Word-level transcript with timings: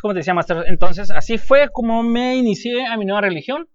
como 0.00 0.14
te 0.14 0.18
decía, 0.20 0.34
Master, 0.34 0.64
entonces 0.66 1.10
así 1.10 1.38
fue 1.38 1.68
como 1.72 2.02
me 2.02 2.36
inicié 2.36 2.86
a 2.86 2.96
mi 2.96 3.04
nueva 3.04 3.20
religión. 3.22 3.68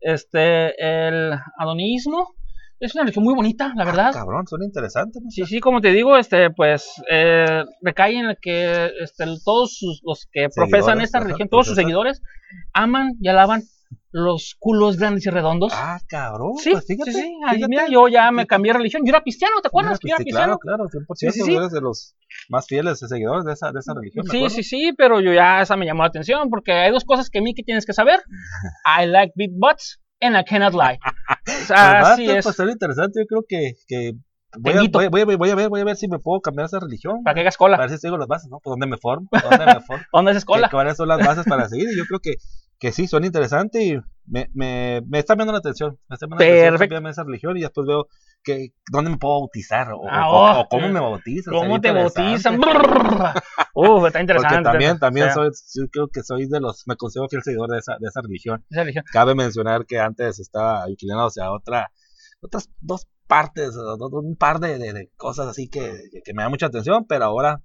Este, 0.00 0.74
el 1.08 1.32
adonismo. 1.58 2.34
Es 2.80 2.94
una 2.94 3.04
religión 3.04 3.24
muy 3.24 3.34
bonita, 3.34 3.72
la 3.76 3.84
verdad. 3.84 4.08
Ah, 4.08 4.18
cabrón, 4.18 4.46
suena 4.46 4.66
interesante. 4.66 5.18
¿no? 5.22 5.30
Sí, 5.30 5.46
sí, 5.46 5.60
como 5.60 5.80
te 5.80 5.92
digo, 5.92 6.18
este, 6.18 6.50
pues 6.50 6.90
eh, 7.10 7.64
recae 7.80 8.18
en 8.18 8.26
el 8.26 8.36
que 8.40 8.90
este, 9.00 9.24
todos 9.44 9.76
sus- 9.78 10.02
los 10.04 10.26
que 10.30 10.48
profesan 10.54 11.00
esta 11.00 11.20
religión, 11.20 11.48
todos 11.48 11.66
sus 11.66 11.76
seguidores, 11.76 12.22
aman 12.74 13.12
y 13.20 13.28
alaban 13.28 13.62
los 14.16 14.54
culos 14.60 14.96
grandes 14.96 15.26
y 15.26 15.30
redondos. 15.30 15.72
Ah, 15.74 15.98
cabrón. 16.08 16.52
sí, 16.56 16.70
pues 16.70 16.86
fíjate. 16.86 17.12
sí, 17.12 17.20
sí. 17.20 17.36
Ahí, 17.44 17.56
fíjate. 17.56 17.68
mira, 17.68 17.86
yo 17.88 18.06
ya 18.06 18.30
me 18.30 18.46
cambié 18.46 18.72
de 18.72 18.78
religión. 18.78 19.02
Yo 19.04 19.10
era 19.10 19.22
cristiano, 19.22 19.56
¿te 19.60 19.66
acuerdas? 19.68 19.98
Mira, 20.04 20.16
Yo 20.18 20.22
pues, 20.24 20.34
era 20.36 20.46
cristiano. 20.46 20.58
claro, 20.60 20.88
claro, 20.88 21.04
100%. 21.06 21.32
Sí, 21.32 21.42
sí, 21.42 21.54
eres 21.56 21.72
de 21.72 21.80
los 21.80 22.14
más 22.48 22.66
fieles 22.68 23.00
seguidores 23.00 23.44
de 23.44 23.52
esa, 23.54 23.72
de 23.72 23.80
esa 23.80 23.92
religión. 23.92 24.24
me 24.26 24.30
Sí, 24.30 24.48
sí, 24.50 24.62
sí, 24.62 24.92
pero 24.96 25.20
yo 25.20 25.32
ya 25.34 25.60
esa 25.62 25.76
me 25.76 25.84
llamó 25.84 26.04
la 26.04 26.08
atención 26.10 26.48
porque 26.48 26.72
hay 26.72 26.92
dos 26.92 27.04
cosas 27.04 27.28
que 27.28 27.40
a 27.40 27.42
mí 27.42 27.54
que 27.54 27.64
tienes 27.64 27.84
que 27.86 27.92
saber. 27.92 28.20
I 29.02 29.06
like 29.06 29.32
big 29.34 29.50
butts 29.58 30.00
and 30.20 30.36
I 30.36 30.44
cannot 30.44 30.74
lie. 30.74 30.98
O 31.02 31.50
sea, 31.66 31.98
Pues, 32.00 32.10
así 32.12 32.26
va, 32.28 32.38
es. 32.38 32.44
Pues 32.44 32.58
interesante. 32.70 33.20
Yo 33.20 33.26
creo 33.26 33.44
que, 33.48 33.72
que 33.88 34.12
voy, 34.58 34.72
a, 34.74 35.08
voy, 35.08 35.24
voy, 35.24 35.34
voy 35.36 35.50
a 35.50 35.54
ver, 35.56 35.68
voy 35.68 35.80
a 35.80 35.84
ver 35.84 35.96
si 35.96 36.06
me 36.06 36.18
puedo 36.20 36.40
cambiar 36.40 36.66
esa 36.66 36.78
religión. 36.78 37.24
Para 37.24 37.34
que 37.34 37.40
hagas 37.40 37.56
cola. 37.56 37.76
ver 37.78 37.90
si 37.90 37.98
sigo 37.98 38.16
las 38.16 38.28
bases, 38.28 38.48
¿no? 38.48 38.60
Pues 38.62 38.70
dónde 38.72 38.86
me 38.86 38.96
formo, 38.96 39.28
dónde 39.32 39.66
me 39.66 39.80
formo. 39.80 40.04
¿Dónde 40.12 40.30
haces 40.30 40.44
cola? 40.44 40.68
¿Qué- 40.68 40.72
¿Cuáles 40.76 40.96
son 40.96 41.08
las 41.08 41.18
bases 41.18 41.44
para 41.46 41.68
seguir? 41.68 41.88
Y 41.92 41.96
yo 41.98 42.04
creo 42.06 42.20
que, 42.20 42.34
que 42.78 42.92
sí, 42.92 43.06
suena 43.06 43.26
interesante 43.26 43.82
y 43.84 43.98
me, 44.26 44.48
me, 44.54 45.02
me 45.06 45.18
está 45.18 45.34
viendo 45.34 45.52
la 45.52 45.58
atención. 45.58 45.98
Me 46.08 46.14
está 46.14 46.26
viendo 46.26 46.44
la 46.44 46.76
atención 46.76 47.06
esa 47.06 47.24
religión 47.24 47.56
y 47.56 47.60
después 47.60 47.86
veo 47.86 48.06
que 48.42 48.68
dónde 48.90 49.10
me 49.10 49.16
puedo 49.16 49.40
bautizar 49.40 49.92
o, 49.92 50.02
Ah, 50.10 50.28
oh. 50.28 50.60
o 50.60 50.68
cómo 50.68 50.88
me 50.88 51.00
bautizan. 51.00 51.54
¿Cómo 51.54 51.80
te 51.80 51.90
bautizan? 51.92 52.60
Uf, 53.74 54.06
está 54.06 54.20
interesante. 54.20 54.54
Porque 54.56 54.62
también, 54.70 54.98
también 54.98 55.26
O 55.28 55.32
sea, 55.32 55.34
soy, 55.44 55.50
yo 55.82 55.88
creo 55.90 56.08
que 56.08 56.22
soy 56.22 56.46
de 56.46 56.60
los, 56.60 56.84
me 56.86 56.96
considero 56.96 57.28
fiel 57.28 57.42
seguidor 57.42 57.70
de 57.70 57.78
esa, 57.78 57.96
de 57.98 58.06
esa 58.08 58.20
religión. 58.22 58.64
esa 58.70 58.80
religión. 58.82 59.04
Cabe 59.12 59.34
mencionar 59.34 59.86
que 59.86 59.98
antes 59.98 60.38
estaba 60.40 60.88
inclinado 60.90 61.26
hacia 61.26 61.50
otra, 61.50 61.90
otras 62.40 62.70
dos 62.80 63.06
partes, 63.26 63.74
un 63.76 64.36
par 64.36 64.60
de, 64.60 64.78
de- 64.78 64.92
de 64.92 65.10
cosas 65.16 65.48
así 65.48 65.68
que, 65.68 65.92
que 66.24 66.34
me 66.34 66.42
da 66.42 66.48
mucha 66.50 66.66
atención, 66.66 67.06
pero 67.08 67.24
ahora 67.24 67.62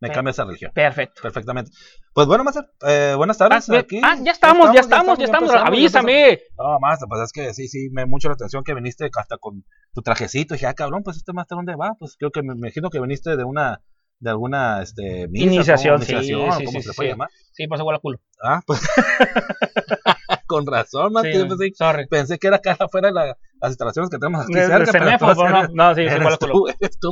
me 0.00 0.10
cambia 0.10 0.30
esa 0.30 0.44
religión. 0.44 0.72
Perfecto. 0.74 1.22
Perfectamente. 1.22 1.70
Pues 2.12 2.26
bueno, 2.26 2.44
Master, 2.44 2.70
eh, 2.86 3.14
buenas 3.16 3.40
Ah, 3.40 3.48
tardes. 3.48 3.68
bien. 3.68 3.80
aquí. 3.80 4.00
Ah, 4.02 4.16
ya 4.22 4.32
estamos, 4.32 4.72
ya 4.74 4.80
estamos, 4.80 5.18
ya 5.18 5.24
estamos. 5.24 5.50
ya 5.52 5.60
Avísame. 5.62 6.40
No, 6.58 6.78
Master, 6.80 7.08
pues 7.08 7.22
es 7.22 7.32
que 7.32 7.54
sí, 7.54 7.68
sí, 7.68 7.88
me 7.90 8.06
mucho 8.06 8.28
la 8.28 8.34
atención 8.34 8.62
que 8.64 8.74
viniste 8.74 9.08
hasta 9.16 9.38
con 9.38 9.64
tu 9.94 10.02
trajecito. 10.02 10.54
Y 10.54 10.56
dije, 10.56 10.66
ah, 10.66 10.74
cabrón, 10.74 11.02
pues 11.02 11.16
este 11.16 11.32
Master, 11.32 11.56
¿dónde 11.56 11.76
va? 11.76 11.94
Pues 11.98 12.16
creo 12.18 12.30
que 12.30 12.42
me 12.42 12.54
imagino 12.54 12.90
que 12.90 13.00
viniste 13.00 13.36
de 13.36 13.44
una, 13.44 13.80
de 14.18 14.30
alguna, 14.30 14.82
este, 14.82 15.28
misa, 15.28 15.44
Iniciación, 15.46 16.02
sí, 16.02 16.12
Iniciación, 16.12 16.52
sí, 16.58 16.64
¿cómo 16.64 16.80
sí, 16.80 16.88
se 16.88 16.94
puede 16.94 17.10
llamar? 17.10 17.28
Sí, 17.52 17.66
pues 17.66 17.80
igual 17.80 17.96
a 17.96 17.98
culo. 18.00 18.18
Ah, 18.42 18.60
pues. 18.66 18.80
con 20.46 20.66
razón, 20.66 21.12
Master. 21.12 21.48
Pensé, 21.48 22.06
pensé 22.08 22.38
que 22.38 22.46
era 22.48 22.56
acá 22.56 22.76
afuera 22.78 23.08
de 23.08 23.14
la- 23.14 23.36
las 23.60 23.70
instalaciones 23.70 24.10
que 24.10 24.18
tenemos 24.18 24.42
aquí 24.44 24.54
De- 24.54 24.60
de 24.60 24.66
cerca. 24.86 25.18
pero 25.18 25.68
no, 25.72 25.94
sí, 25.94 26.02
igual 26.02 26.38
tú, 26.38 26.68
eres 26.80 26.98
tú. 26.98 27.10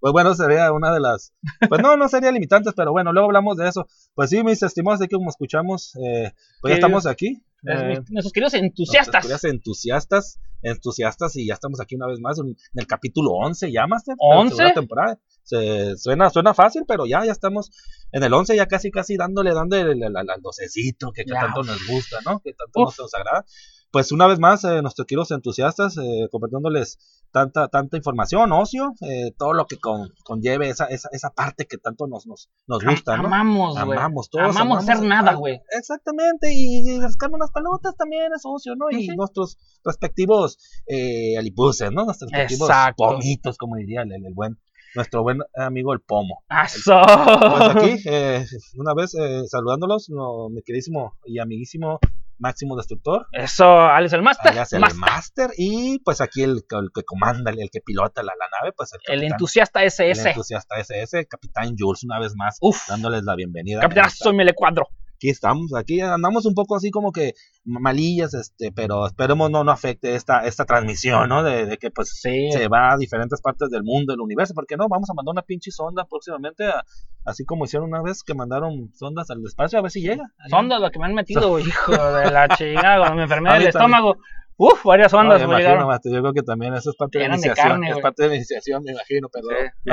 Pues 0.00 0.12
bueno, 0.12 0.34
sería 0.34 0.72
una 0.72 0.92
de 0.92 1.00
las. 1.00 1.32
Pues 1.68 1.80
no, 1.82 1.96
no 1.96 2.08
sería 2.08 2.30
limitantes, 2.32 2.72
pero 2.76 2.92
bueno, 2.92 3.12
luego 3.12 3.26
hablamos 3.28 3.56
de 3.56 3.68
eso. 3.68 3.86
Pues 4.14 4.30
sí, 4.30 4.42
mis 4.44 4.62
estimados, 4.62 5.00
de 5.00 5.08
que 5.08 5.16
como 5.16 5.30
escuchamos, 5.30 5.94
eh, 5.96 6.32
pues 6.60 6.72
ya 6.72 6.74
estamos 6.76 7.06
aquí. 7.06 7.42
Es 7.62 7.80
eh, 7.80 7.84
mis- 7.86 8.10
Nuestros 8.10 8.32
queridos 8.32 8.54
entusiastas. 8.54 9.44
entusiastas, 9.44 10.40
entusiastas, 10.62 11.36
y 11.36 11.46
ya 11.46 11.54
estamos 11.54 11.80
aquí 11.80 11.94
una 11.96 12.06
vez 12.06 12.20
más 12.20 12.38
en, 12.38 12.56
el 12.74 12.86
capítulo 12.86 13.32
11, 13.32 13.70
ya, 13.72 13.86
la 13.86 13.96
11. 14.18 14.54
segunda 14.56 14.74
temporada. 14.74 15.18
Se, 15.42 15.96
suena, 15.98 16.30
suena 16.30 16.54
fácil, 16.54 16.84
pero 16.86 17.06
ya, 17.06 17.24
ya 17.24 17.32
estamos 17.32 17.70
en 18.12 18.22
el 18.22 18.32
11, 18.32 18.54
ya 18.56 18.66
casi, 18.66 18.90
casi 18.90 19.16
dándole, 19.16 19.52
dándole 19.52 19.92
al 20.06 20.40
docecito 20.42 21.10
que, 21.12 21.24
que 21.24 21.32
tanto 21.32 21.62
nos 21.64 21.86
gusta, 21.88 22.18
¿no? 22.24 22.38
Que 22.40 22.52
tanto 22.52 22.80
Uf. 22.82 22.86
nos, 22.90 22.98
nos 23.00 23.14
agrada. 23.14 23.44
Pues 23.92 24.12
una 24.12 24.26
vez 24.28 24.38
más, 24.38 24.62
eh, 24.64 24.82
nuestros 24.82 25.06
queridos 25.06 25.30
entusiastas, 25.32 25.96
eh, 25.98 26.28
compartiéndoles 26.30 26.98
tanta, 27.32 27.66
tanta 27.68 27.96
información, 27.96 28.52
ocio, 28.52 28.92
eh, 29.00 29.32
todo 29.36 29.52
lo 29.52 29.66
que 29.66 29.78
con- 29.78 30.10
conlleve 30.24 30.68
esa, 30.68 30.84
esa, 30.86 31.08
esa 31.12 31.30
parte 31.30 31.66
que 31.66 31.76
tanto 31.76 32.06
nos, 32.06 32.24
nos, 32.26 32.48
nos 32.68 32.84
gusta, 32.84 33.16
¿no? 33.16 33.26
Amamos, 33.26 33.74
güey. 33.84 33.98
Amamos 33.98 34.30
todos. 34.30 34.54
Amamos 34.54 34.78
hacer 34.88 35.02
nada, 35.04 35.34
güey. 35.34 35.60
Exactamente, 35.76 36.52
y, 36.52 36.88
y 36.88 37.00
rascarme 37.00 37.34
unas 37.36 37.50
pelotas 37.50 37.96
también 37.96 38.32
es 38.34 38.42
ocio, 38.44 38.76
¿no? 38.76 38.90
Y 38.90 39.08
nuestros 39.08 39.58
respectivos 39.84 40.58
eh, 40.86 41.36
alipuses, 41.36 41.90
¿no? 41.90 42.04
Nuestros 42.04 42.30
respectivos 42.30 42.68
Exacto. 42.68 43.04
pomitos, 43.04 43.58
como 43.58 43.74
diría 43.76 44.02
el, 44.02 44.12
el 44.12 44.34
buen, 44.34 44.56
nuestro 44.94 45.22
buen 45.24 45.38
amigo 45.56 45.92
el 45.94 46.00
pomo. 46.00 46.44
¡Aso! 46.48 46.94
Pues 47.04 47.76
aquí, 47.76 48.02
eh, 48.08 48.44
una 48.76 48.94
vez 48.94 49.14
eh, 49.14 49.42
saludándolos, 49.48 50.10
no, 50.10 50.48
mi 50.48 50.62
queridísimo 50.62 51.14
y 51.24 51.38
amiguísimo 51.40 51.98
Máximo 52.40 52.76
Destructor, 52.76 53.26
Eso, 53.32 53.80
Alex 53.80 54.12
el 54.14 54.22
Master. 54.22 54.50
alias 54.50 54.72
el 54.72 54.80
Master. 54.80 54.98
Master, 54.98 55.50
y 55.56 55.98
pues 56.00 56.20
aquí 56.20 56.42
el, 56.42 56.62
el 56.70 56.88
que 56.94 57.02
comanda, 57.04 57.50
el, 57.50 57.60
el 57.60 57.70
que 57.70 57.80
pilota 57.80 58.22
la, 58.22 58.32
la 58.38 58.46
nave, 58.60 58.72
pues 58.76 58.90
el, 58.94 59.00
El 59.14 59.24
entusiasta 59.24 59.80
el 59.82 59.88
SS. 59.88 60.30
entusiasta 60.30 60.78
SS, 60.80 61.26
Capitán 61.26 61.74
Jules, 61.78 62.02
una 62.04 62.18
vez 62.18 62.34
más, 62.34 62.56
Uf. 62.60 62.88
dándoles 62.88 63.22
la 63.24 63.36
bienvenida. 63.36 63.80
Capitán, 63.80 64.10
soy 64.10 64.34
Mele 64.34 64.54
Cuadro. 64.54 64.88
Aquí 65.20 65.28
estamos, 65.28 65.74
aquí 65.74 66.00
andamos 66.00 66.46
un 66.46 66.54
poco 66.54 66.74
así 66.76 66.90
como 66.90 67.12
que 67.12 67.34
malillas, 67.64 68.32
este, 68.32 68.72
pero 68.72 69.06
esperemos 69.06 69.50
no, 69.50 69.62
no 69.64 69.70
afecte 69.70 70.14
esta, 70.14 70.46
esta 70.46 70.64
transmisión, 70.64 71.28
¿no? 71.28 71.42
De, 71.42 71.66
de 71.66 71.76
que 71.76 71.90
pues 71.90 72.08
Sí. 72.22 72.50
se 72.50 72.68
va 72.68 72.94
a 72.94 72.96
diferentes 72.96 73.38
partes 73.42 73.68
del 73.68 73.82
mundo, 73.84 74.14
del 74.14 74.20
universo, 74.22 74.54
porque 74.54 74.78
no, 74.78 74.88
vamos 74.88 75.10
a 75.10 75.14
mandar 75.14 75.32
una 75.32 75.42
pinche 75.42 75.70
sonda 75.70 76.06
próximamente, 76.06 76.64
a- 76.64 76.82
así 77.26 77.44
como 77.44 77.66
hicieron 77.66 77.90
una 77.90 78.00
vez 78.00 78.22
que 78.22 78.32
mandaron 78.34 78.90
sondas 78.94 79.28
al 79.30 79.44
espacio, 79.44 79.78
a 79.78 79.82
ver 79.82 79.90
si 79.90 80.00
llega. 80.00 80.24
Sondas 80.48 80.80
lo 80.80 80.90
que 80.90 80.98
me 80.98 81.04
han 81.04 81.14
metido, 81.14 81.58
hijo 81.58 81.92
de 81.92 82.30
la 82.30 82.48
chingada, 82.56 83.14
me 83.14 83.24
enfermé 83.24 83.52
del 83.52 83.66
estómago. 83.66 84.16
Uf, 84.56 84.84
varias 84.84 85.12
No, 85.12 85.20
ondas 85.20 85.40
me 85.42 85.46
me 85.48 85.52
imagino, 85.60 86.00
yo 86.04 86.20
creo 86.22 86.32
que 86.32 86.42
también 86.42 86.72
eso 86.74 86.90
es 86.90 86.96
parte 86.96 87.18
de 87.18 87.24
de 87.28 87.30
iniciación, 87.34 87.68
carne, 87.68 87.90
es 87.90 87.98
parte 87.98 88.22
de 88.22 88.28
la 88.30 88.36
iniciación, 88.36 88.82
me 88.84 88.92
imagino, 88.92 89.28
pero 89.30 89.48
Sí, 89.48 89.90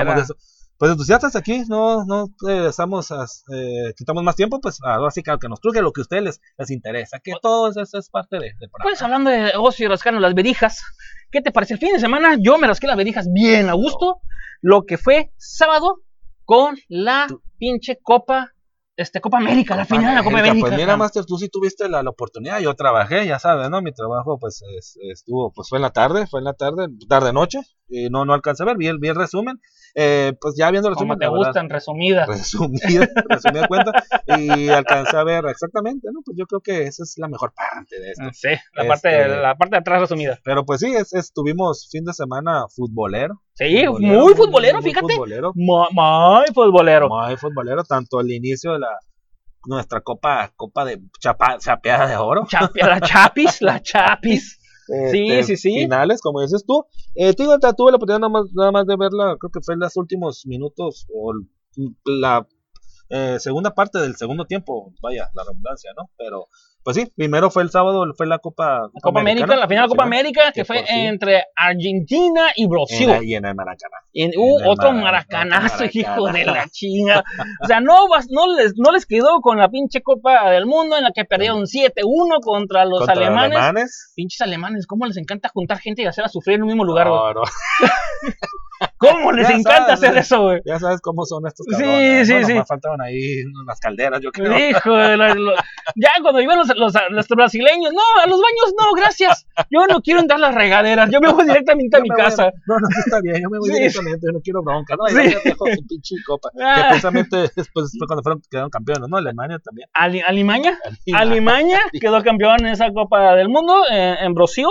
de. 0.78 0.80
Pues 0.80 0.92
entusiastas 0.92 1.36
aquí, 1.36 1.64
no, 1.68 2.06
no 2.06 2.28
eh, 2.48 2.68
estamos, 2.70 3.12
eh, 3.12 3.94
quitamos 3.98 4.24
más 4.24 4.36
tiempo, 4.36 4.60
pues 4.62 4.80
ahora 4.84 5.12
sí 5.12 5.24
que 5.24 5.50
nos 5.50 5.60
truje, 5.60 5.82
lo 5.82 5.92
que 5.92 6.02
a 6.02 6.04
ustedes 6.04 6.24
les, 6.24 6.42
les 6.58 6.72
interesa, 6.72 7.20
que 7.20 7.34
todo 7.42 7.70
eso, 7.70 7.82
eso 7.82 7.98
es 7.98 8.10
parte 8.10 8.38
de, 8.38 8.52
programa. 8.58 8.84
Pues 8.84 9.02
hablando 9.02 9.30
de 9.30 9.54
ocio 9.58 9.86
y 9.86 9.90
rascarnos 9.90 10.22
las 10.22 10.34
verijas, 10.34 10.82
¿qué 11.32 11.42
te 11.42 11.52
parece? 11.52 11.74
El 11.74 11.80
fin 11.80 11.94
de 11.94 12.00
semana 12.00 12.38
yo 12.40 12.58
me 12.58 12.68
rasqué 12.68 12.88
las 12.88 12.98
verijas 12.98 13.28
bien 13.32 13.70
a 13.70 13.74
gusto, 13.74 14.22
lo 14.62 14.84
que 14.86 14.98
fue 14.98 15.32
sábado 15.38 16.02
con 16.46 16.78
la 16.88 17.28
pinche 17.58 18.00
Copa, 18.02 18.54
este, 18.96 19.22
Copa 19.22 19.38
América, 19.38 19.76
la 19.76 19.86
final 19.86 20.12
de 20.12 20.16
la 20.16 20.24
Copa 20.24 20.40
América. 20.40 20.68
Pues 20.68 20.80
mira. 20.80 20.98
Master, 20.98 21.26
tú 21.26 21.38
sí 21.38 21.50
tuviste 21.50 21.90
la, 21.90 22.02
la 22.02 22.10
oportunidad, 22.10 22.60
yo 22.60 22.74
trabajé, 22.76 23.28
ya 23.28 23.38
sabes, 23.40 23.70
¿no? 23.70 23.82
Mi 23.82 23.92
trabajo, 23.94 24.40
pues, 24.40 24.64
es- 24.78 24.98
estuvo, 25.12 25.52
pues 25.52 25.70
fue 25.70 25.78
en 25.78 25.84
la 25.84 25.92
tarde, 25.92 26.26
fue 26.28 26.40
en 26.40 26.46
la 26.46 26.54
tarde, 26.54 26.88
tarde-noche, 27.08 27.60
y 27.90 28.10
no, 28.10 28.26
no 28.26 28.34
alcancé 28.34 28.64
a 28.64 28.66
ver, 28.66 28.78
vi 28.78 28.88
el, 28.88 29.00
vi 29.00 29.08
el 29.10 29.16
resumen, 29.16 29.60
eh, 29.96 30.34
pues 30.40 30.56
ya 30.58 30.70
viendo 30.72 30.90
el 30.90 30.96
Como 30.96 31.14
resumen, 31.16 31.20
te 31.20 31.26
la 31.26 31.32
verdad, 31.32 31.48
gustan, 31.48 31.70
resumidas. 31.70 32.28
resumida, 32.28 33.08
resumida 33.30 33.68
cuenta, 33.68 33.92
y 34.38 34.70
alcancé 34.70 35.16
a 35.18 35.24
ver 35.24 35.46
exactamente, 35.48 36.08
¿no? 36.14 36.20
Pues 36.26 36.38
yo 36.38 36.46
creo 36.46 36.62
que 36.62 36.84
esa 36.84 37.04
es 37.04 37.16
la 37.18 37.28
mejor 37.28 37.54
parte 37.54 38.00
de 38.00 38.12
esto. 38.12 38.24
Sí, 38.34 38.50
la, 38.74 38.84
Este- 38.84 38.88
parte, 38.88 39.28
la 39.42 39.56
parte 39.56 39.76
de 39.76 39.80
atrás 39.80 40.02
resumida. 40.02 40.38
Pero 40.44 40.66
pues 40.66 40.82
sí, 40.82 40.94
es, 40.94 41.14
es- 41.14 41.32
tuvimos 41.34 41.88
fin 41.92 42.04
de 42.06 42.14
semana 42.14 42.66
futbolero. 42.76 43.42
Sí, 43.54 43.86
futbolero, 43.86 44.20
muy 44.24 44.34
futbolero, 44.36 44.82
muy 44.82 44.90
fíjate. 44.90 45.14
futbolero. 45.14 45.52
Mu- 45.56 45.86
Muy 45.92 46.46
futbolero. 46.54 47.10
Muy 47.10 47.38
futbolero, 47.38 47.84
tanto 47.84 48.20
el 48.22 48.32
inicio 48.32 48.74
de 48.74 48.80
la 48.80 48.90
nuestra 49.66 50.00
copa 50.02 50.50
copa 50.56 50.86
de 50.86 51.00
chapa, 51.20 51.58
chapeada 51.58 52.08
de 52.08 52.16
oro. 52.16 52.48
La 52.76 53.02
chapis, 53.02 53.62
la 53.62 53.82
chapis. 53.82 54.57
Sí, 54.88 55.32
este, 55.32 55.44
sí, 55.44 55.58
sí. 55.58 55.80
Finales, 55.82 56.22
como 56.22 56.42
dices 56.42 56.66
tú. 56.66 56.86
Eh, 57.16 57.34
digo, 57.38 57.58
tuve 57.60 57.92
la 57.92 57.98
oportunidad 57.98 58.20
nada 58.20 58.30
más, 58.30 58.46
nada 58.54 58.72
más 58.72 58.86
de 58.86 58.96
verla, 58.96 59.36
creo 59.40 59.52
que 59.52 59.62
fue 59.62 59.74
en 59.74 59.82
los 59.82 59.96
últimos 59.98 60.46
minutos 60.46 61.06
o 61.14 61.34
la 62.06 62.48
eh, 63.10 63.38
segunda 63.40 63.74
parte 63.74 64.00
del 64.00 64.16
segundo 64.16 64.46
tiempo, 64.46 64.94
vaya, 65.02 65.30
la 65.34 65.44
redundancia, 65.44 65.92
¿no? 65.96 66.10
Pero, 66.18 66.48
pues 66.88 66.96
sí, 66.96 67.12
primero 67.18 67.52
fue 67.52 67.64
el 67.64 67.70
sábado, 67.70 68.06
fue 68.16 68.28
la 68.28 68.40
Copa, 68.40 68.84
La 68.94 69.02
Copa 69.02 69.20
América, 69.20 69.58
la 69.58 69.68
final 69.68 69.84
de 69.84 69.88
la 69.88 69.88
Copa 69.90 70.04
sí, 70.04 70.08
América, 70.08 70.42
que 70.54 70.62
que 70.62 70.66
fue 70.66 70.86
entre 70.88 71.44
Argentina 71.54 72.48
y 72.56 72.66
Brasil. 72.66 73.10
y 73.24 73.36
en 73.36 73.44
el 73.46 73.56
Maracaná. 73.56 73.98
En 74.14 74.32
uh, 74.38 74.60
el 74.62 74.68
otro 74.68 74.94
Mara- 74.94 75.26
maracanazo, 75.28 75.84
hijo 75.92 76.28
de 76.32 76.46
la 76.46 76.66
chinga. 76.70 77.26
O 77.62 77.68
sea, 77.68 77.82
no, 77.82 78.08
les, 78.58 78.74
no 78.78 78.92
les 78.94 79.06
quedó 79.06 79.42
con 79.42 79.58
la 79.58 79.68
pinche 79.68 80.02
Copa 80.02 80.50
del 80.50 80.66
Mundo 80.66 80.96
en 80.96 81.04
la 81.04 81.12
que 81.14 81.26
perdieron 81.26 81.64
7-1 81.64 82.40
contra 82.42 82.86
los 82.86 83.00
Contra 83.00 83.16
alemanes. 83.16 84.14
Pinches 84.16 84.40
alemanes, 84.40 84.88
¿cómo 84.88 85.06
les 85.08 85.18
encanta 85.18 85.50
juntar 85.50 85.80
gente 85.80 86.04
y 86.04 86.06
hacerla 86.06 86.30
sufrir 86.30 86.56
en 86.56 86.62
un 86.62 86.68
mismo 86.70 86.86
lugar? 86.86 87.10
güey? 87.10 87.20
No, 87.20 87.34
no. 87.34 87.42
¿Cómo 89.00 89.32
les 89.32 89.48
Ya 89.48 89.56
encanta 89.56 89.96
sabes, 89.98 90.04
hacer 90.04 90.18
eso, 90.18 90.42
güey? 90.44 90.62
Ya 90.66 90.80
sabes 90.80 91.02
cómo 91.02 91.26
son 91.26 91.46
estos 91.48 91.66
Sí, 91.68 91.82
cabrones. 91.82 92.28
sí, 92.28 92.34
bueno, 92.34 92.48
sí. 92.48 92.54
más 92.56 92.68
faltaban 92.68 93.02
ahí 93.02 93.44
unas 93.64 93.80
calderas, 93.80 94.22
yo 94.22 94.32
creo. 94.32 94.56
Hijo 94.70 94.96
de 94.96 95.18
la- 95.18 95.34
lo- 95.34 95.56
ya 95.96 96.10
cuando 96.22 96.42
iban 96.42 96.60
los, 96.60 96.70
los, 96.78 96.94
los 97.10 97.28
brasileños, 97.28 97.92
no, 97.94 98.02
a 98.24 98.28
los 98.28 98.40
baños 98.40 98.74
no, 98.80 98.94
gracias. 98.94 99.46
Yo 99.70 99.86
no 99.88 100.02
quiero 100.02 100.20
entrar 100.22 100.38
a 100.38 100.42
las 100.48 100.56
regaderas, 100.56 101.10
yo 101.12 101.20
me 101.20 101.32
voy 101.32 101.46
directamente 101.46 101.98
a 101.98 102.00
mi 102.02 102.10
casa. 102.10 102.52
No, 102.68 102.80
no, 102.80 102.88
está 103.06 103.20
bien, 103.22 103.42
yo 103.42 103.50
me 103.50 103.60
voy 103.60 103.70
Sí. 103.70 103.76
directamente, 103.76 104.20
yo 104.26 104.32
no 104.32 104.40
quiero 104.42 104.64
bronca, 104.64 104.96
no, 104.96 105.06
Sí. 105.08 105.32
ya 105.32 105.40
dejo 105.44 105.66
su 105.66 105.88
pinche 105.88 106.16
copa. 106.26 106.50
Ah. 106.62 106.76
Que 106.76 106.82
precisamente 106.90 107.38
después 107.56 107.92
fue 107.98 108.08
cuando 108.08 108.24
fueron, 108.24 108.42
quedaron 108.50 108.70
campeones, 108.70 109.10
¿no? 109.10 109.18
Alemania 109.18 109.60
también. 109.60 109.90
Ali- 109.94 110.22
Alimaña, 110.22 110.80
Alimaña 111.14 111.80
quedó 112.00 112.22
campeón 112.24 112.58
en 112.66 112.68
esa 112.74 112.92
Copa 112.94 113.36
del 113.36 113.50
Mundo 113.50 113.84
eh, 113.92 114.16
en 114.22 114.34
Brasil. 114.34 114.68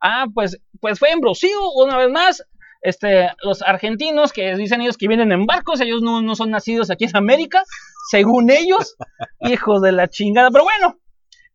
Ah, 0.00 0.26
pues, 0.32 0.58
pues 0.80 0.98
fue 0.98 1.10
en 1.10 1.20
Brasil 1.20 1.50
una 1.76 1.96
vez 1.96 2.10
más. 2.10 2.44
Este, 2.80 3.28
los 3.42 3.60
argentinos 3.62 4.32
que 4.32 4.54
dicen 4.54 4.80
ellos 4.80 4.96
que 4.96 5.08
vienen 5.08 5.32
en 5.32 5.46
barcos, 5.46 5.80
ellos 5.80 6.00
no, 6.00 6.22
no 6.22 6.36
son 6.36 6.50
nacidos 6.52 6.90
aquí 6.90 7.06
en 7.06 7.16
América, 7.16 7.64
según 8.08 8.50
ellos, 8.50 8.94
hijos 9.40 9.82
de 9.82 9.90
la 9.90 10.06
chingada. 10.08 10.50
Pero 10.52 10.62
bueno, 10.62 10.96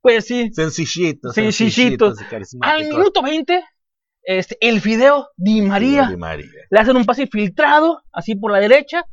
pues 0.03 0.25
sí, 0.27 0.51
Sencillitos. 0.53 1.33
sencillitos 1.33 2.19
y 2.21 2.57
al 2.61 2.83
minuto 2.83 3.23
20, 3.23 3.63
este, 4.25 4.57
el 4.61 4.79
Fideo 4.81 5.29
Di 5.35 5.61
María 5.63 6.07
Di 6.09 6.17
María. 6.17 6.45
le 6.69 6.79
hacen 6.79 6.95
un 6.95 7.05
pase 7.05 7.25
filtrado, 7.25 8.03
así 8.11 8.35
por 8.35 8.51
la 8.51 8.59
derecha, 8.59 9.05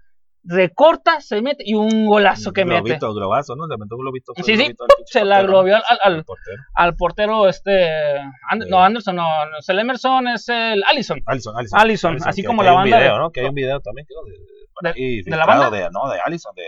recorta, 0.42 1.20
se 1.20 1.42
mete 1.42 1.62
y 1.66 1.74
un 1.74 2.06
golazo 2.06 2.52
que 2.52 2.64
mete. 2.64 2.80
globito, 2.82 3.12
globazo, 3.14 3.56
¿no? 3.56 3.66
Le 3.66 3.74
aventó 3.74 3.96
un 3.96 4.02
globito. 4.02 4.32
Sí, 4.36 4.42
sí, 4.42 4.54
globito 4.56 4.84
se 5.06 5.24
la 5.24 5.42
globió 5.42 5.76
al, 5.76 5.82
al- 5.88 5.98
Al 6.16 6.24
portero. 6.24 6.62
al 6.74 6.96
portero 6.96 7.48
este 7.48 7.90
And- 8.50 8.64
Sí. 8.64 8.70
no 8.70 8.82
Anderson 8.82 9.16
no, 9.16 9.46
no 9.46 9.58
es 9.58 9.68
el 9.68 9.78
Emerson 9.78 10.28
es 10.28 10.48
el 10.48 10.82
Allison 10.86 11.20
Allison, 11.26 11.54
Allison. 11.56 11.78
Allison, 11.80 12.16
así 12.24 12.40
que- 12.42 12.46
como 12.48 12.62
la 12.62 12.70
hay 12.70 12.76
un 12.76 12.82
banda 12.82 12.96
de- 12.96 13.02
video, 13.04 13.18
¿no? 13.18 13.30
Que 13.30 13.40
hay 13.40 13.46
un 13.46 13.54
video 13.54 13.80
también, 13.80 14.06
creo, 14.06 14.20
de, 14.24 14.92
de- 14.94 15.22
de 15.30 15.36
la 15.36 15.44
banda. 15.46 15.70
de, 15.70 15.88
no, 15.92 16.10
de 16.10 16.18
Allison, 16.24 16.54
de, 16.56 16.62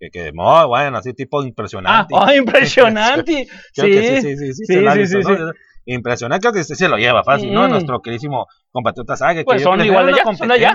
que, 0.00 0.10
que 0.10 0.32
muy 0.32 0.66
bueno, 0.66 0.98
así 0.98 1.12
tipo 1.14 1.40
ah 1.42 1.46
impresionante. 1.46 2.14
oh, 2.16 2.32
impresionante 2.34 3.46
Creo 3.74 3.86
sí, 3.86 3.92
que 3.92 4.20
sí, 4.20 4.22
sí, 4.22 4.36
sí, 4.36 4.54
sí, 4.54 4.64
sí, 4.64 4.72
es 4.72 4.78
el 4.78 4.82
sí, 4.82 4.88
Allison, 4.88 5.24
sí, 5.24 5.32
¿no? 5.32 5.52
Impresionante, 5.86 6.40
creo 6.42 6.52
que 6.52 6.64
se 6.64 6.88
lo 6.88 6.96
lleva 6.98 7.22
fácil, 7.24 7.52
¿no? 7.52 7.66
Nuestro 7.68 8.00
queridísimo 8.00 8.46
compatriota 8.70 9.16
Sague. 9.16 9.44
Pues 9.44 9.58
que 9.58 9.64
son 9.64 9.84
igual 9.84 10.06
de 10.06 10.12
la 10.12 10.36
son 10.36 10.48
de 10.48 10.54
allá. 10.54 10.74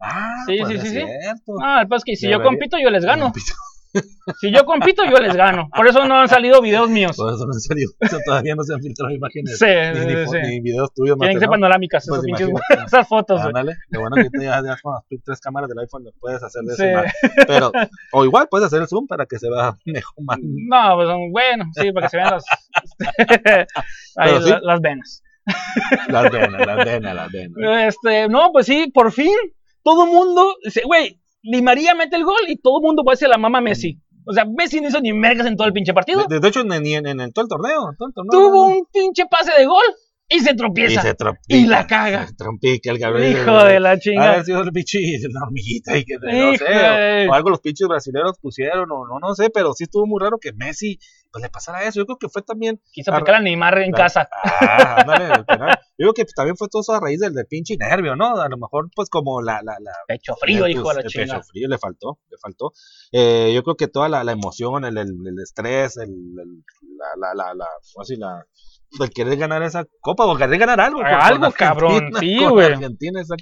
Ah, 0.00 0.44
Sí, 0.46 0.58
pues 0.58 0.68
sí, 0.68 0.74
es 0.76 0.82
sí, 0.82 0.88
sí. 0.88 0.94
cierto. 0.94 1.52
no 1.58 1.80
el 1.80 1.88
peor 1.88 1.98
es 1.98 2.04
que 2.04 2.16
si 2.16 2.28
yo 2.28 2.42
compito 2.42 2.76
yo 2.78 2.90
les 2.90 3.04
gano 3.04 3.24
Compito. 3.32 3.52
Si 4.40 4.50
yo 4.52 4.64
compito 4.64 5.04
yo 5.04 5.16
les 5.18 5.36
gano 5.36 5.68
por 5.74 5.86
eso 5.86 6.04
no 6.06 6.16
han 6.20 6.28
salido 6.28 6.60
videos 6.60 6.88
míos 6.90 7.16
Por 7.16 7.32
eso, 7.32 7.44
en 7.44 7.60
serio, 7.60 7.88
eso 8.00 8.18
todavía 8.24 8.54
no 8.54 8.62
se 8.64 8.74
han 8.74 8.80
filtrado 8.80 9.12
imágenes. 9.14 9.58
sí, 9.58 9.66
Ni, 9.66 10.00
sí, 10.00 10.06
ni, 10.06 10.26
sí. 10.26 10.36
ni 10.50 10.60
videos 10.60 10.92
tuyos, 10.94 11.16
tienen 11.18 11.36
que 11.36 11.40
ser 11.40 11.48
panorámicas 11.48 12.06
Pues 12.08 12.22
esas, 12.86 13.08
fotos. 13.08 13.40
Ándale, 13.40 13.74
lo 13.90 14.00
bueno 14.00 14.16
que 14.16 14.22
ahorita 14.22 14.42
ya, 14.42 14.62
ya 14.62 14.76
con 14.82 14.94
las 14.94 15.04
tres 15.24 15.40
cámaras 15.40 15.68
del 15.68 15.78
iPhone 15.78 16.04
puedes 16.20 16.42
hacer 16.42 16.62
de 16.62 16.74
Sí. 16.74 17.28
Pero, 17.46 17.70
o 18.12 18.24
igual 18.24 18.48
puedes 18.50 18.66
hacer 18.66 18.80
el 18.82 18.88
zoom 18.88 19.06
para 19.06 19.26
que 19.26 19.38
se 19.38 19.48
vea 19.50 19.74
mejor. 19.84 20.14
no 20.40 20.96
pues 20.96 21.08
son- 21.08 21.30
bueno 21.32 21.64
sí 21.74 21.92
para 21.92 22.06
que 22.06 22.10
se 22.10 22.16
vean 22.16 22.30
las 22.32 22.44
ahí, 24.16 24.30
Pero 24.32 24.42
sí. 24.42 24.50
la- 24.50 24.60
las 24.62 24.80
venas 24.80 25.22
Las 26.08 26.30
venas, 26.32 26.66
las 26.66 26.84
venas, 26.84 27.14
las 27.14 27.30
venas. 27.32 27.88
Este, 27.94 28.28
no, 28.28 28.50
pues 28.52 28.64
sí, 28.66 28.90
por 28.94 29.12
fin, 29.12 29.34
todo 29.82 30.06
mundo, 30.06 30.54
güey, 30.86 31.20
Di 31.44 31.60
María 31.62 31.94
mete 31.94 32.16
el 32.16 32.24
gol 32.24 32.40
y 32.48 32.56
todo 32.56 32.80
mundo 32.80 33.02
puede 33.04 33.16
ser 33.18 33.28
la 33.28 33.38
mamá 33.38 33.60
Messi. 33.60 34.00
O 34.26 34.32
sea, 34.32 34.44
Messi 34.46 34.80
no 34.80 34.88
hizo 34.88 35.00
ni 35.00 35.12
mergas 35.12 35.46
en 35.46 35.56
todo 35.56 35.66
el 35.66 35.74
pinche 35.74 35.92
partido. 35.92 36.24
De, 36.26 36.40
de 36.40 36.48
hecho, 36.48 36.64
ni 36.64 36.94
en, 36.94 37.06
en, 37.06 37.20
en 37.20 37.32
todo 37.32 37.44
el 37.44 37.48
torneo. 37.50 37.90
en 37.90 37.96
todo 37.96 38.08
el 38.08 38.14
torneo 38.14 38.30
Tuvo 38.30 38.68
no, 38.70 38.76
un 38.76 38.86
pinche 38.90 39.24
pase 39.30 39.52
de 39.58 39.66
gol 39.66 39.84
y 40.30 40.40
se 40.40 40.52
Y 40.52 40.56
tropieza. 40.56 41.02
se 41.02 41.12
trompica. 41.14 41.54
Y 41.54 41.66
la 41.66 41.86
caga. 41.86 42.26
Se 42.28 42.34
trompica 42.34 42.90
el 42.90 42.98
Gabriel. 42.98 43.32
Hijo 43.32 43.64
de 43.64 43.78
la 43.80 43.90
Ha 43.90 43.98
chingada. 43.98 44.32
haber 44.32 44.44
sido 44.46 44.62
el 44.62 44.72
pinche 44.72 44.98
la 45.30 45.40
hormiguita 45.46 45.98
y 45.98 46.04
que 46.06 46.14
no 46.14 46.56
sé, 46.56 47.26
o, 47.26 47.30
o 47.30 47.34
algo 47.34 47.50
los 47.50 47.60
pinches 47.60 47.86
brasileños 47.86 48.38
pusieron, 48.40 48.90
o 48.90 49.06
no, 49.06 49.18
no 49.20 49.34
sé, 49.34 49.50
pero 49.50 49.74
sí 49.74 49.84
estuvo 49.84 50.06
muy 50.06 50.18
raro 50.22 50.38
que 50.40 50.54
Messi 50.54 50.98
pues 51.34 51.42
le 51.42 51.50
pasara 51.50 51.82
eso. 51.82 51.98
Yo 51.98 52.06
creo 52.06 52.16
que 52.18 52.28
fue 52.28 52.42
también 52.42 52.80
Quiso 52.92 53.12
aplicar 53.12 53.34
a 53.34 53.40
Neymar 53.40 53.76
en 53.78 53.90
Claro. 53.90 54.04
casa. 54.04 54.28
Ah, 54.44 55.00
ándale. 55.00 55.44
Yo 55.98 56.12
creo 56.12 56.14
que 56.14 56.24
también 56.26 56.56
fue 56.56 56.68
todo 56.68 56.82
eso 56.82 56.92
a 56.92 57.00
raíz 57.00 57.18
del, 57.18 57.34
del 57.34 57.46
pinche 57.46 57.76
nervio, 57.76 58.14
¿no? 58.14 58.36
A 58.40 58.48
lo 58.48 58.56
mejor, 58.56 58.88
pues, 58.94 59.08
como 59.10 59.42
la. 59.42 59.54
la, 59.64 59.74
la 59.80 59.92
Pecho 60.06 60.34
frío, 60.36 60.60
pues, 60.60 60.72
hijo 60.74 60.88
de 60.90 60.94
la 60.94 61.08
chingada. 61.08 61.38
pecho 61.40 61.48
frío 61.50 61.68
le 61.68 61.78
faltó, 61.78 62.18
le 62.30 62.38
faltó. 62.38 62.72
Eh, 63.10 63.52
yo 63.54 63.62
creo 63.64 63.76
que 63.76 63.88
toda 63.88 64.08
la, 64.08 64.22
emoción, 64.32 64.84
el, 64.84 64.96
el, 64.96 65.08
el 65.26 65.38
estrés, 65.42 65.96
el, 65.96 66.10
el- 66.10 66.64
la, 66.96 67.06
la, 67.28 67.34
la, 67.34 67.54
la, 67.54 67.66
¿cómo 67.92 68.02
así? 68.02 68.16
La, 68.16 68.44
el 69.00 69.10
querer 69.10 69.36
ganar 69.36 69.62
esa 69.62 69.84
copa 70.00 70.24
o 70.26 70.36
querer 70.36 70.58
ganar 70.58 70.80
algo. 70.80 71.02
Algo, 71.02 71.50
cabrón, 71.52 72.10
sí, 72.20 72.38
güey. 72.44 72.74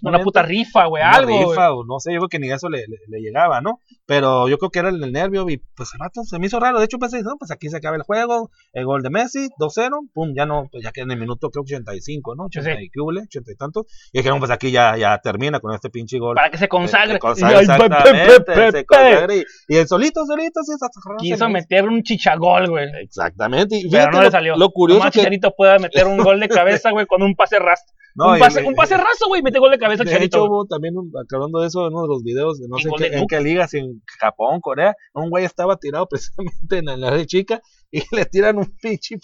Una 0.02 0.18
puta 0.20 0.42
rifa, 0.42 0.86
güey, 0.86 1.02
algo. 1.02 1.50
rifa, 1.50 1.72
o 1.72 1.84
no 1.84 1.98
sé, 2.00 2.12
yo 2.12 2.18
creo 2.20 2.28
que 2.28 2.38
ni 2.38 2.50
eso 2.50 2.68
le, 2.68 2.78
le, 2.88 2.96
le 3.08 3.20
llegaba, 3.20 3.60
¿no? 3.60 3.80
Pero 4.06 4.48
yo 4.48 4.58
creo 4.58 4.70
que 4.70 4.78
era 4.78 4.88
el, 4.88 5.02
el 5.02 5.12
nervio 5.12 5.48
y 5.48 5.58
pues 5.76 5.90
el 5.94 5.98
vato 5.98 6.22
se 6.24 6.38
me 6.38 6.46
hizo 6.46 6.58
raro. 6.60 6.78
De 6.78 6.84
hecho, 6.84 6.98
pensé, 6.98 7.22
no, 7.22 7.36
pues 7.38 7.50
aquí 7.50 7.68
se 7.68 7.76
acaba 7.76 7.96
el 7.96 8.02
juego, 8.02 8.50
el 8.72 8.84
gol 8.84 9.02
de 9.02 9.10
Messi, 9.10 9.48
2-0, 9.58 9.90
pum, 10.12 10.32
ya 10.36 10.46
no, 10.46 10.66
pues 10.70 10.84
ya 10.84 10.92
que 10.92 11.02
en 11.02 11.10
el 11.10 11.18
minuto 11.18 11.50
creo 11.50 11.64
que 11.64 11.74
85, 11.74 12.34
¿no? 12.36 12.44
80 12.44 12.62
Sí. 12.76 12.90
y 12.94 13.00
hubo, 13.00 13.08
80 13.10 13.52
y 13.52 13.56
tanto. 13.56 13.86
Y 14.12 14.18
dijeron, 14.18 14.38
pues 14.38 14.50
aquí 14.50 14.70
ya, 14.70 14.96
ya 14.96 15.18
termina 15.18 15.60
con 15.60 15.74
este 15.74 15.90
pinche 15.90 16.18
gol. 16.18 16.34
Para 16.34 16.50
que 16.50 16.58
se 16.58 16.68
consagre. 16.68 17.14
Se 17.14 17.18
consagra, 17.18 17.58
Ay, 17.58 17.66
pe- 17.66 17.72
pe- 17.76 17.84
exactamente, 17.84 18.40
pe- 18.40 18.54
pe- 18.54 18.72
se 18.72 18.84
consagra 18.84 19.34
y, 19.34 19.42
y 19.68 19.76
el 19.76 19.86
solito, 19.88 20.24
solito, 20.26 20.60
sí, 20.62 20.72
Quiso 21.18 21.48
meter 21.48 21.84
un 21.88 22.02
chichagol, 22.02 22.68
güey. 22.68 22.86
Exactamente. 23.02 23.76
Y 23.78 23.90
Pero 23.90 24.10
no 24.12 24.22
le 24.22 24.30
salió. 24.30 24.56
lo 24.56 24.70
curioso 24.70 25.10
que... 25.10 25.22
Chicharito 25.42 25.56
puede 25.56 25.78
meter 25.78 26.06
un 26.06 26.18
gol 26.18 26.40
de 26.40 26.48
cabeza, 26.48 26.90
güey, 26.90 27.06
con 27.06 27.22
un 27.22 27.34
pase 27.34 27.58
ras. 27.58 27.84
no, 28.14 28.32
un, 28.32 28.38
pase, 28.38 28.62
un 28.62 28.74
pase 28.74 28.96
raso, 28.96 29.26
güey, 29.28 29.42
mete 29.42 29.58
gol 29.58 29.70
de 29.70 29.78
cabeza 29.78 30.04
De 30.04 30.10
Chicharito. 30.10 30.38
hecho, 30.38 30.44
hubo 30.46 30.66
también, 30.66 30.96
un, 30.96 31.10
hablando 31.32 31.60
de 31.60 31.68
eso, 31.68 31.86
en 31.86 31.92
uno 31.92 32.02
de 32.02 32.08
los 32.08 32.22
videos, 32.22 32.60
no 32.60 32.76
En 32.76 32.82
sé 32.82 32.88
en 32.88 32.94
qué, 32.94 33.18
en 33.18 33.26
qué 33.26 33.40
liga, 33.40 33.66
si 33.68 33.78
en 33.78 34.02
Japón, 34.20 34.60
Corea, 34.60 34.94
un 35.14 35.30
güey 35.30 35.44
estaba 35.44 35.76
tirado 35.76 36.06
precisamente 36.10 36.78
en 36.78 37.00
la 37.00 37.10
de 37.10 37.26
chica 37.26 37.60
y 37.92 38.02
le 38.16 38.24
tiran 38.24 38.56
un 38.58 38.74
pinche 38.80 39.16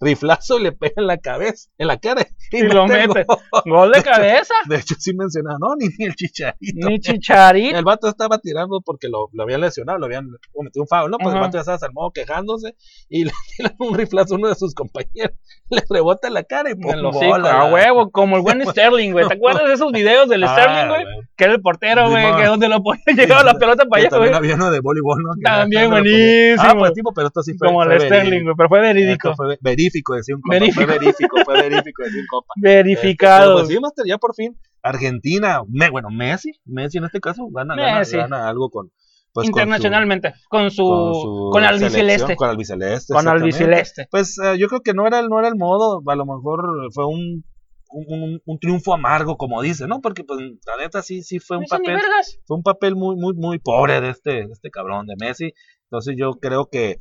riflazo 0.00 0.58
y 0.58 0.62
le 0.62 0.72
pegan 0.72 0.94
en 0.98 1.06
la 1.08 1.18
cabeza, 1.18 1.68
en 1.76 1.88
la 1.88 1.98
cara. 1.98 2.24
Y, 2.52 2.58
Y 2.58 2.62
lo 2.62 2.86
mete. 2.86 3.24
gol. 3.24 3.38
Gol 3.66 3.92
de 3.92 4.02
cabeza. 4.02 4.54
De 4.68 4.76
hecho, 4.76 4.94
sí 4.98 5.12
mencionaba, 5.14 5.58
no, 5.60 5.74
ni, 5.76 5.88
ni 5.98 6.04
el 6.06 6.14
chicharito. 6.14 6.88
Ni 6.88 7.00
Chicharito. 7.00 7.76
El 7.76 7.84
vato 7.84 8.08
estaba 8.08 8.38
tirando 8.38 8.80
porque 8.80 9.08
lo, 9.08 9.28
lo 9.32 9.42
habían 9.42 9.60
lesionado, 9.60 9.98
lo 9.98 10.06
habían 10.06 10.28
cometido 10.52 10.82
un 10.84 10.88
foul, 10.88 11.10
¿no? 11.10 11.18
Pues 11.18 11.34
el 11.34 11.40
vato 11.40 11.56
ya 11.56 11.60
estaba 11.60 11.76
desarmado 11.76 12.10
quejándose 12.12 12.76
y 13.08 13.24
le 13.26 13.32
tiran 13.56 13.74
un 13.80 13.94
riflazo 13.94 14.34
a 14.34 14.38
uno 14.38 14.48
de 14.48 14.54
sus 14.54 14.74
compañeros, 14.74 15.36
le 15.70 15.82
rebota 15.90 16.28
en 16.28 16.34
la 16.34 16.44
cara 16.44 16.70
y 16.70 16.74
pum, 16.76 16.92
En 16.92 17.02
los 17.02 17.16
a 17.16 17.64
huevo, 17.72 18.10
como 18.12 18.36
el 18.36 18.42
buen 18.42 18.64
Sterling, 18.64 19.10
güey. 19.12 19.26
¿Te 19.26 19.34
acuerdas 19.34 19.66
de 19.66 19.74
esos 19.74 19.90
videos 19.90 20.28
del 20.28 20.44
Ah, 20.44 20.54
Sterling, 20.54 20.88
güey? 20.88 21.04
Que 21.36 21.44
era 21.44 21.54
el 21.54 21.60
portero, 21.60 22.08
güey, 22.08 22.36
que 22.36 22.44
donde 22.44 22.68
lo 22.68 22.82
ponía 22.82 23.02
llegaba 23.16 23.42
la 23.42 23.54
pelota 23.54 23.84
para 23.86 24.00
allá, 24.02 24.10
también 24.10 24.32
güey. 24.32 24.38
había 24.38 24.54
uno 24.54 24.70
de 24.70 24.80
voleibol, 24.80 25.22
¿no? 25.22 25.30
Que 25.34 25.42
También 25.42 25.90
buenísimo. 25.90 26.62
Ah, 26.62 26.74
pues 26.78 26.92
tipo, 26.92 27.12
pero 27.12 27.26
esto 27.28 27.42
sí 27.42 27.54
fue 27.58 27.68
Como 27.68 27.82
el 27.82 27.95
fue 27.98 28.06
Sterling, 28.06 28.42
güey, 28.44 28.54
pero 28.56 28.68
fue 28.68 28.80
verídico. 28.80 29.30
Esto 29.30 29.36
fue 29.44 29.58
verífico, 29.60 30.14
decía 30.14 30.34
un 30.36 30.42
compa. 30.42 30.54
Verífico. 30.58 30.84
Fue 30.86 30.98
verífico, 30.98 31.36
fue 31.44 31.54
verífico, 31.62 32.02
decía 32.04 32.20
un 32.20 32.26
compa. 32.28 32.52
Este, 32.56 32.68
Verificado. 32.68 33.44
pero 33.44 33.58
pues 33.58 33.68
sí, 33.68 33.80
Master, 33.80 34.04
ya 34.06 34.18
por 34.18 34.34
fin, 34.34 34.58
Argentina, 34.82 35.60
me- 35.68 35.90
bueno, 35.90 36.08
Messi, 36.10 36.52
Messi 36.64 36.98
en 36.98 37.04
este 37.04 37.20
caso, 37.20 37.48
gana, 37.50 37.74
gana- 38.22 38.48
algo 38.48 38.70
con, 38.70 38.88
pues, 39.32 39.32
con 39.32 39.44
su- 39.44 39.48
Internacionalmente, 39.50 40.34
con 40.48 40.70
su, 40.70 40.82
con 40.84 41.14
su 41.14 41.50
con, 41.52 41.64
albiceleste. 41.64 42.36
Con 42.36 42.48
albiceleste. 42.48 43.12
Con 43.14 43.28
albiceleste. 43.28 44.06
Pues 44.10 44.38
eh, 44.38 44.56
yo 44.58 44.68
creo 44.68 44.80
que 44.80 44.94
no 44.94 45.06
era, 45.06 45.18
el, 45.20 45.28
no 45.28 45.38
era 45.38 45.48
el 45.48 45.56
modo, 45.56 46.02
a 46.06 46.14
lo 46.14 46.24
mejor 46.24 46.62
fue 46.92 47.06
un, 47.06 47.44
un, 47.90 48.04
un- 48.22 48.42
un 48.44 48.58
triunfo 48.58 48.94
amargo, 48.94 49.36
como 49.36 49.60
dice, 49.62 49.86
¿no? 49.86 50.00
Porque 50.00 50.24
pues 50.24 50.40
la 50.40 50.76
neta 50.82 51.02
sí, 51.02 51.22
sí 51.22 51.38
fue 51.38 51.56
un 51.58 51.64
papel 51.78 51.94
fue 52.46 52.56
un 52.56 52.62
papel 52.62 52.96
muy, 52.96 53.16
muy, 53.16 53.34
muy 53.34 53.58
pobre 53.58 54.00
de 54.00 54.10
este, 54.10 54.30
de 54.46 54.52
este 54.52 54.70
cabrón 54.70 55.06
de 55.06 55.14
Messi. 55.18 55.52
Entonces 55.84 56.14
yo 56.18 56.32
creo 56.40 56.68
que, 56.70 56.98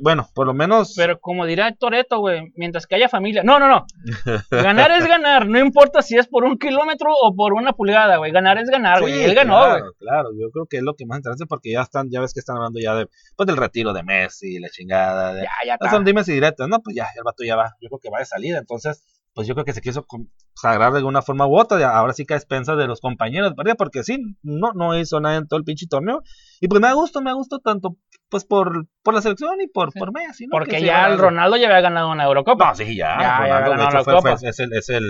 bueno, 0.00 0.28
por 0.34 0.46
lo 0.46 0.54
menos. 0.54 0.94
Pero 0.96 1.20
como 1.20 1.44
dirá 1.46 1.72
Toreto, 1.74 2.18
güey, 2.20 2.52
mientras 2.56 2.86
que 2.86 2.94
haya 2.94 3.08
familia. 3.08 3.42
No, 3.44 3.58
no, 3.58 3.68
no. 3.68 3.86
Ganar 4.50 4.90
es 4.92 5.06
ganar. 5.06 5.46
No 5.46 5.58
importa 5.58 6.02
si 6.02 6.16
es 6.16 6.26
por 6.26 6.44
un 6.44 6.58
kilómetro 6.58 7.10
o 7.22 7.34
por 7.34 7.52
una 7.52 7.72
pulgada, 7.72 8.16
güey. 8.16 8.32
Ganar 8.32 8.58
es 8.58 8.68
ganar, 8.68 9.00
güey. 9.00 9.12
Sí, 9.14 9.24
Él 9.24 9.34
ganó, 9.34 9.58
güey. 9.58 9.70
claro, 9.70 9.92
claro, 9.98 10.28
yo 10.38 10.50
creo 10.50 10.66
que 10.66 10.78
es 10.78 10.82
lo 10.82 10.94
que 10.94 11.06
más 11.06 11.18
interesa 11.18 11.46
porque 11.46 11.72
ya 11.72 11.82
están, 11.82 12.10
ya 12.10 12.20
ves 12.20 12.32
que 12.32 12.40
están 12.40 12.56
hablando 12.56 12.80
ya 12.80 12.94
de, 12.94 13.08
pues 13.36 13.46
del 13.46 13.56
retiro 13.56 13.92
de 13.92 14.02
Messi, 14.02 14.58
la 14.58 14.68
chingada, 14.70 15.34
de, 15.34 15.42
Ya, 15.42 15.50
ya 15.66 15.74
está. 15.74 15.90
son 15.90 16.04
dimes 16.04 16.28
y 16.28 16.32
directas, 16.32 16.68
no, 16.68 16.80
pues 16.80 16.96
ya, 16.96 17.06
el 17.16 17.22
vato 17.24 17.44
ya 17.44 17.56
va, 17.56 17.74
yo 17.80 17.88
creo 17.88 17.98
que 17.98 18.10
va 18.10 18.18
de 18.20 18.26
salida, 18.26 18.58
entonces, 18.58 19.04
pues 19.34 19.46
yo 19.48 19.54
creo 19.54 19.64
que 19.64 19.72
se 19.72 19.80
quiso 19.80 20.04
consagrar 20.06 20.92
de 20.92 20.98
alguna 20.98 21.22
forma 21.22 21.46
u 21.46 21.58
otra, 21.58 21.96
ahora 21.96 22.12
sí 22.12 22.24
que 22.26 22.34
a 22.34 22.36
expensas 22.36 22.76
de 22.76 22.86
los 22.86 23.00
compañeros, 23.00 23.54
¿verdad? 23.56 23.74
Porque 23.78 24.02
sí, 24.04 24.18
no, 24.42 24.72
no 24.74 24.98
hizo 24.98 25.20
nada 25.20 25.36
en 25.36 25.48
todo 25.48 25.58
el 25.58 25.64
pinche 25.64 25.86
torneo, 25.86 26.22
y 26.60 26.68
pues 26.68 26.80
me 26.80 26.88
da 26.88 26.94
gusto, 26.94 27.20
me 27.22 27.30
da 27.30 27.34
gusto 27.34 27.58
tanto, 27.58 27.96
pues 28.32 28.44
por, 28.44 28.86
por 29.04 29.14
la 29.14 29.22
selección 29.22 29.60
y 29.60 29.68
por, 29.68 29.92
Sí. 29.92 29.98
por 30.00 30.10
Messi, 30.12 30.46
¿no? 30.46 30.50
Porque 30.52 30.80
ya 30.82 31.06
el. 31.06 31.18
Ronaldo 31.18 31.56
ya 31.56 31.66
había 31.68 31.82
ganado 31.82 32.10
una 32.10 32.24
Eurocopa. 32.24 32.70
No, 32.70 32.74
sí, 32.74 32.96
ya, 32.96 33.16
Ya, 33.16 33.20
ya 33.20 33.38
Ronaldo, 33.38 33.70
de 33.70 33.76
ganó 33.76 33.82
hecho 33.84 33.96
la 33.98 34.04
fue, 34.04 34.14
Copa. 34.14 34.36
fue- 34.38 34.48
es 34.48 34.58
el, 34.58 34.72
es 34.72 34.88
el, 34.88 35.04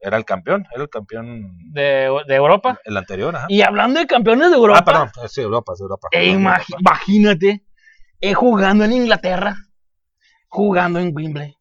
era 0.00 0.16
el 0.18 0.24
campeón, 0.24 0.66
era 0.72 0.82
el 0.84 0.88
campeón, 0.90 1.56
de, 1.72 2.10
de 2.28 2.34
Europa. 2.34 2.78
el 2.84 2.96
anterior, 2.96 3.34
ajá. 3.34 3.46
Y 3.48 3.62
hablando 3.62 3.98
de 3.98 4.06
campeones 4.06 4.50
de 4.50 4.56
Europa, 4.56 4.78
Ah, 4.80 4.84
perdón, 4.84 5.10
es 5.24 5.38
Europa, 5.38 5.72
es 5.74 5.80
Europa. 5.80 6.08
e 6.12 6.26
imagi- 6.26 6.74
Europa. 6.74 6.76
imagínate, 6.78 7.64
eh, 8.20 8.34
jugando 8.34 8.84
en 8.84 8.92
Inglaterra, 8.92 9.56
jugando 10.48 11.00
en 11.00 11.12
Wembley, 11.16 11.56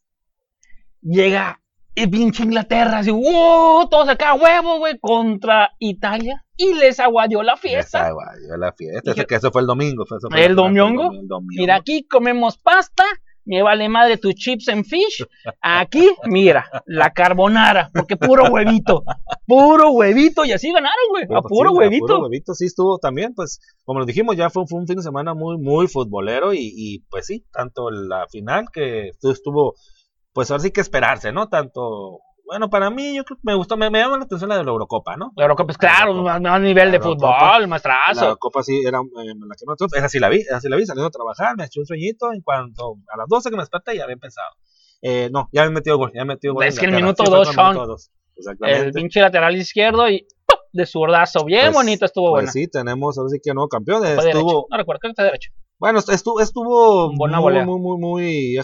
llega 1.02 1.62
Y 1.96 2.08
pinche 2.08 2.44
Inglaterra, 2.44 3.00
así, 3.00 3.10
¡wow! 3.12 3.88
Todos 3.90 4.10
acá, 4.10 4.34
huevo, 4.34 4.80
güey, 4.80 5.00
contra 5.00 5.72
Italia. 5.80 6.44
Y 6.58 6.74
les 6.74 7.00
aguadió 7.00 7.42
la 7.42 7.56
fiesta. 7.58 8.00
Esa, 8.00 8.12
guay, 8.12 8.28
yo 8.50 8.58
la 8.58 8.74
fiesta. 8.74 9.14
Que 9.26 9.36
eso 9.36 9.52
fue 9.52 9.62
el 9.62 9.68
domingo. 9.68 10.06
Fue, 10.06 10.18
eso 10.18 10.28
fue 10.30 10.40
¿El 10.40 10.52
el 10.52 10.56
domingo. 10.56 11.10
Mira, 11.48 11.76
aquí 11.76 12.06
comemos 12.06 12.58
pasta. 12.58 13.04
Me 13.48 13.62
vale 13.62 13.88
madre 13.90 14.18
tus 14.18 14.34
chips 14.34 14.68
and 14.70 14.86
fish. 14.86 15.24
Aquí, 15.62 16.10
mira, 16.26 16.66
la 16.88 17.12
carbonara. 17.12 17.92
Porque 17.94 18.18
puro 18.18 18.46
huevito. 18.46 19.04
Puro 19.46 19.92
huevito. 19.92 20.44
Y 20.46 20.52
así 20.52 20.72
ganaron, 20.74 20.94
güey. 21.12 21.26
A 21.26 21.42
puro 21.44 21.70
sí, 21.70 21.76
a 21.76 21.80
huevito. 21.80 22.06
puro 22.08 22.20
huevito, 22.24 22.54
sí 22.56 22.66
estuvo 22.66 22.98
también, 22.98 23.36
pues, 23.36 23.60
como 23.84 24.00
lo 24.00 24.06
dijimos, 24.06 24.36
ya 24.36 24.50
fue, 24.50 24.66
fue 24.66 24.80
un 24.80 24.88
fin 24.88 24.96
de 24.96 25.04
semana 25.04 25.36
muy, 25.36 25.58
muy 25.60 25.88
futbolero 25.88 26.54
y, 26.56 26.72
y, 26.76 27.00
pues 27.10 27.28
sí, 27.28 27.46
tanto 27.54 27.92
la 27.92 28.26
final 28.32 28.66
que 28.74 29.12
estu- 29.12 29.32
estuvo, 29.32 29.76
pues 30.36 30.52
ahora 30.52 30.62
sí 30.62 30.72
que 30.72 30.82
esperarse, 30.82 31.32
¿no? 31.32 31.48
Tanto, 31.48 32.20
bueno, 32.46 32.70
para 32.70 32.90
mí 32.90 33.16
yo 33.16 33.24
creo 33.24 33.38
que 33.38 33.42
me 33.46 33.56
gustó, 33.56 33.78
me, 33.78 33.90
me 33.90 34.00
llama 34.00 34.18
la 34.18 34.26
atención 34.26 34.50
la 34.50 34.58
de 34.58 34.66
la 34.66 34.70
Eurocopa, 34.72 35.16
¿no? 35.16 35.32
La 35.38 35.44
Eurocopa, 35.46 35.66
pues 35.68 35.78
claro, 35.78 36.12
Eurocopa. 36.12 36.34
más, 36.34 36.42
más 36.42 36.62
nivel 36.62 36.92
de 36.92 36.98
Eurocopa. 36.98 37.40
fútbol, 37.54 37.68
maestrazo. 37.70 38.30
La 38.30 38.36
Copa 38.36 38.62
sí 38.62 38.84
era 38.86 39.00
eh, 39.00 39.34
la 39.48 39.56
que 39.56 39.66
no, 39.66 39.76
esa 39.98 40.10
sí 40.10 40.20
la 40.20 40.28
vi, 40.30 40.42
esa 40.42 40.60
sí 40.60 40.68
la 40.70 40.76
vi, 40.76 40.86
saliendo 40.86 41.08
a 41.08 41.12
trabajar, 41.12 41.56
me 41.58 41.64
eché 41.64 41.80
un 41.80 41.86
sueñito, 41.88 42.32
en 42.34 42.42
cuanto 42.42 42.98
a 43.12 43.18
las 43.18 43.28
12 43.30 43.50
que 43.50 43.56
me 43.56 43.62
desperté 43.64 43.96
ya 43.96 44.04
había 44.04 44.14
empezado. 44.14 44.50
Eh, 45.02 45.30
no, 45.32 45.48
ya 45.54 45.64
me 45.64 45.70
metió 45.72 45.98
gol, 45.98 46.12
ya 46.14 46.26
me 46.26 46.34
metió 46.36 46.54
gol. 46.54 46.66
Es 46.66 46.78
que 46.78 46.86
el 46.86 46.92
minuto 46.92 47.24
Sí, 47.24 47.30
fue 47.32 47.38
dos, 47.40 47.48
con 47.56 47.60
el 47.60 47.66
minuto 47.72 47.80
Sean. 47.80 47.88
dos, 47.88 48.12
El 48.36 48.38
Exactamente. 48.40 48.92
pinche 49.00 49.22
lateral 49.22 49.56
izquierdo 49.56 50.10
y 50.10 50.28
¡pum! 50.46 50.60
de 50.74 50.86
zurdazo. 50.86 51.46
Bien 51.46 51.66
Pues- 51.68 51.74
bonito 51.76 52.06
estuvo 52.06 52.32
Pues 52.32 52.44
bueno. 52.46 52.52
sí, 52.52 52.68
tenemos 52.68 53.18
ahora 53.18 53.30
sí 53.30 53.40
que 53.42 53.54
nuevo 53.54 53.70
campeón. 53.70 54.04
Estuvo, 54.06 54.22
derecho. 54.24 54.66
No 54.70 54.78
recuerdo, 54.78 55.00
creo 55.00 55.12
que 55.14 55.16
fue 55.16 55.26
derecho. 55.26 55.52
Bueno, 55.78 56.00
est- 56.00 56.10
estuvo, 56.10 56.40
estuvo 56.42 57.12
Buena 57.16 57.38
muy, 57.38 57.44
volea. 57.44 57.66
muy, 57.66 57.80
muy, 57.80 57.98
muy, 58.00 58.56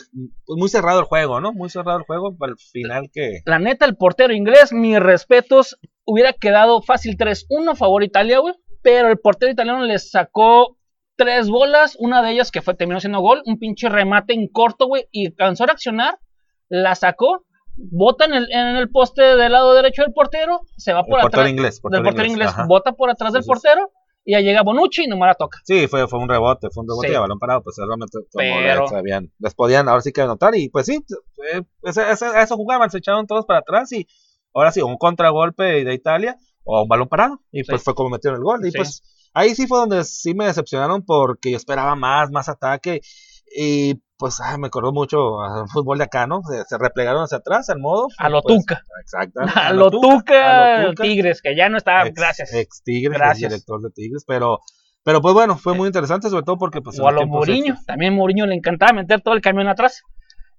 pues 0.45 0.57
muy 0.59 0.69
cerrado 0.69 0.99
el 0.99 1.05
juego, 1.05 1.41
¿no? 1.41 1.51
Muy 1.53 1.69
cerrado 1.69 1.97
el 1.99 2.05
juego 2.05 2.35
para 2.37 2.51
el 2.53 2.57
final 2.57 3.09
que... 3.13 3.41
La 3.45 3.59
neta, 3.59 3.85
el 3.85 3.97
portero 3.97 4.33
inglés, 4.33 4.71
mis 4.71 4.99
respetos, 4.99 5.77
hubiera 6.05 6.33
quedado 6.33 6.81
fácil 6.81 7.17
3-1 7.17 7.75
favor 7.75 8.03
Italia, 8.03 8.39
güey. 8.39 8.55
Pero 8.81 9.09
el 9.09 9.19
portero 9.19 9.51
italiano 9.51 9.83
le 9.83 9.99
sacó 9.99 10.77
tres 11.17 11.49
bolas, 11.49 11.95
una 11.99 12.23
de 12.23 12.31
ellas 12.31 12.49
que 12.49 12.61
fue 12.63 12.73
terminó 12.73 12.99
siendo 12.99 13.19
gol, 13.19 13.43
un 13.45 13.59
pinche 13.59 13.89
remate 13.89 14.33
en 14.33 14.47
corto, 14.47 14.87
güey, 14.87 15.05
y 15.11 15.27
alcanzó 15.27 15.65
a 15.65 15.67
reaccionar, 15.67 16.17
la 16.67 16.95
sacó, 16.95 17.45
bota 17.75 18.25
en 18.25 18.33
el, 18.33 18.51
en 18.51 18.75
el 18.77 18.89
poste 18.89 19.21
del 19.35 19.51
lado 19.51 19.75
derecho 19.75 20.01
del 20.01 20.13
portero, 20.13 20.61
se 20.77 20.93
va 20.93 21.01
El 21.01 21.05
por 21.05 21.21
portero 21.21 21.41
atrás 21.43 21.49
inglés. 21.51 21.81
del 21.91 22.01
portero 22.01 22.27
inglés, 22.27 22.47
ajá. 22.47 22.65
bota 22.67 22.93
por 22.93 23.11
atrás 23.11 23.33
del 23.33 23.43
portero, 23.43 23.91
y 24.23 24.33
ya 24.33 24.39
llega 24.41 24.61
Bonucci 24.63 25.03
y 25.03 25.07
nomás 25.07 25.27
la 25.29 25.35
toca. 25.35 25.59
Sí, 25.65 25.87
fue, 25.87 26.07
fue 26.07 26.19
un 26.19 26.29
rebote, 26.29 26.67
fue 26.71 26.83
un 26.83 26.89
rebote 26.89 27.07
Sí. 27.07 27.13
y 27.13 27.15
a 27.15 27.19
balón 27.21 27.39
parado, 27.39 27.61
pues 27.63 27.75
realmente 27.77 28.19
como 28.31 28.45
Pero- 28.61 28.87
sabían, 28.87 29.31
les 29.39 29.53
podían 29.55 29.89
ahora 29.89 30.01
sí 30.01 30.11
que 30.11 30.21
anotar 30.21 30.55
y 30.55 30.69
pues 30.69 30.85
sí, 30.85 30.99
eh, 31.53 31.61
ese- 31.83 32.11
eso 32.11 32.55
jugaban, 32.55 32.89
se 32.91 32.99
echaban 32.99 33.25
todos 33.27 33.45
para 33.45 33.59
atrás 33.59 33.91
y 33.91 34.07
ahora 34.53 34.71
sí, 34.71 34.81
un 34.81 34.97
contragolpe 34.97 35.83
de 35.83 35.93
Italia 35.93 36.37
o 36.63 36.83
un 36.83 36.87
balón 36.87 37.07
parado 37.07 37.39
y 37.51 37.63
pues 37.63 37.81
Sí. 37.81 37.85
fue 37.85 37.95
como 37.95 38.09
metieron 38.09 38.37
el 38.37 38.43
gol 38.43 38.59
y 38.65 38.71
Sí. 38.71 38.77
pues 38.77 39.01
ahí 39.33 39.55
sí 39.55 39.65
fue 39.65 39.79
donde 39.79 40.03
sí 40.03 40.33
me 40.35 40.45
decepcionaron 40.45 41.03
porque 41.05 41.51
yo 41.51 41.57
esperaba 41.57 41.95
más, 41.95 42.29
más 42.31 42.47
ataque 42.49 43.01
y 43.55 43.95
pues 44.21 44.39
ah, 44.39 44.57
me 44.57 44.67
acordó 44.67 44.93
mucho 44.93 45.41
al 45.41 45.67
fútbol 45.73 45.97
de 45.97 46.05
acá, 46.05 46.27
¿no? 46.27 46.41
Se, 46.43 46.63
se 46.63 46.77
replegaron 46.77 47.23
hacia 47.23 47.39
atrás, 47.39 47.69
al 47.69 47.79
modo. 47.79 48.07
A 48.17 48.29
lo 48.29 48.41
pues, 48.41 48.55
Tuca. 48.59 48.81
Exacto. 49.01 49.41
A 49.53 49.73
lo 49.73 49.91
Tuca, 49.91 50.77
a 50.77 50.83
lo 50.83 50.89
Tuca. 50.91 51.03
Tigres, 51.03 51.41
que 51.41 51.55
ya 51.55 51.67
no 51.67 51.77
está, 51.77 52.05
ex, 52.07 52.15
gracias. 52.15 52.53
Ex 52.53 52.81
Tigres, 52.83 53.17
Gracias. 53.17 53.51
director 53.51 53.81
de 53.81 53.89
Tigres, 53.89 54.23
pero, 54.25 54.59
pero 55.03 55.21
pues 55.21 55.33
bueno, 55.33 55.57
fue 55.57 55.73
muy 55.75 55.87
interesante, 55.87 56.29
sobre 56.29 56.43
todo 56.43 56.57
porque 56.57 56.81
pues. 56.81 56.97
o 56.99 57.07
a 57.07 57.11
los 57.11 57.27
Mourinho, 57.27 57.73
estos- 57.73 57.85
también 57.87 58.13
Mourinho 58.15 58.45
le 58.45 58.55
encantaba 58.55 58.93
meter 58.93 59.19
todo 59.21 59.33
el 59.33 59.41
camión 59.41 59.67
atrás. 59.67 60.01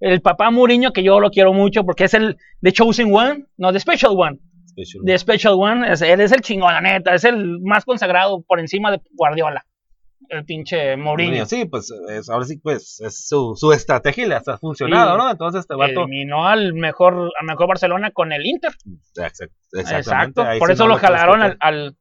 El 0.00 0.21
papá 0.21 0.50
Mourinho, 0.50 0.92
que 0.92 1.04
yo 1.04 1.21
lo 1.21 1.31
quiero 1.31 1.52
mucho 1.52 1.85
porque 1.85 2.04
es 2.04 2.14
el 2.14 2.37
The 2.61 2.73
Chosen 2.73 3.14
One, 3.14 3.47
no, 3.57 3.73
The 3.73 3.78
Special 3.81 4.12
One. 4.19 4.38
Special. 4.69 5.04
The 5.04 5.19
Special 5.19 5.54
One, 5.54 5.92
es, 5.92 6.02
él 6.02 6.21
es 6.21 6.33
el 6.33 6.40
chingón, 6.40 6.73
la 6.73 6.81
neta, 6.81 7.14
es 7.14 7.23
el 7.25 7.61
más 7.61 7.85
consagrado 7.85 8.42
por 8.42 8.59
encima 8.59 8.90
de 8.90 9.00
Guardiola. 9.12 9.64
El 10.29 10.45
pinche 10.45 10.97
Mourinho. 10.97 11.45
Sí, 11.47 11.64
pues 11.67 11.93
es, 12.11 12.29
ahora 12.31 12.45
sí, 12.47 12.59
pues 12.59 13.00
es 13.00 13.26
su, 13.29 13.55
su 13.57 13.73
estrategia 13.73 14.25
y 14.25 14.29
le 14.29 14.35
ha 14.37 14.41
funcionado, 14.59 15.12
Sí. 15.12 15.19
¿no? 15.19 15.31
Entonces 15.31 15.61
este 15.61 15.75
vato. 15.75 16.05
Eliminó 16.05 16.47
al 16.47 16.75
mejor, 16.75 17.31
al 17.38 17.47
mejor 17.47 17.69
Barcelona 17.69 18.11
con 18.11 18.33
el 18.33 18.47
Inter. 18.47 18.73
Exacto. 19.17 20.45
Por 20.59 20.69
sí 20.69 20.73
eso 20.73 20.85
no 20.85 20.91
lo 20.95 20.97
jalaron 20.99 21.43
al, 21.43 21.57
al, 21.61 21.97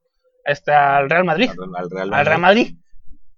este, 0.46 0.72
al 0.74 1.10
Real 1.10 1.26
Madrid. 1.26 1.50
al, 1.50 1.76
al 1.76 1.90
Real 1.90 2.14
Al 2.14 2.26
Real 2.26 2.42
Madrid. 2.42 2.76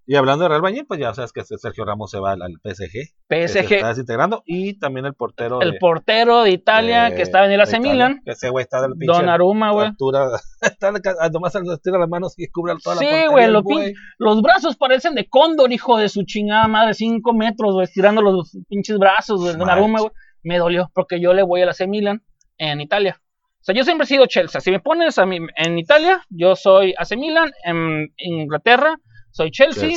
Y 0.06 0.16
hablando 0.16 0.44
de 0.44 0.50
Real 0.50 0.62
Madrid, 0.62 0.84
pues 0.88 1.00
ya 1.00 1.14
sabes 1.14 1.32
que 1.32 1.44
Sergio 1.46 1.86
Ramos 1.86 2.12
se 2.12 2.20
va 2.20 2.34
al, 2.34 2.42
al 2.42 2.52
PSG. 2.64 2.92
Se 2.92 3.06
está 3.46 3.64
PSG. 3.64 3.86
desintegrando. 3.88 4.44
Y 4.46 4.78
también 4.78 5.06
el 5.06 5.14
portero. 5.14 5.62
El 5.62 5.72
de- 5.72 5.78
portero 5.80 6.44
de 6.44 6.52
Italia 6.52 7.10
de- 7.10 7.16
que 7.16 7.22
estaba 7.22 7.46
en 7.46 7.54
el 7.54 7.62
AC 7.62 7.80
Milan. 7.80 8.22
Que 8.26 8.32
ese 8.32 8.50
güey 8.50 8.64
está 8.64 8.82
del 8.82 8.92
pinche. 8.98 9.08
Donnarumma, 9.16 9.72
güey. 9.72 9.88
altura. 9.88 10.28
Está 10.62 10.92
ca- 11.02 11.30
nomás 11.32 11.56
estira 11.56 11.98
las 11.98 12.10
manos 12.10 12.34
y 12.38 12.48
cubre 12.50 12.74
toda 12.84 12.96
la 12.98 13.02
Sí, 13.02 13.28
güey, 13.30 13.46
el 13.46 13.54
lo 13.54 13.64
güey. 13.64 13.88
pin- 13.92 13.94
Los 14.18 14.42
brazos 14.42 14.76
parecen 14.78 15.16
de 15.16 15.28
cóndor, 15.28 15.72
hijo 15.72 15.98
de 15.98 16.10
su 16.10 16.24
chingada 16.24 16.68
madre, 16.68 16.94
5 16.94 17.34
metros, 17.34 17.74
güey, 17.74 17.86
estirando 17.86 18.22
los 18.22 18.58
pinches 18.70 18.98
brazos, 18.98 19.40
güey, 19.42 19.54
de 19.54 19.60
Donnarumma, 19.60 20.00
güey. 20.02 20.12
Me 20.44 20.58
dolió, 20.58 20.90
porque 20.94 21.22
yo 21.22 21.34
le 21.34 21.44
voy 21.44 21.62
al 21.62 21.70
AC 21.70 21.88
Milan 21.88 22.22
en 22.58 22.82
Italia. 22.82 23.18
O 23.20 23.66
sea, 23.66 23.74
yo 23.74 23.86
siempre 23.86 24.04
he 24.04 24.08
sido 24.08 24.26
Chelsea. 24.26 24.60
Si 24.60 24.72
me 24.72 24.82
pones 24.82 25.18
a 25.18 25.26
mí 25.26 25.38
en 25.56 25.80
Italia, 25.80 26.22
yo 26.30 26.54
soy 26.58 26.94
AC 26.98 27.16
Milan. 27.16 27.52
En 27.64 28.10
Inglaterra, 28.18 28.98
soy 29.34 29.52
Chelsea. 29.52 29.90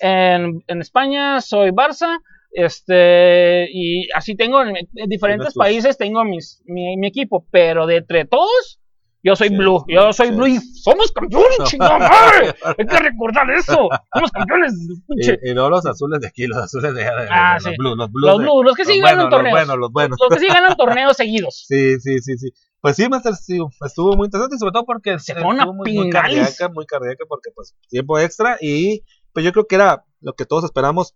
En, 0.00 0.62
en 0.66 0.80
España, 0.80 1.40
soy 1.40 1.70
Barça. 1.70 2.18
Este, 2.54 3.66
y 3.72 4.08
así 4.14 4.36
tengo 4.36 4.62
en, 4.62 4.76
en 4.76 5.08
diferentes 5.08 5.54
países, 5.54 5.96
tengo 5.96 6.22
mis, 6.22 6.62
mi, 6.66 6.96
mi 6.98 7.08
equipo. 7.08 7.46
Pero 7.50 7.86
de 7.86 7.96
entre 7.96 8.26
todos, 8.26 8.78
yo 9.22 9.36
soy 9.36 9.48
Sí, 9.48 9.56
Blue. 9.56 9.84
Yo 9.88 10.12
soy 10.12 10.28
sí. 10.28 10.34
Blue 10.34 10.46
y 10.48 10.58
somos 10.60 11.12
campeones, 11.12 11.58
chingada 11.64 11.98
madre. 11.98 12.54
Hay 12.78 12.86
que 12.86 12.98
recordar 12.98 13.50
eso. 13.52 13.88
Somos 14.14 14.30
campeones. 14.32 14.74
Y, 15.16 15.50
y 15.50 15.54
no 15.54 15.70
los 15.70 15.86
azules 15.86 16.20
de 16.20 16.26
aquí, 16.26 16.46
los 16.46 16.58
azules 16.58 16.94
de, 16.94 17.04
Ah, 17.30 17.54
de 17.54 17.60
sí. 17.60 17.68
los 17.70 17.76
blues, 17.78 17.96
los 17.96 18.10
blues. 18.12 18.30
Los 18.30 18.38
de- 18.38 18.64
los 18.64 18.76
que 18.76 18.84
sí 18.84 18.98
los 19.00 19.10
ganan 19.10 19.28
buenos, 19.28 19.30
torneos. 19.30 19.54
Los 19.54 19.66
buenos, 19.66 19.78
los 19.78 19.92
buenos. 19.92 20.18
Los 20.20 20.38
que 20.38 20.46
sí 20.46 20.52
ganan 20.52 20.76
torneos 20.76 21.16
seguidos. 21.16 21.64
Sí, 21.68 21.98
sí, 22.00 22.18
sí, 22.20 22.36
sí. 22.38 22.48
Pues 22.80 22.96
sí, 22.96 23.08
Master, 23.08 23.34
sí, 23.36 23.58
estuvo 23.86 24.16
muy 24.16 24.24
interesante, 24.26 24.58
sobre 24.58 24.72
todo 24.72 24.84
porque 24.84 25.16
Se 25.20 25.34
fue 25.34 25.44
una 25.44 25.66
muy, 25.66 25.94
muy 25.94 26.10
cardíaca, 26.10 26.68
muy 26.68 26.84
cardíaca, 26.84 27.24
porque 27.28 27.50
pues 27.54 27.76
tiempo 27.88 28.18
extra 28.18 28.56
y 28.60 29.02
pues 29.32 29.44
yo 29.44 29.52
creo 29.52 29.66
que 29.68 29.76
era 29.76 30.04
lo 30.20 30.32
que 30.34 30.44
todos 30.46 30.64
esperamos 30.64 31.14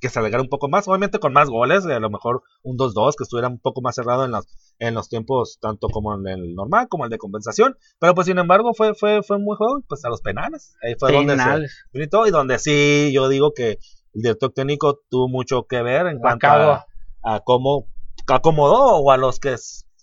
que 0.00 0.08
se 0.08 0.18
alargara 0.18 0.42
un 0.42 0.48
poco 0.48 0.70
más, 0.70 0.88
obviamente 0.88 1.18
con 1.18 1.34
más 1.34 1.50
goles, 1.50 1.84
a 1.84 2.00
lo 2.00 2.08
mejor 2.08 2.42
un 2.62 2.78
2-2, 2.78 3.14
que 3.18 3.24
estuviera 3.24 3.48
un 3.48 3.58
poco 3.60 3.82
más 3.82 3.94
cerrado 3.94 4.24
en 4.24 4.30
los, 4.30 4.46
en 4.80 4.94
los 4.94 5.08
tiempos, 5.08 5.58
tanto 5.60 5.88
como 5.88 6.14
en 6.14 6.26
el 6.26 6.54
normal 6.54 6.88
como 6.88 7.04
el 7.04 7.10
de 7.10 7.18
compensación, 7.18 7.76
pero 7.98 8.14
pues 8.14 8.26
sin 8.26 8.38
embargo 8.38 8.72
fue, 8.74 8.94
fue, 8.94 9.22
fue 9.22 9.38
muy 9.38 9.56
juego, 9.56 9.82
pues 9.86 10.04
a 10.04 10.08
los 10.08 10.22
penales, 10.22 10.74
ahí 10.82 10.94
fue 10.98 11.12
donde 11.12 11.34
se, 11.34 11.38
Penales. 11.38 11.86
y 11.92 12.30
donde 12.30 12.58
sí 12.58 13.12
yo 13.12 13.28
digo 13.28 13.52
que 13.54 13.78
el 14.14 14.22
director 14.22 14.52
técnico 14.52 15.00
tuvo 15.08 15.28
mucho 15.28 15.66
que 15.68 15.82
ver 15.82 16.06
en 16.06 16.18
cuanto 16.18 16.48
a, 16.48 16.86
a 17.22 17.40
cómo 17.40 17.86
acomodó 18.26 18.96
o 18.96 19.10
a 19.12 19.18
los 19.18 19.38
que 19.38 19.56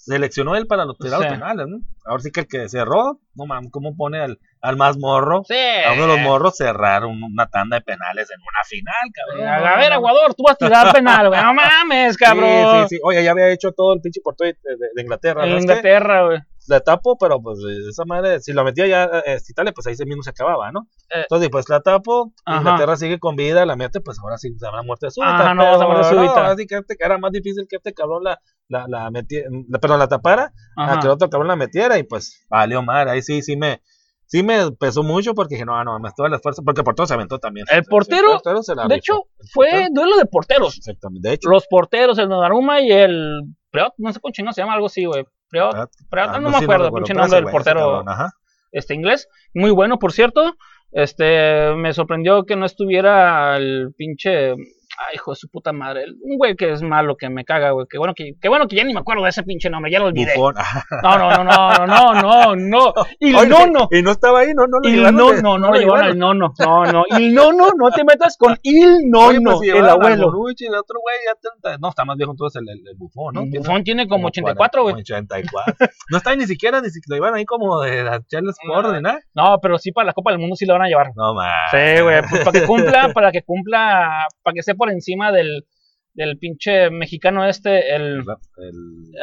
seleccionó 0.08 0.56
él 0.56 0.68
para 0.68 0.86
los 0.86 0.98
tirados 0.98 1.26
penales, 1.26 1.68
¿no? 1.68 1.80
Ahora 2.06 2.22
sí 2.22 2.32
que 2.32 2.42
el 2.42 2.48
que 2.48 2.70
cerró, 2.70 3.20
no 3.36 3.46
mames, 3.46 3.72
cómo 3.72 3.96
pone 3.96 4.20
al, 4.20 4.40
al 4.62 4.76
más 4.78 4.98
morro, 4.98 5.44
Sí. 5.48 5.54
a 5.86 5.94
uno 5.94 6.02
de 6.04 6.08
los 6.08 6.20
morros 6.20 6.56
cerrar 6.58 7.06
un- 7.06 7.22
una 7.24 7.48
tanda 7.48 7.78
de 7.78 7.82
penales 7.82 8.30
en 8.32 8.40
una 8.42 8.64
final, 8.68 8.96
cabrón. 9.14 9.68
A 9.68 9.78
ver, 9.78 9.94
Aguador, 9.94 10.34
tú 10.34 10.44
vas 10.44 10.54
a 10.60 10.66
tirar 10.66 10.92
penal, 10.94 11.30
güey. 11.30 11.42
No 11.42 11.54
mames, 11.54 12.16
Sí, 12.16 12.24
cabrón. 12.26 12.88
sí, 12.88 12.96
sí. 12.96 13.02
Oye, 13.04 13.24
ya 13.24 13.32
había 13.32 13.50
hecho 13.52 13.72
todo 13.72 13.94
el 13.94 14.02
pinche 14.02 14.22
portero 14.24 14.58
de, 14.64 14.72
de- 14.76 14.90
de 14.96 15.02
Inglaterra. 15.02 15.44
En 15.44 15.50
¿sabes 15.50 15.66
qué? 15.66 15.72
Inglaterra, 15.72 16.26
güey. 16.26 16.40
La 16.70 16.82
tapo, 16.82 17.18
pero 17.18 17.42
pues 17.42 17.60
eh, 17.60 17.88
esa 17.90 18.04
madre, 18.04 18.42
si 18.42 18.52
la 18.52 18.62
metía 18.62 18.86
ya 18.88 19.06
eh, 19.26 19.38
Italia, 19.48 19.72
pues 19.74 19.88
ahí 19.88 19.96
se 19.96 20.06
mismo 20.06 20.22
se 20.22 20.32
acababa, 20.32 20.70
¿no? 20.74 20.82
Eh. 21.12 21.22
Entonces, 21.22 21.48
pues 21.50 21.70
la 21.70 21.80
tapo, 21.80 22.34
Ajá. 22.46 22.58
Inglaterra 22.58 22.98
sigue 22.98 23.20
con 23.20 23.38
vida, 23.38 23.66
la 23.66 23.78
mete, 23.78 24.02
pues 24.02 24.20
ahora 24.22 24.38
sí 24.38 24.54
se 24.60 24.68
habrá 24.68 24.82
muerte 24.84 25.10
súbita. 25.10 25.34
Ajá, 25.46 25.54
no, 25.54 25.64
pero 25.64 25.88
muerte 25.90 26.10
súbita. 26.10 26.34
ahora 26.34 26.56
sí 26.58 26.66
que 26.68 26.76
este- 26.76 26.98
era 27.00 27.18
más 27.20 27.32
difícil 27.32 27.66
que 27.70 27.78
este 27.78 27.94
cabrón 27.94 28.22
la, 28.26 28.42
la, 28.68 28.86
la 28.90 29.10
metiera, 29.12 29.48
perdón, 29.80 30.00
la 30.00 30.10
tapara, 30.10 30.52
a 30.76 30.84
Ajá. 30.84 31.00
que 31.00 31.06
el 31.08 31.14
otro 31.14 31.30
cabrón 31.30 31.48
la 31.48 31.56
metiera 31.56 31.98
y 32.00 32.04
pues 32.04 32.46
valió 32.50 32.82
madre, 32.82 33.12
ahí 33.12 33.22
sí, 33.22 33.42
sí 33.42 33.56
me, 33.56 33.82
sí 34.28 34.44
me 34.44 34.72
pesó 34.72 35.04
mucho 35.04 35.34
porque 35.34 35.56
dije, 35.56 35.66
no, 35.66 35.84
no, 35.84 36.00
me 36.00 36.10
estuvo 36.10 36.28
el 36.28 36.34
esfuerzo, 36.34 36.62
porque 36.64 36.82
el 36.82 36.86
portero 36.86 37.08
se 37.08 37.14
aventó 37.14 37.40
también. 37.40 37.66
El 37.72 37.84
portero, 37.84 38.34
portero 38.34 38.62
se 38.62 38.76
la 38.76 38.88
De 38.88 38.96
hecho, 38.96 39.24
El 39.40 39.48
fue 39.50 39.70
portero, 39.70 39.90
duelo 39.94 40.18
de 40.18 40.26
porteros. 40.26 40.78
Exactamente, 40.78 41.28
de 41.30 41.36
hecho. 41.36 41.50
Los 41.50 41.66
porteros, 41.68 42.18
el 42.20 42.30
Donnarumma 42.30 42.82
y 42.82 42.92
el 42.92 43.42
Preot, 43.72 43.94
no 43.98 44.14
sé 44.14 44.20
cómo 44.20 44.32
chingado 44.32 44.54
se 44.54 44.62
llama, 44.62 44.74
algo 44.74 44.88
así, 44.88 45.06
güey. 45.06 45.26
Preot, 45.50 45.74
Preot, 46.10 46.30
ah, 46.30 46.40
no, 46.40 46.52
sí, 46.52 46.58
me 46.60 46.64
acuerdo, 46.64 46.92
pinche 46.92 47.14
nombre 47.14 47.42
del 47.42 47.50
portero 47.50 48.04
cabrón, 48.06 48.30
este 48.72 48.94
inglés. 48.94 49.28
Muy 49.54 49.72
bueno, 49.72 49.98
por 49.98 50.12
cierto. 50.12 50.56
Este, 50.92 51.74
me 51.76 51.94
sorprendió 51.94 52.46
que 52.46 52.56
no 52.56 52.66
estuviera 52.66 53.58
el 53.58 53.94
pinche 53.98 54.54
Ay, 54.98 55.16
hijo 55.16 55.32
de 55.32 55.36
su 55.36 55.50
puta 55.50 55.72
madre. 55.72 56.06
Un 56.22 56.38
güey 56.38 56.56
que 56.56 56.72
es 56.72 56.82
malo, 56.82 57.16
que 57.16 57.30
me 57.30 57.46
caga, 57.46 57.72
güey. 57.72 57.86
Qué 57.90 57.98
bueno 57.98 58.14
que, 58.16 58.34
qué 58.42 58.50
bueno 58.50 58.68
que 58.68 58.76
ya 58.76 58.84
ni 58.84 58.94
me 58.94 59.00
acuerdo 59.00 59.24
de 59.24 59.30
ese 59.30 59.44
pinche 59.44 59.70
nombre, 59.70 59.92
ya 59.92 60.00
lo 60.00 60.08
olvidé. 60.08 60.34
Bufón. 60.36 60.56
No, 61.04 61.18
no, 61.18 61.44
no, 61.44 61.44
no, 61.44 61.86
no, 61.86 62.14
no, 62.14 62.56
no. 62.56 62.94
Y 63.20 63.32
no, 63.32 63.68
no. 63.68 63.88
Y 63.92 64.02
no 64.02 64.12
estaba 64.12 64.40
ahí, 64.40 64.54
no, 64.56 64.68
no 64.68 64.80
lo 64.80 64.90
llevaron 64.90 65.16
no, 65.16 65.34
no, 65.34 65.58
no 65.58 65.72
lo 65.72 65.80
llevaron 65.80 66.06
al 66.06 66.14
llevaron. 66.14 66.40
nono, 66.40 66.54
no, 66.60 66.86
no. 66.92 67.04
Il 67.20 67.34
nono, 67.34 67.68
no 67.78 67.92
te 67.92 68.04
metas 68.04 68.38
con 68.38 68.58
Il 68.64 69.10
nono, 69.10 69.58
Oye, 69.58 69.72
pues, 69.72 69.84
el 69.84 69.90
abuelo. 69.90 70.32
El 70.60 70.76
otro 70.76 71.00
güey 71.02 71.16
ya 71.26 71.78
no, 71.80 71.90
está 71.90 72.06
más 72.06 72.18
viejo 72.18 72.32
entonces 72.32 72.62
el, 72.62 72.70
el, 72.70 72.88
el 72.88 72.96
bufón, 72.96 73.34
¿no? 73.34 73.42
Tiene 73.44 73.60
Bufón 73.60 73.84
tiene 73.84 74.08
como 74.08 74.28
84, 74.28 74.82
40, 74.82 74.92
güey. 74.92 75.02
84. 75.02 75.88
No 76.10 76.18
está 76.18 76.36
ni 76.36 76.46
siquiera, 76.46 76.82
ni 76.82 76.90
siquiera 76.90 77.08
lo 77.10 77.16
llevan 77.16 77.38
ahí 77.38 77.46
como 77.46 77.82
de 77.82 78.02
a 78.08 78.16
echarles 78.16 78.56
porro 78.66 78.94
ni 78.94 79.02
nada. 79.02 79.20
No, 79.34 79.60
pero 79.62 79.78
sí 79.78 79.92
para 79.92 80.08
la 80.08 80.14
Copa 80.14 80.32
del 80.32 80.40
Mundo 80.40 80.56
sí 80.56 80.66
lo 80.66 80.74
van 80.74 80.84
a 80.84 80.88
llevar. 80.88 81.12
No 81.16 81.34
más. 81.34 81.72
Sí, 81.72 82.02
güey, 82.02 82.22
pues 82.30 82.44
para 82.44 82.60
que 82.60 82.66
cumpla, 82.66 83.12
para 83.14 83.32
que 83.32 83.44
cumpla, 83.44 84.28
para 84.44 84.54
que 84.54 84.60
esté 84.60 84.76
por 84.88 84.94
encima 84.94 85.32
del, 85.32 85.66
del 86.14 86.38
pinche 86.38 86.90
mexicano 86.90 87.46
este, 87.46 87.94
el, 87.96 88.24
El, 88.58 88.74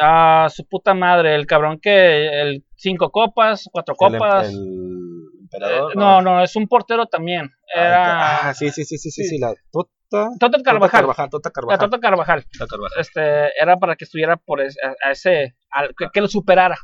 ah, 0.00 0.48
su 0.50 0.66
puta 0.66 0.94
madre, 0.94 1.34
el 1.34 1.46
cabrón 1.46 1.78
que, 1.80 2.40
el 2.42 2.64
cinco 2.76 3.10
copas, 3.10 3.68
cuatro 3.72 3.94
copas. 3.96 4.48
el, 4.48 4.54
el 4.56 5.62
Eh, 5.62 5.80
no, 5.96 6.20
no, 6.20 6.42
es 6.42 6.54
un 6.56 6.66
portero 6.68 7.06
también. 7.06 7.48
Era 7.74 8.48
Ah, 8.48 8.54
sí, 8.54 8.70
sí, 8.70 8.84
sí, 8.84 8.98
sí, 8.98 9.10
sí, 9.10 9.38
la 9.38 9.54
Tota. 9.70 10.28
Tota 10.38 10.62
Carvajal. 10.62 11.00
Carvajal, 11.00 11.30
Tota 11.30 11.48
la 11.48 11.52
Carvajal. 11.52 11.78
Tota 11.78 12.00
Carvajal. 12.00 12.44
Tota 12.58 12.66
Carvajal. 12.66 13.00
Este, 13.00 13.62
era 13.62 13.76
para 13.78 13.96
que 13.96 14.04
estuviera 14.04 14.36
por 14.36 14.60
es- 14.60 14.76
a, 14.82 15.08
a 15.08 15.12
ese, 15.12 15.54
al- 15.70 15.94
que, 15.96 16.06
que 16.12 16.20
lo 16.20 16.28
superara. 16.28 16.76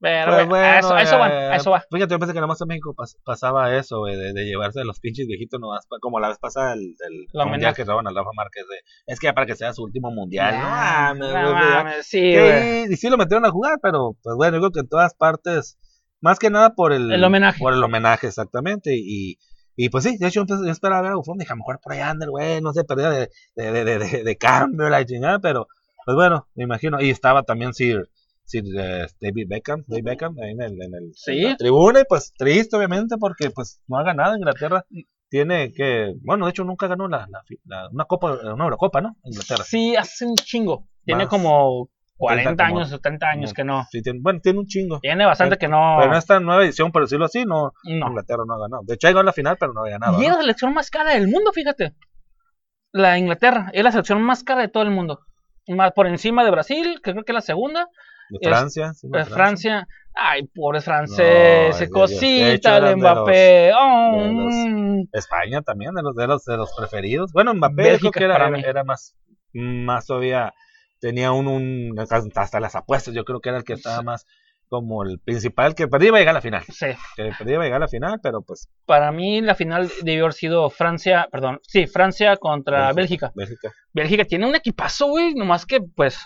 Pero, 0.00 0.48
Pues 0.48 0.62
a 0.62 0.78
eso, 0.80 0.94
a 0.94 1.02
eso 1.02 1.12
ya, 1.12 1.18
va, 1.18 1.28
ya, 1.28 1.34
a 1.52 1.56
eso 1.56 1.70
va. 1.70 1.84
Fíjate, 1.90 2.12
yo 2.12 2.18
pensé 2.18 2.32
que 2.34 2.38
nada 2.40 2.46
más 2.46 2.60
en 2.60 2.68
México 2.68 2.94
pas- 2.94 3.16
pasaba 3.24 3.74
eso, 3.76 4.04
de, 4.04 4.32
de 4.34 4.44
llevarse 4.44 4.80
a 4.80 4.84
los 4.84 5.00
pinches 5.00 5.26
viejitos 5.26 5.60
pa- 5.88 5.96
como 6.00 6.20
la 6.20 6.28
vez 6.28 6.38
pasada 6.38 6.74
del 6.74 6.94
La 7.32 7.46
mundial 7.46 7.74
que 7.74 7.84
roban 7.84 8.06
a 8.06 8.10
Rafa 8.10 8.30
Márquez. 8.34 8.64
De, 8.68 8.76
es 9.06 9.18
que 9.18 9.26
ya 9.28 9.32
para 9.32 9.46
que 9.46 9.56
sea 9.56 9.72
su 9.72 9.82
último 9.82 10.10
mundial, 10.10 10.54
¿no? 10.54 10.60
Nah, 10.68 11.14
mames, 11.14 11.96
no 11.96 12.02
sí, 12.02 12.20
Que- 12.20 12.86
y 12.90 12.96
sí 12.96 13.08
lo 13.08 13.16
metieron 13.16 13.46
a 13.46 13.50
jugar, 13.50 13.78
pero 13.82 14.16
pues 14.22 14.36
bueno, 14.36 14.56
yo 14.56 14.60
creo 14.60 14.72
que 14.72 14.80
en 14.80 14.88
todas 14.88 15.14
partes, 15.14 15.78
más 16.20 16.38
que 16.38 16.50
nada 16.50 16.74
por 16.74 16.92
el, 16.92 17.10
El 17.12 17.24
homenaje. 17.24 17.58
Por 17.58 17.72
el 17.72 17.82
homenaje, 17.82 18.26
exactamente. 18.26 18.94
Y, 18.96 19.38
y 19.76 19.88
pues 19.88 20.04
sí, 20.04 20.16
de 20.18 20.26
hecho 20.28 20.44
yo, 20.46 20.54
esperaba 20.70 21.02
ver 21.02 21.12
a 21.12 21.16
Buffon, 21.16 21.38
dije, 21.38 21.52
a 21.52 21.54
lo 21.56 21.58
mejor 21.60 21.80
por 21.82 21.92
allá 21.92 22.10
anda 22.10 22.24
el 22.26 22.30
güey, 22.30 22.60
no 22.60 22.72
sé, 22.72 22.84
perdía 22.84 23.10
de, 23.10 23.28
de, 23.54 23.84
de- 23.84 24.22
de 24.24 24.36
cambio 24.36 24.88
la 24.88 25.04
chingada, 25.04 25.38
pero 25.38 25.66
pues 26.04 26.14
bueno, 26.14 26.48
me 26.54 26.64
imagino. 26.64 27.00
Y 27.00 27.10
estaba 27.10 27.42
también 27.44 27.72
Sir, 27.74 28.08
Eh, 28.52 29.06
David 29.20 29.46
Beckham, 29.48 29.84
David 29.86 30.04
Beckham 30.04 30.34
ahí 30.42 30.50
en 30.52 30.60
el, 30.62 30.72
en 30.72 30.94
el 30.94 31.12
Sí. 31.14 31.38
en 31.44 31.50
la 31.50 31.56
tribuna, 31.56 32.00
y 32.00 32.04
pues 32.08 32.32
triste 32.36 32.76
obviamente 32.76 33.16
porque 33.18 33.50
pues 33.50 33.80
no 33.88 33.96
ha 33.98 34.02
ganado 34.04 34.36
Inglaterra. 34.36 34.84
Tiene 35.30 35.72
que, 35.72 36.12
bueno, 36.22 36.44
de 36.46 36.50
hecho 36.50 36.62
nunca 36.62 36.86
ganó 36.86 37.08
la, 37.08 37.26
la, 37.30 37.42
la- 37.64 37.88
una 37.90 38.04
copa, 38.04 38.38
una 38.52 38.64
Eurocopa, 38.64 39.00
¿no? 39.00 39.16
Inglaterra. 39.24 39.64
Sí, 39.64 39.96
hace 39.96 40.26
un 40.26 40.36
chingo. 40.36 40.86
Tiene 41.04 41.24
Más. 41.24 41.30
como 41.30 41.88
40 42.16 42.44
30 42.50 42.66
como- 42.68 42.78
años, 42.78 42.90
70 42.90 43.26
años 43.30 43.50
No. 43.50 43.54
que 43.54 43.64
no. 43.64 43.84
Sí, 43.90 44.02
tiene, 44.02 44.20
bueno, 44.22 44.38
tiene 44.40 44.58
un 44.60 44.66
chingo. 44.66 45.00
Tiene 45.00 45.24
bastante 45.26 45.56
que 45.56 45.66
no. 45.66 45.96
Pero 45.98 46.12
en 46.12 46.18
esta 46.18 46.38
nueva 46.38 46.62
edición, 46.64 46.92
por 46.92 47.02
decirlo 47.02 47.24
así, 47.24 47.44
no, 47.44 47.72
no. 47.84 48.06
Inglaterra 48.08 48.44
no 48.46 48.54
ha 48.54 48.58
ganado. 48.60 48.82
De 48.86 48.94
hecho, 48.94 49.08
ha 49.08 49.10
a 49.10 49.22
la 49.24 49.32
final, 49.32 49.56
pero 49.58 49.72
no 49.72 49.80
había 49.80 49.94
ganado. 49.98 50.20
Y 50.20 50.24
es 50.26 50.28
¿no? 50.30 50.36
la 50.36 50.40
selección 50.42 50.72
más 50.74 50.90
cara 50.90 51.14
del 51.14 51.26
mundo, 51.26 51.50
fíjate. 51.52 51.96
La 52.92 53.18
Inglaterra 53.18 53.70
es 53.72 53.82
la 53.82 53.90
selección 53.90 54.22
más 54.22 54.44
cara 54.44 54.60
de 54.60 54.68
todo 54.68 54.84
el 54.84 54.90
mundo. 54.90 55.18
Más 55.66 55.92
por 55.92 56.06
encima 56.06 56.44
de 56.44 56.50
Brasil, 56.52 57.00
que 57.02 57.12
creo 57.12 57.24
que 57.24 57.32
es 57.32 57.34
la 57.34 57.40
segunda. 57.40 57.88
De 58.30 58.38
es- 58.40 58.48
Francia. 58.48 58.92
sí, 58.94 59.06
no, 59.08 59.18
Eh, 59.18 59.24
Francia. 59.24 59.86
Ay, 60.16 60.42
No, 60.54 60.70
de- 60.72 61.72
de 61.80 61.90
cosita 61.90 62.80
de 62.80 62.88
de 62.88 62.96
Mbappé. 62.96 63.72
Oh, 63.76 64.16
de 64.22 64.32
los- 64.32 64.54
mm. 64.54 65.02
España 65.12 65.62
también, 65.62 65.92
de 65.94 66.02
los, 66.02 66.14
de 66.14 66.26
los, 66.28 66.44
de 66.44 66.56
los 66.56 66.72
preferidos. 66.76 67.32
Bueno, 67.32 67.52
Mbappé 67.54 67.74
Bélgica, 67.82 68.10
creo 68.12 68.28
que 68.30 68.34
era, 68.36 68.58
era, 68.70 68.84
más, 68.84 69.16
más 69.52 70.06
todavía, 70.06 70.52
tenía 71.00 71.32
un, 71.32 71.48
un, 71.48 71.94
hasta 71.98 72.60
las 72.60 72.76
apuestas, 72.76 73.12
yo 73.12 73.24
creo 73.24 73.40
que 73.40 73.48
era 73.48 73.58
el 73.58 73.64
que 73.64 73.72
estaba 73.72 74.02
más 74.02 74.24
como 74.68 75.02
el 75.04 75.18
principal, 75.20 75.74
que 75.74 75.86
perdía 75.88 76.08
iba 76.08 76.16
a 76.18 76.20
llegar 76.20 76.32
a 76.34 76.38
la 76.38 76.40
final. 76.42 76.62
Sí. 76.68 76.86
Que 77.16 77.30
perdía 77.36 77.54
iba 77.54 77.62
a 77.62 77.66
llegar 77.66 77.82
a 77.82 77.84
la 77.84 77.88
final, 77.88 78.20
pero 78.22 78.42
pues 78.42 78.68
Para 78.86 79.12
mí 79.12 79.40
la 79.40 79.54
final 79.54 79.90
debió 80.02 80.24
haber 80.24 80.32
sido 80.32 80.70
Francia, 80.70 81.28
perdón, 81.30 81.60
sí, 81.62 81.86
Francia 81.86 82.36
contra 82.36 82.92
Bélgica. 82.92 83.30
Bélgica. 83.34 83.72
Bélgica 83.92 84.24
tiene 84.24 84.46
un 84.46 84.54
equipazo, 84.54 85.08
güey, 85.08 85.34
nomás 85.34 85.66
que 85.66 85.80
pues 85.80 86.18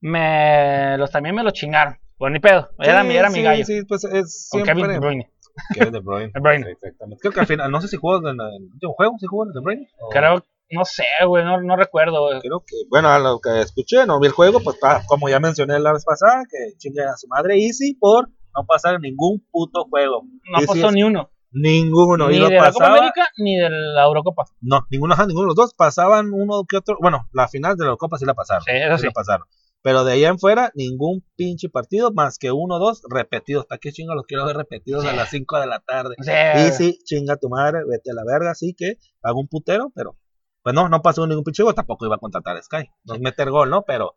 me 0.00 0.96
los 0.98 1.10
también 1.10 1.34
me 1.34 1.42
lo 1.42 1.50
chingaron. 1.50 1.96
Bueno, 2.18 2.34
ni 2.34 2.40
pedo, 2.40 2.68
era, 2.80 3.04
mi, 3.04 3.14
era 3.16 3.30
sí, 3.30 3.36
mi 3.38 3.42
gallo. 3.44 3.64
Sí, 3.64 3.82
pues 3.88 4.04
es 4.04 4.48
con 4.50 4.64
siempre. 4.64 4.74
Kevin 4.74 4.88
De 4.94 4.98
Bruyne. 4.98 5.32
Kevin 5.74 5.92
De 5.92 6.00
Bruyne. 6.00 6.32
De 6.34 6.40
Bruyne. 6.40 6.64
Sí, 6.64 6.70
exactamente. 6.72 7.20
Creo 7.20 7.32
que 7.32 7.40
al 7.40 7.46
final, 7.46 7.70
no 7.70 7.80
sé 7.80 7.88
si 7.88 7.96
jugó 7.96 8.18
en 8.18 8.40
el 8.40 8.62
último 8.72 8.92
juego, 8.94 9.14
si 9.18 9.26
jugó 9.26 9.46
en 9.46 9.52
De 9.52 9.60
Bruyne. 9.60 9.88
o- 10.00 10.08
Creo, 10.08 10.42
no 10.70 10.84
sé, 10.84 11.04
güey, 11.26 11.44
no, 11.44 11.60
no 11.62 11.76
recuerdo. 11.76 12.26
güey. 12.26 12.40
creo 12.40 12.60
que, 12.66 12.74
bueno, 12.90 13.08
a 13.08 13.18
lo 13.18 13.40
que 13.40 13.60
escuché, 13.60 14.04
no 14.06 14.18
vi 14.20 14.26
el 14.26 14.32
juego, 14.32 14.60
pues 14.62 14.76
como 15.06 15.28
ya 15.28 15.38
mencioné 15.40 15.78
la 15.78 15.92
vez 15.92 16.04
pasada, 16.04 16.42
que 16.50 16.76
chingue 16.76 17.02
a 17.04 17.16
su 17.16 17.28
madre 17.28 17.54
Easy 17.64 17.94
por 17.94 18.28
no 18.54 18.66
pasar 18.66 19.00
ningún 19.00 19.46
puto 19.50 19.84
juego. 19.84 20.22
No 20.50 20.58
Easy 20.58 20.66
pasó 20.66 20.88
es- 20.88 20.94
ni 20.94 21.02
uno. 21.04 21.30
Ninguno. 21.50 22.28
ni 22.28 22.36
y 22.36 22.40
de 22.40 22.50
la 22.56 22.72
Copa 22.72 22.88
América 22.88 23.26
ni 23.38 23.56
de 23.56 23.70
la 23.70 24.04
Eurocopa. 24.04 24.44
No, 24.60 24.86
ninguno, 24.90 25.14
ajá, 25.14 25.24
ninguno 25.26 25.44
de 25.46 25.48
los 25.48 25.56
dos. 25.56 25.74
Pasaban 25.74 26.30
uno 26.34 26.64
que 26.68 26.76
otro. 26.76 26.98
Bueno, 27.00 27.26
la 27.32 27.48
final 27.48 27.74
de 27.76 27.86
la 27.86 27.96
Copa 27.96 28.18
sí 28.18 28.26
la 28.26 28.34
pasaron. 28.34 28.62
Sí, 28.64 28.72
eso 28.74 28.96
sí 28.96 29.00
sí. 29.02 29.06
la 29.06 29.12
pasaron. 29.12 29.46
Pero 29.88 30.04
de 30.04 30.12
ahí 30.12 30.24
en 30.26 30.38
fuera, 30.38 30.70
ningún 30.74 31.24
pinche 31.34 31.70
partido 31.70 32.12
más 32.12 32.36
que 32.38 32.52
uno 32.52 32.74
o 32.74 32.78
dos 32.78 33.00
repetidos. 33.08 33.64
¿Para 33.64 33.78
qué 33.78 33.90
chingo 33.90 34.14
los 34.14 34.26
quiero 34.26 34.44
ver 34.44 34.54
repetidos 34.54 35.06
a 35.06 35.12
Sí. 35.12 35.16
las 35.16 35.30
5 35.30 35.58
de 35.60 35.66
la 35.66 35.80
tarde? 35.80 36.14
O 36.18 36.58
Y 36.58 36.72
sí, 36.72 36.98
chinga 37.06 37.38
tu 37.38 37.48
madre, 37.48 37.78
vete 37.88 38.10
a 38.10 38.14
la 38.14 38.22
verga, 38.26 38.50
así 38.50 38.74
que 38.76 38.98
hago 39.22 39.40
un 39.40 39.48
putero, 39.48 39.90
pero 39.94 40.18
pues 40.62 40.74
no, 40.74 40.90
no 40.90 41.00
pasó 41.00 41.26
ningún 41.26 41.42
pinche 41.42 41.62
gol, 41.62 41.74
tampoco 41.74 42.04
iba 42.04 42.16
a 42.16 42.18
contratar 42.18 42.58
a 42.58 42.62
Sky, 42.62 42.84
no 43.04 43.18
meter 43.18 43.48
gol, 43.48 43.70
¿no? 43.70 43.84
Pero, 43.86 44.16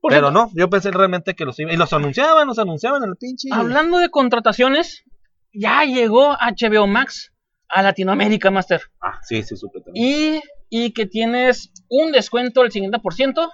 por 0.00 0.12
pero 0.12 0.30
no, 0.30 0.48
yo 0.54 0.70
pensé 0.70 0.92
realmente 0.92 1.34
que 1.34 1.44
los 1.44 1.58
iba, 1.58 1.72
y 1.72 1.76
los 1.76 1.92
anunciaban, 1.92 2.46
los 2.46 2.60
anunciaban 2.60 3.02
en 3.02 3.08
el 3.08 3.16
pinche. 3.16 3.48
hablando 3.52 3.98
de 3.98 4.10
contrataciones, 4.10 5.02
ya 5.52 5.82
llegó 5.86 6.36
HBO 6.40 6.86
Max 6.86 7.32
a 7.68 7.82
Latinoamérica, 7.82 8.52
Master. 8.52 8.80
Ah, 9.00 9.18
sí, 9.22 9.42
sí, 9.42 9.56
supe 9.56 9.80
también. 9.80 10.06
Y, 10.06 10.40
y 10.84 10.92
que 10.92 11.06
tienes 11.06 11.72
un 11.88 12.12
descuento 12.12 12.62
del 12.62 12.70
50% 12.70 13.50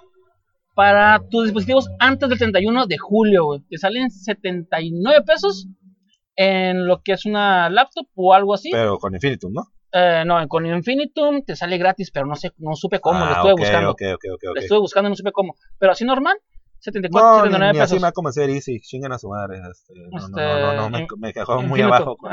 para 0.77 1.21
tus 1.31 1.45
dispositivos 1.45 1.89
antes 1.99 2.29
del 2.29 2.39
31 2.39 2.87
de 2.87 2.99
julio. 2.99 3.65
Te 3.69 3.79
salen 3.79 4.11
79 4.11 5.23
pesos 5.27 5.67
en 6.37 6.87
lo 6.87 7.01
que 7.03 7.13
es 7.13 7.25
una 7.25 7.71
laptop 7.71 8.07
o 8.15 8.35
algo 8.35 8.53
así. 8.53 8.69
Pero 8.71 8.99
con 8.99 9.15
Infinitum, 9.15 9.55
¿no? 9.55 9.63
Eh, 9.91 10.23
no, 10.27 10.47
con 10.49 10.67
Infinitum 10.67 11.43
te 11.47 11.57
sale 11.57 11.79
gratis, 11.79 12.11
pero 12.11 12.27
no 12.27 12.35
sé, 12.37 12.53
no 12.59 12.75
supe 12.77 13.01
cómo, 13.01 13.21
lo 13.21 13.25
Ah, 13.25 13.33
estuve 13.37 13.53
ok, 13.55 13.59
buscando. 13.59 13.91
Ok, 13.93 14.03
ok, 14.17 14.25
ok, 14.35 14.43
Lo 14.55 14.61
estuve 14.61 14.79
buscando 14.81 15.09
y 15.09 15.11
no 15.13 15.17
supe 15.17 15.33
cómo. 15.33 15.55
Pero 15.79 15.93
así 15.93 16.05
normal, 16.05 16.37
74, 16.81 17.27
No, 17.27 17.37
ni, 17.37 17.41
79 17.53 17.73
ni 17.73 17.79
así 17.79 17.91
pesos. 17.93 17.97
me 17.99 18.03
va 18.03 18.09
a 18.09 18.13
convencer 18.13 18.51
Easy, 18.51 18.81
chingan 18.81 19.13
a 19.13 19.19
su 19.19 19.31
madre. 19.31 19.59
Este, 19.71 19.95
no, 20.11 20.19
Este, 20.19 20.31
no, 20.33 20.75
no, 20.75 20.75
no, 20.75 20.91
me, 20.91 21.07
me 21.19 21.67
muy 21.67 21.81
abajo. 21.81 22.19
con- 22.19 22.33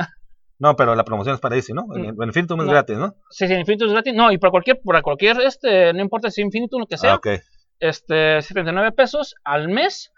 No, 0.59 0.75
pero 0.75 0.95
la 0.95 1.05
promoción 1.05 1.35
es 1.35 1.39
para 1.41 1.55
Easy, 1.55 1.71
¿no? 1.71 1.85
En, 1.95 2.03
en 2.03 2.15
Infinitum 2.23 2.59
es 2.61 2.67
gratis, 2.67 2.97
¿no? 2.97 3.15
Sí, 3.29 3.47
sí, 3.47 3.53
Infinitum 3.53 3.87
es 3.87 3.93
gratis. 3.93 4.13
No, 4.13 4.33
y 4.33 4.37
para 4.37 4.51
cualquier, 4.51 4.81
para 4.83 5.01
cualquier, 5.01 5.39
este, 5.41 5.93
no 5.93 6.01
importa 6.01 6.29
si 6.29 6.41
Infinitum 6.41 6.81
lo 6.81 6.85
que 6.87 6.97
sea, 6.97 7.13
Ah, 7.13 7.15
ok. 7.15 7.27
Este, 7.79 8.41
79 8.41 8.91
pesos 8.91 9.35
al 9.43 9.69
mes. 9.69 10.11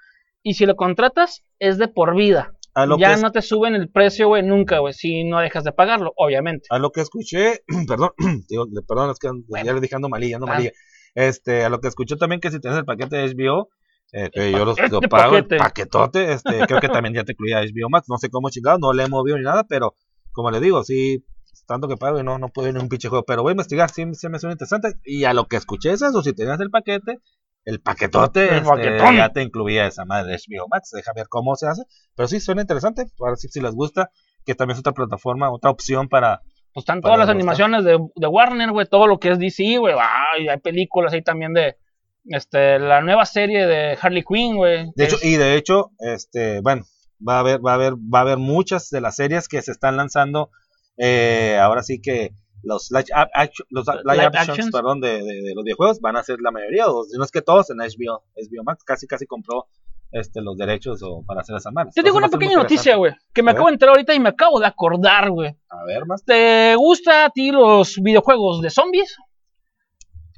Y 0.44 0.54
si 0.56 0.66
lo 0.66 0.76
contratas, 0.76 1.44
es 1.60 1.78
de 1.78 1.88
por 1.88 2.16
vida. 2.16 2.52
A 2.76 2.86
lo, 2.86 2.98
ya 2.98 3.16
que, 3.16 3.22
no 3.22 3.32
te 3.32 3.42
suben 3.42 3.74
el 3.74 3.90
precio, 3.90 4.28
güey, 4.28 4.44
nunca, 4.44 4.80
güey, 4.80 4.94
si 4.94 5.24
no 5.24 5.40
dejas 5.40 5.64
de 5.64 5.72
pagarlo, 5.72 6.12
obviamente. 6.18 6.68
a 6.70 6.78
lo 6.78 6.92
que 6.92 7.00
escuché, 7.02 7.62
perdón, 7.88 8.12
digo, 8.50 8.68
perdón, 8.88 9.12
es 9.12 9.20
que 9.20 9.30
ya 9.64 9.74
le 9.74 9.80
dije 9.80 9.96
ando 9.96 10.10
malilla, 10.10 10.36
ando 10.36 10.48
Ah. 10.48 10.54
malilla. 10.56 10.72
Este, 11.16 11.64
a 11.64 11.70
lo 11.70 11.80
que 11.80 11.88
escuché 11.88 12.18
también 12.18 12.42
que 12.42 12.52
si 12.52 12.60
tienes 12.60 12.78
el 12.78 12.86
paquete 12.86 13.16
de 13.16 13.34
HBO, 13.34 13.70
eh, 14.12 14.30
que 14.32 14.52
yo 14.52 14.66
los, 14.66 14.78
lo 14.92 15.00
pago, 15.02 15.38
el 15.38 15.44
paquete. 15.46 15.58
paquetote, 15.58 16.34
este, 16.34 16.50
creo 16.68 16.82
que 16.82 16.90
también 16.90 17.16
ya 17.16 17.24
te 17.24 17.32
incluía 17.32 17.62
HBO 17.62 17.90
Max, 17.90 18.08
no 18.10 18.18
sé 18.18 18.30
cómo 18.30 18.50
chingado, 18.50 18.78
no 18.78 18.92
le 18.92 19.04
he 19.04 19.08
movido 19.08 19.38
ni 19.38 19.44
nada, 19.44 19.64
pero 19.64 19.96
como 20.34 20.52
le 20.52 20.60
digo, 20.60 20.84
sí, 20.84 21.26
tanto 21.68 21.88
que 21.88 21.96
pago 21.96 22.20
y 22.20 22.24
no, 22.24 22.38
no 22.38 22.50
puedo 22.50 22.68
ir 22.68 22.74
ni 22.76 22.82
un 22.82 22.90
pinche 22.90 23.08
juego, 23.08 23.24
pero 23.26 23.42
voy 23.42 23.52
a 23.52 23.54
investigar, 23.54 23.90
sí, 23.90 24.04
sí 24.14 24.28
me 24.28 24.38
suena 24.38 24.52
interesante, 24.52 24.96
y 25.06 25.24
a 25.24 25.34
lo 25.34 25.46
que 25.46 25.56
escuché 25.56 25.92
es 25.94 26.02
eso, 26.02 26.22
si 26.22 26.34
tenías 26.34 26.60
el 26.60 26.70
paquete, 26.70 27.20
el 27.66 27.82
paquetote, 27.82 28.48
El 28.50 28.64
este, 28.64 28.98
ya 29.18 29.30
te 29.34 29.42
incluía 29.42 29.88
esa 29.88 30.06
madre 30.06 30.32
de 30.32 30.38
HBO 30.38 30.68
Max, 30.70 30.92
deja 30.94 31.12
ver 31.14 31.28
cómo 31.28 31.56
se 31.56 31.68
hace, 31.68 31.84
pero 32.16 32.28
sí 32.28 32.40
suena 32.40 32.62
interesante, 32.62 33.06
para 33.18 33.36
si, 33.36 33.48
si 33.50 33.60
les 33.60 33.74
gusta, 33.74 34.12
que 34.46 34.54
también 34.56 34.76
es 34.76 34.80
otra 34.80 34.94
plataforma, 34.94 35.52
otra 35.52 35.72
opción 35.72 36.08
para, 36.08 36.42
Pues 36.74 36.84
están 36.84 37.02
Para 37.02 37.16
todas 37.16 37.28
las 37.28 37.36
gustar. 37.36 37.36
animaciones 37.36 37.84
de, 37.84 37.98
de 38.16 38.28
Warner, 38.28 38.72
güey, 38.72 38.86
todo 38.88 39.08
lo 39.08 39.20
que 39.20 39.32
es 39.32 39.40
DC, 39.40 39.78
güey. 39.80 39.96
Ay, 40.00 40.48
hay 40.48 40.58
películas 40.60 41.12
ahí 41.14 41.22
también 41.24 41.54
de 41.54 41.76
este 42.26 42.80
la 42.80 43.02
nueva 43.02 43.26
serie 43.26 43.66
de 43.66 43.98
Harley 44.02 44.24
Quinn, 44.24 44.58
güey. 44.58 44.92
De 44.96 45.06
hecho, 45.06 45.16
es- 45.18 45.24
y 45.26 45.38
de 45.38 45.56
hecho, 45.56 45.92
este, 46.00 46.60
bueno, 46.62 46.84
va 47.28 47.38
a 47.38 47.40
haber, 47.40 47.66
va 47.66 47.72
a 47.72 47.76
haber, 47.76 47.94
va 47.94 48.20
a 48.20 48.22
haber 48.22 48.38
muchas 48.38 48.90
de 48.90 49.02
las 49.02 49.16
series 49.16 49.48
que 49.48 49.62
se 49.62 49.72
están 49.72 49.96
lanzando. 49.98 50.50
eh, 50.98 51.58
ahora 51.62 51.84
sí 51.84 52.00
que 52.02 52.32
los 52.66 52.92
live, 52.92 53.06
ac- 53.14 53.30
action- 53.34 53.68
los 53.70 53.86
live 53.88 54.02
Live 54.04 54.26
actions, 54.26 54.50
actions. 54.50 54.72
perdón, 54.72 55.00
de, 55.00 55.24
de- 55.24 55.42
de 55.44 55.54
los 55.56 55.64
videojuegos 55.64 56.00
van 56.02 56.18
a 56.18 56.24
ser 56.24 56.40
la 56.42 56.52
mayoría, 56.52 56.88
o 56.90 57.04
si 57.06 57.18
no 57.18 57.24
es 57.24 57.32
que 57.32 57.42
todos 57.42 57.70
en 57.70 57.78
HBO, 57.78 58.24
HBO 58.36 58.64
Max 58.66 58.84
casi 58.84 59.08
casi 59.08 59.26
compró 59.26 59.68
este 60.12 60.42
los 60.42 60.56
derechos 60.58 61.02
o 61.04 61.24
para 61.26 61.42
hacer 61.42 61.56
esa 61.58 61.72
madre. 61.72 61.92
Te 61.94 62.02
tengo 62.04 62.18
una 62.18 62.30
pequeña 62.30 62.56
noticia, 62.58 62.96
güey, 62.96 63.14
que 63.34 63.44
me 63.44 63.52
A 63.52 63.54
acabo 63.54 63.68
de 63.68 63.74
enterar 63.74 63.96
ahorita 63.96 64.14
y 64.14 64.20
me 64.20 64.30
acabo 64.30 64.60
de 64.60 64.66
acordar, 64.68 65.30
güey. 65.32 65.56
A 65.70 65.84
ver, 65.86 66.06
más. 66.06 66.24
¿Te 66.24 66.76
gusta 66.76 67.26
a 67.26 67.30
ti 67.32 67.52
los 67.52 67.96
videojuegos 68.02 68.62
de 68.62 68.70
zombies? 68.70 69.16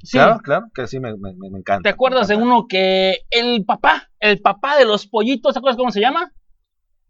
Sí. 0.02 0.16
Claro, 0.16 0.40
claro, 0.42 0.66
que 0.74 0.86
sí 0.86 1.00
me, 1.00 1.12
me, 1.16 1.32
me 1.34 1.58
encanta. 1.58 1.82
¿Te 1.82 1.88
acuerdas 1.88 2.28
de 2.28 2.36
uno 2.36 2.66
que 2.68 3.18
el 3.30 3.64
papá, 3.64 4.08
el 4.20 4.40
papá 4.40 4.76
de 4.76 4.84
los 4.84 5.06
pollitos, 5.08 5.52
¿te 5.52 5.58
acuerdas 5.58 5.76
cómo 5.76 5.90
se 5.90 6.00
llama? 6.00 6.32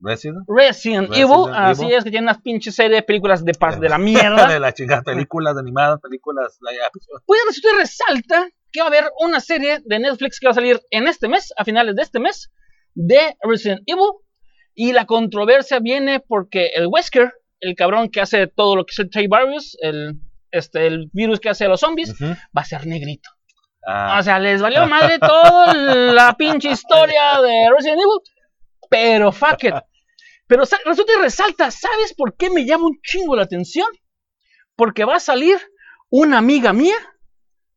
Resident? 0.00 0.38
Resident, 0.46 1.08
Resident 1.08 1.12
Evil. 1.14 1.54
Así 1.54 1.92
es, 1.92 2.04
que 2.04 2.10
tiene 2.10 2.26
unas 2.26 2.40
pinches 2.40 2.74
series 2.74 2.98
de 2.98 3.02
películas 3.02 3.44
de, 3.44 3.52
pas- 3.52 3.78
de 3.78 3.88
la 3.88 3.98
de 3.98 4.04
mierda. 4.04 4.58
la 4.58 4.72
chingada, 4.72 5.02
películas 5.02 5.56
animadas, 5.58 6.00
películas. 6.00 6.58
Pues 7.26 7.40
resulta 7.48 7.68
y 7.74 7.78
resalta 7.80 8.48
que 8.70 8.80
va 8.80 8.86
a 8.86 8.88
haber 8.88 9.04
una 9.20 9.40
serie 9.40 9.80
de 9.84 9.98
Netflix 9.98 10.38
que 10.38 10.46
va 10.46 10.52
a 10.52 10.54
salir 10.54 10.80
en 10.90 11.08
este 11.08 11.26
mes, 11.28 11.52
a 11.56 11.64
finales 11.64 11.96
de 11.96 12.02
este 12.02 12.20
mes, 12.20 12.50
de 12.94 13.36
Resident 13.42 13.80
Evil. 13.86 14.10
Y 14.74 14.92
la 14.92 15.06
controversia 15.06 15.80
viene 15.80 16.20
porque 16.20 16.70
el 16.74 16.86
Wesker, 16.86 17.32
el 17.60 17.74
cabrón 17.74 18.10
que 18.10 18.20
hace 18.20 18.46
todo 18.46 18.76
lo 18.76 18.84
que 18.84 18.92
es 18.92 18.98
el 19.00 19.10
T-Virus, 19.10 19.76
el, 19.80 20.14
este, 20.52 20.86
el 20.86 21.10
virus 21.12 21.40
que 21.40 21.48
hace 21.48 21.64
a 21.64 21.68
los 21.68 21.80
zombies, 21.80 22.14
va 22.22 22.62
a 22.62 22.64
ser 22.64 22.86
negrito. 22.86 23.28
Ah, 23.84 24.18
O 24.20 24.22
sea, 24.22 24.38
les 24.38 24.60
valió 24.62 24.86
madre 24.86 25.18
toda 25.18 25.74
la 25.74 26.34
pinche 26.38 26.70
historia 26.70 27.40
de 27.42 27.70
Resident 27.76 27.98
Evil. 28.00 28.20
Pero 28.88 29.32
fuck 29.32 29.64
it. 29.64 29.74
Pero 30.46 30.62
resulta 30.84 31.12
y 31.18 31.20
resalta, 31.22 31.70
¿sabes 31.70 32.14
por 32.14 32.34
qué 32.36 32.48
me 32.50 32.64
llama 32.64 32.86
un 32.86 32.98
chingo 33.02 33.36
la 33.36 33.42
atención? 33.42 33.86
Porque 34.76 35.04
va 35.04 35.16
a 35.16 35.20
salir 35.20 35.58
una 36.10 36.38
amiga 36.38 36.72
mía, 36.72 36.96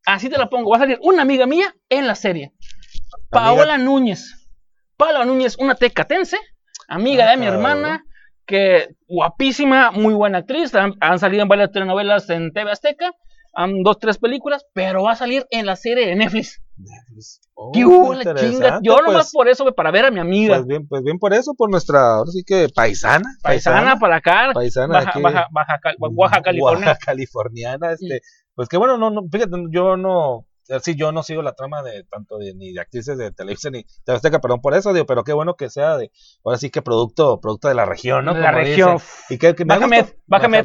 así 0.05 0.29
te 0.29 0.37
la 0.37 0.49
pongo, 0.49 0.71
va 0.71 0.77
a 0.77 0.81
salir 0.81 0.97
una 1.01 1.23
amiga 1.23 1.45
mía 1.45 1.75
en 1.89 2.07
la 2.07 2.15
serie. 2.15 2.53
Paola 3.29 3.77
Núñez. 3.77 4.47
Paola 4.95 5.25
Núñez, 5.25 5.57
una 5.57 5.75
tecatense, 5.75 6.37
amiga 6.87 7.25
Ah, 7.27 7.31
de 7.31 7.37
mi 7.37 7.45
cabrón. 7.45 7.65
hermana, 7.65 8.05
que 8.45 8.89
guapísima, 9.07 9.91
muy 9.91 10.13
buena 10.13 10.39
actriz, 10.39 10.73
han, 10.75 10.93
han 11.01 11.19
salido 11.19 11.43
en 11.43 11.49
varias 11.49 11.71
telenovelas 11.71 12.29
en 12.29 12.53
TV 12.53 12.71
Azteca, 12.71 13.11
han 13.53 13.83
dos, 13.83 13.99
tres 13.99 14.17
películas, 14.17 14.65
pero 14.73 15.03
va 15.03 15.11
a 15.13 15.15
salir 15.17 15.45
en 15.51 15.65
la 15.65 15.75
serie 15.75 16.05
de 16.07 16.15
Netflix. 16.15 16.60
Netflix. 16.77 17.41
Oh, 17.53 17.71
¿Qué 17.71 17.85
hubo, 17.85 18.13
la 18.13 18.35
chinga? 18.35 18.79
Yo 18.81 18.95
pues, 18.95 19.05
nomás 19.05 19.31
por 19.31 19.47
eso, 19.47 19.65
para 19.73 19.91
ver 19.91 20.05
a 20.05 20.11
mi 20.11 20.19
amiga. 20.19 20.55
Pues 20.55 20.67
bien, 20.67 20.87
pues 20.87 21.03
bien 21.03 21.19
por 21.19 21.33
eso, 21.33 21.53
por 21.55 21.69
nuestra, 21.69 22.15
ahora 22.15 22.31
sí 22.31 22.43
que 22.43 22.69
paisana. 22.69 23.37
paisana 23.41 23.97
para 23.97 24.17
acá, 24.17 24.51
paisana 24.53 24.93
baja, 24.93 25.09
aquí. 25.09 25.21
baja, 25.21 25.47
baja, 25.51 25.79
Oaxaca, 25.99 26.41
California. 26.43 26.97
Californiana, 27.05 27.91
este, 27.91 28.21
pues 28.55 28.69
que 28.69 28.77
bueno, 28.77 28.97
no, 28.97 29.09
no, 29.09 29.23
fíjate, 29.31 29.51
yo 29.71 29.97
no, 29.97 30.45
sí, 30.81 30.95
yo 30.95 31.11
no 31.11 31.23
sigo 31.23 31.41
la 31.41 31.53
trama 31.53 31.83
de 31.83 32.03
tanto 32.03 32.37
de, 32.37 32.53
ni 32.53 32.73
de 32.73 32.79
actrices 32.81 33.17
de 33.17 33.31
televisión 33.31 33.73
ni 33.73 33.85
de 34.05 34.13
Azteca, 34.13 34.39
perdón 34.39 34.61
por 34.61 34.73
eso, 34.73 34.93
digo, 34.93 35.05
pero 35.05 35.23
qué 35.23 35.33
bueno 35.33 35.55
que 35.55 35.69
sea 35.69 35.97
de, 35.97 36.11
ahora 36.43 36.57
sí 36.57 36.69
que 36.69 36.81
producto, 36.81 37.39
producto 37.39 37.67
de 37.67 37.75
la 37.75 37.85
región, 37.85 38.25
¿no? 38.25 38.33
de 38.33 38.41
la 38.41 38.51
región. 38.51 38.93
dicen. 38.95 39.09
Y 39.29 39.37
que, 39.37 39.55
que 39.55 39.65
me 39.65 39.75
Bájame, 39.75 40.05
bájame, 40.27 40.63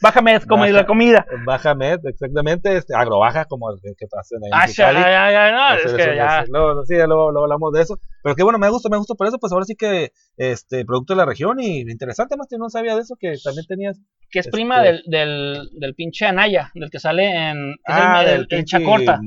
bájame, 0.00 0.40
como 0.46 0.62
baja. 0.62 0.72
la 0.72 0.86
comida. 0.86 1.26
Baja 1.46 1.74
Med, 1.74 2.00
exactamente, 2.04 2.76
este, 2.76 2.94
agrobaja, 2.94 3.44
como 3.46 3.70
el 3.70 3.80
que, 3.80 3.94
que 3.96 4.06
hacen 4.18 4.38
ahí 4.44 4.50
en 4.50 4.54
Ah, 4.54 4.66
ya, 4.66 4.92
ya, 4.92 5.30
ya, 5.30 5.52
no, 5.52 5.74
es 5.76 5.84
eso, 5.86 5.96
que 5.96 6.16
ya. 6.16 6.44
luego, 6.48 6.84
sí, 6.84 6.96
ya 6.96 7.06
luego, 7.06 7.30
luego 7.30 7.44
hablamos 7.44 7.72
de 7.72 7.82
eso. 7.82 7.98
Pero 8.22 8.34
que 8.34 8.42
bueno, 8.42 8.58
me 8.58 8.68
gusta, 8.68 8.88
me 8.88 8.96
gusta 8.98 9.14
por 9.14 9.26
eso, 9.26 9.38
pues 9.38 9.52
ahora 9.52 9.64
sí 9.64 9.74
que 9.76 10.12
este 10.36 10.84
producto 10.84 11.14
de 11.14 11.18
la 11.18 11.24
región 11.24 11.60
y 11.60 11.80
interesante 11.80 12.36
más 12.36 12.48
que 12.48 12.58
no 12.58 12.68
sabía 12.68 12.94
de 12.94 13.02
eso, 13.02 13.16
que 13.18 13.34
también 13.42 13.66
tenías. 13.66 13.98
Que 14.30 14.38
es 14.40 14.46
este- 14.46 14.56
prima 14.56 14.80
del, 14.82 15.02
del, 15.06 15.68
del 15.72 15.94
pinche 15.94 16.26
Anaya, 16.26 16.70
del 16.74 16.90
que 16.90 16.98
sale 17.00 17.24
en. 17.50 17.72
que 17.74 17.92
Ah, 17.92 18.20
el, 18.20 18.26
del 18.26 18.34
el, 18.34 18.40
el 18.42 18.46
pinche 18.46 18.78
Chacorta. 18.78 19.20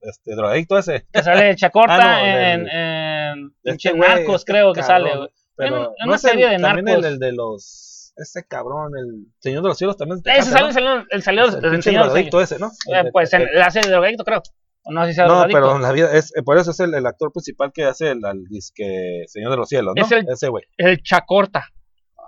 Este 0.00 0.34
drogadicto 0.34 0.78
ese. 0.78 1.06
Que 1.12 1.22
sale 1.22 1.50
el 1.50 1.56
Chacorta 1.56 1.94
Ah, 1.96 2.20
no, 2.20 2.26
en, 2.26 2.64
del- 2.64 2.72
en 2.74 3.50
pinche 3.62 3.88
este 3.90 3.98
güey, 3.98 4.08
Narcos, 4.10 4.36
este 4.40 4.52
creo 4.52 4.72
que 4.72 4.80
cabrón, 4.80 5.08
sale. 5.10 5.28
Pero 5.56 5.76
En- 5.76 5.82
en 5.82 5.88
no 5.88 5.92
una 6.06 6.14
el- 6.14 6.18
serie 6.20 6.48
de 6.48 6.58
también 6.58 6.84
narcos. 6.86 7.04
el, 7.04 7.12
el 7.12 7.18
de 7.18 7.32
los. 7.32 8.12
Ese 8.16 8.44
cabrón, 8.48 8.92
el 8.98 9.26
Señor 9.38 9.62
de 9.62 9.68
los 9.68 9.78
Cielos 9.78 9.96
también. 9.96 10.20
Ese 10.24 10.50
sale, 10.50 10.72
¿no? 10.82 11.04
el 11.08 11.22
salió 11.22 11.44
el 11.44 11.60
del 11.60 11.70
pinche 11.70 11.92
drogadicto 11.92 12.40
ese, 12.40 12.58
¿no? 12.58 12.66
Eh, 12.92 13.10
pues 13.12 13.32
en 13.32 13.46
la 13.54 13.70
serie 13.70 13.88
de 13.88 13.92
drogadicto, 13.92 14.24
creo. 14.24 14.42
No 14.90 15.06
si 15.06 15.14
No, 15.20 15.44
pero 15.52 15.76
en 15.76 15.82
la 15.82 15.92
vida, 15.92 16.10
es, 16.16 16.34
eh, 16.34 16.42
por 16.42 16.56
eso 16.56 16.70
es 16.70 16.80
el, 16.80 16.94
el 16.94 17.04
actor 17.06 17.30
principal 17.30 17.70
que 17.74 17.84
hace 17.84 18.10
el, 18.12 18.24
al 18.24 18.42
disque 18.48 19.24
Señor 19.26 19.50
de 19.50 19.56
los 19.58 19.68
Cielos, 19.68 19.92
¿no? 19.94 20.02
Es 20.02 20.10
el- 20.12 20.26
Ese 20.28 20.48
güey. 20.48 20.64
El 20.78 21.02
Chacorta. 21.02 21.66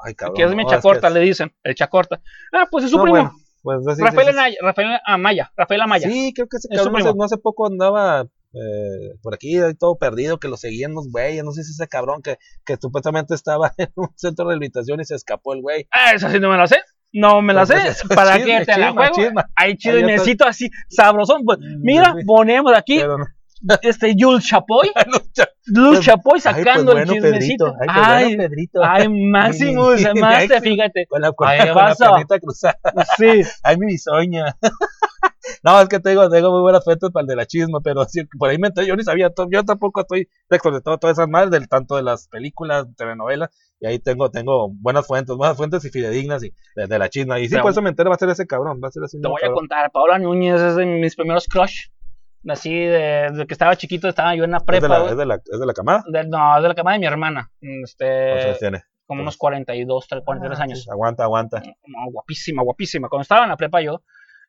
Ay, 0.02 0.14
cabrón. 0.14 0.36
que 0.36 0.42
es 0.44 0.54
mi 0.54 0.64
no, 0.64 0.70
Chacorta, 0.70 1.08
que 1.08 1.14
le 1.14 1.20
dicen. 1.20 1.52
El 1.62 1.74
Chacorta. 1.74 2.20
Ah, 2.52 2.66
pues 2.70 2.84
es 2.84 2.90
su 2.90 2.96
No, 2.96 3.02
primo. 3.04 3.32
bueno, 3.62 3.84
pues, 3.84 3.98
Rafael, 3.98 4.26
sí. 4.28 4.32
Anaya, 4.32 4.56
Rafael 4.62 4.88
Amaya. 5.06 5.52
Rafael 5.56 5.80
Amaya. 5.82 6.08
Sí, 6.08 6.32
creo 6.34 6.48
que 6.48 6.56
ese 6.56 6.68
Es 6.70 6.76
cabrón 6.78 6.92
no 6.92 6.98
hace, 6.98 7.04
primo. 7.08 7.18
no 7.18 7.24
hace 7.24 7.36
poco 7.38 7.66
andaba 7.66 8.22
eh, 8.52 9.14
por 9.22 9.34
aquí 9.34 9.58
ahí 9.58 9.74
todo 9.74 9.96
perdido, 9.96 10.38
que 10.40 10.48
lo 10.48 10.56
seguían 10.56 10.94
los 10.94 11.08
güeyes. 11.10 11.44
No 11.44 11.52
sé 11.52 11.62
si 11.64 11.72
ese 11.72 11.86
cabrón 11.88 12.22
que, 12.22 12.38
que 12.64 12.76
supuestamente 12.80 13.34
estaba 13.34 13.72
en 13.78 13.90
un 13.96 14.08
centro 14.16 14.44
de 14.46 14.50
rehabilitación 14.52 15.00
y 15.00 15.04
se 15.04 15.14
escapó 15.14 15.52
el 15.54 15.60
güey. 15.62 15.86
Ah, 15.90 16.12
esa 16.14 16.30
sí 16.30 16.40
no 16.40 16.50
me 16.50 16.56
la 16.56 16.66
sé. 16.66 16.80
No 17.12 17.42
me 17.42 17.52
la 17.52 17.66
sé. 17.66 17.74
Pues 17.74 17.84
eso 17.98 18.06
es 18.08 18.08
¿Para 18.16 18.36
chisme, 18.38 18.58
qué 18.60 18.64
te 18.66 18.78
la 18.78 18.86
chisma, 18.88 18.92
juego? 19.08 19.14
chisma. 19.16 19.50
Ahí 19.56 19.76
chido 19.76 19.96
Ahí 19.96 19.98
y 19.98 20.02
ya 20.02 20.06
está. 20.06 20.12
necesito 20.22 20.44
así, 20.46 20.70
sabrosón. 20.88 21.42
Pues, 21.44 21.58
Mm, 21.58 21.82
mira, 21.82 22.14
ponemos 22.26 22.72
aquí 22.76 22.98
Pero. 23.00 23.16
Este 23.83 24.14
Jules 24.18 24.46
Chapoy. 24.46 24.90
Luis 25.66 25.99
Pues, 25.99 26.07
Chapoy 26.07 26.33
Ay, 26.35 26.40
sacando 26.40 26.92
pues, 26.92 27.09
el 27.09 27.14
chismecito. 27.14 27.66
Pedrito. 27.66 27.77
Ay, 27.81 28.25
pues, 28.25 28.37
bueno, 28.37 28.42
Pedrito. 28.51 28.81
ay, 28.85 29.09
Máximo, 29.31 29.90
Mi- 29.90 29.96
mi- 29.96 30.61
fíjate. 30.61 31.07
Con 31.07 31.20
la, 31.20 31.29
Ay, 31.46 31.68
con 31.68 31.77
la 31.85 31.94
piernita 31.94 32.38
cruzada. 32.40 32.79
Sí. 33.16 33.42
Ay, 33.62 33.77
mi 33.77 33.87
bisoña. 33.87 34.57
no, 35.62 35.81
es 35.81 35.88
que 35.88 36.01
tengo, 36.01 36.29
tengo 36.29 36.51
muy 36.51 36.61
buenas 36.62 36.83
fuentes 36.85 37.11
para 37.11 37.23
el 37.23 37.27
de 37.29 37.37
la 37.37 37.46
chisma, 37.46 37.81
pero 37.83 38.07
por 38.38 38.49
ahí 38.51 38.59
me 38.59 38.68
enteré, 38.68 38.87
yo 38.87 38.96
ni 38.96 39.05
sabía, 39.05 39.31
yo 39.51 39.64
tampoco 39.64 40.01
estoy 40.01 40.29
texto 40.49 40.70
de 40.70 40.81
todo, 40.81 40.99
todas 40.99 41.16
esas 41.18 41.29
madres, 41.29 41.51
del 41.51 41.68
tanto 41.68 41.96
de 41.96 42.03
las 42.03 42.29
películas, 42.29 42.87
telenovelas, 42.96 43.51
y 43.81 43.87
ahí 43.87 43.99
tengo, 43.99 44.31
tengo 44.31 44.70
buenas 44.73 45.07
fuentes, 45.07 45.37
buenas 45.37 45.57
fuentes 45.57 45.85
y 45.85 45.90
fidedignas 45.90 46.42
y 46.44 46.53
de, 46.77 46.87
de 46.87 46.99
la 46.99 47.09
chisma. 47.09 47.38
Y 47.38 47.44
sí, 47.44 47.51
Pero- 47.53 47.62
por 47.62 47.73
eso 47.73 47.83
me 47.83 47.90
entero, 47.90 48.11
va 48.11 48.16
a 48.16 48.18
ser 48.18 48.29
ese 48.31 48.46
cabrón, 48.46 48.81
va 48.83 48.88
a 48.88 48.90
ser 48.90 49.05
así. 49.05 49.20
Te 49.20 49.29
voy 49.29 49.40
a 49.44 49.53
contar, 49.53 49.90
Paola 49.92 50.18
Núñez 50.18 50.61
es 50.61 50.77
de 50.77 50.87
mis 50.87 51.14
primeros 51.16 51.46
crush. 51.46 51.87
Así, 52.48 52.72
de- 52.74 53.29
desde 53.31 53.46
que 53.46 53.55
estaba 53.55 53.76
chiquito, 53.76 54.09
estaba 54.09 54.35
yo 54.35 54.44
en 54.44 54.53
la 54.53 54.57
¿Es 54.59 54.64
de, 54.66 54.66
prepa. 54.66 54.88
la, 54.88 55.11
es, 55.11 55.16
de 55.16 55.26
la, 55.26 55.35
¿Es 55.35 55.61
de 55.61 55.66
la 55.66 55.72
camada? 55.74 56.03
De- 56.07 56.26
no, 56.26 56.57
es 56.57 56.62
de 56.62 56.68
la 56.68 56.74
cama 56.74 56.92
de 56.94 56.98
mi 57.00 57.07
hermana. 57.07 57.50
¿Cuántos 57.61 57.90
Este, 57.90 58.33
años 58.46 58.59
tiene? 58.59 58.83
como 59.07 59.22
unos 59.22 59.37
42, 59.37 60.07
43 60.24 60.61
Ah, 60.61 60.62
años. 60.62 60.88
Aguanta, 60.88 61.24
aguanta. 61.24 61.61
No, 61.87 62.11
guapísima, 62.12 62.62
guapísima. 62.62 63.09
Cuando 63.09 63.22
estaba 63.22 63.42
en 63.42 63.48
la 63.50 63.57
prepa 63.57 63.81
yo, 63.83 64.03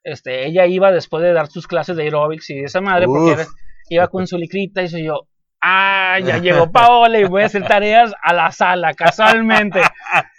este, 0.04 0.46
ella 0.46 0.68
iba 0.68 0.92
después 0.92 1.24
de 1.24 1.34
dar 1.34 1.48
sus 1.48 1.68
clases 1.68 1.96
de 1.98 2.04
aerobics 2.04 2.50
y 2.52 2.60
esa 2.60 2.80
madre, 2.80 3.08
porque 3.08 3.32
era- 3.32 3.48
iba 3.90 4.08
con 4.08 4.28
su 4.28 4.38
licrita 4.38 4.84
y 4.84 5.04
yo, 5.04 5.28
ah, 5.62 6.20
ya 6.20 6.38
llegó 6.40 6.72
Paola 6.72 7.20
y 7.20 7.24
voy 7.26 7.44
a 7.44 7.46
hacer 7.46 7.66
tareas 7.66 8.14
a 8.22 8.34
la 8.34 8.52
sala, 8.52 8.94
casualmente. 8.94 9.82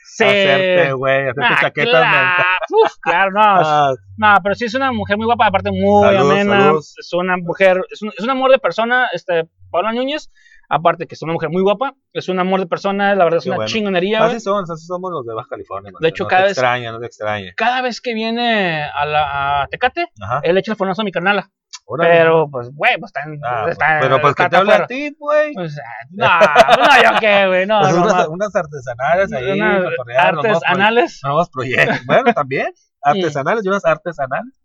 Se... 0.04 0.26
Hacerte, 0.26 0.92
güey, 0.92 1.22
hacerte 1.22 1.40
Ah, 1.42 1.58
chaquetas 1.62 2.02
claro, 2.02 2.44
uf, 2.70 2.92
claro, 3.00 3.30
no, 3.30 3.40
Ah, 3.42 3.92
no, 4.18 4.36
pero 4.42 4.54
sí 4.54 4.66
es 4.66 4.74
una 4.74 4.92
mujer 4.92 5.16
muy 5.16 5.24
guapa, 5.24 5.46
aparte 5.46 5.70
muy 5.70 6.14
amena, 6.14 6.72
es 6.78 7.12
una 7.14 7.38
mujer, 7.38 7.80
es 7.90 8.02
un, 8.02 8.10
es 8.10 8.22
un 8.22 8.28
amor 8.28 8.50
de 8.50 8.58
persona, 8.58 9.08
este, 9.14 9.48
Paola 9.70 9.92
Núñez, 9.92 10.30
aparte 10.74 11.06
que 11.06 11.14
es 11.14 11.22
una 11.22 11.34
mujer 11.34 11.50
muy 11.50 11.62
guapa, 11.62 11.94
es 12.14 12.28
un 12.30 12.40
amor 12.40 12.60
de 12.60 12.66
persona, 12.66 13.14
la 13.14 13.24
verdad 13.24 13.38
es 13.38 13.44
Qué 13.44 13.50
una 13.50 13.56
bueno. 13.56 13.68
chingonería, 13.70 14.24
así 14.24 14.40
son, 14.40 14.64
así 14.64 14.86
somos 14.86 15.10
los 15.12 15.26
de 15.26 15.34
Baja 15.34 15.48
California. 15.50 15.92
De 16.00 16.08
hecho, 16.08 16.24
no 16.24 16.28
cada 16.28 16.42
te 16.42 16.48
vez- 16.48 16.52
extraña, 16.58 16.92
no 16.92 16.98
te 17.00 17.06
extraña. 17.06 17.52
Cada 17.56 17.82
vez 17.82 18.00
que 18.00 18.14
viene 18.14 18.82
a 18.84 19.04
la 19.04 19.62
a 19.62 19.66
Tecate, 19.68 20.06
Ajá. 20.20 20.40
él 20.42 20.56
echa 20.56 20.72
el 20.72 20.78
fonazo 20.78 21.02
a 21.02 21.04
mi. 21.04 21.12
Órale. 21.84 22.10
Pero, 22.14 22.48
pues, 22.50 22.70
güey, 22.74 22.96
pues 22.98 23.10
está 23.14 23.22
en. 23.28 23.40
Ah, 23.44 23.66
está 23.68 23.98
pero 24.00 24.20
pues 24.20 24.34
que 24.34 24.48
te 24.48 24.56
habla 24.56 24.76
a 24.76 24.86
ti, 24.86 25.14
güey. 25.18 25.52
Pues, 25.52 25.78
ah, 25.78 26.06
no, 26.10 26.28
pues, 26.76 26.78
no, 26.78 27.02
yo 27.12 27.18
qué, 27.20 27.46
güey, 27.48 27.66
no, 27.66 27.80
Pues 27.82 27.94
unas, 27.94 28.28
unas 28.28 28.54
artesanales 28.56 29.32
ahí, 29.32 29.60
Unas 29.60 29.84
cotorrear, 29.90 30.34
los 30.34 30.44
artes 30.44 30.50
nuevos 30.52 30.62
proye- 30.62 30.72
anales. 30.74 31.20
nuevos 31.24 31.50
proyectos. 31.50 32.06
Bueno, 32.06 32.32
también, 32.32 32.68
artesanales 33.02 33.64
y 33.64 33.68
unas 33.68 33.84
artesanales. 33.84 34.61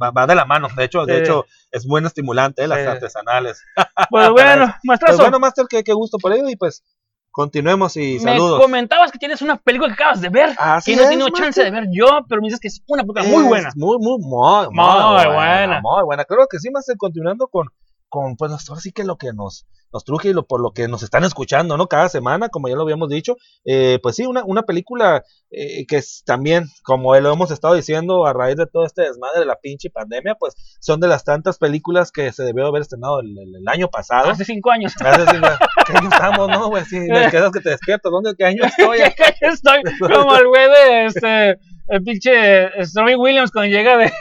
Va, 0.00 0.10
va 0.10 0.26
de 0.26 0.34
la 0.34 0.44
mano, 0.44 0.68
de 0.76 0.84
hecho, 0.84 1.04
de 1.06 1.18
hecho, 1.18 1.44
es 1.70 1.86
muy 1.86 2.04
estimulante, 2.04 2.62
eh, 2.64 2.68
las 2.68 2.80
Sí. 2.80 2.86
artesanales. 2.86 3.62
Pues 4.10 4.30
bueno, 4.30 4.66
Pues 4.66 4.84
maestrazo, 4.84 5.18
bueno, 5.18 5.38
Master, 5.38 5.66
qué, 5.68 5.82
qué 5.84 5.92
gusto 5.92 6.18
por 6.18 6.32
ello 6.32 6.48
y 6.48 6.56
pues 6.56 6.82
continuemos 7.30 7.96
y 7.96 8.14
me 8.14 8.32
saludos. 8.32 8.60
comentabas 8.60 9.10
que 9.10 9.18
tienes 9.18 9.40
una 9.42 9.56
película 9.56 9.88
que 9.88 9.94
acabas 10.02 10.20
de 10.20 10.28
ver. 10.28 10.50
Así 10.58 10.90
que 10.92 10.96
no 10.98 11.06
he 11.06 11.08
tenido 11.10 11.28
chance 11.30 11.62
de 11.64 11.70
ver 11.70 11.84
yo, 11.90 12.06
pero 12.28 12.40
me 12.42 12.46
dices 12.48 12.60
que 12.60 12.68
es 12.68 12.82
una 12.86 13.02
película 13.02 13.24
muy 13.24 13.44
buena. 13.44 13.70
Muy, 13.74 13.96
muy, 13.98 14.18
muy, 14.18 14.28
muy, 14.28 14.66
Muy 14.68 14.74
buena. 14.74 15.28
buena. 15.34 15.80
Muy 15.80 16.04
buena. 16.04 16.24
Creo 16.26 16.46
que 16.50 16.58
sí, 16.58 16.70
más 16.70 16.86
continuando 16.98 17.48
con, 17.48 17.68
con, 18.12 18.36
pues, 18.36 18.52
ahora 18.68 18.80
sí 18.82 18.92
que 18.92 19.04
lo 19.04 19.16
que 19.16 19.32
nos, 19.32 19.66
nos 19.90 20.04
truje 20.04 20.28
y 20.28 20.32
lo, 20.34 20.46
por 20.46 20.60
lo 20.60 20.72
que 20.72 20.86
nos 20.86 21.02
están 21.02 21.24
escuchando, 21.24 21.78
¿no? 21.78 21.86
Cada 21.86 22.10
semana, 22.10 22.50
como 22.50 22.68
ya 22.68 22.76
lo 22.76 22.82
habíamos 22.82 23.08
dicho. 23.08 23.36
Eh, 23.64 23.98
pues 24.02 24.16
sí, 24.16 24.26
una, 24.26 24.44
una 24.44 24.64
película 24.64 25.24
eh, 25.50 25.86
que 25.86 25.96
es 25.96 26.22
también, 26.26 26.66
como 26.82 27.18
lo 27.18 27.32
hemos 27.32 27.50
estado 27.50 27.72
diciendo 27.74 28.26
a 28.26 28.34
raíz 28.34 28.56
de 28.56 28.66
todo 28.66 28.84
este 28.84 29.00
desmadre 29.02 29.40
de 29.40 29.46
la 29.46 29.56
pinche 29.56 29.88
pandemia, 29.88 30.34
pues 30.38 30.54
son 30.78 31.00
de 31.00 31.08
las 31.08 31.24
tantas 31.24 31.56
películas 31.56 32.12
que 32.12 32.30
se 32.32 32.42
debió 32.42 32.66
haber 32.66 32.82
estrenado 32.82 33.20
el, 33.20 33.28
el- 33.38 33.56
el 33.56 33.68
año 33.68 33.88
pasado. 33.88 34.28
Hace 34.28 34.44
cinco 34.44 34.70
años. 34.70 34.92
Sí, 34.92 35.04
güey. 35.04 35.52
¿Qué 35.86 35.96
año 35.96 36.08
estamos, 36.12 36.48
no, 36.50 36.68
güey? 36.68 36.84
Sí, 36.84 36.98
me 37.00 37.30
quedas 37.30 37.50
que 37.50 37.60
te 37.60 37.70
despierto. 37.70 38.10
¿Dónde, 38.10 38.34
qué 38.36 38.44
año 38.44 38.64
estoy? 38.64 39.00
Aquí 39.02 39.16
estoy 39.40 39.82
como 39.98 40.36
el 40.36 40.46
güey 40.48 40.68
de 40.68 41.06
este, 41.06 41.50
el 41.88 42.02
pinche 42.04 42.84
Stormy 42.84 43.14
Williams 43.14 43.50
cuando 43.50 43.70
llega 43.74 43.96
de, 43.96 44.12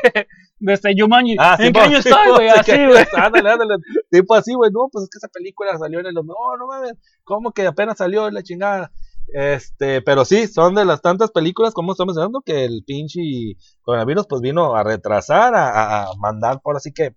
de 0.62 0.74
este 0.74 0.94
Jumanji. 0.98 1.36
Ah, 1.40 1.58
sí, 1.58 1.68
¿En 1.68 1.74
qué 1.74 1.80
año 1.80 2.00
po, 2.02 2.36
güey? 2.36 2.50
sí, 2.66 2.72
Así, 2.72 2.86
güey. 2.86 3.06
Ándale, 3.18 3.52
ándale. 3.52 3.76
Tipo 4.10 4.36
así, 4.36 4.54
güey. 4.54 4.72
No, 4.72 4.88
pues 4.92 5.04
es 5.04 5.10
que 5.10 5.18
esa 5.18 5.28
película 5.28 5.78
salió 5.78 6.00
en 6.00 6.06
el. 6.06 6.14
No, 6.14 6.24
no 6.24 6.68
mames. 6.68 6.94
¿Cómo 7.24 7.52
que 7.52 7.66
apenas 7.68 7.98
salió 7.98 8.30
la 8.30 8.44
chingada? 8.44 8.92
Este, 9.34 10.02
pero 10.02 10.26
sí, 10.26 10.48
son 10.48 10.76
de 10.76 10.84
las 10.86 11.02
tantas 11.02 11.32
películas, 11.32 11.74
como 11.74 11.94
estamos 11.94 12.16
mencionando, 12.16 12.42
que 12.42 12.66
el 12.66 12.84
pinche 12.86 13.22
coronavirus 13.82 14.28
pues 14.28 14.42
vino 14.42 14.76
a 14.76 14.84
retrasar, 14.84 15.54
a, 15.56 16.08
mandar 16.20 16.60
por 16.62 16.76
así 16.76 16.92
que 16.92 17.16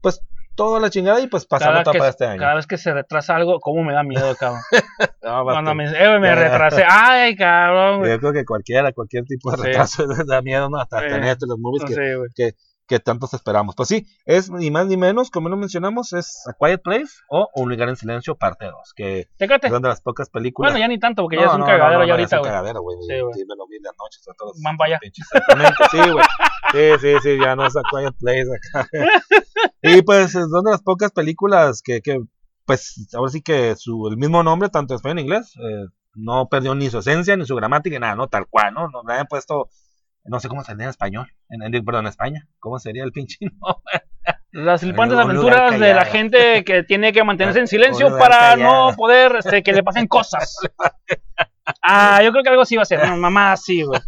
pues 0.00 0.20
toda 0.56 0.80
la 0.80 0.90
chingada 0.90 1.20
y 1.20 1.28
pues 1.28 1.46
pasando 1.46 1.92
que, 1.92 1.98
para 1.98 2.10
este 2.10 2.24
año. 2.24 2.40
cada 2.40 2.54
vez 2.54 2.66
que 2.66 2.78
se 2.78 2.92
retrasa 2.92 3.36
algo, 3.36 3.60
¿cómo 3.60 3.84
me 3.84 3.92
da 3.92 4.02
miedo, 4.02 4.34
cabrón? 4.36 4.60
No, 5.22 5.42
Cuando 5.42 5.74
me, 5.74 5.84
eh, 5.86 6.18
me 6.20 6.34
retrasé. 6.36 6.84
Ay, 6.88 7.34
cabrón, 7.34 7.98
güey. 7.98 8.12
Yo 8.12 8.20
creo 8.20 8.32
que 8.32 8.44
cualquiera, 8.44 8.92
cualquier 8.92 9.24
tipo 9.24 9.50
de 9.50 9.56
Sí. 9.56 9.62
retraso 9.64 10.04
da 10.26 10.40
miedo, 10.40 10.70
¿no? 10.70 10.78
Hasta 10.78 11.00
Sí. 11.00 11.08
tener 11.08 11.30
estos 11.30 11.48
los 11.48 11.58
movies 11.58 11.82
No 11.82 11.88
que, 11.88 12.50
sé. 12.50 12.56
Que 12.86 13.00
tantos 13.00 13.34
esperamos. 13.34 13.74
Pues 13.74 13.88
sí, 13.88 14.06
es 14.24 14.50
ni 14.50 14.70
más 14.70 14.86
ni 14.86 14.96
menos, 14.96 15.30
como 15.30 15.48
lo 15.48 15.56
mencionamos, 15.56 16.12
es 16.12 16.44
A 16.46 16.52
Quiet 16.52 16.82
Place 16.82 17.12
o 17.28 17.48
Un 17.54 17.68
lugar 17.70 17.88
en 17.88 17.96
silencio, 17.96 18.36
parte 18.36 18.66
2, 18.66 18.74
que 18.94 19.28
Técate. 19.36 19.68
son 19.68 19.82
de 19.82 19.88
las 19.88 20.00
pocas 20.00 20.30
películas. 20.30 20.72
Bueno, 20.72 20.84
ya 20.84 20.88
ni 20.88 20.98
tanto, 20.98 21.22
porque 21.22 21.36
No, 21.36 21.42
ya 21.42 21.48
es 21.48 21.54
un 21.54 21.60
no, 21.60 21.66
cagadero 21.66 22.00
no, 22.00 22.06
ya 22.06 22.12
ahorita, 22.12 22.26
es 22.26 22.32
un 22.32 22.38
güey. 22.40 22.50
cagadero, 22.50 22.82
güey. 22.82 22.96
Sí, 23.06 23.20
güey. 23.20 23.34
Sí, 23.34 23.44
me 23.48 23.56
lo 23.56 23.66
vi 23.66 23.76
en 23.76 23.82
noches, 23.82 24.22
sobre 24.22 24.36
todo 24.38 24.52
pinches, 25.00 25.26
Exactamente, 25.32 25.84
sí, 25.90 26.10
güey. 26.10 26.24
Sí, 26.72 27.00
sí, 27.00 27.16
sí, 27.22 27.38
ya 27.40 27.56
no 27.56 27.66
es 27.66 27.76
A 27.76 27.82
Quiet 27.90 28.14
Place 28.18 28.46
acá. 28.56 28.88
y 29.82 30.02
pues 30.02 30.32
son 30.32 30.64
de 30.64 30.70
las 30.70 30.82
pocas 30.82 31.12
películas 31.12 31.82
que, 31.82 32.00
que 32.00 32.20
pues, 32.64 33.08
ahora 33.14 33.30
sí 33.30 33.42
que 33.42 33.74
su, 33.76 34.08
el 34.08 34.16
mismo 34.16 34.42
nombre, 34.42 34.68
tanto 34.68 34.94
en 34.94 34.96
español 34.96 35.18
e 35.18 35.22
inglés, 35.22 35.54
eh, 35.56 35.86
no 36.14 36.48
perdió 36.48 36.74
ni 36.74 36.90
su 36.90 36.98
esencia, 36.98 37.36
ni 37.36 37.44
su 37.46 37.54
gramática, 37.54 37.94
ni 37.96 38.00
nada, 38.00 38.14
¿no? 38.16 38.26
Tal 38.28 38.46
cual, 38.48 38.74
¿no? 38.74 38.88
No 38.88 39.02
le 39.06 39.12
habían 39.12 39.26
puesto, 39.26 39.68
no 40.28 40.40
sé 40.40 40.48
cómo 40.48 40.62
sería 40.64 40.84
en 40.84 40.90
español, 40.90 41.30
en, 41.48 41.62
en- 41.62 41.84
perdón, 41.84 42.06
en 42.06 42.10
España, 42.10 42.48
¿cómo 42.58 42.78
sería 42.78 43.04
el 43.04 43.12
pinche 43.12 43.38
nombre? 43.40 44.02
Las 44.52 44.80
flipantes 44.80 45.18
aventuras 45.18 45.78
de 45.78 45.92
la 45.94 46.04
gente 46.04 46.64
que 46.64 46.82
tiene 46.82 47.12
que 47.12 47.22
mantenerse 47.24 47.60
en 47.60 47.66
silencio 47.68 48.08
para 48.18 48.52
callado. 48.52 48.90
no 48.90 48.96
poder 48.96 49.36
este, 49.36 49.62
que 49.62 49.72
le 49.72 49.82
pasen 49.82 50.06
cosas. 50.06 50.56
Ah, 51.82 52.22
yo 52.22 52.30
creo 52.30 52.44
que 52.44 52.48
algo 52.50 52.62
así 52.62 52.76
va 52.76 52.82
a 52.82 52.86
ser. 52.86 53.00
Mamá 53.16 53.50
así, 53.50 53.82
güey. 53.82 54.00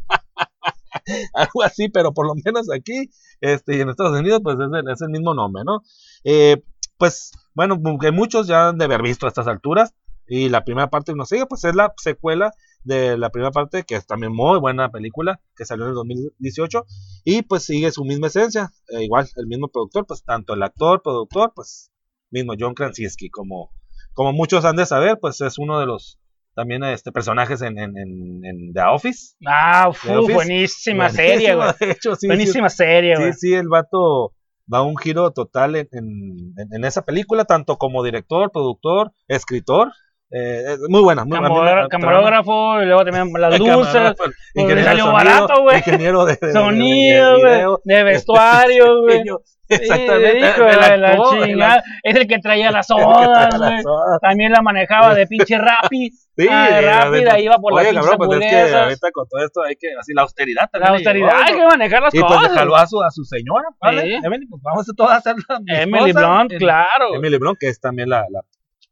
algo 1.35 1.63
así, 1.65 1.89
pero 1.89 2.13
por 2.13 2.25
lo 2.27 2.35
menos 2.45 2.69
aquí 2.73 3.11
este, 3.41 3.77
y 3.77 3.81
en 3.81 3.89
Estados 3.89 4.19
Unidos, 4.19 4.41
pues 4.45 4.57
es 4.61 4.69
el, 4.73 4.89
es 4.89 5.03
el 5.03 5.09
mismo 5.09 5.35
nombre, 5.35 5.65
¿no? 5.65 5.83
Eh, 6.23 6.63
pues 6.99 7.33
bueno, 7.55 7.77
que 8.01 8.13
muchos 8.13 8.47
ya 8.47 8.69
han 8.69 8.79
de 8.79 8.85
haber 8.85 9.03
visto 9.03 9.27
a 9.27 9.29
estas 9.29 9.49
alturas, 9.49 9.93
y 10.27 10.49
la 10.51 10.63
primera 10.65 10.89
parte 10.89 11.13
que 11.13 11.17
nos 11.17 11.29
sigue, 11.29 11.47
pues 11.47 11.65
es 11.65 11.75
la 11.75 11.93
secuela 11.97 12.53
de 12.85 13.19
la 13.19 13.31
primera 13.31 13.51
parte, 13.51 13.83
que 13.85 13.97
es 13.97 14.07
también 14.07 14.33
muy 14.33 14.59
buena 14.61 14.91
película, 14.91 15.41
que 15.57 15.65
salió 15.65 15.85
en 15.85 15.91
el 15.91 15.95
2018, 15.97 16.85
y 17.25 17.43
pues 17.43 17.65
sigue 17.65 17.91
su 17.93 18.05
misma 18.05 18.29
esencia, 18.29 18.71
eh, 18.89 19.03
igual 19.05 19.29
el 19.37 19.47
mismo 19.47 19.69
productor, 19.69 20.07
pues 20.07 20.23
tanto 20.25 20.55
el 20.55 20.63
actor, 20.63 21.03
productor, 21.03 21.53
pues 21.55 21.91
mismo 22.31 22.55
John 22.59 22.75
Krasinski, 22.75 23.29
como, 23.31 23.73
como 24.15 24.33
muchos 24.33 24.65
han 24.65 24.77
de 24.77 24.87
saber, 24.87 25.19
pues 25.21 25.41
es 25.41 25.59
uno 25.59 25.81
de 25.81 25.87
los 25.87 26.19
también 26.55 26.83
este 26.83 27.13
personajes 27.13 27.63
en, 27.63 27.79
en, 27.79 27.97
en, 27.97 28.45
en 28.45 28.73
The 28.73 28.81
Office. 28.93 29.37
Ah, 29.47 29.91
The 29.93 29.99
fu, 29.99 30.13
Office. 30.13 30.35
buenísima 30.35 31.09
serie, 31.11 31.55
güey. 31.55 31.69
Sí, 32.01 32.11
sí, 32.19 32.27
Buenísima 32.27 32.69
serie, 32.69 33.15
Sí, 33.17 33.23
güey. 33.23 33.33
sí, 33.35 33.55
el 33.55 33.69
vato 33.69 34.33
da 34.67 34.83
un 34.83 34.97
giro 34.97 35.31
total 35.31 35.77
en- 35.77 35.89
en- 35.93 36.55
en 36.73 36.85
esa 36.85 37.03
película, 37.05 37.45
tanto 37.45 37.77
como 37.77 38.03
director, 38.03 38.51
productor, 38.51 39.13
escritor. 39.29 39.93
Eh, 40.31 40.77
muy 40.89 41.01
buena, 41.01 41.25
muy 41.25 41.39
buena. 41.39 41.89
Camarógrafo, 41.89 42.83
y 42.83 42.87
luego 42.87 43.05
también 43.05 43.33
las 43.41 43.59
luces, 43.59 44.15
ingeniero 44.55 44.77
de 44.81 44.85
salió 44.85 45.05
sonido, 45.05 45.13
barato, 45.13 45.63
güey. 45.63 45.77
Ingeniero 45.79 46.25
de, 46.27 46.37
sonido, 46.53 47.33
de 47.37 47.41
güey, 47.41 47.55
video. 47.57 47.81
de 47.85 48.03
vestuario, 48.05 49.01
güey. 49.03 49.23
Exactamente. 49.71 50.39
Hijo 50.39 50.65
la 50.65 51.19
chingada. 51.31 51.83
Es 52.03 52.17
el 52.17 52.27
que 52.27 52.39
traía 52.39 52.71
las 52.71 52.87
sodas, 52.89 53.59
güey. 53.59 53.83
También 54.21 54.53
la 54.53 54.61
manejaba 54.63 55.15
de 55.15 55.27
pinche 55.27 55.57
Rappi. 55.59 56.11
Sí, 56.11 56.47
Ah, 56.49 56.81
rápida, 56.81 57.39
iba 57.41 57.57
por 57.59 57.75
las 57.75 57.85
Oye, 57.85 57.95
cabrón, 57.95 58.17
pues 58.19 58.41
es 58.41 58.51
que 58.51 58.75
ahorita 58.77 59.11
con 59.13 59.27
todo 59.29 59.45
esto 59.45 59.63
hay 59.65 59.75
que, 59.75 59.89
así, 59.99 60.13
la 60.15 60.23
austeridad 60.23 60.69
La 60.73 60.79
también. 60.87 60.93
le 60.93 60.97
austeridad, 60.99 61.43
hay 61.43 61.55
que 61.55 61.67
manejar 61.67 62.03
las 62.03 62.15
Y 62.15 62.21
pues 62.21 62.33
cosas. 62.33 62.53
jaló 62.53 62.77
a 62.77 62.87
su, 62.87 63.03
a 63.03 63.11
su 63.11 63.25
señora, 63.25 63.67
¿vale? 63.81 64.03
Sí. 64.03 64.15
Emily, 64.25 64.47
pues 64.47 64.63
vamos 64.63 64.89
a 64.89 64.93
todas 64.95 65.13
a 65.15 65.17
hacerla. 65.17 65.59
mi 65.61 65.75
Emily. 65.75 66.13
Blunt, 66.13 66.53
claro. 66.59 67.15
Emily 67.15 67.39
Blunt, 67.39 67.59
que 67.59 67.69
es 67.69 67.81
también 67.81 68.09
la. 68.11 68.25
La, 68.31 68.41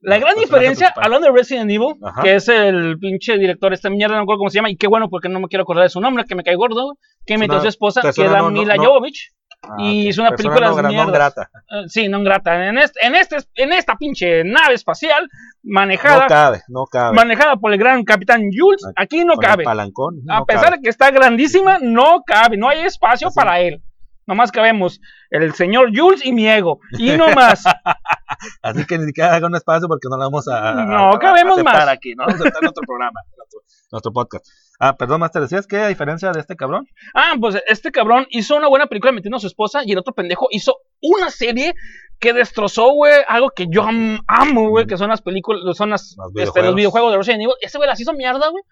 La 0.00 0.18
gran 0.18 0.34
diferencia, 0.36 0.86
principal. 0.88 1.04
hablando 1.04 1.26
de 1.28 1.32
Resident 1.32 1.70
Evil, 1.70 1.94
Ajá. 2.02 2.22
que 2.22 2.34
es 2.36 2.48
el 2.48 2.98
pinche 2.98 3.38
director, 3.38 3.72
esta 3.72 3.90
mierda, 3.90 4.14
no 4.14 4.20
me 4.20 4.24
acuerdo 4.24 4.38
cómo 4.40 4.50
se 4.50 4.56
llama, 4.56 4.70
y 4.70 4.76
qué 4.76 4.86
bueno 4.86 5.08
porque 5.08 5.28
no 5.28 5.40
me 5.40 5.48
quiero 5.48 5.62
acordar 5.62 5.84
de 5.84 5.88
su 5.90 6.00
nombre, 6.00 6.24
que 6.28 6.34
me 6.34 6.44
cae 6.44 6.54
gordo, 6.54 6.98
que 7.24 7.34
a 7.34 7.60
su 7.60 7.68
esposa, 7.68 8.02
que 8.14 8.24
la 8.24 8.38
no- 8.38 8.50
no- 8.50 8.60
Mila 8.60 8.76
no- 8.76 8.84
Jovovich. 8.84 9.32
Ah, 9.62 9.74
y 9.78 10.08
es 10.08 10.18
una 10.18 10.30
película 10.32 10.68
no, 10.68 10.82
no 10.82 11.06
grata. 11.10 11.48
Eh, 11.70 11.84
sí, 11.88 12.08
no 12.08 12.22
grata. 12.22 12.68
En, 12.68 12.78
este, 12.78 13.04
en, 13.04 13.14
este, 13.16 13.36
en 13.56 13.72
esta 13.72 13.96
pinche 13.96 14.44
nave 14.44 14.74
espacial, 14.74 15.22
No 15.62 15.80
manejada, 15.80 16.26
cabe, 16.28 16.60
no 16.68 16.84
cabe. 16.84 17.16
manejada 17.16 17.56
por 17.56 17.72
el 17.72 17.78
gran 17.78 18.04
capitán 18.04 18.42
Jules, 18.56 18.82
aquí 18.94 19.24
no 19.24 19.34
cabe. 19.36 19.64
palancón. 19.64 20.20
A 20.28 20.40
no 20.40 20.44
pesar 20.46 20.64
cabe. 20.66 20.76
de 20.76 20.82
que 20.82 20.90
está 20.90 21.10
grandísima, 21.10 21.78
no 21.80 22.22
cabe, 22.24 22.56
no 22.58 22.68
hay 22.68 22.80
espacio 22.82 23.28
Así. 23.28 23.34
para 23.34 23.58
él. 23.60 23.82
Nomás 24.26 24.52
cabemos 24.52 25.00
el 25.30 25.54
señor 25.54 25.90
Jules 25.96 26.24
y 26.24 26.32
mi 26.32 26.46
ego. 26.48 26.78
Y 26.98 27.12
no 27.16 27.28
más. 27.30 27.64
Así 28.62 28.84
que 28.86 28.98
ni 28.98 29.06
siquiera 29.06 29.34
haga 29.34 29.46
un 29.46 29.56
espacio 29.56 29.88
porque 29.88 30.08
no 30.10 30.16
la 30.16 30.24
vamos 30.26 30.46
a. 30.48 30.74
No, 30.84 31.10
a- 31.14 31.18
cabemos 31.18 31.62
más. 31.62 31.88
aquí, 31.88 32.14
¿no? 32.14 32.24
Vamos 32.26 32.40
a 32.40 32.42
aceptar 32.44 32.62
nuestro 32.62 32.82
programa, 32.86 33.20
nuestro, 33.36 33.60
nuestro 33.92 34.12
podcast. 34.12 34.46
Ah, 34.78 34.96
perdón, 34.96 35.20
Master, 35.20 35.42
¿decías 35.42 35.66
que 35.66 35.78
a 35.78 35.88
diferencia 35.88 36.30
de 36.32 36.40
este 36.40 36.54
cabrón? 36.56 36.86
Ah, 37.14 37.34
pues 37.40 37.56
este 37.66 37.90
cabrón 37.90 38.26
hizo 38.30 38.56
una 38.56 38.68
buena 38.68 38.86
película 38.86 39.12
metiendo 39.12 39.38
a 39.38 39.40
su 39.40 39.46
esposa 39.46 39.80
y 39.84 39.92
el 39.92 39.98
otro 39.98 40.12
pendejo 40.14 40.48
hizo 40.50 40.76
una 41.00 41.30
serie 41.30 41.74
que 42.18 42.32
destrozó, 42.34 42.90
güey, 42.92 43.14
algo 43.28 43.50
que 43.50 43.66
yo 43.70 43.82
am- 43.84 44.20
amo, 44.26 44.68
güey, 44.68 44.86
que 44.86 44.96
son 44.98 45.08
las 45.08 45.22
películas, 45.22 45.76
son 45.76 45.90
las, 45.90 46.14
Los 46.18 46.28
este, 46.28 46.32
videojuegos. 46.40 46.66
los 46.66 46.74
videojuegos 46.74 47.12
de 47.12 47.16
Resident 47.18 47.42
Evil. 47.42 47.54
Ese 47.62 47.78
güey 47.78 47.88
las 47.88 48.00
hizo 48.00 48.12
mierda, 48.12 48.48
güey. 48.48 48.62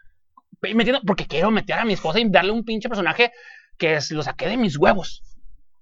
Metiendo, 0.75 1.01
porque 1.07 1.27
quiero 1.27 1.51
meter 1.51 1.79
a 1.79 1.85
mi 1.85 1.93
esposa 1.93 2.21
y 2.21 2.31
darle 2.31 2.51
un 2.53 2.65
pinche 2.65 2.89
personaje 2.89 3.33
que 3.79 3.95
es- 3.97 4.11
lo 4.11 4.23
saqué 4.23 4.49
de 4.49 4.57
mis 4.57 4.79
huevos. 4.79 5.23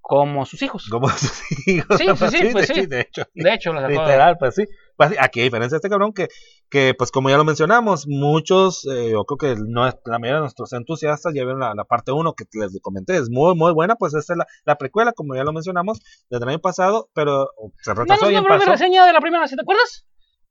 Como 0.05 0.45
sus 0.45 0.61
hijos. 0.63 0.89
Como 0.91 1.09
sus 1.09 1.31
hijos. 1.69 1.97
Sí, 1.97 2.05
sí, 2.07 2.29
sí, 2.39 2.49
pues 2.53 2.67
sí. 2.67 2.87
de 2.87 3.01
hecho. 3.01 3.23
De 3.35 3.55
hecho. 3.55 3.73
Literal, 3.73 4.37
pues 4.39 4.57
sí. 4.57 4.65
Pues 4.97 5.15
aquí 5.19 5.41
a 5.41 5.45
diferencia 5.45 5.77
de 5.77 5.79
este 5.79 5.89
cabrón 5.89 6.13
que, 6.13 6.29
que 6.69 6.93
pues 6.99 7.11
como 7.11 7.31
ya 7.31 7.37
lo 7.39 7.45
mencionamos, 7.45 8.07
muchos, 8.09 8.85
eh, 8.87 9.11
yo 9.13 9.25
creo 9.25 9.39
que 9.39 9.63
no, 9.67 9.85
la 9.87 10.19
mayoría 10.19 10.35
de 10.35 10.41
nuestros 10.41 10.73
entusiastas 10.75 11.33
ya 11.35 11.45
vieron 11.45 11.61
la, 11.61 11.75
la 11.75 11.85
parte 11.85 12.13
1 12.13 12.35
que 12.35 12.45
les 12.53 12.79
comenté, 12.83 13.17
es 13.17 13.31
muy, 13.31 13.55
muy 13.55 13.73
buena, 13.73 13.95
pues 13.97 14.13
esta 14.15 14.35
es 14.35 14.37
la, 14.39 14.47
la 14.65 14.77
precuela, 14.77 15.13
como 15.13 15.35
ya 15.35 15.45
lo 15.45 15.53
mencionamos, 15.53 16.01
desde 16.29 16.45
el 16.45 16.51
año 16.51 16.59
pasado, 16.61 17.09
pero 17.15 17.51
se 17.81 17.95
No, 17.95 18.01
retrasó 18.01 18.25
no, 18.27 18.31
y 18.31 18.35
una 18.35 18.43
breve 18.43 18.59
pasó. 18.59 18.73
reseña 18.73 19.07
de 19.07 19.13
la 19.13 19.21
primera, 19.21 19.49
¿sí 19.49 19.57
te 19.57 19.63
acuerdas? 19.63 20.05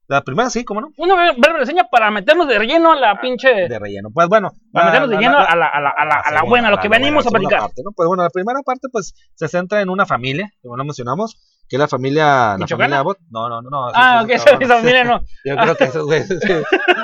La 0.08 0.20
primera 0.22 0.50
sí, 0.50 0.64
¿cómo 0.64 0.80
no? 0.80 0.88
Una 0.98 1.32
breve 1.32 1.58
reseña 1.60 1.84
para 1.90 2.10
meternos 2.10 2.46
de 2.48 2.58
relleno 2.58 2.92
a 2.92 2.96
la 2.96 3.20
pinche. 3.20 3.48
De 3.68 3.78
relleno. 3.78 4.10
Pues 4.12 4.28
bueno. 4.28 4.50
para 4.72 4.86
la- 4.86 4.90
meternos 4.92 5.10
de 5.10 5.14
la- 5.16 5.20
lleno 5.22 5.38
la- 5.38 5.44
a 5.44 5.56
la, 5.56 5.66
a 5.68 5.80
la, 5.80 5.88
a 5.90 6.04
la, 6.04 6.14
a 6.14 6.16
la 6.16 6.22
segunda, 6.40 6.48
buena, 6.48 6.68
a 6.68 6.70
lo 6.72 6.76
la- 6.76 6.82
que 6.82 6.88
la 6.88 6.98
venimos 6.98 7.24
a 7.24 7.28
la 7.28 7.30
platicar. 7.38 7.60
parte, 7.60 7.82
¿no? 7.84 7.92
Pues 7.94 8.06
bueno, 8.08 8.22
la 8.24 8.30
primera 8.30 8.60
parte 8.62 8.88
pues 8.92 9.14
se 9.34 9.48
centra 9.48 9.80
en 9.80 9.88
una 9.88 10.04
familia, 10.04 10.50
como 10.60 10.76
lo 10.76 10.84
mencionamos, 10.84 11.36
que 11.68 11.76
es 11.76 11.80
la 11.80 11.88
familia, 11.88 12.56
la 12.58 12.66
familia 12.66 12.98
Abbott. 12.98 13.18
No, 13.30 13.48
no, 13.48 13.62
no, 13.62 13.70
no. 13.70 13.86
Ah, 13.94 14.20
ok, 14.24 14.30
esa 14.30 14.58
familia 14.58 15.04
no. 15.04 15.20
Yo 15.44 15.56
creo 15.56 15.76
que 15.76 15.84
esos 15.84 16.04
güeyes 16.04 16.26
sí, 16.28 16.52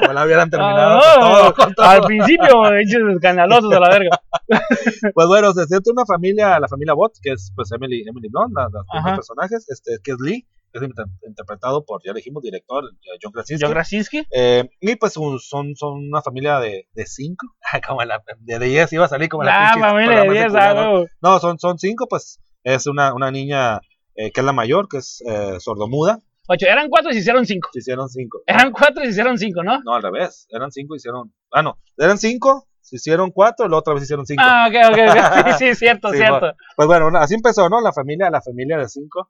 ojalá 0.02 0.24
hubieran 0.24 0.50
terminado 0.50 0.98
Ah, 1.02 1.14
con 1.14 1.20
todo, 1.30 1.54
con 1.54 1.74
todo. 1.74 1.87
Al 1.87 2.00
principio, 2.02 2.74
hechos 2.76 3.00
escandalosos 3.14 3.72
a 3.72 3.80
la 3.80 3.88
verga. 3.90 4.20
Pues 5.14 5.26
bueno, 5.28 5.52
se 5.52 5.66
centra 5.66 5.90
en 5.92 5.98
una 5.98 6.04
familia, 6.06 6.58
la 6.61 6.68
familia 6.68 6.94
Bott, 6.94 7.12
que 7.22 7.32
es 7.32 7.52
pues 7.54 7.70
Emily, 7.72 8.02
Emily 8.06 8.28
Blunt, 8.28 8.52
la- 8.54 8.68
la- 8.72 9.02
los 9.04 9.14
personajes, 9.16 9.66
este, 9.70 9.98
que 10.02 10.11
es 10.12 10.16
Lee, 10.20 10.46
que 10.78 10.84
es 10.84 10.90
inter- 10.90 11.06
interpretado 11.26 11.84
por, 11.84 12.00
ya 12.04 12.12
dijimos, 12.12 12.42
director, 12.42 12.84
eh, 12.84 13.18
John 13.22 13.32
Krasinski. 13.32 13.64
John 13.64 13.72
Krasinski. 13.72 14.26
Eh, 14.30 14.68
y 14.80 14.96
pues 14.96 15.16
un- 15.16 15.38
son, 15.38 15.74
son 15.76 16.08
una 16.08 16.22
familia 16.22 16.60
de, 16.60 16.88
de 16.92 17.06
cinco, 17.06 17.46
como 17.86 18.02
la, 18.04 18.22
de 18.38 18.58
10 18.58 18.92
iba 18.92 19.04
a 19.04 19.08
salir 19.08 19.28
como 19.28 19.42
la 19.44 19.58
pinche 19.72 19.80
familia 19.88 20.20
de 20.20 20.26
programas 20.26 20.34
10, 20.34 20.46
culero. 20.52 20.80
ah, 20.80 20.90
güey. 20.98 21.06
No, 21.22 21.38
son, 21.40 21.58
son 21.58 21.78
cinco, 21.78 22.06
pues 22.08 22.40
es 22.64 22.86
una, 22.86 23.14
una 23.14 23.30
niña 23.30 23.80
eh, 24.14 24.30
que 24.32 24.40
es 24.40 24.44
la 24.46 24.52
mayor, 24.52 24.88
que 24.88 24.98
es 24.98 25.22
eh, 25.26 25.58
sordomuda, 25.60 26.18
Ocho, 26.50 26.64
eran 26.66 26.88
cuatro 26.88 27.10
y 27.10 27.12
se 27.14 27.20
hicieron 27.20 27.44
cinco. 27.44 27.68
se 27.74 27.80
hicieron 27.80 28.08
cinco. 28.08 28.40
Eran 28.46 28.72
cuatro 28.72 29.02
y 29.02 29.04
se 29.06 29.10
hicieron 29.10 29.36
cinco, 29.36 29.62
¿no? 29.62 29.82
No, 29.84 29.94
al 29.94 30.02
revés, 30.02 30.46
eran 30.50 30.70
cinco 30.72 30.94
y 30.94 30.96
hicieron, 30.96 31.30
ah 31.52 31.62
no, 31.62 31.78
eran 31.98 32.16
cinco, 32.16 32.66
se 32.80 32.96
hicieron 32.96 33.30
cuatro, 33.32 33.68
la 33.68 33.76
otra 33.76 33.92
vez 33.92 34.04
hicieron 34.04 34.24
cinco. 34.24 34.42
Ah, 34.46 34.66
ok, 34.66 34.92
ok, 34.92 34.98
ok. 35.10 35.58
Sí, 35.58 35.66
sí, 35.68 35.74
cierto, 35.74 36.08
Sí, 36.12 36.16
cierto. 36.16 36.52
Pues 36.74 36.88
bueno, 36.88 37.10
así 37.18 37.34
empezó, 37.34 37.68
¿no? 37.68 37.82
La 37.82 37.92
familia, 37.92 38.30
la 38.30 38.40
familia 38.40 38.78
de 38.78 38.88
cinco. 38.88 39.28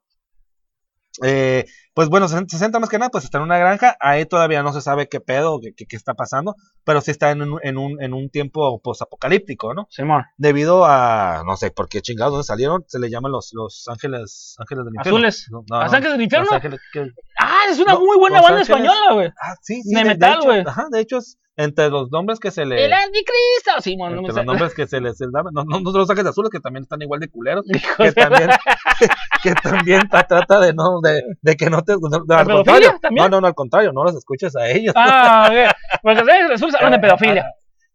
Eh, 1.23 1.65
pues 1.93 2.07
bueno, 2.09 2.27
se, 2.27 2.37
se 2.47 2.57
centra 2.57 2.79
más 2.79 2.89
que 2.89 2.97
nada, 2.99 3.09
pues 3.09 3.23
está 3.25 3.39
en 3.39 3.43
una 3.45 3.57
granja, 3.57 3.95
ahí 3.99 4.25
todavía 4.25 4.63
no 4.63 4.71
se 4.73 4.81
sabe 4.81 5.07
qué 5.09 5.19
pedo, 5.19 5.59
qué, 5.61 5.73
qué- 5.75 5.85
qué 5.85 5.95
está 5.95 6.13
pasando, 6.13 6.55
pero 6.85 7.01
sí 7.01 7.11
está 7.11 7.31
en 7.31 7.41
un, 7.41 7.59
en 7.63 7.77
un, 7.77 8.01
en 8.01 8.13
un 8.13 8.29
tiempo 8.29 8.79
posapocalíptico, 8.81 9.73
¿no? 9.73 9.87
Simón. 9.89 10.23
Debido 10.37 10.85
a, 10.85 11.43
no 11.45 11.57
sé 11.57 11.71
por 11.71 11.89
qué 11.89 12.01
chingados, 12.01 12.31
¿dónde 12.33 12.45
salieron? 12.45 12.83
Se 12.87 12.99
le 12.99 13.09
llaman 13.09 13.31
los, 13.31 13.49
los 13.53 13.85
ángeles, 13.87 14.55
ángeles 14.59 14.85
del 14.85 14.95
infierno. 14.95 15.17
Azules. 15.17 15.47
No, 15.51 15.63
no, 15.69 15.81
¿Los 15.83 15.91
no, 15.91 15.97
Ángeles 15.97 16.13
del 16.13 16.21
Infierno? 16.21 16.45
Los 16.45 16.53
ángeles 16.55 16.79
que- 16.93 17.11
Ah, 17.39 17.61
es 17.69 17.79
una 17.79 17.93
No, 17.93 17.99
muy 18.01 18.17
buena 18.17 18.41
banda 18.41 18.59
Ángeles- 18.61 18.69
española, 18.69 19.13
güey. 19.13 19.27
ah, 19.41 19.55
sí, 19.61 19.81
sí, 19.81 19.93
De 19.93 19.99
de, 20.01 20.05
metal, 20.05 20.39
güey. 20.43 20.63
Ajá, 20.65 20.85
de 20.91 20.99
hecho, 21.01 21.17
es 21.17 21.37
entre 21.55 21.89
los 21.89 22.09
nombres 22.09 22.39
que 22.39 22.51
se 22.51 22.65
le... 22.65 22.85
El 22.85 22.93
anticristo. 22.93 23.81
Simón, 23.81 24.15
no 24.15 24.21
me 24.21 24.27
entre 24.29 24.43
los 24.43 24.45
nombres 24.45 24.73
que 24.73 24.87
se 24.87 25.01
les 25.01 25.17
daban, 25.19 25.53
no, 25.53 25.65
no, 25.65 25.81
no 25.81 25.91
los 25.91 26.09
ángeles 26.09 26.29
azules 26.29 26.49
que 26.51 26.61
también 26.61 26.83
están 26.83 27.01
igual 27.01 27.19
de 27.19 27.27
culeros, 27.29 27.65
que 27.97 28.03
de- 28.05 28.11
también, 28.13 28.49
que 29.43 29.53
también 29.55 30.07
ta- 30.09 30.25
trata 30.25 30.59
de 30.61 30.73
no, 30.73 31.01
de, 31.01 31.21
de 31.41 31.55
que 31.57 31.69
no 31.69 31.81
no, 31.93 32.09
no, 32.09 32.23
¿La 32.27 32.39
al 32.39 32.47
contrario, 32.47 32.97
también? 33.01 33.23
no, 33.25 33.29
no, 33.29 33.41
no, 33.41 33.47
al 33.47 33.53
contrario, 33.55 33.91
no 33.93 34.03
los 34.03 34.15
escuches 34.15 34.55
a 34.55 34.67
ellos, 34.69 34.93
Ah. 34.97 35.73
Porque 36.01 36.19
Azules 36.53 36.75
hablan 36.75 36.91
de 36.93 36.99
pedofilia. 37.07 37.45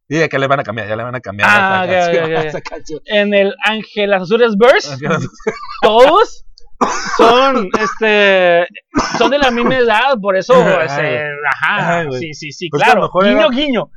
de 0.08 0.28
que 0.28 0.38
le 0.38 0.46
van 0.46 0.60
a 0.60 0.62
cambiar, 0.64 0.88
ya 0.88 0.96
le 0.96 1.02
van 1.04 1.14
a 1.14 1.20
cambiar 1.20 1.48
Ah, 1.50 1.84
esa, 1.86 2.60
canción, 2.60 3.00
esa. 3.06 3.20
En 3.20 3.34
el 3.34 3.54
Ángeles 3.64 4.22
Azules 4.22 4.56
Verse, 4.58 4.96
todos 5.82 6.44
son, 7.16 7.68
este, 7.80 8.66
son 9.18 9.30
de 9.30 9.38
la 9.38 9.50
misma 9.50 9.76
edad, 9.78 10.18
por 10.20 10.36
eso, 10.36 10.54
este, 10.82 11.24
ajá, 11.62 11.98
Ay, 12.00 12.06
sí, 12.18 12.34
sí, 12.34 12.52
sí, 12.52 12.68
Pues 12.70 12.82
claro, 12.82 13.10
guiño, 13.22 13.48
guiño. 13.50 13.90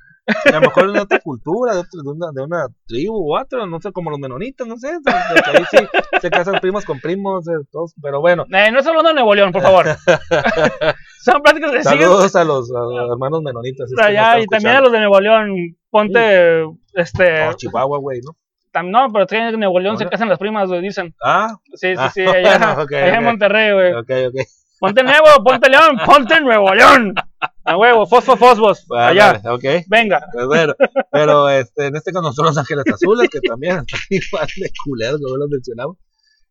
A 0.46 0.52
lo 0.52 0.62
mejor 0.62 0.92
de 0.92 1.00
otra 1.00 1.20
cultura, 1.20 1.74
de, 1.74 1.80
otra- 1.80 2.02
de 2.04 2.10
una, 2.10 2.28
de 2.34 2.42
una 2.44 2.68
tribu 2.86 3.16
u 3.18 3.38
otra, 3.38 3.66
no 3.66 3.80
sé, 3.80 3.92
como 3.92 4.10
los 4.10 4.20
menonitas, 4.20 4.68
no 4.68 4.78
sé. 4.78 4.88
de- 5.00 5.12
ahí 5.58 5.64
sí 5.72 5.78
se 6.22 6.30
casan 6.30 6.60
primos 6.60 6.84
con 6.86 7.00
primos, 7.00 7.46
de 7.46 7.54
todos, 7.72 7.94
pero 8.02 8.20
bueno. 8.20 8.44
Eh, 8.52 8.72
no 8.72 8.80
estamos 8.80 8.88
hablando 9.00 9.10
de 9.10 9.14
Nuevo 9.16 9.36
León, 9.36 9.52
por 9.52 9.62
favor. 9.62 9.86
son 11.24 11.42
pláticas 11.42 11.72
que 11.72 11.84
siguen 11.84 12.02
Saludos 12.02 12.36
a 12.36 12.44
los, 12.44 12.70
a 12.72 12.80
los 12.80 13.12
hermanos 13.12 13.42
menonitas. 13.42 13.92
es 13.92 14.00
allá 14.00 14.38
están 14.38 14.42
y 14.42 14.46
también 14.48 14.76
a 14.76 14.82
los 14.82 14.92
de 14.92 15.00
Nuevo 15.00 15.20
León. 15.20 15.78
Ponte, 15.90 16.64
este, 16.94 17.48
Oh, 17.48 17.54
Chihuahua, 17.54 17.98
güey, 18.00 18.20
¿no? 18.22 18.36
no, 18.84 19.08
pero 19.12 19.26
también 19.26 19.54
en 19.54 19.60
Nuevo 19.60 19.80
León 19.80 19.98
se 19.98 20.04
Hola. 20.04 20.12
casan 20.12 20.30
las 20.30 20.38
primas, 20.38 20.68
güey, 20.70 20.82
dicen. 20.82 21.16
Ah, 21.24 21.56
Sí, 21.74 21.88
sí, 21.88 21.96
Ah, 21.98 22.12
sí, 22.14 22.22
allá, 22.22 22.58
bueno, 22.60 22.74
ok, 22.84 22.92
allá 22.94 23.08
en 23.14 23.18
ok. 23.20 23.24
Monterrey, 23.24 23.74
güey. 23.74 23.94
ok, 23.94 24.12
ok. 24.30 24.48
Ponte 24.80 25.04
Nuevo, 25.04 25.26
ponte 25.44 25.70
León, 25.70 25.98
ponte 26.06 26.40
Nuevo 26.42 26.74
León. 26.76 27.16
A 27.70 27.76
huevo, 27.78 28.06
fosfo, 28.08 28.38
fosfos, 28.38 28.86
Vale, 28.88 29.20
allá. 29.22 29.42
vale, 29.44 29.56
ok. 29.56 29.86
Venga. 29.90 30.26
Pues 30.32 30.46
bueno, 30.48 30.74
pero 31.12 31.50
este, 31.50 31.88
en 31.88 31.96
este 31.98 32.14
caso 32.14 32.32
son 32.32 32.46
los 32.46 32.58
Ángeles 32.58 32.86
Azules, 32.94 33.30
que 33.30 33.42
también 33.42 33.78
están 33.86 34.00
igual 34.10 34.48
de 34.56 34.72
culeros, 34.86 35.20
como 35.22 35.36
los 35.36 35.50
mencionamos. 35.50 35.98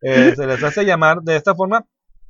Eh, 0.02 0.35
se 0.37 0.46
les 0.46 0.62
hace 0.62 0.85
llamar 0.85 1.22
de 1.22 1.37
esta 1.37 1.55
forma. 1.55 1.87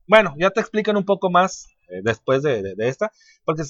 Bueno, 0.07 0.35
ya 0.39 0.51
te 0.51 0.61
explican 0.61 0.97
un 0.97 1.05
poco 1.05 1.31
más 1.31 1.67
eh, 1.89 2.01
después 2.05 2.43
de, 2.45 2.63
de- 2.63 2.75
de 2.77 2.89
esta, 2.89 3.11
porque 3.45 3.63
eh, 3.63 3.67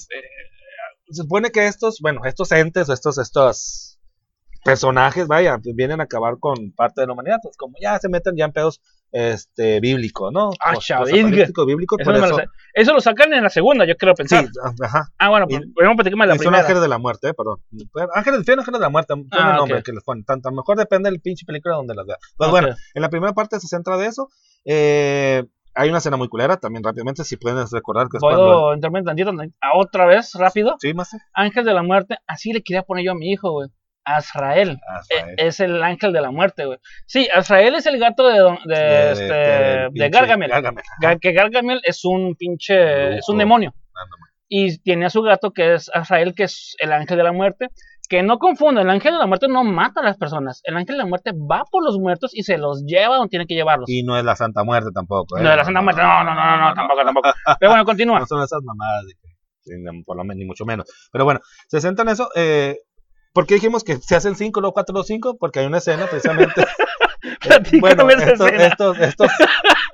se 1.09 1.23
supone 1.23 1.49
que 1.49 1.65
estos, 1.65 1.97
bueno, 1.99 2.21
estos 2.25 2.51
entes, 2.51 2.87
estos, 2.89 3.17
estos 3.17 3.99
personajes, 4.63 5.27
vaya, 5.27 5.57
vienen 5.63 5.99
a 5.99 6.03
acabar 6.03 6.37
con 6.39 6.73
parte 6.73 7.01
de 7.01 7.07
la 7.07 7.13
humanidad, 7.13 7.37
pues 7.41 7.57
como 7.57 7.73
ya 7.81 7.97
se 7.99 8.09
meten 8.09 8.35
ya 8.35 8.45
en 8.45 8.51
pedos 8.51 8.81
este 9.17 9.79
bíblico, 9.79 10.31
¿no? 10.31 10.51
Ah, 10.63 10.73
bíblico, 11.65 11.95
Eso, 11.97 12.05
por 12.05 12.13
lo 12.19 12.25
eso. 12.25 12.37
sacan 12.99 13.33
en 13.33 13.43
la 13.43 13.49
segunda, 13.49 13.85
yo 13.85 13.95
creo 13.95 14.13
Sí, 14.15 14.17
pensar. 14.23 14.45
ajá. 14.83 15.07
Ah, 15.17 15.29
bueno, 15.29 15.47
pues 15.47 15.61
platicar 15.95 16.17
más 16.17 16.25
de 16.25 16.29
la 16.29 16.35
Y 16.35 16.37
son 16.37 16.43
primera. 16.45 16.61
ángeles 16.61 16.81
de 16.81 16.87
la 16.87 16.97
muerte, 16.97 17.29
eh, 17.29 17.33
perdón. 17.33 17.57
Ángeles 18.13 18.33
del 18.33 18.41
infierno, 18.41 18.61
ángeles 18.61 18.79
de 18.79 18.85
la 18.85 18.89
muerte. 18.89 19.13
Son 19.13 19.27
Ah, 19.31 19.51
el 19.51 19.57
nombre 19.57 19.79
ok. 19.79 19.85
que 19.85 19.91
les 19.93 20.03
ponen. 20.03 20.23
Tanto, 20.23 20.49
a 20.49 20.51
mejor 20.51 20.77
depende 20.77 21.09
del 21.09 21.19
pinche 21.21 21.45
película 21.45 21.75
donde 21.75 21.95
las 21.95 22.05
vea. 22.05 22.17
Pues 22.37 22.49
bueno, 22.51 22.69
en 22.93 23.01
la 23.01 23.09
primera 23.09 23.33
parte 23.33 23.59
se 23.59 23.67
centra 23.67 23.97
de 23.97 24.05
eso. 24.07 24.29
Eh, 24.65 25.43
hay 25.73 25.89
una 25.89 25.99
escena 25.99 26.17
muy 26.17 26.27
culera 26.27 26.57
también 26.57 26.83
rápidamente, 26.83 27.23
si 27.23 27.37
pueden 27.37 27.63
recordar 27.71 28.07
que 28.09 28.17
es 28.17 28.21
cuando... 28.21 28.43
¿Puedo 28.43 28.79
tantito? 29.05 29.31
A 29.61 29.77
otra 29.77 30.05
vez, 30.07 30.33
rápido. 30.33 30.75
Sí, 30.79 30.93
más. 30.93 31.09
Ángel 31.33 31.65
de 31.65 31.73
la 31.73 31.83
muerte, 31.83 32.17
así 32.25 32.51
le 32.51 32.63
quería 32.63 32.81
poner 32.83 33.05
yo 33.05 33.11
a 33.11 33.15
mi 33.15 33.31
hijo, 33.31 33.51
güey. 33.51 33.69
Azrael. 34.15 34.79
Azrael. 34.87 35.29
Eh, 35.31 35.35
Es 35.47 35.59
el 35.59 35.83
ángel 35.83 36.13
de 36.13 36.21
la 36.21 36.31
muerte, 36.31 36.65
güey. 36.65 36.77
Sí, 37.05 37.27
Azrael 37.33 37.75
es 37.75 37.85
el 37.85 37.99
gato 37.99 38.27
de, 38.27 38.39
don- 38.39 38.59
de, 38.65 38.75
De- 38.75 39.11
este, 39.11 39.23
de 39.33 39.89
pinche 39.91 40.09
Gargamel. 40.09 40.49
Gargamel. 40.49 40.83
Ga- 41.01 41.19
Que 41.19 41.31
Gargamel 41.33 41.81
es 41.83 42.03
un 42.05 42.35
pinche, 42.35 42.75
Brujo. 43.05 43.19
es 43.19 43.29
un 43.29 43.37
demonio. 43.37 43.73
Ándale. 43.93 44.21
Y 44.49 44.77
tiene 44.79 45.05
a 45.05 45.09
su 45.09 45.21
gato 45.21 45.51
que 45.51 45.73
es 45.73 45.91
Azrael, 45.93 46.33
que 46.33 46.43
es 46.43 46.75
el 46.79 46.93
ángel 46.93 47.17
de 47.17 47.23
la 47.23 47.31
muerte. 47.33 47.67
Que 48.09 48.23
no 48.23 48.39
confunda, 48.39 48.81
el 48.83 48.89
ángel 48.89 49.11
de 49.11 49.19
la 49.19 49.25
muerte 49.27 49.49
no 49.49 49.65
mata 49.65 49.99
a 49.99 50.03
las 50.05 50.15
personas. 50.15 50.61
El 50.63 50.77
ángel 50.77 50.95
de 50.95 50.99
la 51.03 51.05
muerte 51.09 51.31
va 51.33 51.65
por 51.69 51.83
los 51.83 51.99
muertos 51.99 52.31
y 52.33 52.43
se 52.43 52.57
los 52.57 52.85
lleva 52.85 53.17
donde 53.17 53.29
tiene 53.29 53.45
que 53.45 53.53
llevarlos. 53.55 53.89
Y 53.89 54.03
no 54.03 54.17
es 54.17 54.23
la 54.23 54.37
Santa 54.37 54.63
Muerte 54.63 54.91
tampoco. 54.95 55.37
¿eh? 55.37 55.43
No, 55.43 55.49
de 55.49 55.57
la 55.57 55.65
Santa 55.65 55.81
Muerte, 55.81 56.01
no, 56.01 56.23
no, 56.23 56.33
no, 56.33 56.45
no, 56.57 56.69
no, 56.69 56.73
tampoco, 56.73 57.03
tampoco. 57.03 57.29
Pero 57.59 57.71
bueno, 57.71 57.83
continúa. 57.83 58.19
No 58.21 58.25
son 58.25 58.41
esas 58.41 58.61
mamadas, 58.63 59.03
de 59.07 59.13
por 60.05 60.15
lo 60.15 60.23
menos, 60.23 60.37
ni 60.37 60.45
mucho 60.45 60.63
menos. 60.63 60.87
Pero 61.11 61.25
bueno, 61.25 61.41
se 61.67 61.81
centra 61.81 62.03
en 62.03 62.09
eso. 62.09 62.29
Eh, 62.33 62.77
¿Por 63.37 63.45
qué 63.45 63.53
dijimos 63.53 63.83
que 63.83 63.97
se 63.97 64.15
hacen 64.15 64.35
5, 64.35 64.61
luego 64.61 64.73
4, 64.73 64.93
luego 64.93 65.05
5? 65.05 65.37
Porque 65.37 65.59
hay 65.59 65.67
una 65.67 65.77
escena 65.77 66.07
precisamente. 66.07 66.65
Bueno, 67.81 68.09
estos, 68.09 68.47
escena. 68.47 68.65
estos, 68.67 68.97
estos, 68.99 69.31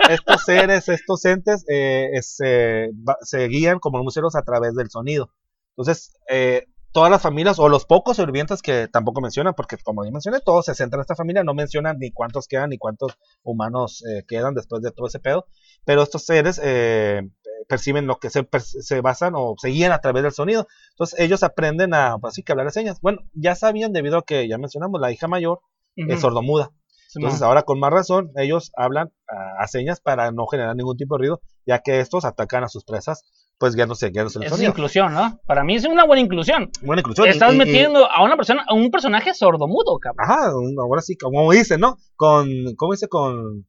estos 0.09 0.43
seres, 0.45 0.87
estos 0.87 1.25
entes, 1.25 1.65
eh, 1.67 2.09
es, 2.13 2.37
eh, 2.41 2.89
va- 3.07 3.17
se 3.21 3.47
guían 3.49 3.79
como 3.79 4.01
museos 4.01 4.35
a 4.37 4.43
través 4.43 4.75
del 4.75 4.89
sonido. 4.89 5.29
Entonces, 5.75 6.13
eh, 6.29 6.67
todas 6.93 7.11
las 7.11 7.21
familias, 7.21 7.59
o 7.59 7.67
los 7.67 7.85
pocos 7.85 8.17
sobrevivientes 8.17 8.61
que 8.61 8.87
tampoco 8.87 9.19
mencionan, 9.19 9.55
porque 9.55 9.77
como 9.77 10.05
ya 10.05 10.11
mencioné, 10.11 10.39
todos 10.39 10.65
se 10.65 10.75
centran 10.75 10.99
en 10.99 11.01
esta 11.01 11.15
familia, 11.15 11.43
no 11.43 11.53
mencionan 11.53 11.97
ni 11.99 12.11
cuántos 12.11 12.47
quedan, 12.47 12.69
ni 12.69 12.77
cuántos 12.77 13.17
humanos 13.43 14.03
eh, 14.05 14.23
quedan 14.27 14.53
después 14.53 14.81
de 14.81 14.91
todo 14.91 15.07
ese 15.07 15.19
pedo. 15.19 15.47
Pero 15.83 16.03
estos 16.03 16.23
seres 16.25 16.61
eh, 16.63 17.23
perciben 17.67 18.07
lo 18.07 18.19
que 18.19 18.29
se, 18.29 18.47
se 18.59 19.01
basan 19.01 19.33
o 19.35 19.55
se 19.57 19.69
guían 19.69 19.91
a 19.91 19.99
través 19.99 20.23
del 20.23 20.31
sonido. 20.31 20.67
Entonces, 20.91 21.19
ellos 21.19 21.43
aprenden 21.43 21.93
a, 21.93 22.17
pues, 22.19 22.33
así 22.33 22.43
que 22.43 22.51
hablar 22.51 22.67
de 22.67 22.73
señas. 22.73 23.01
Bueno, 23.01 23.21
ya 23.33 23.55
sabían 23.55 23.91
debido 23.91 24.19
a 24.19 24.25
que 24.25 24.47
ya 24.47 24.57
mencionamos, 24.57 25.01
la 25.01 25.11
hija 25.11 25.27
mayor 25.27 25.61
es 25.95 26.21
sordomuda. 26.21 26.71
Entonces 27.15 27.41
ahora 27.41 27.63
con 27.63 27.79
más 27.79 27.91
razón 27.91 28.31
ellos 28.35 28.71
hablan 28.75 29.11
a, 29.27 29.63
a 29.63 29.67
señas 29.67 29.99
para 30.01 30.31
no 30.31 30.45
generar 30.47 30.75
ningún 30.75 30.97
tipo 30.97 31.15
de 31.15 31.19
ruido, 31.19 31.41
ya 31.65 31.79
que 31.79 31.99
estos 31.99 32.25
atacan 32.25 32.63
a 32.63 32.67
sus 32.69 32.83
presas, 32.85 33.23
pues 33.57 33.75
guiándose, 33.75 34.09
guiándose 34.09 34.39
en 34.39 34.43
el 34.43 34.47
Esa 34.47 34.55
es 34.55 34.57
sonido. 34.59 34.71
inclusión, 34.71 35.13
¿no? 35.13 35.39
Para 35.45 35.63
mí 35.63 35.75
es 35.75 35.85
una 35.85 36.05
buena 36.05 36.21
inclusión. 36.21 36.69
Buena 36.81 37.01
inclusión. 37.01 37.27
Estás 37.27 37.51
y- 37.51 37.55
y- 37.55 37.57
metiendo 37.59 38.09
a 38.09 38.23
una 38.23 38.35
persona, 38.35 38.65
a 38.67 38.73
un 38.73 38.89
personaje 38.91 39.33
sordomudo, 39.33 39.97
cabrón. 39.99 40.25
Ajá, 40.29 40.51
ahora 40.81 41.01
sí, 41.01 41.15
como 41.17 41.51
dicen, 41.51 41.79
¿no? 41.79 41.97
Con, 42.15 42.47
¿cómo 42.75 42.93
dice? 42.93 43.07
Con, 43.07 43.65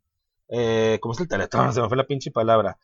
eh, 0.49 0.99
¿cómo 1.01 1.13
es 1.15 1.21
el 1.21 1.29
teletón? 1.29 1.73
Se 1.75 1.81
me 1.83 1.89
fue 1.89 1.97
la 1.97 2.05
pinche 2.07 2.31
palabra. 2.31 2.77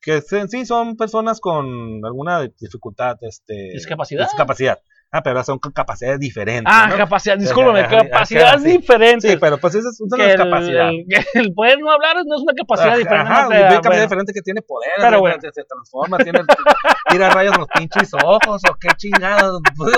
Que 0.00 0.20
se- 0.20 0.46
sí 0.46 0.64
son 0.64 0.96
personas 0.96 1.40
con 1.40 1.66
alguna 2.04 2.42
dificultad, 2.60 3.16
este... 3.22 3.70
¿Discapacidad? 3.72 4.24
Discapacidad. 4.26 4.78
Ah, 5.12 5.22
pero 5.22 5.42
son 5.44 5.58
con 5.58 5.72
capacidades 5.72 6.18
diferentes. 6.18 6.72
Ah, 6.74 6.88
¿no? 6.88 6.96
capacidad, 6.96 7.38
discúlpame, 7.38 7.86
capacidades 7.86 8.62
sí. 8.62 8.68
diferentes. 8.72 9.30
Sí, 9.30 9.36
pero 9.40 9.56
pues 9.56 9.74
esa 9.76 9.88
es 9.88 10.00
una 10.00 10.16
que 10.26 11.38
el, 11.38 11.54
poder 11.54 11.78
no 11.78 11.90
hablar 11.92 12.16
no 12.26 12.34
es 12.36 12.42
una 12.42 12.52
capacidad 12.54 12.88
Ajá, 12.90 12.98
diferente. 12.98 13.32
Ajá, 13.32 13.42
no 13.42 13.48
una 13.48 13.56
capacidad 13.68 13.82
bueno. 13.90 14.02
diferente 14.02 14.32
que 14.34 14.42
tiene 14.42 14.62
poder, 14.62 14.90
Pero 14.98 15.20
bueno. 15.20 15.36
se, 15.40 15.52
se 15.52 15.64
transforma, 15.64 16.18
tiene, 16.18 16.40
tira 17.08 17.30
rayos 17.30 17.54
en 17.54 17.60
los 17.60 17.68
pinches 17.68 18.10
ojos, 18.14 18.62
o 18.68 18.74
qué 18.80 18.88
chingados, 18.96 19.60
pues, 19.76 19.92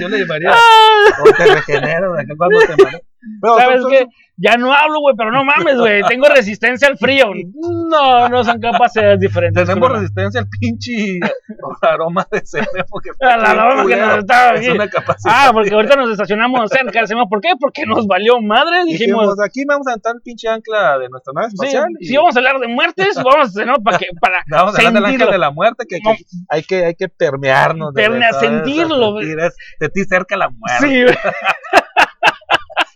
yo 0.00 0.08
le 0.08 0.18
llamaría, 0.20 0.50
o 0.52 1.32
te 1.36 1.46
regeneras, 1.54 2.10
cuando 2.36 2.58
te 2.60 2.74
Pero 3.40 3.56
¿Sabes 3.58 3.82
son- 3.82 3.90
qué? 3.90 4.06
Ya 4.38 4.56
no 4.56 4.72
hablo, 4.72 5.00
güey, 5.00 5.14
pero 5.16 5.30
no 5.32 5.44
mames, 5.44 5.78
güey. 5.78 6.02
Tengo 6.08 6.28
resistencia 6.28 6.88
al 6.88 6.98
frío. 6.98 7.26
No, 7.54 8.28
no 8.28 8.44
son 8.44 8.60
capacidades 8.60 9.18
diferentes. 9.20 9.66
Tenemos 9.66 9.90
resistencia 9.90 10.40
al 10.40 10.48
pinche 10.48 11.18
aroma 11.80 12.26
de 12.30 12.44
semen, 12.44 12.84
porque 12.88 13.10
A 13.20 13.36
la 13.36 13.50
aroma 13.50 13.86
que 13.86 13.96
nos 13.96 14.18
estaba 14.18 14.54
es 14.54 14.68
una 14.68 14.88
capacidad. 14.88 15.34
Ah, 15.34 15.50
porque 15.52 15.72
ahorita 15.72 15.96
nos 15.96 16.10
estacionamos 16.10 16.70
cerca. 16.70 17.00
¿Por 17.28 17.40
qué? 17.40 17.50
Porque 17.58 17.86
nos 17.86 18.06
valió 18.06 18.40
madre. 18.42 18.84
Dijimos, 18.84 19.22
Dijimos, 19.22 19.36
aquí 19.44 19.64
vamos 19.66 19.86
a 19.86 19.92
aventar 19.92 20.14
el 20.16 20.22
pinche 20.22 20.48
ancla 20.48 20.98
de 20.98 21.08
nuestra 21.08 21.32
nave 21.34 21.48
sí, 21.48 21.54
espacial. 21.54 21.88
y 21.98 22.06
si 22.06 22.16
vamos 22.16 22.36
a 22.36 22.38
hablar 22.38 22.58
de 22.58 22.68
muertes, 22.68 23.14
vamos 23.24 23.56
a 23.56 23.64
¿no? 23.64 23.74
para 23.82 23.98
que 23.98 24.06
para 24.20 24.42
vamos 24.50 24.74
a 24.74 24.78
hablar 24.78 24.92
del 24.92 25.04
ángel 25.06 25.30
de 25.30 25.38
la 25.38 25.50
muerte, 25.50 25.86
que, 25.88 25.98
hay, 26.48 26.62
que, 26.62 26.84
hay 26.86 26.94
que 26.94 27.08
permearnos. 27.08 27.94
de- 27.94 28.06
de 28.08 28.32
sentirlo, 28.38 29.18
sentir, 29.18 29.38
es- 29.40 29.56
sentir 29.78 30.04
cerca 30.06 30.36
la 30.36 30.50
muerte. 30.50 30.86
Sí. 31.08 31.18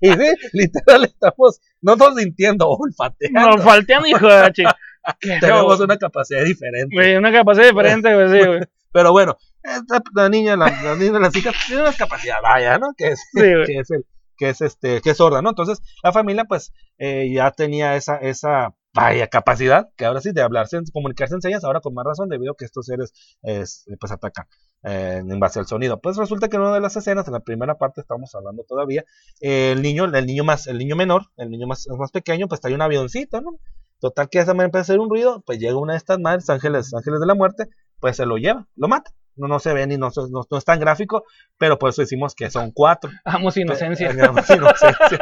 Y 0.02 0.12
sí, 0.12 0.34
literal 0.52 1.04
estamos, 1.04 1.60
no 1.82 1.92
estamos 1.92 2.16
sintiendo, 2.16 2.68
olfateando. 2.68 3.40
nos 3.56 3.62
falteando, 3.64 4.06
hijo 4.08 4.26
de 4.26 4.40
la 4.40 4.52
chica. 4.52 4.76
Tenemos 5.40 5.80
una 5.80 5.96
capacidad 5.98 6.44
diferente. 6.44 6.94
Güey, 6.94 7.16
una 7.16 7.32
capacidad 7.32 7.66
diferente, 7.68 8.14
güey, 8.14 8.28
sí, 8.40 8.46
güey. 8.46 8.60
Pero 8.92 9.12
bueno, 9.12 9.36
esta- 9.62 10.02
la 10.14 10.28
niña, 10.28 10.56
la, 10.56 10.66
la 10.82 10.96
niña 10.96 11.12
de 11.12 11.20
las 11.20 11.36
hijas 11.36 11.54
tiene 11.66 11.82
una 11.82 11.92
capacidad, 11.92 12.36
vaya, 12.42 12.78
¿no? 12.78 12.88
Que 12.96 13.08
es, 13.08 13.20
Sí, 13.32 13.40
que 13.40 13.78
es 13.78 13.90
el, 13.90 14.04
que 14.36 14.48
es 14.48 14.60
este, 14.62 15.00
que 15.00 15.10
es 15.10 15.16
sorda, 15.16 15.42
¿no? 15.42 15.50
Entonces, 15.50 15.80
la 16.02 16.12
familia, 16.12 16.44
pues, 16.44 16.72
eh, 16.98 17.30
ya 17.32 17.50
tenía 17.52 17.94
esa, 17.94 18.16
esa, 18.16 18.74
vaya, 18.92 19.28
capacidad, 19.28 19.88
que 19.96 20.04
ahora 20.04 20.20
sí, 20.20 20.32
de 20.32 20.42
hablarse, 20.42 20.78
comunicarse 20.92 21.34
en 21.34 21.42
señas, 21.42 21.64
ahora 21.64 21.80
con 21.80 21.94
más 21.94 22.04
razón, 22.04 22.28
debido 22.28 22.52
a 22.52 22.56
que 22.56 22.64
estos 22.64 22.86
seres, 22.86 23.12
es, 23.42 23.86
pues, 23.98 24.12
atacan 24.12 24.46
eh, 24.82 25.22
en 25.26 25.40
base 25.40 25.58
al 25.58 25.66
sonido. 25.66 26.00
Pues 26.00 26.16
resulta 26.16 26.48
que 26.48 26.56
en 26.56 26.62
una 26.62 26.74
de 26.74 26.80
las 26.80 26.96
escenas, 26.96 27.26
en 27.26 27.34
la 27.34 27.40
primera 27.40 27.76
parte, 27.76 28.00
estamos 28.00 28.34
hablando 28.34 28.64
todavía, 28.64 29.04
eh, 29.40 29.72
el 29.72 29.82
niño, 29.82 30.04
el 30.04 30.26
niño 30.26 30.44
más, 30.44 30.66
el 30.66 30.78
niño 30.78 30.96
menor, 30.96 31.26
el 31.36 31.50
niño 31.50 31.66
más, 31.66 31.86
más 31.98 32.10
pequeño, 32.10 32.48
pues 32.48 32.60
trae 32.60 32.74
un 32.74 32.82
avioncito, 32.82 33.40
¿no? 33.40 33.58
Total 34.00 34.28
que 34.30 34.38
esa 34.38 34.54
manera 34.54 34.66
empieza 34.66 34.80
a 34.80 34.86
hacer 34.94 34.98
un 34.98 35.10
ruido, 35.10 35.42
pues 35.44 35.58
llega 35.58 35.76
una 35.76 35.92
de 35.92 35.98
estas 35.98 36.18
madres, 36.18 36.48
ángeles, 36.48 36.94
ángeles 36.94 37.20
de 37.20 37.26
la 37.26 37.34
muerte, 37.34 37.68
pues 38.00 38.16
se 38.16 38.24
lo 38.26 38.38
lleva, 38.38 38.66
lo 38.76 38.88
mata. 38.88 39.12
No, 39.36 39.46
no 39.46 39.58
se 39.58 39.72
ve 39.72 39.86
ni 39.86 39.96
no, 39.96 40.10
no, 40.30 40.42
no 40.50 40.58
es 40.58 40.64
tan 40.64 40.80
gráfico, 40.80 41.24
pero 41.56 41.78
por 41.78 41.90
eso 41.90 42.02
decimos 42.02 42.34
que 42.34 42.50
son 42.50 42.72
cuatro. 42.72 43.10
Amos 43.24 43.56
inocencia. 43.56 44.12
Digamos, 44.12 44.48
inocencia. 44.50 45.18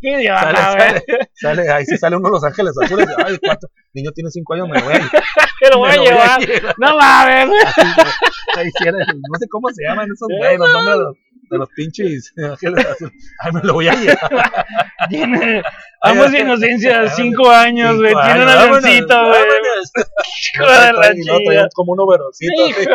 Qué 0.00 0.10
Sale, 0.10 0.22
idiota, 0.22 0.72
güey. 0.74 0.88
sale, 0.88 1.28
sale, 1.34 1.70
ahí 1.70 1.84
sí 1.86 1.96
sale 1.96 2.16
uno 2.16 2.28
de 2.28 2.32
los 2.32 2.44
ángeles 2.44 2.72
azules. 2.82 3.08
Ay, 3.24 3.38
cuatro. 3.42 3.68
Niño 3.92 4.10
tiene 4.12 4.30
cinco 4.30 4.54
años, 4.54 4.68
me 4.68 4.78
lo 4.78 4.84
voy 4.84 4.94
a 4.94 4.98
llevar. 4.98 5.12
Lo 5.72 5.78
voy 5.78 5.88
a 5.88 5.92
me 5.92 5.96
lo 5.98 6.04
llevar. 6.04 6.40
llevar. 6.40 6.74
No 6.78 6.96
mames. 6.98 7.48
Ahí 8.56 8.70
no 8.90 9.38
sé 9.38 9.48
cómo 9.48 9.68
se 9.70 9.82
llaman 9.82 10.08
esos 10.12 10.28
güeyes, 10.28 10.58
los 10.58 10.72
nombres 10.72 10.96
de 10.98 11.02
los, 11.04 11.16
de 11.50 11.58
los 11.58 11.68
pinches 11.70 12.32
ángeles 12.36 12.86
azules. 12.86 13.14
Ay, 13.40 13.52
me 13.52 13.60
lo 13.62 13.72
voy 13.74 13.88
a 13.88 13.94
llevar. 13.94 14.66
Tiene. 15.08 15.62
Amos 16.02 16.26
Ay, 16.32 16.40
inociencia, 16.42 17.00
ay, 17.00 17.08
cinco 17.16 17.48
años, 17.50 17.96
güey. 17.96 18.14
Tiene 18.24 18.42
un 18.42 18.48
avioncito, 18.48 19.26
güey. 19.26 19.40
Hijo 20.54 20.66
de 20.66 20.92
la 20.92 21.14
chica. 21.14 21.68
como 21.74 21.92
un. 21.92 21.98
Hijo. 22.40 22.90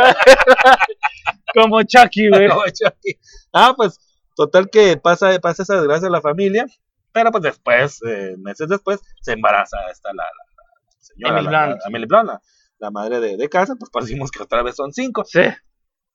Como 1.54 1.82
Chucky, 1.84 2.30
güey. 2.30 2.48
No, 2.48 2.62
Chucky. 2.66 3.18
Ah, 3.54 3.74
pues, 3.76 4.00
total 4.46 4.70
que 4.70 4.98
pasa, 4.98 5.38
pasa 5.40 5.64
esa 5.64 5.76
desgracia 5.76 6.08
a 6.08 6.12
la 6.12 6.22
familia. 6.22 6.66
Pero 7.12 7.32
pues 7.32 7.44
después, 7.44 8.00
eh, 8.08 8.36
meses 8.38 8.68
después, 8.70 9.00
se 9.22 9.34
embaraza 9.34 9.78
esta 9.92 10.10
la, 10.14 10.24
la, 10.24 10.64
la 10.64 11.02
señora, 11.02 11.40
Emily 11.40 11.52
la- 11.54 11.66
Blunt. 11.66 11.80
la- 11.82 11.88
Emily 11.88 12.06
Blunt, 12.06 12.28
la, 12.28 12.42
la 12.80 12.92
madre 12.92 13.20
de, 13.20 13.36
de 13.38 13.50
casa, 13.50 13.76
pues 13.78 13.90
parecimos 13.92 14.30
que 14.32 14.44
otra 14.44 14.62
vez 14.64 14.76
son 14.76 14.94
cinco. 14.94 15.24
Sí. 15.26 15.42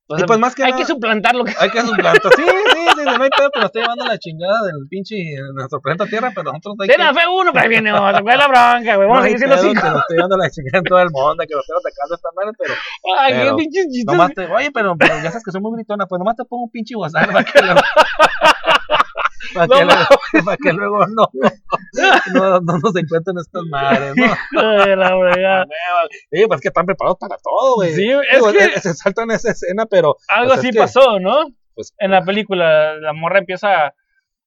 Y 0.07 0.22
pues 0.24 0.38
más 0.38 0.55
que 0.55 0.62
hay 0.64 0.72
nada- 0.72 0.82
que 0.82 0.86
suplantar 0.86 1.34
lo 1.34 1.44
que. 1.44 1.55
Hay 1.59 1.70
que 1.70 1.80
suplantar. 1.80 2.30
Sí, 2.36 2.42
sí, 2.44 2.86
sí, 2.94 3.05
no 3.05 3.22
hay 3.24 3.30
pedo, 3.30 3.50
pero 3.55 3.66
estoy 3.66 3.80
llevando 3.82 4.05
la 4.05 4.18
chingada 4.18 4.61
del 4.66 4.86
pinche 4.88 5.16
nuestro 5.55 5.80
planeta 5.80 6.05
Tierra, 6.05 6.30
pero 6.34 6.52
nosotros 6.52 6.76
hay 6.80 6.88
Sí, 6.88 6.94
que... 6.96 7.12
fue 7.14 7.22
uno, 7.26 7.52
pero 7.52 7.62
ahí 7.62 7.68
viene 7.70 7.90
otro. 7.92 8.22
¿Cuál 8.22 8.34
es 8.34 8.38
la 8.38 8.48
bronca, 8.48 8.96
güey? 8.96 9.09
Vamos 9.09 9.16
no 9.16 9.20
a 9.20 9.22
seguir 9.22 9.38
siendo 9.38 9.57
cinco. 9.57 9.80
que 9.80 9.88
nos 9.88 10.00
estoy 10.00 10.16
llevando 10.16 10.36
la 10.36 10.50
chingada 10.50 10.78
en 10.78 10.84
todo 10.84 10.98
el 11.00 11.11
mundo, 11.11 11.44
que 11.48 11.55
nos 11.55 11.64
estén 11.64 11.76
atacando 11.80 12.14
esta 12.16 12.28
madre, 12.36 12.52
pero 12.59 12.74
Ay, 13.18 13.32
qué 13.32 13.38
pero- 13.40 13.57
pinches 13.57 13.86
chistes. 13.86 14.05
nomás 14.05 14.34
te... 14.34 14.44
Oye, 14.46 14.70
pero, 14.72 14.94
pero 14.98 15.14
ya 15.16 15.30
sabes 15.30 15.42
que 15.44 15.50
soy 15.50 15.61
muy 15.62 15.72
gritona, 15.76 16.05
pues 16.07 16.18
nomás 16.18 16.36
te 16.36 16.44
pongo 16.44 16.64
un 16.64 16.70
pinche 16.70 16.94
WhatsApp 16.96 17.32
para 17.32 17.44
que 17.44 17.62
luego... 17.62 17.80
para, 19.53 19.66
que 19.68 19.84
luego, 19.84 20.45
para 20.45 20.57
que 20.57 20.72
luego 20.72 21.07
no, 21.09 21.28
no, 22.34 22.61
no 22.61 22.78
nos 22.78 22.97
encuentren 22.97 23.36
estas 23.38 23.62
madres, 23.70 24.14
¿no? 24.53 24.70
De 24.84 24.97
la 24.97 25.09
fregada. 25.09 25.66
Sí, 26.30 26.45
pues 26.49 26.61
que 26.61 26.68
están 26.68 26.86
preparados 26.86 27.18
para 27.18 27.36
todo, 27.42 27.74
güey. 27.76 27.92
Sí, 27.92 28.09
es 28.11 28.20
Digo, 28.38 28.53
que- 28.53 28.80
se 28.80 28.95
saltan 28.95 29.30
esa 29.30 29.51
escena, 29.51 29.86
pero 29.86 30.16
Algo 30.28 30.49
Pues 30.49 30.59
es 30.61 30.64
así 30.64 30.72
que- 30.72 30.78
pasó, 30.78 31.18
¿no? 31.20 31.47
pues, 31.74 31.92
En 31.99 32.11
la 32.11 32.22
película, 32.24 32.95
la 32.97 33.12
morra 33.12 33.38
empieza 33.38 33.86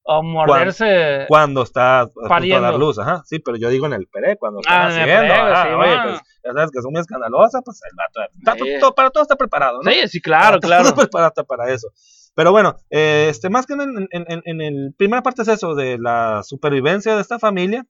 a 0.09 0.21
morderse. 0.21 1.25
cuando 1.27 1.63
está 1.63 1.99
a 2.01 2.05
punto 2.05 2.21
de 2.23 2.29
Pariendo. 2.29 2.61
dar 2.61 2.75
luz, 2.75 2.97
ajá, 2.97 3.23
sí, 3.25 3.39
pero 3.39 3.57
yo 3.57 3.69
digo 3.69 3.87
en 3.87 3.93
el 3.93 4.07
peré, 4.07 4.37
cuando 4.37 4.59
está 4.61 4.83
Ah, 4.83 4.87
haciendo, 4.87 5.11
sí, 5.11 5.69
oye, 5.89 5.97
pues, 6.03 6.21
ya 6.45 6.53
sabes 6.53 6.71
que 6.71 6.79
es 6.79 6.85
muy 6.89 7.01
escandalosa, 7.01 7.59
pues 7.61 7.81
el 7.83 7.95
vato, 7.97 8.31
está- 8.37 8.53
Sí. 8.53 8.79
todo- 8.79 8.95
para 8.95 9.09
todo 9.09 9.23
está 9.23 9.35
preparado, 9.35 9.79
¿no? 9.83 9.91
Sí, 9.91 10.07
sí, 10.07 10.21
claro, 10.21 10.59
Para 10.59 10.67
claro. 10.67 10.83
todo 10.85 10.95
preparado 11.01 11.45
para 11.45 11.73
eso. 11.73 11.89
Pero 12.37 12.53
bueno, 12.53 12.77
eh, 12.91 13.27
este, 13.31 13.49
más 13.51 13.67
que 13.67 13.73
en, 13.75 13.81
en, 14.11 14.25
en, 14.45 14.61
el 14.61 14.95
primera 14.97 15.23
parte 15.23 15.43
es 15.43 15.49
eso, 15.49 15.75
de 15.75 15.99
la 15.99 16.43
supervivencia 16.43 17.15
de 17.15 17.21
esta 17.21 17.39
familia, 17.39 17.85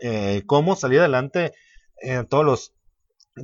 eh, 0.00 0.42
cómo 0.46 0.76
salir 0.76 1.00
adelante 1.00 1.52
en 2.02 2.26
todos 2.26 2.44
los 2.44 2.72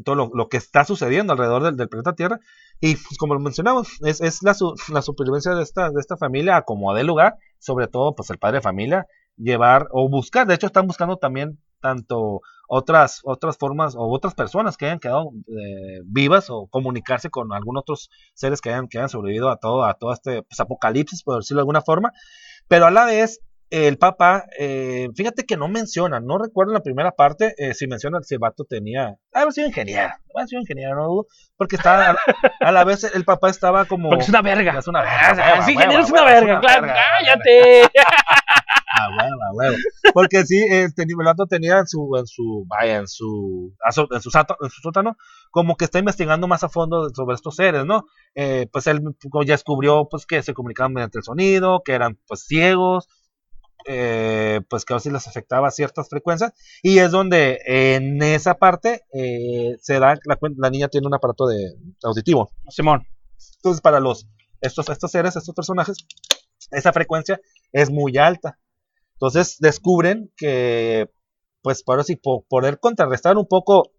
todo 0.05 0.31
lo, 0.33 0.49
que 0.49 0.57
está 0.59 0.85
sucediendo 0.85 1.33
alrededor 1.35 1.65
del, 1.65 1.77
del 1.77 1.89
planeta 1.89 2.15
Tierra. 2.15 2.41
Y 2.81 2.97
pues 2.97 3.19
como 3.19 3.35
lo 3.35 3.41
mencionamos, 3.41 3.89
es, 4.03 4.21
es 4.23 4.43
la, 4.43 4.55
su- 4.55 4.75
la 4.93 5.03
supervivencia 5.03 5.55
de 5.55 5.63
esta, 5.63 5.91
de 5.91 6.01
esta 6.01 6.17
familia 6.17 6.57
a 6.59 6.63
como 6.63 6.95
dé 6.95 7.05
lugar, 7.05 7.37
sobre 7.59 7.89
todo 7.89 8.15
pues 8.15 8.31
el 8.31 8.39
padre 8.39 8.59
de 8.59 8.63
familia, 8.63 9.07
llevar 9.37 9.89
o 9.93 10.09
buscar, 10.11 10.47
de 10.47 10.55
hecho 10.55 10.67
están 10.67 10.87
buscando 10.87 11.17
también 11.19 11.59
tanto 11.83 12.41
otras 12.68 13.20
otras 13.24 13.59
formas 13.59 13.95
o 13.95 14.09
otras 14.09 14.35
personas 14.35 14.78
que 14.78 14.87
hayan 14.87 14.99
quedado 14.99 15.30
eh, 15.49 16.01
vivas 16.07 16.49
o 16.49 16.68
comunicarse 16.68 17.28
con 17.28 17.53
algún 17.53 17.76
otros 17.76 18.09
seres 18.33 18.62
que 18.62 18.70
hayan, 18.70 18.89
que 18.89 18.97
hayan 18.97 19.11
sobrevivido 19.11 19.51
a 19.51 19.59
todo 19.59 19.85
a 19.85 19.93
todo 19.95 20.14
este 20.14 20.43
pues, 20.43 20.59
apocalipsis 20.59 21.22
por 21.22 21.37
decirlo 21.37 21.59
de 21.59 21.62
alguna 21.62 21.83
forma 21.83 22.12
pero 22.68 22.87
a 22.87 22.91
la 22.91 23.05
vez 23.05 23.41
el 23.68 23.99
papá 23.99 24.45
eh, 24.59 25.09
fíjate 25.14 25.45
que 25.45 25.59
no 25.59 25.68
menciona 25.68 26.20
no 26.20 26.39
recuerdo 26.39 26.72
en 26.72 26.76
la 26.76 26.83
primera 26.83 27.11
parte 27.11 27.55
eh, 27.59 27.74
si 27.74 27.87
menciona 27.87 28.22
si 28.22 28.37
el 28.37 28.41
vato 28.41 28.64
tenía 28.64 29.16
ha 29.35 29.41
haber 29.41 29.53
sido 29.53 29.66
ingeniero 29.66 30.14
ha 30.35 30.47
sido 30.47 30.61
ingeniero 30.61 30.97
no 30.97 31.09
dudo, 31.09 31.26
porque 31.57 31.76
está 31.76 32.12
a, 32.12 32.16
a 32.61 32.72
la 32.72 32.85
vez 32.85 33.05
el 33.05 33.24
papá 33.24 33.51
estaba 33.51 33.85
como 33.85 34.09
Porque 34.09 34.24
es 34.24 34.28
una 34.28 34.43
verga. 34.43 34.78
Es 34.78 34.89
una 34.89 35.03
verga, 35.03 35.18
Ah, 35.20 35.55
hueva, 35.59 35.70
ingeniero 35.70 36.03
es 36.03 36.11
una 36.11 36.20
es 36.20 36.41
verga, 36.41 36.61
claro. 36.61 36.87
Cállate. 36.87 37.83
a 39.05 39.09
huevo, 39.09 39.42
a 39.42 39.53
huevo. 39.55 39.76
Porque 40.14 40.44
sí, 40.44 40.59
el 40.70 40.92
vato 41.24 41.46
tenía 41.46 41.78
en 41.78 41.86
su, 41.86 42.16
en 42.16 42.26
su, 42.26 42.64
vaya, 42.68 42.96
en 42.98 43.09
su, 43.09 43.74
en 44.11 44.20
su, 44.20 44.30
sato- 44.30 44.57
en 44.61 44.70
su 44.70 44.80
sótano, 44.80 45.16
como 45.50 45.76
que 45.76 45.84
está 45.84 45.98
investigando 45.98 46.48
más 46.48 46.64
a 46.64 46.68
fondo 46.68 47.09
sobre 47.14 47.34
estos 47.34 47.57
seres, 47.57 47.84
¿no? 47.84 48.05
Eh, 48.34 48.66
pues 48.72 48.86
él 48.86 49.00
como 49.30 49.44
ya 49.44 49.55
descubrió, 49.55 50.09
pues, 50.11 50.26
que 50.26 50.42
se 50.42 50.55
comunicaban 50.55 50.92
mediante 50.92 51.18
el 51.18 51.24
sonido, 51.24 51.82
que 51.84 51.92
eran, 51.92 52.18
pues, 52.26 52.44
ciegos, 52.46 53.09
eh, 53.86 54.61
pues, 54.68 54.84
que 54.84 54.92
a 54.94 54.96
veces 54.96 55.12
les 55.12 55.26
afectaba 55.26 55.70
ciertas 55.70 56.09
frecuencias, 56.09 56.53
y 56.82 56.98
es 56.98 57.11
donde 57.11 57.59
en 57.66 58.22
esa 58.22 58.55
parte 58.55 59.03
eh, 59.12 59.76
se 59.80 59.98
da, 59.98 60.14
la, 60.24 60.38
la 60.57 60.70
niña 60.70 60.88
tiene 60.88 61.07
un 61.09 61.14
aparato 61.14 61.46
de 61.46 61.74
auditivo, 62.05 62.50
Simón. 62.68 63.07
entonces, 63.57 63.80
para 63.80 63.98
los 64.00 64.28
estos, 64.61 64.88
estos 64.88 65.11
seres, 65.11 65.34
estos 65.34 65.55
personajes, 65.55 65.96
esa 66.70 66.92
frecuencia 66.92 67.40
es 67.72 67.90
muy 67.90 68.16
alta. 68.16 68.59
Entonces 69.23 69.59
descubren 69.61 70.33
que, 70.37 71.09
pues, 71.62 71.83
por 71.85 72.01
así, 72.01 72.16
po- 72.16 72.45
poder 72.49 72.81
contrarrestar 72.81 73.37
un 73.39 73.47
poco 73.47 73.93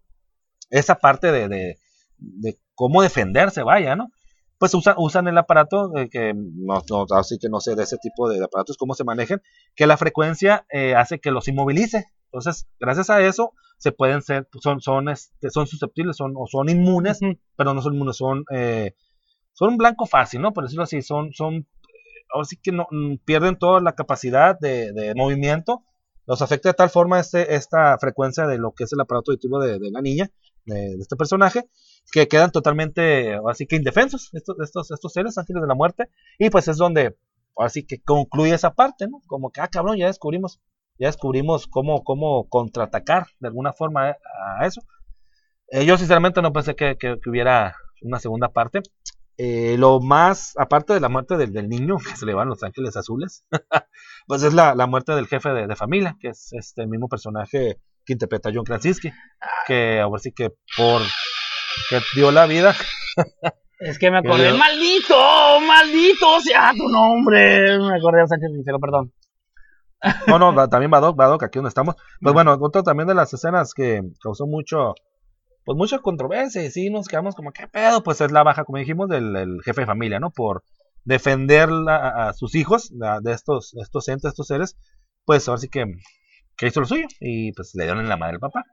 esa 0.70 0.96
parte 0.96 1.32
de, 1.32 1.48
de- 1.48 1.78
de 2.18 2.58
cómo 2.74 3.02
defenderse, 3.02 3.62
vaya, 3.62 3.96
¿no? 3.96 4.10
Pues 4.58 4.74
usa- 4.74 4.94
usan 4.98 5.28
el 5.28 5.38
aparato, 5.38 5.96
eh, 5.96 6.08
que 6.10 6.32
no, 6.34 6.82
no- 6.88 7.06
así 7.16 7.38
que 7.38 7.48
no 7.48 7.60
sé 7.60 7.74
de 7.74 7.82
ese 7.84 7.98
tipo 7.98 8.28
de 8.28 8.42
aparatos, 8.44 8.76
cómo 8.76 8.94
se 8.94 9.04
manejan, 9.04 9.42
que 9.74 9.86
la 9.86 9.96
frecuencia 9.96 10.66
eh, 10.70 10.94
hace 10.94 11.18
que 11.20 11.30
los 11.30 11.48
inmovilice. 11.48 12.06
Entonces, 12.26 12.66
gracias 12.80 13.10
a 13.10 13.20
eso, 13.22 13.52
se 13.78 13.92
pueden 13.92 14.22
ser, 14.22 14.48
son, 14.62 14.80
son, 14.80 15.08
este, 15.08 15.50
son 15.50 15.66
susceptibles, 15.66 16.16
son, 16.16 16.34
o 16.36 16.46
son 16.46 16.68
inmunes 16.68 17.18
pero 17.56 17.74
no 17.74 17.82
son 17.82 17.94
inmunes, 17.94 18.16
son, 18.16 18.44
eh, 18.52 18.94
son 19.52 19.70
un 19.70 19.78
blanco 19.78 20.06
fácil, 20.06 20.40
¿no? 20.42 20.52
Por 20.52 20.64
decirlo 20.64 20.84
así, 20.84 21.02
son, 21.02 21.32
son, 21.32 21.66
ahora 22.34 22.46
sí 22.46 22.58
que 22.62 22.72
no, 22.72 22.88
mm, 22.90 23.16
pierden 23.26 23.58
toda 23.58 23.80
la 23.82 23.94
capacidad 23.94 24.58
de, 24.60 24.92
de 24.92 25.14
movimiento, 25.16 25.84
los 26.26 26.42
afecta 26.42 26.70
de 26.70 26.74
tal 26.74 26.90
forma 26.90 27.20
este, 27.20 27.54
esta 27.56 27.98
frecuencia 27.98 28.46
de 28.46 28.58
lo 28.58 28.72
que 28.74 28.84
es 28.84 28.92
el 28.92 29.00
aparato 29.00 29.32
auditivo 29.32 29.60
de, 29.60 29.78
de 29.78 29.90
la 29.92 30.02
niña, 30.02 30.30
de, 30.66 30.94
este 31.00 31.16
personaje, 31.16 31.68
que 32.12 32.28
quedan 32.28 32.50
totalmente, 32.52 33.38
así 33.48 33.66
que 33.66 33.76
indefensos, 33.76 34.30
estos, 34.34 34.56
estos, 34.60 34.90
estos 34.90 35.12
seres, 35.12 35.38
ángeles 35.38 35.62
de 35.62 35.68
la 35.68 35.74
muerte, 35.74 36.08
y 36.38 36.50
pues 36.50 36.68
es 36.68 36.76
donde, 36.78 37.16
así 37.58 37.84
que 37.86 38.00
concluye 38.02 38.54
esa 38.54 38.74
parte, 38.74 39.08
¿no? 39.08 39.20
Como 39.26 39.50
que, 39.50 39.60
ah, 39.60 39.68
cabrón, 39.68 39.96
ya 39.98 40.06
descubrimos, 40.06 40.60
ya 40.98 41.08
descubrimos 41.08 41.66
cómo, 41.66 42.04
cómo 42.04 42.48
contraatacar 42.48 43.26
de 43.40 43.48
alguna 43.48 43.72
forma 43.72 44.16
a 44.58 44.66
eso. 44.66 44.82
Eh, 45.68 45.84
yo 45.86 45.96
sinceramente 45.98 46.42
no 46.42 46.52
pensé 46.52 46.74
que, 46.76 46.96
que- 46.98 47.18
que 47.22 47.30
hubiera 47.30 47.74
una 48.02 48.18
segunda 48.20 48.48
parte. 48.50 48.80
Eh, 49.36 49.76
lo 49.78 50.00
más, 50.00 50.54
aparte 50.56 50.94
de 50.94 51.00
la 51.00 51.08
muerte 51.08 51.36
del, 51.36 51.52
del 51.52 51.68
niño 51.68 51.96
que 51.98 52.16
se 52.16 52.26
le 52.26 52.34
van 52.34 52.48
los 52.48 52.62
ángeles 52.62 52.96
azules, 52.96 53.44
pues 54.26 54.42
es 54.42 54.54
la, 54.54 54.74
la 54.74 54.86
muerte 54.86 55.12
del 55.12 55.26
jefe 55.26 55.50
de, 55.50 55.66
de 55.66 55.76
familia, 55.76 56.16
que 56.20 56.28
es 56.28 56.52
este 56.52 56.86
mismo 56.86 57.08
personaje 57.08 57.78
que 58.04 58.12
interpreta 58.12 58.50
John 58.54 58.64
Krasinski, 58.64 59.10
que 59.66 60.00
ahora 60.00 60.20
sí 60.20 60.32
que 60.32 60.50
por 60.76 61.02
que 61.90 62.00
dio 62.14 62.30
la 62.30 62.46
vida, 62.46 62.74
Es 63.78 63.98
que 63.98 64.10
me 64.10 64.18
acordé. 64.18 64.52
¡Maldito! 64.54 65.14
¡Maldito 65.60 66.40
sea 66.40 66.72
tu 66.76 66.88
nombre! 66.88 67.78
Me 67.78 67.96
acordé 67.96 68.22
de 68.22 68.28
Sánchez 68.28 68.50
Sincero, 68.52 68.78
perdón. 68.78 69.12
no, 70.26 70.38
no, 70.38 70.68
también 70.68 70.90
Badoc, 70.90 71.16
Badoc, 71.16 71.42
aquí 71.42 71.58
donde 71.58 71.68
estamos. 71.68 71.96
Pues 72.20 72.32
bueno, 72.32 72.56
otra 72.60 72.82
también 72.82 73.08
de 73.08 73.14
las 73.14 73.32
escenas 73.34 73.74
que 73.74 74.00
causó 74.22 74.46
mucho, 74.46 74.94
pues 75.64 75.76
mucha 75.76 75.98
controversia 76.00 76.64
y 76.64 76.70
sí 76.70 76.90
nos 76.90 77.08
quedamos 77.08 77.34
como, 77.34 77.52
¿qué 77.52 77.66
pedo? 77.68 78.02
Pues 78.02 78.20
es 78.20 78.30
la 78.32 78.42
baja, 78.42 78.64
como 78.64 78.78
dijimos, 78.78 79.08
del, 79.08 79.60
jefe 79.64 79.82
de 79.82 79.86
familia, 79.86 80.20
¿no? 80.20 80.30
Por 80.30 80.62
defender 81.04 81.68
a, 81.88 82.32
sus 82.34 82.54
hijos 82.54 82.90
de 83.22 83.32
estos, 83.32 83.74
estos 83.74 84.08
entes, 84.08 84.30
estos 84.30 84.46
seres, 84.46 84.76
pues 85.24 85.48
ahora 85.48 85.60
sí 85.60 85.68
que, 85.68 85.84
que 86.56 86.66
hizo 86.68 86.80
lo 86.80 86.86
suyo 86.86 87.06
y 87.20 87.52
pues 87.52 87.72
le 87.74 87.84
dieron 87.84 88.02
en 88.02 88.08
la 88.08 88.16
madre 88.16 88.34
al 88.34 88.40
papá. 88.40 88.64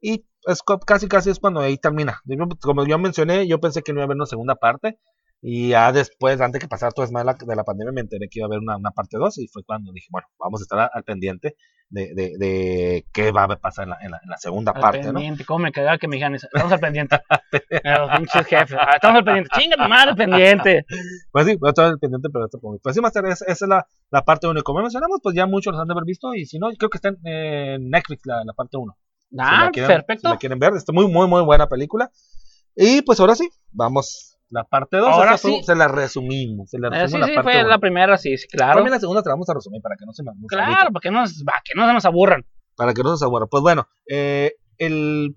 Y 0.00 0.26
es 0.46 0.62
co- 0.62 0.78
casi 0.80 1.08
casi 1.08 1.30
es 1.30 1.38
cuando 1.40 1.60
ahí 1.60 1.78
termina. 1.78 2.20
Como 2.60 2.86
yo 2.86 2.98
mencioné, 2.98 3.46
yo 3.48 3.60
pensé 3.60 3.82
que 3.82 3.92
no 3.92 3.98
iba 4.00 4.04
a 4.04 4.06
haber 4.06 4.16
una 4.16 4.26
segunda 4.26 4.54
parte. 4.56 4.98
Y 5.42 5.68
ya 5.70 5.92
después, 5.92 6.40
antes 6.40 6.60
que 6.60 6.66
pasara 6.68 6.90
todo 6.92 7.04
es 7.04 7.12
de 7.12 7.22
la, 7.24 7.34
de 7.34 7.56
la 7.56 7.62
pandemia, 7.64 7.92
me 7.92 8.00
enteré 8.00 8.28
que 8.28 8.40
iba 8.40 8.46
a 8.46 8.48
haber 8.48 8.58
una, 8.58 8.76
una 8.76 8.90
parte 8.90 9.16
2 9.18 9.38
y 9.38 9.48
fue 9.48 9.62
cuando 9.64 9.92
dije, 9.92 10.08
bueno, 10.10 10.26
vamos 10.38 10.60
a 10.60 10.64
estar 10.64 10.78
a- 10.80 10.90
al 10.92 11.04
pendiente 11.04 11.56
de, 11.88 12.14
de, 12.14 12.32
de 12.38 13.06
qué 13.12 13.30
va 13.30 13.44
a 13.44 13.56
pasar 13.56 13.84
en 13.84 13.90
la, 13.90 13.98
en 14.00 14.10
la, 14.10 14.20
en 14.24 14.28
la 14.30 14.38
segunda 14.38 14.72
Al 14.72 14.80
parte, 14.80 15.04
¿no? 15.06 15.12
pendiente. 15.12 15.44
¿Cómo 15.44 15.60
me 15.60 15.70
cagaba 15.72 15.98
que 15.98 16.08
me 16.08 16.16
dijeran 16.16 16.34
eso? 16.34 16.48
Estamos 16.52 16.72
al 16.72 16.80
pendiente. 16.80 17.20
Los 17.84 18.10
pinches 18.16 18.46
jefes. 18.46 18.76
Ah, 18.80 18.92
Estamos 18.96 19.18
al 19.18 19.24
pendiente. 19.24 19.50
Chinga 19.56 19.76
tu 19.76 19.88
madre, 19.88 20.10
al 20.10 20.16
pendiente. 20.16 20.84
Pues 21.30 21.46
sí, 21.46 21.56
voy 21.56 21.68
a 21.68 21.70
estar 21.70 21.84
al 21.84 21.98
pendiente, 21.98 22.28
pero 22.32 22.46
esto 22.46 22.58
pues 22.82 22.96
sí, 22.96 23.00
Master, 23.02 23.26
esa, 23.26 23.44
esa 23.44 23.64
es 23.66 23.68
la, 23.68 23.86
la 24.10 24.24
parte 24.24 24.48
1. 24.48 24.58
Y 24.58 24.62
como 24.62 24.80
mencionamos, 24.80 25.20
pues 25.22 25.36
ya 25.36 25.46
muchos 25.46 25.72
los 25.74 25.80
han 25.82 25.86
de 25.86 25.92
haber 25.92 26.04
visto. 26.06 26.34
Y 26.34 26.46
si 26.46 26.58
no, 26.58 26.70
creo 26.78 26.88
que 26.90 26.96
está 26.98 27.08
en 27.10 27.18
eh, 27.24 27.76
Netflix 27.78 28.22
la, 28.24 28.42
la 28.44 28.52
parte 28.54 28.78
1. 28.78 28.96
Si 29.30 29.36
Ah, 29.38 29.64
la 29.66 29.70
quieren- 29.70 29.86
perfecto. 29.98 30.28
Si 30.28 30.32
la 30.32 30.38
quieren 30.38 30.58
ver, 30.58 30.72
está 30.74 30.92
muy, 30.92 31.06
muy, 31.08 31.28
muy 31.28 31.42
buena 31.44 31.68
película. 31.68 32.10
Y 32.74 33.02
pues 33.02 33.20
ahora 33.20 33.34
sí, 33.36 33.48
vamos. 33.70 34.35
La 34.50 34.62
parte 34.64 34.96
2, 34.98 35.08
Ahora 35.08 35.36
sí. 35.38 35.60
se 35.64 35.74
la 35.74 35.88
resumimos. 35.88 36.70
Se 36.70 36.78
la 36.78 36.88
Eh, 36.88 36.90
resumimos 37.02 37.10
sí, 37.10 37.18
la 37.20 37.26
sí, 37.26 37.34
parte 37.34 37.50
fue 37.52 37.60
uno. 37.60 37.68
la 37.68 37.78
primera, 37.78 38.16
sí, 38.16 38.36
sí, 38.38 38.46
claro. 38.46 38.74
También 38.74 38.92
la 38.92 39.00
segunda 39.00 39.22
te 39.22 39.28
la 39.28 39.34
vamos 39.34 39.48
a 39.50 39.54
resumir 39.54 39.82
para 39.82 39.96
que 39.96 40.06
no 40.06 40.12
se 40.12 40.22
me 40.22 40.30
no 40.30 40.40
se 40.42 40.46
Claro, 40.56 40.92
para 40.92 41.00
que, 41.02 41.10
nos, 41.10 41.42
para 41.42 41.60
que 41.64 41.72
no 41.74 41.86
se 41.86 41.92
nos 41.92 42.04
aburran. 42.04 42.44
Para 42.76 42.94
que 42.94 43.02
no 43.02 43.08
se 43.08 43.12
nos 43.14 43.22
aburra. 43.24 43.46
Pues 43.46 43.62
bueno, 43.62 43.88
eh, 44.08 44.52
el, 44.78 45.34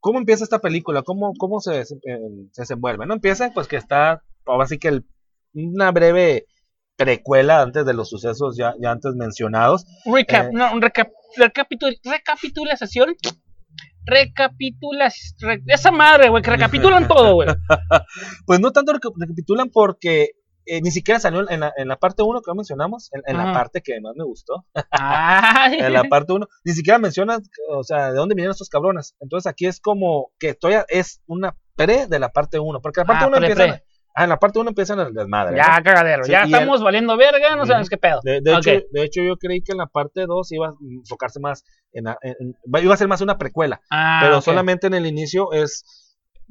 ¿cómo 0.00 0.18
empieza 0.18 0.44
esta 0.44 0.58
película? 0.58 1.02
¿Cómo, 1.02 1.32
cómo 1.38 1.60
se, 1.60 1.80
eh, 1.80 1.84
se 2.52 2.62
desenvuelve? 2.62 3.06
¿No? 3.06 3.14
Empieza 3.14 3.50
pues 3.54 3.66
que 3.66 3.76
está, 3.76 4.22
ahora 4.44 4.66
sí 4.66 4.78
que 4.78 4.88
el- 4.88 5.06
una 5.54 5.90
breve 5.90 6.46
precuela 6.96 7.62
antes 7.62 7.86
de 7.86 7.94
los 7.94 8.10
sucesos 8.10 8.56
ya, 8.58 8.74
ya 8.80 8.90
antes 8.90 9.14
mencionados. 9.14 9.86
Recap, 10.04 10.46
Eh. 10.46 10.50
no, 10.52 10.72
un 10.74 10.82
recap, 10.82 11.08
recapitul, 11.36 11.96
recapitulación. 12.04 13.14
Recapitulas. 14.04 15.34
re- 15.40 15.62
esa 15.66 15.90
madre, 15.90 16.28
güey, 16.28 16.42
que 16.42 16.50
recapitulan 16.50 17.08
todo, 17.08 17.34
güey. 17.34 17.48
Pues 18.46 18.60
no 18.60 18.70
tanto 18.72 18.92
reca- 18.92 19.10
recapitulan 19.16 19.68
porque 19.70 20.30
eh, 20.64 20.80
ni 20.80 20.90
siquiera 20.90 21.18
salió 21.18 21.48
en 21.50 21.60
la, 21.60 21.72
en 21.76 21.88
la 21.88 21.96
parte 21.96 22.22
1 22.22 22.40
que 22.42 22.54
mencionamos, 22.54 23.10
en, 23.12 23.22
en 23.26 23.36
la 23.36 23.52
parte 23.52 23.80
que 23.82 24.00
más 24.00 24.14
me 24.16 24.24
gustó, 24.24 24.64
en 25.86 25.92
la 25.92 26.04
parte 26.04 26.32
1, 26.32 26.46
ni 26.64 26.72
siquiera 26.72 26.98
mencionas, 26.98 27.40
o 27.70 27.82
sea, 27.82 28.10
de 28.12 28.16
dónde 28.16 28.34
vinieron 28.34 28.52
estos 28.52 28.68
cabrones. 28.68 29.14
Entonces 29.20 29.50
aquí 29.50 29.66
es 29.66 29.80
como 29.80 30.30
que 30.38 30.54
todavía 30.54 30.84
es 30.88 31.20
una 31.26 31.56
pre 31.74 32.06
de 32.06 32.18
la 32.18 32.28
parte 32.30 32.58
1, 32.60 32.80
porque 32.80 33.00
la 33.00 33.06
parte 33.06 33.24
Ah, 33.24 33.28
1 33.28 33.36
pre, 33.38 33.46
empieza... 33.48 33.82
Ah, 34.14 34.24
en 34.24 34.28
la 34.30 34.38
parte 34.38 34.58
1 34.58 34.68
empiezan 34.70 35.00
el 35.00 35.12
desmadre. 35.14 35.52
¿no? 35.52 35.56
Ya, 35.56 35.82
cagadero. 35.82 36.24
Sí, 36.24 36.32
ya 36.32 36.42
estamos 36.42 36.82
valiendo 36.82 37.16
verga, 37.16 37.50
no 37.56 37.62
Ujú. 37.62 37.66
sabemos 37.66 37.88
qué 37.88 37.96
pedo. 37.96 38.20
De, 38.22 38.38
hecho, 38.38 38.70
de 38.90 39.02
hecho, 39.04 39.22
yo 39.22 39.36
creí 39.36 39.62
que 39.62 39.72
en 39.72 39.78
la 39.78 39.86
parte 39.86 40.26
2 40.26 40.52
iba 40.52 40.68
a 40.68 40.74
enfocarse 40.98 41.40
más 41.40 41.64
en, 41.92 42.04
la- 42.04 42.18
en- 42.22 42.36
en- 42.40 42.82
iba 42.84 42.92
a 42.94 42.96
ser 42.98 43.08
más 43.08 43.20
una 43.22 43.38
precuela, 43.38 43.80
Ah, 43.90 44.20
pero 44.22 44.40
solamente 44.42 44.86
en 44.86 44.94
el 44.94 45.06
inicio 45.06 45.52
es 45.52 45.84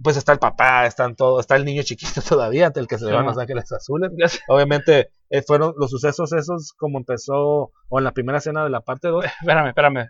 pues 0.03 0.17
está 0.17 0.31
el 0.31 0.39
papá, 0.39 0.87
están 0.87 1.15
todo, 1.15 1.39
está 1.39 1.55
el 1.55 1.63
niño 1.65 1.83
chiquito 1.83 2.21
todavía, 2.27 2.71
el 2.73 2.87
que 2.87 2.97
se 2.97 3.05
le 3.05 3.11
van. 3.13 3.25
Los 3.25 3.37
Ángeles 3.37 3.71
Azules. 3.71 4.11
Obviamente 4.47 5.11
eh, 5.29 5.43
fueron 5.45 5.73
los 5.77 5.91
sucesos 5.91 6.33
esos 6.33 6.73
como 6.75 6.97
empezó 6.97 7.71
o 7.89 7.97
en 7.99 8.03
la 8.03 8.11
primera 8.11 8.39
escena 8.39 8.63
de 8.63 8.71
la 8.71 8.81
parte 8.81 9.09
2, 9.09 9.23
Espérame, 9.41 9.67
espérame. 9.67 10.07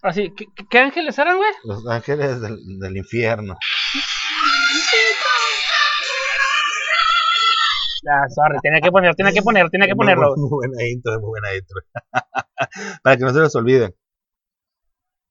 Así, 0.00 0.32
¿qué, 0.36 0.44
qué- 0.54 0.64
qué 0.70 0.78
ángeles 0.78 1.18
eran, 1.18 1.38
güey? 1.38 1.50
los 1.64 1.84
ángeles 1.88 2.40
del, 2.40 2.56
del 2.78 2.96
infierno. 2.96 3.56
Ya, 8.08 8.26
sorry, 8.30 8.58
tenía 8.62 8.80
que 8.80 8.90
ponerlo, 8.90 9.14
tenía 9.14 9.32
que 9.32 9.42
ponerlo, 9.42 9.70
tenía 9.70 9.86
que 9.86 9.94
ponerlo. 9.94 10.34
Muy, 10.36 10.40
muy 10.50 10.58
buena 10.68 10.88
intro, 10.88 11.12
muy 11.20 11.28
buena 11.28 11.54
intro. 11.54 11.80
Para 13.02 13.16
que 13.16 13.24
no 13.24 13.32
se 13.34 13.40
les 13.40 13.54
olviden. 13.54 13.94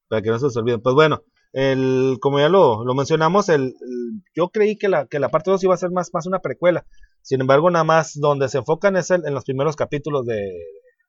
Para 0.09 0.21
que 0.21 0.29
no 0.29 0.39
se 0.39 0.45
les 0.45 0.57
olviden. 0.57 0.81
Pues 0.81 0.93
bueno, 0.95 1.23
el, 1.53 2.17
como 2.21 2.39
ya 2.39 2.49
lo, 2.49 2.85
lo 2.85 2.93
mencionamos, 2.93 3.49
el, 3.49 3.63
el- 3.63 4.21
yo 4.35 4.49
creí 4.49 4.77
que 4.77 4.89
la, 4.89 5.07
que 5.07 5.19
la 5.19 5.29
parte 5.29 5.49
2 5.51 5.63
iba 5.63 5.73
a 5.73 5.77
ser 5.77 5.91
más, 5.91 6.11
más 6.13 6.27
una 6.27 6.39
precuela. 6.39 6.85
Sin 7.21 7.41
embargo, 7.41 7.69
nada 7.71 7.83
más 7.83 8.13
donde 8.19 8.47
se 8.47 8.59
enfocan 8.59 8.95
es 8.95 9.09
el- 9.11 9.25
en 9.25 9.33
los 9.33 9.43
primeros 9.43 9.75
capítulos 9.75 10.25
de. 10.25 10.51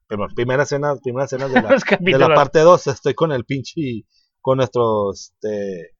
Primero, 0.07 0.33
primera 0.35 0.63
escena, 0.63 0.95
primera 1.03 1.27
escena 1.27 1.49
de 1.49 1.55
la, 1.63 1.71
Los 1.71 1.83
de 2.01 2.19
la 2.19 2.35
parte 2.35 2.61
2. 2.61 2.87
Estoy 2.87 3.15
con 3.15 3.31
el 3.33 3.45
pinche. 3.45 4.05
con 4.41 4.57
nuestro 4.57 5.13
este, 5.13 5.91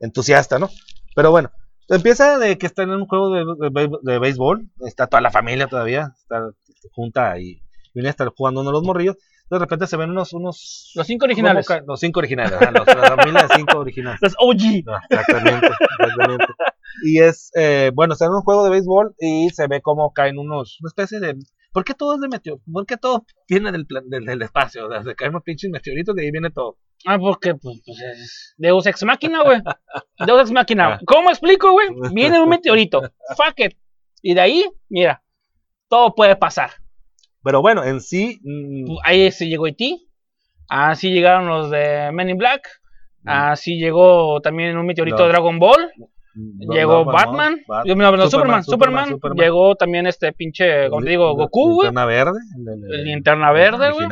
entusiasta, 0.00 0.58
¿no? 0.58 0.68
Pero 1.14 1.30
bueno, 1.30 1.50
empieza 1.88 2.38
de 2.38 2.58
que 2.58 2.66
está 2.66 2.82
en 2.82 2.90
un 2.90 3.06
juego 3.06 3.30
de, 3.30 3.40
de 3.40 3.70
béis- 3.70 4.00
de 4.02 4.18
béisbol. 4.18 4.68
Está 4.86 5.06
toda 5.06 5.20
la 5.20 5.30
familia 5.30 5.66
todavía. 5.66 6.12
Está 6.18 6.50
junta 6.92 7.38
y 7.38 7.60
viene 7.94 8.08
a 8.08 8.10
estar 8.10 8.28
jugando 8.36 8.60
uno 8.60 8.70
de 8.70 8.74
los 8.74 8.82
morrillos. 8.84 9.16
De 9.48 9.58
repente 9.58 9.86
se 9.86 9.96
ven 9.96 10.10
unos. 10.10 10.32
unos 10.32 10.92
Los 10.96 11.06
cinco 11.06 11.24
originales. 11.26 11.66
¿cómo 11.66 11.78
ca- 11.80 11.84
Los 11.86 12.00
cinco 12.00 12.18
originales. 12.20 12.52
los- 12.52 12.86
la 12.86 13.16
familia 13.16 13.46
de 13.46 13.54
cinco 13.56 13.78
originales. 13.78 14.20
Los 14.20 14.34
OG. 14.38 14.84
No, 14.84 14.96
exactamente, 15.08 15.66
exactamente. 16.00 16.44
Y 17.04 17.20
es, 17.20 17.50
eh, 17.54 17.90
bueno, 17.94 18.14
está 18.14 18.24
en 18.26 18.32
un 18.32 18.40
juego 18.42 18.64
de 18.64 18.70
béisbol 18.70 19.14
y 19.20 19.50
se 19.50 19.66
ve 19.68 19.80
como 19.82 20.12
caen 20.12 20.38
unos, 20.38 20.78
una 20.80 20.88
especie 20.88 21.20
de... 21.20 21.36
¿Por 21.76 21.84
qué 21.84 21.92
todo 21.92 22.14
es 22.14 22.20
de 22.22 22.28
meteorito? 22.28 22.64
¿Por 22.72 22.86
qué 22.86 22.96
todo 22.96 23.26
viene 23.46 23.70
del, 23.70 23.84
plan- 23.84 24.08
del, 24.08 24.24
del 24.24 24.40
espacio? 24.40 24.86
O 24.86 24.90
sea, 24.90 25.02
se 25.04 25.14
caen 25.14 25.32
unos 25.32 25.42
pinches 25.42 25.70
meteoritos 25.70 26.14
de 26.14 26.22
ahí 26.22 26.30
viene 26.30 26.48
todo. 26.50 26.78
Ah, 27.04 27.18
porque, 27.18 27.54
pues, 27.54 27.82
pues 27.84 27.98
es 28.00 28.54
Deus 28.56 28.86
Ex 28.86 29.04
Máquina, 29.04 29.42
güey. 29.42 29.60
Deus 30.26 30.40
Ex 30.40 30.52
Máquina. 30.52 30.94
Ah. 30.94 31.00
¿Cómo 31.06 31.28
explico, 31.28 31.72
güey? 31.72 31.88
Viene 32.14 32.40
un 32.40 32.48
meteorito. 32.48 33.02
Fuck 33.36 33.60
it. 33.60 33.76
Y 34.22 34.32
de 34.32 34.40
ahí, 34.40 34.64
mira, 34.88 35.22
todo 35.90 36.14
puede 36.14 36.34
pasar. 36.36 36.70
Pero 37.44 37.60
bueno, 37.60 37.84
en 37.84 38.00
sí... 38.00 38.40
mm, 38.42 38.96
Ahí 39.04 39.30
se 39.30 39.46
llegó 39.46 39.66
E.T. 39.66 39.98
Así 40.70 41.10
llegaron 41.10 41.46
los 41.46 41.70
de 41.70 42.10
Men 42.10 42.30
in 42.30 42.38
Black. 42.38 42.66
Mm. 43.24 43.28
Así 43.28 43.78
llegó 43.78 44.40
también 44.40 44.78
un 44.78 44.86
meteorito 44.86 45.18
No. 45.18 45.24
de 45.24 45.28
Dragon 45.28 45.58
Ball. 45.58 45.92
Llegó 46.36 47.04
no, 47.04 47.12
Batman. 47.12 47.56
No, 47.66 47.76
no, 47.76 47.84
Superman, 47.84 48.28
Superman, 48.30 48.64
Superman, 48.64 49.08
Superman. 49.10 49.38
Llegó 49.44 49.74
también 49.74 50.06
este 50.06 50.32
pinche, 50.32 50.88
como 50.90 51.02
te 51.02 51.10
digo, 51.10 51.34
Goku, 51.34 51.74
güey. 51.76 51.86
Linterna 51.88 52.04
verde. 52.06 52.38
el- 52.58 52.68
el- 52.84 52.94
El 52.94 53.04
linterna 53.04 53.52
verde, 53.52 53.90
güey. 53.92 54.08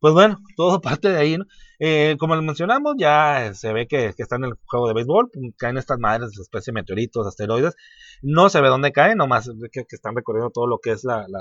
Pues 0.00 0.14
bueno, 0.14 0.38
todo 0.56 0.80
parte 0.82 1.08
de 1.10 1.18
ahí, 1.18 1.36
¿no? 1.38 1.44
Eh, 1.80 2.16
como 2.18 2.34
lo 2.34 2.42
mencionamos, 2.42 2.94
ya 2.98 3.52
se 3.54 3.72
ve 3.72 3.86
que, 3.86 4.12
que 4.16 4.22
está 4.22 4.34
en 4.36 4.44
el 4.44 4.52
juego 4.66 4.88
de 4.88 4.94
béisbol, 4.94 5.30
caen 5.56 5.76
estas 5.78 5.98
madres, 6.00 6.36
especie 6.38 6.72
de 6.72 6.80
meteoritos, 6.80 7.24
asteroides. 7.26 7.74
No 8.22 8.48
se 8.48 8.60
ve 8.60 8.68
dónde 8.68 8.90
caen, 8.90 9.18
nomás 9.18 9.48
que, 9.72 9.84
que 9.84 9.96
están 9.96 10.16
recorriendo 10.16 10.50
todo 10.50 10.66
lo 10.66 10.78
que 10.78 10.90
es 10.90 11.04
la, 11.04 11.18
la, 11.28 11.40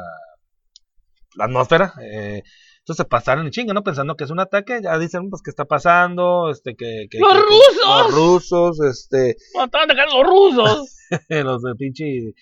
la 1.35 1.45
atmósfera. 1.45 1.93
eh, 2.03 2.43
entonces 2.87 3.05
pasaron 3.05 3.45
en 3.45 3.51
chinga, 3.51 3.73
¿no? 3.73 3.83
Pensando 3.83 4.15
que 4.15 4.23
es 4.23 4.29
un 4.29 4.39
ataque, 4.39 4.79
ya 4.81 4.97
dicen, 4.97 5.29
pues, 5.29 5.41
¿qué 5.43 5.49
está 5.49 5.65
pasando? 5.65 6.49
Este, 6.49 6.73
que, 6.77 7.07
que- 7.11 7.19
¡Los 7.19 7.33
que- 7.33 7.39
rusos! 7.41 7.85
Los 7.85 8.13
rusos, 8.15 8.79
este, 8.79 9.35
¡Oh, 9.55 9.65
estaban 9.65 9.91
atacando 9.91 10.23
los 10.23 10.25
rusos! 10.25 10.95
los 11.29 11.61
de 11.63 11.75
pinche, 11.75 12.05
eh, 12.29 12.33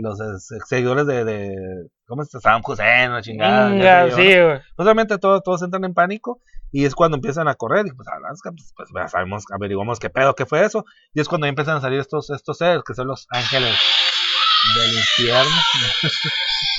los 0.00 0.18
seguidores 0.68 1.06
de, 1.06 1.24
de 1.24 1.54
¿cómo 2.06 2.22
está? 2.24 2.40
Saddam 2.40 2.62
Hussein, 2.66 3.12
la 3.12 3.22
chingada. 3.22 3.68
Venga, 3.68 4.06
¿no? 4.08 4.16
sí, 4.16 4.22
güey. 4.24 4.60
Pues, 4.74 4.86
obviamente 4.86 5.18
todos, 5.18 5.40
todos 5.44 5.62
entran 5.62 5.84
en 5.84 5.94
pánico 5.94 6.40
y 6.72 6.84
es 6.84 6.96
cuando 6.96 7.16
empiezan 7.16 7.46
a 7.46 7.54
correr 7.54 7.86
y 7.86 7.92
pues, 7.92 8.08
pues, 8.42 8.72
pues, 8.74 8.88
ya 8.92 9.06
sabemos, 9.06 9.44
averiguamos 9.54 10.00
qué 10.00 10.10
pedo, 10.10 10.34
qué 10.34 10.46
fue 10.46 10.64
eso 10.64 10.84
y 11.14 11.20
es 11.20 11.28
cuando 11.28 11.46
empiezan 11.46 11.76
a 11.76 11.80
salir 11.80 12.00
estos, 12.00 12.28
estos 12.30 12.58
seres 12.58 12.82
que 12.84 12.94
son 12.94 13.06
los 13.06 13.28
ángeles 13.30 13.76
del 14.74 14.94
infierno. 14.94 15.56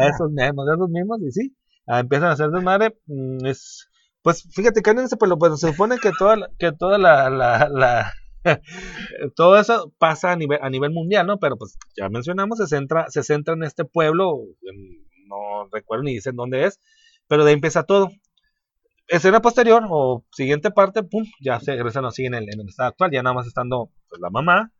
esos 0.00 0.30
mismos, 0.30 0.66
esos 0.72 0.88
mismos 0.90 1.18
y 1.22 1.32
sí, 1.32 1.56
ah, 1.86 2.00
empiezan 2.00 2.28
a 2.30 2.32
hacer 2.32 2.50
desmadre, 2.50 2.96
mm, 3.06 3.46
es, 3.46 3.88
pues 4.22 4.42
fíjate 4.52 4.80
ese 5.02 5.16
pueblo, 5.16 5.38
pues 5.38 5.60
se 5.60 5.68
supone 5.68 5.98
que 5.98 6.10
toda, 6.18 6.36
la- 6.36 6.50
que 6.58 6.72
toda 6.72 6.98
la, 6.98 7.30
la, 7.30 7.68
la 7.70 8.12
todo 9.36 9.58
eso 9.58 9.92
pasa 9.98 10.32
a 10.32 10.36
nivel, 10.36 10.58
a 10.62 10.70
nivel 10.70 10.92
mundial, 10.92 11.26
¿no? 11.26 11.38
Pero 11.38 11.56
pues 11.56 11.78
ya 11.96 12.08
mencionamos, 12.08 12.58
se 12.58 12.66
centra, 12.66 13.06
se 13.10 13.22
centra 13.22 13.54
en 13.54 13.64
este 13.64 13.84
pueblo, 13.84 14.38
en- 14.62 15.06
no 15.28 15.68
recuerdo 15.72 16.04
ni 16.04 16.14
dicen 16.14 16.36
dónde 16.36 16.64
es, 16.66 16.80
pero 17.28 17.44
de 17.44 17.50
ahí 17.50 17.54
empieza 17.54 17.82
todo. 17.84 18.10
Escena 19.08 19.40
posterior 19.40 19.82
o 19.88 20.24
siguiente 20.32 20.70
parte, 20.72 21.02
pum, 21.04 21.24
ya 21.40 21.60
se 21.60 21.72
regresan 21.72 22.04
o 22.04 22.10
siguen 22.10 22.34
en 22.34 22.42
el, 22.44 22.54
en 22.54 22.60
el 22.60 22.68
estado 22.68 22.88
actual, 22.90 23.10
ya 23.12 23.22
nada 23.22 23.34
más 23.34 23.46
estando 23.46 23.90
pues, 24.08 24.20
la 24.20 24.30
mamá 24.30 24.72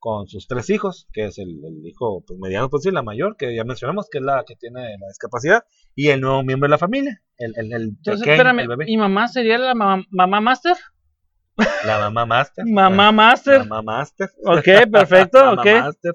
con 0.00 0.26
sus 0.26 0.48
tres 0.48 0.68
hijos, 0.70 1.06
que 1.12 1.26
es 1.26 1.38
el, 1.38 1.50
el 1.64 1.86
hijo 1.86 2.24
pues, 2.26 2.38
mediano, 2.40 2.68
pues 2.70 2.82
sí, 2.82 2.90
la 2.90 3.02
mayor, 3.02 3.36
que 3.36 3.54
ya 3.54 3.62
mencionamos 3.64 4.08
que 4.10 4.18
es 4.18 4.24
la 4.24 4.42
que 4.46 4.56
tiene 4.56 4.80
la 4.98 5.06
discapacidad, 5.08 5.62
y 5.94 6.08
el 6.08 6.20
nuevo 6.20 6.42
miembro 6.42 6.66
de 6.66 6.70
la 6.70 6.78
familia, 6.78 7.22
el, 7.36 7.52
el, 7.56 7.72
el 7.72 7.82
Entonces, 7.82 8.20
pequeño, 8.20 8.32
espérame, 8.32 8.58
el 8.60 8.68
bebé, 8.68 8.84
¿mi 8.86 8.96
mamá 8.96 9.28
sería 9.28 9.58
la 9.58 9.74
mamá, 9.74 10.04
mamá 10.10 10.40
master? 10.40 10.76
la 11.84 11.98
mamá 11.98 12.26
master. 12.26 12.64
Mamá 12.68 13.12
master. 13.12 13.58
Mamá 13.66 13.82
master. 13.82 14.30
Ok, 14.44 14.64
perfecto, 14.92 15.38
Mamá 15.44 15.62
ok. 15.62 15.66
Master, 15.84 16.14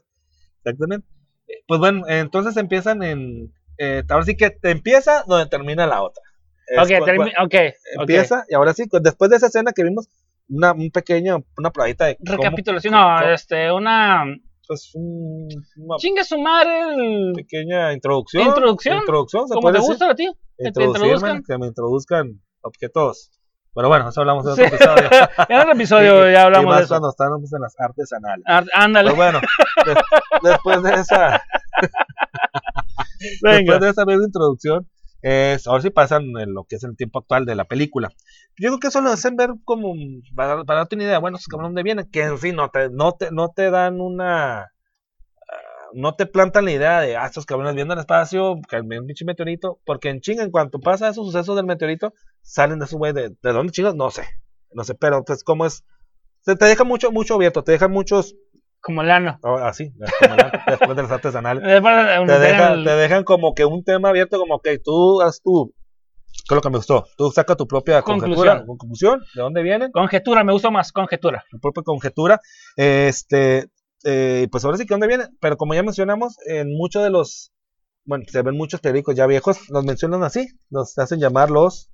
Exactamente. 0.64 1.08
Eh, 1.48 1.54
Pues 1.68 1.80
bueno, 1.80 2.04
entonces 2.08 2.58
empiezan 2.58 3.04
en. 3.04 3.54
eh, 3.78 4.04
ahora 4.10 4.26
sí 4.26 4.36
que 4.36 4.50
te 4.50 4.72
empieza 4.72 5.24
donde 5.28 5.48
termina 5.48 5.86
la 5.86 6.02
otra. 6.02 6.24
Es 6.68 6.80
Ok, 6.80 6.98
cu- 6.98 7.06
termi- 7.06 7.34
cu- 7.36 7.44
ok, 7.46 7.54
ok. 7.98 8.02
Empieza, 8.02 8.44
y 8.50 8.56
ahora 8.56 8.74
sí, 8.74 8.86
después 9.02 9.30
de 9.30 9.38
esa 9.38 9.46
escena 9.48 9.72
que 9.74 9.84
vimos, 9.84 10.08
una, 10.50 10.72
un 10.74 10.90
pequeño, 10.92 11.44
una 11.58 11.72
probadita 11.72 12.06
de. 12.06 12.18
cómo- 12.18 12.38
Recapitulación, 12.38 12.94
no, 12.94 13.16
cómo- 13.20 13.30
este, 13.32 13.72
una... 13.72 14.24
Pues 14.68 14.92
un- 14.96 15.48
una 15.78 15.98
Chingue 15.98 16.24
su 16.24 16.40
madre 16.40 16.82
el... 16.96 17.34
pequeña 17.36 17.94
introducción. 17.94 18.48
Introducción, 18.48 18.98
Introducción, 18.98 19.48
se 19.48 19.54
Como 19.54 19.62
puede 19.62 19.74
te 19.74 19.80
decir. 19.80 19.92
gusta 19.92 20.10
a 20.10 20.16
ti. 20.16 20.32
que 20.58 20.72
te 20.72 20.84
introduzcan. 20.84 21.44
que 21.48 21.58
me 21.60 21.68
introduzcan 21.68 22.42
objetos. 22.62 23.30
Pero 23.76 23.90
bueno, 23.90 24.08
eso 24.10 24.22
hablamos 24.22 24.48
en 24.48 24.56
Sí. 24.56 24.62
otro 24.64 24.76
episodio. 24.76 25.10
En 25.50 25.60
otro 25.60 25.72
episodio 25.74 26.30
Y- 26.30 26.34
ya 26.34 26.40
y 26.40 26.44
hablamos 26.46 26.66
más 26.70 26.78
de 26.78 26.84
eso. 26.86 26.94
cuando 26.94 27.10
estamos 27.10 27.54
en 27.54 27.62
las 27.62 27.76
artes 27.80 28.14
anales. 28.14 28.44
Ah, 28.48 28.64
Ándale, 28.74 29.12
Pero 29.12 29.16
bueno, 29.18 29.40
des- 29.86 29.98
después 30.52 30.82
de 30.82 30.94
esa. 30.96 31.44
venga. 33.44 33.58
Después 33.60 33.80
de 33.82 33.90
esa 33.90 34.06
breve 34.06 34.24
introducción, 34.26 34.88
es, 35.28 35.66
ahora 35.66 35.82
sí 35.82 35.90
pasan 35.90 36.38
en 36.38 36.54
lo 36.54 36.66
que 36.66 36.76
es 36.76 36.84
el 36.84 36.96
tiempo 36.96 37.18
actual 37.18 37.46
de 37.46 37.56
la 37.56 37.66
película. 37.66 38.10
Yo 38.60 38.70
creo 38.70 38.80
que 38.80 38.88
eso 38.90 39.02
lo 39.02 39.10
hacen 39.10 39.36
ver 39.36 39.56
como, 39.64 39.96
para, 40.36 40.64
para 40.64 40.82
darte 40.82 40.96
una 40.96 41.06
idea, 41.06 41.18
bueno, 41.18 41.38
estos 41.38 41.48
cabrones 41.48 41.70
dónde 41.70 41.82
vienen, 41.82 42.08
que 42.12 42.22
en 42.22 42.38
sí 42.38 42.52
no 42.52 42.70
te, 42.70 42.92
no 42.92 43.14
te, 43.14 43.32
no 43.32 43.50
te 43.50 43.72
dan 43.72 44.02
una, 44.02 44.60
ah, 44.60 44.68
no 45.94 46.14
te 46.16 46.28
plantan 46.28 46.66
la 46.66 46.74
idea 46.74 47.02
de, 47.02 47.18
ah, 47.18 47.26
estos 47.26 47.48
cabrones 47.48 47.74
viendo 47.74 47.96
el 47.96 48.02
espacio, 48.02 48.60
que 48.70 48.80
un 48.80 49.08
pinche 49.08 49.26
meteorito, 49.26 49.80
porque 49.84 50.10
en 50.10 50.22
chinga, 50.22 50.44
en 50.44 50.52
cuanto 50.52 50.80
pasa 50.80 51.10
esos 51.10 51.26
sucesos 51.26 51.56
del 51.56 51.66
meteorito, 51.66 52.14
salen 52.44 52.78
de 52.78 52.86
su 52.86 53.00
güey, 53.00 53.12
de, 53.12 53.30
de 53.30 53.52
dónde 53.52 53.72
chicos, 53.72 53.96
no 53.96 54.12
sé, 54.12 54.26
no 54.74 54.84
sé, 54.84 54.94
pero 54.94 55.26
pues 55.26 55.44
como 55.44 55.66
es, 55.66 55.84
te, 56.44 56.56
te 56.56 56.66
deja 56.66 56.84
mucho, 56.84 57.12
mucho 57.12 57.34
abierto, 57.34 57.64
te 57.64 57.72
deja 57.72 57.88
muchos, 57.88 58.36
Como 58.86 59.02
el 59.02 59.10
ano. 59.10 59.40
oh, 59.42 59.56
así, 59.56 59.92
después 59.98 60.96
de 60.96 61.02
las 61.02 61.12
artes 61.12 61.34
anales 61.36 61.64
Después, 61.68 61.94
un- 62.22 62.28
te, 62.28 62.38
deja- 62.40 62.74
el- 62.74 62.84
te 62.84 62.92
dejan 62.92 63.24
como 63.24 63.56
que 63.56 63.66
un 63.66 63.84
tema 63.84 64.10
abierto, 64.10 64.38
como 64.38 64.60
que 64.62 64.78
tú 64.78 65.22
haz 65.24 65.42
tu. 65.42 65.74
¿Qué 66.48 66.54
es 66.54 66.56
lo 66.56 66.62
que 66.62 66.70
me 66.70 66.78
gustó? 66.78 67.08
Tú 67.18 67.32
saca 67.32 67.56
tu 67.56 67.66
propia 67.68 68.02
conjetura, 68.04 68.64
conclusión, 68.66 69.22
de 69.34 69.42
dónde 69.42 69.64
vienen, 69.64 69.92
Conjetura, 69.92 70.44
me 70.44 70.54
gustó 70.54 70.70
más, 70.70 70.92
conjetura. 70.92 71.44
tu 71.50 71.60
propia 71.60 71.82
conjetura. 71.84 72.40
Este, 72.76 73.70
eh, 74.04 74.48
pues 74.52 74.64
ahora 74.64 74.78
sí 74.78 74.86
que 74.86 74.94
dónde 74.94 75.08
vienen, 75.08 75.36
pero 75.42 75.58
como 75.58 75.74
ya 75.74 75.82
mencionamos, 75.82 76.36
en 76.46 76.76
muchos 76.78 77.04
de 77.04 77.10
los. 77.10 77.52
Bueno, 78.06 78.24
se 78.28 78.44
ven 78.44 78.56
muchos 78.56 78.82
periódicos 78.82 79.16
ya 79.16 79.26
viejos, 79.26 79.68
los 79.70 79.84
mencionan 79.84 80.24
así, 80.24 80.48
los 80.70 80.96
hacen 81.00 81.20
llamar 81.20 81.50
los. 81.50 81.90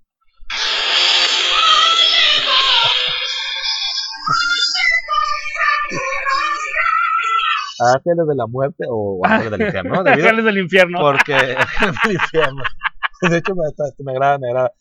Ángeles 7.96 8.28
de 8.28 8.36
la 8.36 8.48
Muerte 8.48 8.86
o 8.90 9.20
Ángeles 9.24 9.52
del 9.52 9.62
Infierno, 9.68 10.04
¿no? 10.04 10.10
Ángeles 10.10 10.46
del 10.46 10.58
infierno. 10.58 11.00
porque 11.00 11.34
Ángeles 11.58 11.96
del 12.04 12.14
Infierno. 12.14 12.64
De 13.22 13.38
hecho, 13.38 13.54
me, 13.56 13.64
me 14.04 14.12
agrada, 14.12 14.38
me 14.40 14.48
agrada. 14.48 14.72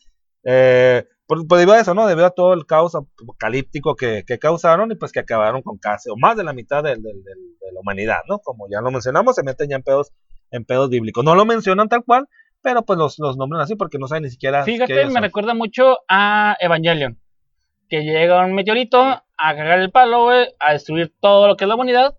Eh, 0.43 1.05
por, 1.27 1.47
por 1.47 1.59
debido 1.59 1.75
a 1.75 1.79
eso, 1.79 1.93
¿no? 1.93 2.07
Debido 2.07 2.25
a 2.25 2.31
todo 2.31 2.53
el 2.53 2.65
caos 2.65 2.95
apocalíptico 2.95 3.95
que, 3.95 4.23
que 4.25 4.39
causaron 4.39 4.91
y 4.91 4.95
pues 4.95 5.11
que 5.11 5.19
acabaron 5.19 5.61
con 5.61 5.77
casi 5.77 6.09
o 6.09 6.15
más 6.17 6.35
de 6.35 6.43
la 6.43 6.53
mitad 6.53 6.83
de 6.83 6.97
la 6.97 7.79
humanidad, 7.79 8.19
¿no? 8.27 8.39
Como 8.39 8.67
ya 8.69 8.81
lo 8.81 8.91
mencionamos, 8.91 9.35
se 9.35 9.43
meten 9.43 9.69
ya 9.69 9.75
en 9.75 9.83
pedos, 9.83 10.11
en 10.49 10.65
pedos 10.65 10.89
bíblicos. 10.89 11.23
No 11.23 11.35
lo 11.35 11.45
mencionan 11.45 11.87
tal 11.87 12.03
cual, 12.03 12.27
pero 12.61 12.83
pues 12.83 12.97
los, 12.97 13.19
los 13.19 13.37
nombran 13.37 13.61
así 13.61 13.75
porque 13.75 13.97
no 13.97 14.07
saben 14.07 14.23
ni 14.23 14.29
siquiera. 14.29 14.63
Fíjate, 14.63 15.05
me 15.05 15.11
son. 15.13 15.23
recuerda 15.23 15.53
mucho 15.53 15.99
a 16.07 16.55
Evangelion. 16.59 17.19
Que 17.89 18.03
llega 18.03 18.45
un 18.45 18.53
meteorito 18.53 19.01
a 19.01 19.23
cagar 19.37 19.79
el 19.79 19.91
palo, 19.91 20.23
güey, 20.23 20.47
a 20.59 20.73
destruir 20.73 21.13
todo 21.19 21.47
lo 21.47 21.57
que 21.57 21.65
es 21.65 21.67
la 21.67 21.75
humanidad. 21.75 22.15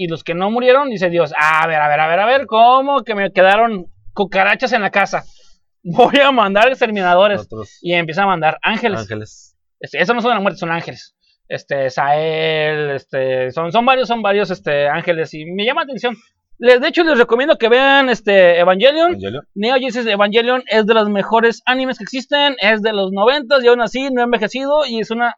Y 0.00 0.06
los 0.06 0.22
que 0.22 0.32
no 0.32 0.48
murieron, 0.48 0.90
dice 0.90 1.10
Dios, 1.10 1.34
a 1.36 1.66
ver, 1.66 1.80
a 1.80 1.88
ver, 1.88 1.98
a 1.98 2.06
ver, 2.06 2.20
a 2.20 2.26
ver, 2.26 2.46
¿cómo 2.46 3.02
que 3.02 3.16
me 3.16 3.32
quedaron 3.32 3.86
cucarachas 4.14 4.72
en 4.72 4.82
la 4.82 4.90
casa? 4.90 5.24
Voy 5.82 6.20
a 6.20 6.30
mandar 6.30 6.68
exterminadores. 6.68 7.48
Y 7.82 7.94
empieza 7.94 8.22
a 8.22 8.26
mandar 8.26 8.58
ángeles. 8.62 9.00
ángeles. 9.00 9.56
Este, 9.80 10.00
esos 10.00 10.14
no 10.14 10.22
son 10.22 10.30
de 10.30 10.34
la 10.36 10.40
muerte, 10.40 10.60
son 10.60 10.70
ángeles. 10.70 11.16
Este, 11.48 11.90
Sael, 11.90 12.90
este, 12.90 13.50
son, 13.50 13.72
son 13.72 13.84
varios, 13.84 14.06
son 14.06 14.22
varios, 14.22 14.52
este, 14.52 14.88
ángeles. 14.88 15.34
Y 15.34 15.46
me 15.46 15.64
llama 15.64 15.80
la 15.80 15.86
atención. 15.86 16.16
Les, 16.58 16.80
de 16.80 16.86
hecho, 16.86 17.02
les 17.02 17.18
recomiendo 17.18 17.58
que 17.58 17.68
vean, 17.68 18.08
este, 18.08 18.60
Evangelion. 18.60 19.10
Evangelio. 19.10 19.42
Neo 19.56 19.74
Genesis 19.78 20.06
Evangelion 20.06 20.62
es 20.68 20.86
de 20.86 20.94
los 20.94 21.08
mejores 21.08 21.60
animes 21.66 21.98
que 21.98 22.04
existen, 22.04 22.54
es 22.60 22.82
de 22.82 22.92
los 22.92 23.10
90 23.10 23.56
y 23.64 23.66
aún 23.66 23.80
así 23.80 24.10
no 24.12 24.20
ha 24.20 24.24
envejecido 24.26 24.86
y 24.86 25.00
es 25.00 25.10
una 25.10 25.34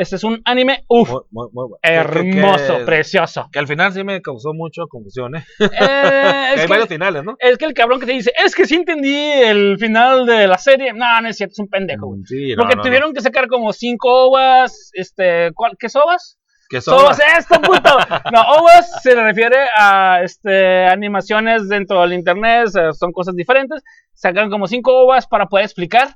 este 0.00 0.16
es 0.16 0.24
un 0.24 0.40
anime 0.44 0.84
uf, 0.88 1.08
Muy, 1.10 1.20
muy, 1.30 1.48
muy 1.52 1.68
bueno. 1.68 1.76
Que- 1.82 1.90
que- 1.90 2.38
hermoso, 2.40 2.78
que- 2.78 2.84
precioso. 2.84 3.48
Que 3.52 3.58
al 3.58 3.66
final 3.66 3.92
sí 3.92 4.02
me 4.02 4.20
causó 4.22 4.52
mucho 4.54 4.86
confusión, 4.88 5.36
¿eh? 5.36 5.44
Eh, 5.60 5.68
Que 5.68 5.74
es, 6.54 6.60
hay 6.60 6.60
que, 6.62 6.66
varios 6.66 6.88
finales, 6.88 7.22
¿no? 7.24 7.36
es 7.38 7.58
que 7.58 7.64
el 7.66 7.74
cabrón 7.74 8.00
que 8.00 8.06
te 8.06 8.12
dice, 8.12 8.32
es 8.44 8.54
que 8.54 8.66
sí 8.66 8.76
entendí 8.76 9.14
el 9.14 9.76
final 9.78 10.26
de 10.26 10.46
la 10.46 10.58
serie. 10.58 10.92
No, 10.92 11.20
no 11.20 11.28
es 11.28 11.36
cierto, 11.36 11.52
es 11.52 11.58
un 11.58 11.68
pendejo, 11.68 12.06
güey. 12.06 12.20
Mm, 12.20 12.24
Sí, 12.24 12.50
no, 12.50 12.56
Porque 12.62 12.76
no, 12.76 12.82
no. 12.82 12.86
tuvieron 12.88 13.12
que 13.12 13.20
sacar 13.20 13.46
como 13.48 13.72
cinco 13.72 14.28
ovas, 14.28 14.90
este, 14.94 15.52
¿cuál, 15.54 15.76
¿qué 15.78 15.88
sobas? 15.88 16.38
Que 16.68 16.80
son 16.80 16.98
Sobas 17.00 17.20
esto, 17.38 17.60
puto. 17.60 17.90
No, 18.32 18.42
ovas 18.60 19.02
se 19.02 19.14
le 19.16 19.24
refiere 19.24 19.56
a 19.76 20.20
este, 20.22 20.86
animaciones 20.86 21.68
dentro 21.68 22.00
del 22.02 22.12
internet, 22.12 22.66
o 22.68 22.70
sea, 22.70 22.92
son 22.92 23.10
cosas 23.10 23.34
diferentes. 23.34 23.82
Sacaron 24.14 24.50
como 24.50 24.66
cinco 24.68 24.92
ovas 25.04 25.26
para 25.26 25.46
poder 25.46 25.64
explicar 25.64 26.14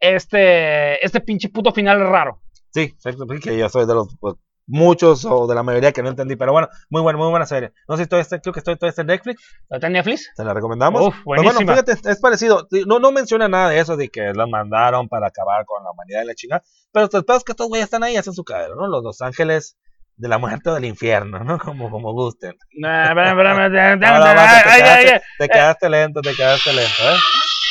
este, 0.00 1.04
este 1.04 1.20
pinche 1.20 1.48
puto 1.48 1.72
final 1.72 2.00
raro. 2.00 2.40
Sí, 2.70 2.82
exacto, 2.82 3.24
sí, 3.30 3.40
que 3.40 3.58
yo 3.58 3.68
soy 3.68 3.86
de 3.86 3.94
los 3.94 4.16
pues, 4.18 4.34
muchos 4.68 5.24
o 5.24 5.46
de 5.46 5.54
la 5.54 5.62
mayoría 5.62 5.92
que 5.92 6.02
no 6.02 6.10
entendí, 6.10 6.36
pero 6.36 6.52
bueno, 6.52 6.68
muy 6.90 7.00
buena, 7.02 7.18
muy 7.18 7.30
buena 7.30 7.46
serie. 7.46 7.72
No 7.88 7.96
sé 7.96 8.04
si 8.04 8.08
todavía 8.08 8.22
está, 8.22 8.38
creo 8.38 8.52
que 8.52 8.60
estoy 8.60 8.76
todavía 8.76 8.90
está 8.90 9.02
en 9.02 9.08
Netflix, 9.08 9.42
¿Lo 9.70 9.76
está 9.76 9.86
en 9.86 9.92
Netflix? 9.94 10.30
te 10.36 10.44
la 10.44 10.54
recomendamos. 10.54 11.00
Uf, 11.02 11.14
Pues 11.24 11.26
bueno, 11.40 11.42
buenísima. 11.44 11.72
fíjate, 11.72 12.10
es 12.10 12.20
parecido, 12.20 12.68
no, 12.86 12.98
no 12.98 13.10
menciona 13.10 13.48
nada 13.48 13.70
de 13.70 13.80
eso, 13.80 13.96
de 13.96 14.10
que 14.10 14.32
los 14.34 14.48
mandaron 14.48 15.08
para 15.08 15.28
acabar 15.28 15.64
con 15.64 15.82
la 15.82 15.90
humanidad 15.90 16.22
y 16.22 16.26
la 16.26 16.34
chingada, 16.34 16.62
pero 16.92 17.08
pedo 17.08 17.36
es 17.38 17.44
que 17.44 17.52
estos 17.52 17.68
güeyes 17.68 17.84
están 17.84 18.02
ahí, 18.02 18.16
hacen 18.16 18.34
su 18.34 18.44
cadero, 18.44 18.76
¿no? 18.76 18.86
Los 18.88 19.02
dos 19.02 19.20
ángeles 19.22 19.76
de 20.16 20.28
la 20.28 20.36
muerte 20.38 20.68
o 20.68 20.74
del 20.74 20.84
infierno, 20.84 21.38
¿no? 21.44 21.58
Como, 21.58 21.90
como 21.90 22.12
gusten. 22.12 22.54
Nah, 22.78 23.14
no, 23.14 23.14
no, 23.14 23.70
ay, 23.70 24.62
te, 24.64 24.82
quedaste, 24.82 25.22
te 25.38 25.48
quedaste 25.48 25.88
lento, 25.88 26.20
te 26.20 26.34
quedaste 26.34 26.72
lento, 26.74 27.02
¿eh? 27.02 27.16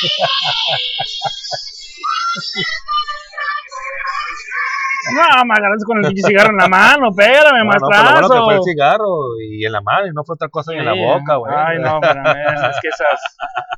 No, 5.14 5.46
me 5.46 5.54
agarraste 5.54 5.86
con 5.86 6.04
el 6.04 6.14
cigarro 6.16 6.50
en 6.52 6.58
la 6.58 6.68
mano, 6.68 7.10
espérame, 7.10 7.60
No, 7.60 7.64
no, 7.66 7.72
pero 7.72 7.80
lo 7.80 7.88
bueno 7.88 8.12
maestrazo. 8.12 8.34
que 8.34 8.42
fue 8.44 8.56
el 8.56 8.64
cigarro 8.64 9.08
y 9.50 9.66
en 9.66 9.72
la 9.72 9.82
mano 9.82 10.08
y 10.08 10.12
no 10.14 10.24
fue 10.24 10.34
otra 10.36 10.50
cosa 10.50 10.72
ni 10.74 10.80
en 10.80 10.86
la 10.86 10.94
Sí, 10.94 11.00
boca, 11.00 11.36
güey. 11.36 11.54
Ay, 11.56 11.80
no, 11.80 11.96
espérame, 12.02 12.70
es 12.72 12.78
que 12.82 12.88
esas... 12.90 13.22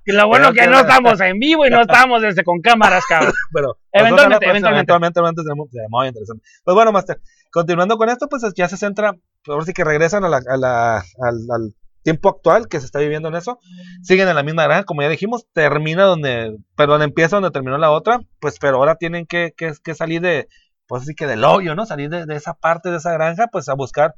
Y 0.06 0.12
lo 0.14 0.28
bueno 0.28 0.52
que 0.54 0.62
que 0.62 0.68
no 0.68 0.80
estamos 0.80 1.22
en 1.22 1.40
vivo 1.40 1.66
y 1.66 1.70
no 1.70 1.82
estamos 1.82 2.22
desde 2.22 2.44
con 2.44 2.62
cámaras, 2.62 3.04
cabrón. 3.08 3.34
pero 3.54 3.78
Eventualmente, 3.92 4.46
pues, 4.46 4.50
eventualmente. 4.50 4.92
eventualmente, 4.94 5.20
eventualmente 5.20 5.42
será 5.72 5.88
muy 5.90 6.08
interesante. 6.08 6.44
Pues 6.64 6.76
bueno, 6.76 6.92
Master, 6.92 7.20
continuando 7.52 7.98
con 7.98 8.10
esto, 8.10 8.28
pues 8.28 8.44
ya 8.56 8.68
se 8.68 8.78
centra, 8.78 9.14
pues, 9.14 9.54
ahora 9.54 9.66
sí 9.66 9.74
que 9.74 9.84
regresan 9.84 10.24
a 10.26 10.30
la, 10.30 10.38
a 10.38 10.58
la- 10.58 10.98
al, 10.98 11.38
al 11.52 11.74
tiempo 12.02 12.30
actual 12.30 12.68
que 12.70 12.80
se 12.80 12.86
está 12.86 13.00
viviendo 13.00 13.28
en 13.28 13.36
eso, 13.36 13.60
siguen 14.02 14.30
en 14.30 14.36
la 14.36 14.42
misma 14.42 14.64
granja, 14.64 14.84
como 14.86 15.02
ya 15.02 15.10
dijimos, 15.10 15.46
termina 15.54 16.06
donde, 16.06 16.56
perdón, 16.76 17.02
empieza 17.02 17.36
donde 17.36 17.52
terminó 17.52 17.78
la 17.78 17.92
otra, 17.92 18.22
pues 18.40 18.58
pero 18.60 18.78
ahora 18.78 18.96
tienen 18.96 19.26
que, 19.28 19.52
que, 19.56 19.74
que 19.84 19.94
salir 19.96 20.22
de, 20.22 20.48
pues 20.90 21.04
así 21.04 21.14
que 21.16 21.28
del 21.28 21.46
hoyo, 21.46 21.76
¿no? 21.76 21.86
Salir 21.86 22.10
de, 22.10 22.26
de 22.26 22.36
esa 22.36 22.56
parte 22.56 22.90
de 22.90 22.98
esa 22.98 23.14
granja, 23.14 23.48
pues 23.52 23.70
a 23.70 23.76
buscar, 23.76 24.16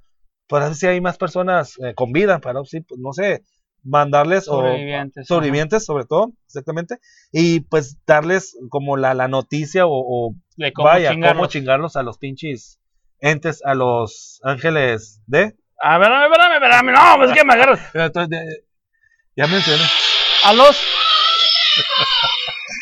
pues 0.47 0.63
a 0.63 0.67
ver 0.67 0.75
si 0.75 0.87
hay 0.87 1.01
más 1.01 1.17
personas 1.17 1.73
eh, 1.85 1.93
con 1.93 2.13
vida, 2.13 2.39
para, 2.39 2.63
sí, 2.63 2.79
pues 2.81 2.99
no 2.99 3.11
sé, 3.13 3.43
mandarles 3.83 4.47
o 4.47 4.53
Sobrevivientes. 4.61 5.27
sobrevivientes 5.27 5.85
sobre 5.85 6.05
todo, 6.05 6.31
exactamente, 6.47 6.97
y 7.31 7.59
pues 7.59 7.97
darles 8.07 8.55
como 8.69 8.95
la, 8.95 9.13
la 9.13 9.27
noticia 9.27 9.85
o, 9.85 9.91
o 9.91 10.35
De 10.55 10.71
cómo 10.71 10.87
vaya, 10.87 11.11
chingarlos. 11.11 11.37
cómo 11.37 11.47
chingarlos 11.49 11.95
a 11.97 12.03
los 12.03 12.17
pinches 12.17 12.79
entes, 13.19 13.61
a 13.65 13.73
los 13.75 14.39
ángeles 14.43 15.21
de... 15.27 15.55
A 15.83 15.97
ver, 15.97 16.09
espérame, 16.11 16.31
espérame, 16.31 16.53
espérame, 16.55 16.91
no, 16.93 17.17
pues 17.17 17.31
es 17.31 17.37
que 17.37 17.45
me 17.45 17.53
agarras. 17.53 17.79
Entonces, 17.95 18.63
ya 19.35 19.47
mencioné. 19.47 19.83
A 20.45 20.53
los... 20.53 20.77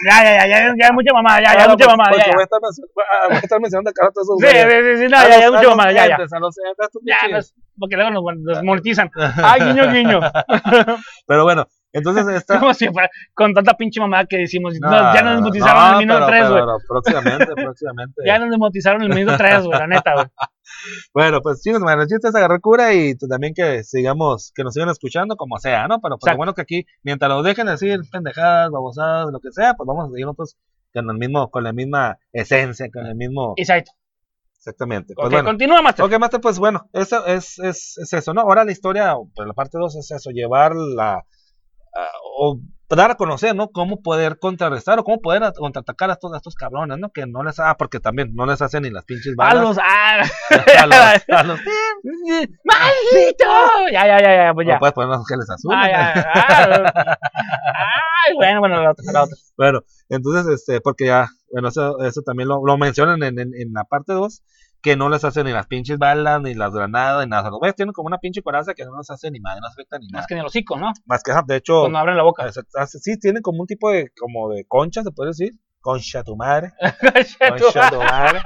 Ya, 0.08 0.24
ya, 0.24 0.32
ya, 0.38 0.46
ya, 0.48 0.74
ya, 0.78 0.92
mucha 0.94 1.12
mamada, 1.14 1.40
ya, 1.44 1.54
ya, 1.54 1.64
Ah, 1.66 1.68
mucha 1.68 1.86
pues, 1.86 1.98
mamada, 1.98 2.18
ya, 2.18 2.32
Voy 2.34 2.42
a 2.42 2.44
estar, 2.44 2.60
ah, 2.64 3.28
voy 3.28 3.36
a 3.36 3.40
estar 3.40 3.60
mencionando 3.60 3.92
cada 3.94 4.12
todos 4.12 4.28
esos 4.28 4.40
Sí, 4.40 4.48
sí, 4.48 4.98
sí, 5.04 5.08
no, 5.12 5.18
A 5.18 5.28
ya, 5.28 5.40
ya, 5.42 5.52
mucha 5.52 5.70
mamada, 5.70 5.92
ya, 5.92 6.08
ya. 6.08 6.16
entes, 6.16 6.34
A 6.34 6.40
los 6.40 6.56
entes, 6.58 6.80
a 6.80 6.86
estos 6.86 7.02
Ya, 7.06 7.18
pinches. 7.22 7.32
los- 7.38 7.54
porque 7.78 7.96
luego 7.96 8.12
nos, 8.12 8.24
nos 8.44 8.64
monetizan. 8.64 9.10
Ay, 9.44 9.62
guiño, 9.62 9.92
guiño. 9.92 10.20
Pero 11.28 11.44
bueno, 11.44 11.68
entonces 11.94 12.28
está... 12.36 12.60
Como 12.60 12.74
si 12.74 12.88
fuera 12.90 13.10
con 13.34 13.54
tanta 13.54 13.74
pinche 13.76 14.00
mamada 14.00 14.26
que 14.26 14.38
decimos. 14.38 14.74
No, 14.82 14.90
no, 14.90 15.14
ya 15.14 15.22
nos 15.22 15.34
desmonetizaron 15.36 15.84
en 15.88 15.94
el 15.94 16.00
minuto 16.08 16.20
pero- 16.20 16.28
3, 16.28 16.42
pero- 16.42 16.50
güey. 16.52 16.64
pero 16.64 16.78
próximamente, 16.88 17.54
próximamente. 17.56 18.22
Ya 18.26 18.40
nos 18.40 18.50
desmonetizaron 18.50 19.02
en 19.04 19.12
el 19.12 19.16
minuto 19.18 19.38
3, 19.38 19.64
güey, 19.66 19.80
la 19.80 19.88
neta, 19.88 20.14
güey. 20.14 20.26
Bueno, 21.16 21.42
pues 21.42 21.62
chicos, 21.64 21.82
bueno, 21.82 22.04
el 22.04 22.08
chiste 22.08 22.28
es 22.28 22.36
agarrar 22.36 22.62
cura 22.62 22.94
y 22.94 23.16
t- 23.16 23.28
también 23.28 23.54
que 23.56 23.84
sigamos, 23.84 24.52
que 24.56 24.64
nos 24.64 24.74
sigan 24.76 24.90
escuchando 24.90 25.36
como 25.36 25.58
sea, 25.58 25.88
¿no? 25.88 26.00
Pero 26.00 26.18
pues 26.18 26.28
lo 26.28 26.28
Exacto. 26.28 26.38
bueno 26.38 26.54
que 26.54 26.62
aquí, 26.62 26.86
mientras 27.02 27.28
lo 27.30 27.42
dejen 27.42 27.66
decir 27.66 28.00
pendejadas, 28.12 28.70
babosadas, 28.70 29.28
lo 29.32 29.40
que 29.40 29.52
sea, 29.52 29.74
pues 29.74 29.88
vamos 29.88 30.06
a 30.08 30.12
seguir 30.12 30.26
nosotros 30.28 30.58
con 30.94 31.10
el 31.10 31.18
mismo, 31.18 31.50
con 31.50 31.64
la 31.64 31.74
misma 31.74 32.18
esencia, 32.32 32.88
con 32.94 33.08
el 33.08 33.16
mismo, 33.16 33.56
Exacto. 33.58 33.92
exactamente. 34.58 35.16
Pues 35.16 35.30
bueno. 35.32 35.48
continúa, 35.50 35.82
Master. 35.82 36.06
Ok, 36.06 36.20
Master, 36.20 36.40
pues 36.40 36.60
bueno, 36.60 36.88
eso 36.94 37.26
es, 37.26 37.58
es, 37.60 37.98
es 37.98 38.14
eso, 38.14 38.34
¿no? 38.36 38.42
Ahora 38.42 38.64
la 38.64 38.72
historia, 38.72 39.16
pero 39.36 39.48
la 39.48 39.54
parte 39.54 39.78
2 39.80 39.96
es 39.98 40.12
eso, 40.12 40.30
llevar 40.30 40.76
la, 40.76 41.24
o 42.40 42.60
dar 42.90 43.12
a 43.12 43.16
conocer, 43.16 43.56
¿no? 43.56 43.70
Cómo 43.70 44.02
poder 44.02 44.40
contrarrestar 44.40 44.98
o 44.98 45.04
cómo 45.04 45.22
poder 45.22 45.44
contraatacar 45.56 46.10
a 46.10 46.14
estos, 46.14 46.34
a 46.34 46.38
estos 46.38 46.56
cabrones, 46.56 46.98
¿no? 46.98 47.12
Que 47.12 47.28
no 47.28 47.44
les, 47.44 47.60
ah, 47.60 47.76
porque 47.78 48.00
también 48.00 48.32
no 48.34 48.48
les 48.48 48.62
hacen 48.64 48.82
ni 48.82 48.90
las 48.90 49.06
pinches 49.06 49.34
A 49.38 49.44
balas. 49.44 49.64
los. 49.64 49.78
Ah, 49.78 50.24
a 50.82 50.88
los, 50.88 50.98
a 51.30 51.44
los- 51.44 51.60
¡Maldito! 52.64 53.46
Ya, 53.92 54.08
ya, 54.08 54.20
ya, 54.22 54.46
ya, 54.46 54.54
pues 54.54 54.68
no 54.68 54.80
puedes 54.80 54.94
poner 54.94 55.10
los 55.10 55.18
ángeles 55.20 55.50
azules. 55.50 55.78
Ah, 55.80 55.90
ya, 55.90 56.32
ah, 56.34 57.18
Ay, 58.28 58.36
bueno, 58.36 58.60
bueno, 58.60 58.82
la 58.84 58.92
otra, 58.92 59.04
la 59.12 59.24
otra. 59.24 59.36
Bueno, 59.58 59.82
entonces, 60.10 60.48
este, 60.54 60.82
porque 60.82 61.06
ya, 61.08 61.30
bueno, 61.52 61.70
eso, 61.70 62.00
eso 62.04 62.22
también 62.22 62.50
lo, 62.50 62.66
lo 62.66 62.78
mencionan 62.78 63.22
en, 63.24 63.40
en, 63.40 63.54
en 63.56 63.74
la 63.74 63.84
parte 63.84 64.14
2, 64.14 64.42
que 64.82 64.96
no 64.96 65.10
les 65.10 65.24
hacen 65.24 65.46
ni 65.46 65.52
las 65.52 65.68
pinches 65.68 65.98
balas, 65.98 66.42
ni 66.42 66.54
las 66.54 66.74
granadas, 66.74 67.26
ni 67.26 67.30
nada. 67.30 67.50
Los 67.50 67.60
güeyes 67.60 67.76
tienen 67.76 67.94
como 67.94 68.08
una 68.08 68.18
pinche 68.18 68.42
coraza 68.42 68.74
que 68.74 68.86
no 68.86 68.98
les 68.98 69.10
hace 69.10 69.30
ni 69.32 69.40
madre, 69.40 69.60
no 69.62 69.68
afecta 69.68 69.98
ni 70.00 70.08
nada. 70.08 70.22
Más 70.22 70.28
que 70.28 70.34
en 70.36 70.40
el 70.42 70.46
hocico, 70.46 70.78
¿no? 70.78 70.92
Más 71.06 71.22
que, 71.24 71.34
de 71.48 71.56
hecho, 71.58 71.82
Cuando 71.82 71.98
abren 72.00 72.16
la 72.18 72.24
boca. 72.24 72.46
hace- 72.46 72.62
hace- 72.76 73.00
sí, 73.00 73.20
tienen 73.20 73.42
como 73.42 73.62
un 73.62 73.68
tipo 73.68 73.92
de, 73.92 74.10
como 74.18 74.50
de 74.50 74.66
concha, 74.66 75.04
se 75.04 75.12
puede 75.12 75.32
decir. 75.32 75.52
Concha 75.82 76.24
tu 76.24 76.36
madre. 76.36 76.74
Concha 77.50 77.90
tu 77.90 77.98
madre. 77.98 78.40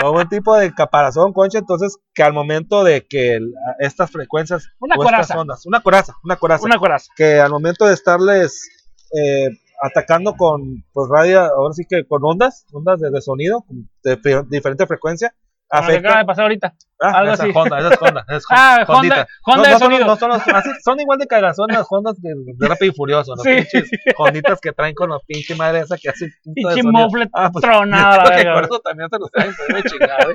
Como 0.00 0.18
un 0.18 0.28
tipo 0.28 0.56
de 0.56 0.72
caparazón, 0.74 1.32
concha, 1.32 1.58
entonces, 1.58 1.96
que 2.14 2.22
al 2.24 2.32
momento 2.32 2.82
de 2.82 3.06
que 3.06 3.38
estas 3.78 4.10
frecuencias, 4.10 4.68
Una 4.80 4.96
o 4.96 5.02
estas 5.02 5.12
coraza. 5.28 5.40
ondas, 5.40 5.66
una 5.66 5.80
coraza, 5.80 6.14
una 6.24 6.36
coraza, 6.36 6.64
Una 6.64 6.78
coraza. 6.78 7.12
que 7.16 7.38
al 7.40 7.50
momento 7.50 7.86
de 7.86 7.94
estarles 7.94 8.68
eh, 9.16 9.48
atacando 9.80 10.34
con 10.34 10.84
pues 10.92 11.08
radio, 11.08 11.40
ahora 11.42 11.74
sí 11.74 11.84
que 11.88 12.04
con 12.06 12.22
ondas, 12.24 12.64
ondas 12.72 12.98
de, 13.00 13.10
de 13.10 13.20
sonido 13.20 13.64
de 14.02 14.16
fi- 14.16 14.46
diferente 14.48 14.86
frecuencia, 14.86 15.34
Lo 15.80 15.86
que 15.86 15.96
acaba 15.96 16.02
de 16.02 16.20
afecta 16.20 16.26
pasar 16.26 16.42
ahorita. 16.42 16.74
ah, 17.00 17.10
algo 17.18 17.32
esa 17.32 17.42
así. 17.44 17.52
Honda, 17.54 17.78
esa 17.78 17.88
es 17.94 18.02
Honda, 18.02 18.24
esa 18.28 18.36
es 18.36 18.44
Ah, 18.50 18.84
Honda, 18.86 19.26
Honda, 19.46 19.56
no, 19.56 19.62
de 19.62 19.70
no 19.72 19.78
son, 19.78 19.88
sonido. 19.90 20.06
no 20.06 20.16
son 20.16 20.28
los- 20.30 20.48
así, 20.48 20.70
son 20.84 21.00
igual 21.00 21.18
de 21.18 21.26
cagazón 21.26 21.66
las 21.70 21.86
Hondas 21.90 22.20
de, 22.20 22.30
de 22.34 22.68
Rápido 22.68 22.92
y 22.92 22.94
Furioso, 22.94 23.34
los 23.34 23.42
Sí. 23.42 23.54
pinches 23.54 23.90
Honditas 24.18 24.60
que 24.60 24.72
traen 24.72 24.94
con 24.94 25.08
los 25.08 25.22
pinches 25.24 25.56
madre 25.56 25.80
esa 25.80 25.96
que 25.96 26.10
hace 26.10 26.26
un 26.44 26.54
Pinche 26.54 26.82
mofle 26.82 27.28
Ah, 27.32 27.50
pues, 27.50 27.64
creo 27.64 27.80
que 27.82 28.50
güey. 28.52 28.64
eso 28.64 28.80
también 28.80 29.08
se 29.10 29.18
los 29.18 29.30
traen, 29.30 29.52
chingar, 29.84 30.30
¿eh? 30.30 30.34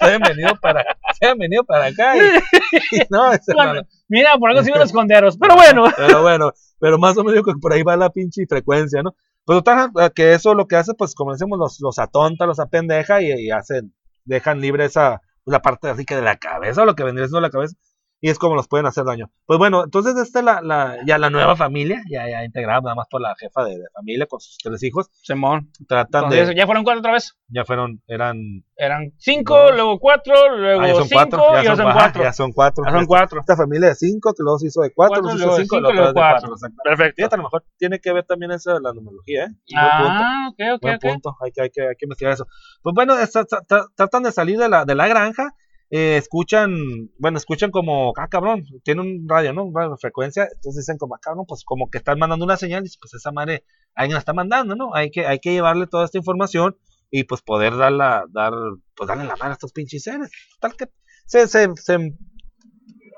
Se 0.00 0.12
han 0.14 0.20
venido 0.22 0.54
para, 0.60 0.84
se 1.20 1.26
han 1.28 1.38
venido 1.38 1.64
para 1.64 1.86
acá 1.86 2.16
y, 2.16 2.96
y 2.96 3.00
no, 3.10 3.32
ese 3.32 3.54
Bueno. 3.54 3.82
Mira, 4.08 4.36
por 4.36 4.50
algo 4.50 4.66
iban 4.66 4.80
los 4.80 4.92
conderos. 4.92 5.38
Pero 5.38 5.54
bueno. 5.54 5.84
Pero 5.96 6.22
bueno, 6.22 6.52
pero 6.80 6.98
más 6.98 7.16
o 7.16 7.22
menos 7.24 7.42
por 7.60 7.72
ahí 7.72 7.82
va 7.84 7.96
la 7.96 8.10
pinche 8.10 8.44
frecuencia, 8.48 9.02
¿no? 9.02 9.14
Pues 9.44 9.58
total, 9.58 9.90
eh, 10.00 10.10
que 10.14 10.32
eso 10.34 10.54
lo 10.54 10.66
que 10.66 10.76
hace, 10.76 10.94
pues 10.94 11.14
como 11.14 11.32
decimos, 11.32 11.58
los, 11.58 11.80
los 11.80 11.98
atonta, 11.98 12.44
los 12.46 12.58
apendeja 12.60 13.22
y, 13.22 13.30
y 13.46 13.50
hacen, 13.50 13.92
dejan 14.24 14.60
libre 14.60 14.84
esa, 14.86 15.20
la 15.44 15.62
parte 15.62 15.88
así 15.88 16.04
que 16.04 16.16
de 16.16 16.22
la 16.22 16.36
cabeza, 16.38 16.82
o 16.82 16.84
lo 16.86 16.94
que 16.94 17.04
vendría 17.04 17.26
siendo 17.26 17.40
la 17.40 17.50
cabeza, 17.50 17.76
y 18.24 18.30
es 18.30 18.38
como 18.38 18.54
los 18.54 18.68
pueden 18.68 18.86
hacer 18.86 19.04
daño. 19.04 19.30
Pues 19.46 19.58
bueno, 19.58 19.82
entonces 19.84 20.16
esta 20.16 20.38
es 20.38 20.44
la, 20.44 20.62
la, 20.62 20.96
ya 21.04 21.18
la 21.18 21.28
nueva 21.28 21.56
familia, 21.56 22.00
ya, 22.08 22.26
ya 22.30 22.44
integrada 22.44 22.80
nada 22.80 22.94
más 22.94 23.08
por 23.10 23.20
la 23.20 23.34
jefa 23.36 23.64
de, 23.64 23.72
de 23.76 23.84
familia 23.92 24.26
con 24.26 24.40
sus 24.40 24.56
tres 24.58 24.82
hijos. 24.84 25.10
Simón. 25.22 25.70
Tratan 25.88 26.24
Entonces, 26.24 26.48
de, 26.48 26.54
ya 26.54 26.64
fueron 26.66 26.84
cuatro 26.84 27.00
otra 27.00 27.12
vez. 27.12 27.36
ya 27.48 27.64
fueron, 27.64 28.00
eran 28.06 28.36
Eran 28.76 29.12
cinco, 29.18 29.56
Dos. 29.58 29.72
luego 29.74 29.98
cuatro, 29.98 30.56
luego 30.56 30.80
ah, 30.80 30.86
ya 30.86 30.94
son 30.94 31.08
cinco, 31.08 31.14
cuatro, 31.30 31.60
y 31.60 31.64
ya 31.64 31.76
son 31.76 31.86
ajá, 31.88 31.98
cuatro. 31.98 32.22
ya 32.24 32.32
son 32.32 32.52
cuatro. 32.52 32.84
Ya 32.84 32.90
son 32.90 33.00
Esta- 33.00 33.06
cuatro. 33.08 33.40
Esta 33.40 33.56
familia 33.56 33.88
de 33.88 33.94
cinco, 33.96 34.32
que 34.32 34.42
luego 34.44 34.58
se 34.58 34.66
hizo 34.68 34.80
de 34.82 34.92
cuatro, 34.94 35.20
Cuatro, 35.22 35.36
luego 35.38 35.56
se 35.56 35.62
hizo 35.62 35.76
de 35.76 35.80
cinco, 35.80 35.80
luego 35.80 36.06
de 36.08 36.12
cuatro. 36.14 36.48
cuatro. 36.48 36.68
Perfecto. 36.84 37.34
A 37.34 37.36
lo 37.36 37.42
mejor 37.42 37.64
tiene 37.76 37.98
que 37.98 38.12
ver 38.12 38.24
también 38.24 38.52
eso 38.52 38.72
de 38.72 38.80
la 38.80 38.92
numerología, 38.92 39.44
¿eh? 39.44 39.48
Buen 39.48 39.90
punto. 39.98 40.22
Ah, 40.24 40.46
ok, 40.48 40.60
ok, 40.76 40.82
Buen 40.82 40.94
ok. 40.94 41.02
punto, 41.02 41.36
hay 41.44 41.50
que, 41.52 41.62
hay, 41.62 41.70
que, 41.70 41.80
hay 41.82 41.96
que 41.98 42.04
investigar 42.06 42.34
eso. 42.34 42.46
Pues 42.82 42.94
bueno, 42.94 43.18
esta- 43.18 43.44
tra- 43.44 43.66
tra- 43.66 43.88
tratan 43.96 44.22
de 44.22 44.30
salir 44.32 44.58
de 44.58 44.68
la, 44.68 44.84
de 44.84 44.94
la 44.94 45.08
granja, 45.08 45.54
eh, 45.94 46.16
escuchan, 46.16 46.72
bueno, 47.18 47.36
escuchan 47.36 47.70
como, 47.70 48.14
ah, 48.16 48.26
cabrón, 48.26 48.64
tiene 48.82 49.02
un 49.02 49.28
radio, 49.28 49.52
¿no? 49.52 49.64
Un 49.64 49.74
radio 49.74 49.90
de 49.90 49.98
frecuencia, 49.98 50.44
entonces 50.44 50.86
dicen 50.86 50.96
como, 50.96 51.14
ah, 51.14 51.18
cabrón, 51.20 51.44
pues 51.46 51.64
como 51.64 51.90
que 51.90 51.98
están 51.98 52.18
mandando 52.18 52.46
una 52.46 52.56
señal, 52.56 52.82
y 52.86 52.90
pues 52.98 53.12
esa 53.12 53.30
madre, 53.30 53.66
alguien 53.94 54.14
la 54.14 54.20
está 54.20 54.32
mandando, 54.32 54.74
¿no? 54.74 54.94
Hay 54.94 55.10
que, 55.10 55.26
hay 55.26 55.38
que 55.38 55.52
llevarle 55.52 55.86
toda 55.86 56.06
esta 56.06 56.16
información 56.16 56.78
y 57.10 57.24
pues 57.24 57.42
poder 57.42 57.76
darla, 57.76 58.24
dar, 58.30 58.54
pues 58.96 59.06
darle 59.06 59.24
la 59.24 59.36
mano 59.36 59.50
a 59.50 59.52
estos 59.52 59.72
pinches 59.72 60.04
seres. 60.04 60.30
Tal 60.60 60.74
que 60.76 60.86
se, 61.26 61.46
se, 61.46 61.68
se 61.76 62.14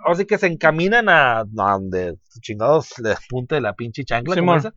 ahora 0.05 0.17
sí 0.17 0.27
que 0.27 0.37
se 0.37 0.49
encaminan 0.49 1.09
a, 1.09 1.43
a 1.43 1.45
donde 1.47 2.19
chingados 2.41 2.99
le 2.99 3.15
punte 3.29 3.61
la 3.61 3.75
pinche 3.75 4.05
chancla, 4.05 4.35
como 4.35 4.57
dicen. 4.57 4.73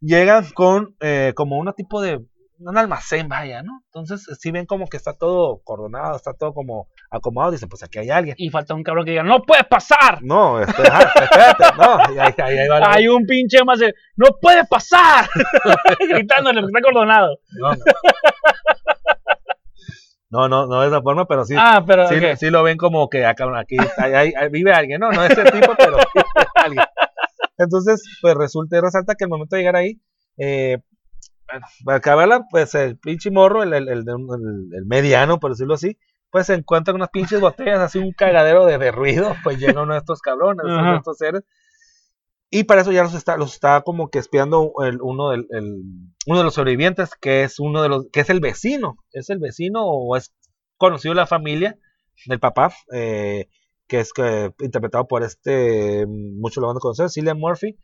llegan 0.00 0.46
con 0.54 0.94
eh, 1.00 1.32
como 1.34 1.58
un 1.58 1.72
tipo 1.76 2.00
de 2.00 2.24
un 2.64 2.78
almacén, 2.78 3.28
vaya, 3.28 3.62
¿no? 3.62 3.82
Entonces 3.86 4.26
si 4.40 4.50
ven 4.50 4.66
como 4.66 4.86
que 4.86 4.96
está 4.96 5.12
todo 5.14 5.60
coordonado, 5.64 6.16
está 6.16 6.32
todo 6.34 6.54
como 6.54 6.88
acomodado, 7.10 7.52
dicen, 7.52 7.68
pues 7.68 7.82
aquí 7.82 7.98
hay 7.98 8.10
alguien. 8.10 8.34
Y 8.38 8.50
falta 8.50 8.74
un 8.74 8.82
cabrón 8.82 9.04
que 9.04 9.10
diga, 9.12 9.22
¡no 9.22 9.42
puede 9.42 9.64
pasar! 9.64 10.18
No, 10.22 10.56
ah, 10.58 10.62
espérate, 10.62 11.64
no, 11.76 12.14
y 12.14 12.18
ahí, 12.18 12.34
ahí- 12.38 12.58
ahí 12.58 12.68
va 12.68 12.80
la- 12.80 12.92
Hay 12.92 13.08
un 13.08 13.26
pinche 13.26 13.62
más 13.64 13.78
de, 13.78 13.94
¡no 14.16 14.26
puede 14.40 14.64
pasar! 14.66 15.26
Gritándole, 16.08 16.60
porque 16.60 16.72
está 16.74 16.78
acordonado. 16.78 17.38
no, 17.58 17.74
no, 20.30 20.48
no, 20.48 20.66
no 20.66 20.80
de 20.80 20.88
esa 20.88 21.02
forma, 21.02 21.26
pero 21.26 21.44
sí, 21.44 21.54
Ah, 21.58 21.84
pero, 21.86 22.08
sí, 22.36 22.48
lo 22.50 22.62
ven 22.62 22.78
como 22.78 23.08
que 23.10 23.26
acá, 23.26 23.46
aquí 23.58 23.76
ahí- 23.98 24.12
ahí- 24.14 24.34
ahí 24.38 24.48
vive 24.50 24.72
alguien, 24.72 24.98
no, 25.00 25.10
no 25.12 25.22
ese 25.24 25.44
tipo, 25.44 25.74
pero 25.76 25.98
alguien. 26.54 26.84
Entonces, 27.58 28.02
pues 28.22 28.34
resulta 28.34 28.78
y 28.78 28.80
resalta 28.80 29.14
que 29.14 29.24
al 29.24 29.30
momento 29.30 29.56
de 29.56 29.60
llegar 29.62 29.76
ahí, 29.76 30.00
eh, 30.38 30.78
para 31.84 31.98
acabarla, 31.98 32.46
pues 32.50 32.74
el 32.74 32.98
pinche 32.98 33.30
morro, 33.30 33.62
el, 33.62 33.72
el, 33.74 33.88
el, 33.88 34.04
mediano, 34.86 35.38
por 35.40 35.50
decirlo 35.52 35.74
así, 35.74 35.98
pues 36.30 36.46
se 36.46 36.54
encuentra 36.54 36.94
unas 36.94 37.10
pinches 37.10 37.40
botellas, 37.40 37.80
así 37.80 37.98
un 37.98 38.12
cagadero 38.12 38.64
de, 38.66 38.78
de 38.78 38.90
ruido, 38.90 39.34
pues 39.44 39.58
llega 39.58 39.82
uno 39.82 39.92
de 39.94 39.98
estos 40.00 40.20
cabrones, 40.20 40.64
uno 40.64 40.92
de 40.92 40.96
estos 40.98 41.18
seres. 41.18 41.42
Y 42.50 42.64
para 42.64 42.82
eso 42.82 42.92
ya 42.92 43.02
los 43.02 43.14
está, 43.14 43.36
los 43.38 43.54
está 43.54 43.80
como 43.80 44.10
que 44.10 44.18
espiando 44.18 44.72
el, 44.84 45.00
uno, 45.00 45.30
del, 45.30 45.46
el- 45.50 45.82
uno 46.26 46.38
de 46.38 46.44
los 46.44 46.54
sobrevivientes, 46.54 47.10
que 47.20 47.44
es 47.44 47.58
uno 47.58 47.82
de 47.82 47.88
los, 47.88 48.06
que 48.12 48.20
es 48.20 48.30
el 48.30 48.40
vecino, 48.40 48.96
es 49.12 49.30
el 49.30 49.38
vecino 49.38 49.84
o 49.86 50.16
es 50.16 50.34
conocido 50.76 51.12
de 51.14 51.20
la 51.20 51.26
familia 51.26 51.78
del 52.26 52.40
papá, 52.40 52.72
eh, 52.92 53.48
que 53.88 54.00
es 54.00 54.12
que, 54.12 54.52
interpretado 54.60 55.08
por 55.08 55.22
este, 55.22 56.06
muchos 56.06 56.60
lo 56.60 56.68
van 56.68 56.76
a 56.76 56.80
conocer, 56.80 57.08
Cillian 57.10 57.38
Murphy, 57.38 57.78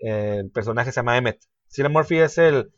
eh, 0.00 0.36
el 0.40 0.50
personaje 0.50 0.92
se 0.92 0.96
llama 1.00 1.16
Emmett. 1.16 1.40
Cillian 1.70 1.92
Murphy 1.92 2.18
es 2.18 2.36
el, 2.38 2.70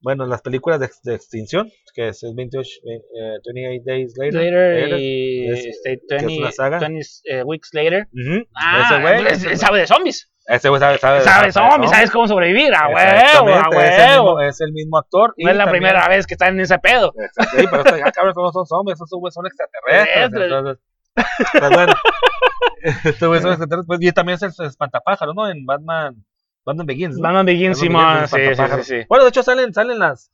bueno, 0.00 0.24
en 0.24 0.30
las 0.30 0.42
películas 0.42 0.78
de, 0.80 0.90
de 1.04 1.14
extinción, 1.14 1.70
que 1.94 2.08
es 2.08 2.22
el 2.22 2.34
28, 2.36 2.68
eh, 2.84 2.96
eh, 2.96 3.38
28 3.54 3.82
Days 3.84 4.14
Later. 4.16 4.34
Later 4.34 4.82
Later. 4.82 4.98
y 5.00 5.48
es- 5.50 5.66
este, 5.66 6.00
que 6.08 6.16
es 6.16 6.24
20, 6.24 6.42
una 6.42 6.52
saga. 6.52 6.78
20 6.78 7.00
eh, 7.24 7.42
weeks 7.42 7.70
later. 7.72 8.06
Ujú, 8.12 8.44
Ah, 8.54 8.82
ese 8.84 9.00
güey, 9.00 9.24
güey- 9.24 9.56
sabe 9.56 9.78
de 9.80 9.86
zombies. 9.86 10.30
ese 10.46 10.68
güey 10.68 10.78
sabe, 10.80 10.98
sabe, 10.98 11.20
Sabe 11.22 11.50
zombies, 11.52 11.90
sabes 11.90 12.10
cómo 12.10 12.28
sobrevivir. 12.28 12.72
A 12.74 12.86
huevo, 12.88 12.98
a 12.98 13.02
Exactamente, 13.02 13.88
es 13.88 13.98
el, 13.98 14.08
mismo, 14.10 14.24
huevo. 14.26 14.40
es 14.42 14.60
el 14.60 14.72
mismo 14.72 14.98
actor. 14.98 15.34
y 15.36 15.44
No 15.44 15.50
es 15.50 15.56
la 15.56 15.64
también- 15.64 15.82
primera 15.82 16.08
vez 16.08 16.26
que 16.26 16.34
está 16.34 16.48
en 16.48 16.60
ese 16.60 16.78
pedo. 16.78 17.12
Exacto, 17.18 17.56
Sí, 17.58 17.66
pero 17.70 17.82
esto 17.82 17.96
ya 17.96 18.12
no 18.24 18.52
son 18.52 18.66
zombies, 18.66 18.96
esos 18.96 19.18
güeyes 19.18 19.34
son 19.34 19.46
extraterrestres. 19.46 20.24
Extraterrestres. 20.26 20.78
Entonces, 21.16 21.60
pues 21.60 21.70
bueno, 21.74 21.94
estos 23.04 23.28
güeyes 23.28 23.42
son 23.42 23.52
extraterrestres. 23.52 23.86
Pues, 23.86 23.98
y 24.02 24.12
también 24.12 24.34
es 24.40 24.58
el 24.60 24.66
espantapájaro, 24.66 25.34
¿no? 25.34 25.48
En 25.48 25.64
Batman, 25.66 26.24
Batman 26.66 26.86
Begins. 26.86 27.16
¿no? 27.16 27.22
Batman 27.22 27.46
Begins, 27.46 27.78
Simón. 27.78 28.28
Sí, 28.28 28.36
sí, 28.54 28.62
sí, 28.76 28.82
sí. 28.82 29.06
Bueno, 29.08 29.24
de 29.24 29.30
hecho 29.30 29.42
salen, 29.42 29.72
salen 29.72 29.98
las, 30.00 30.30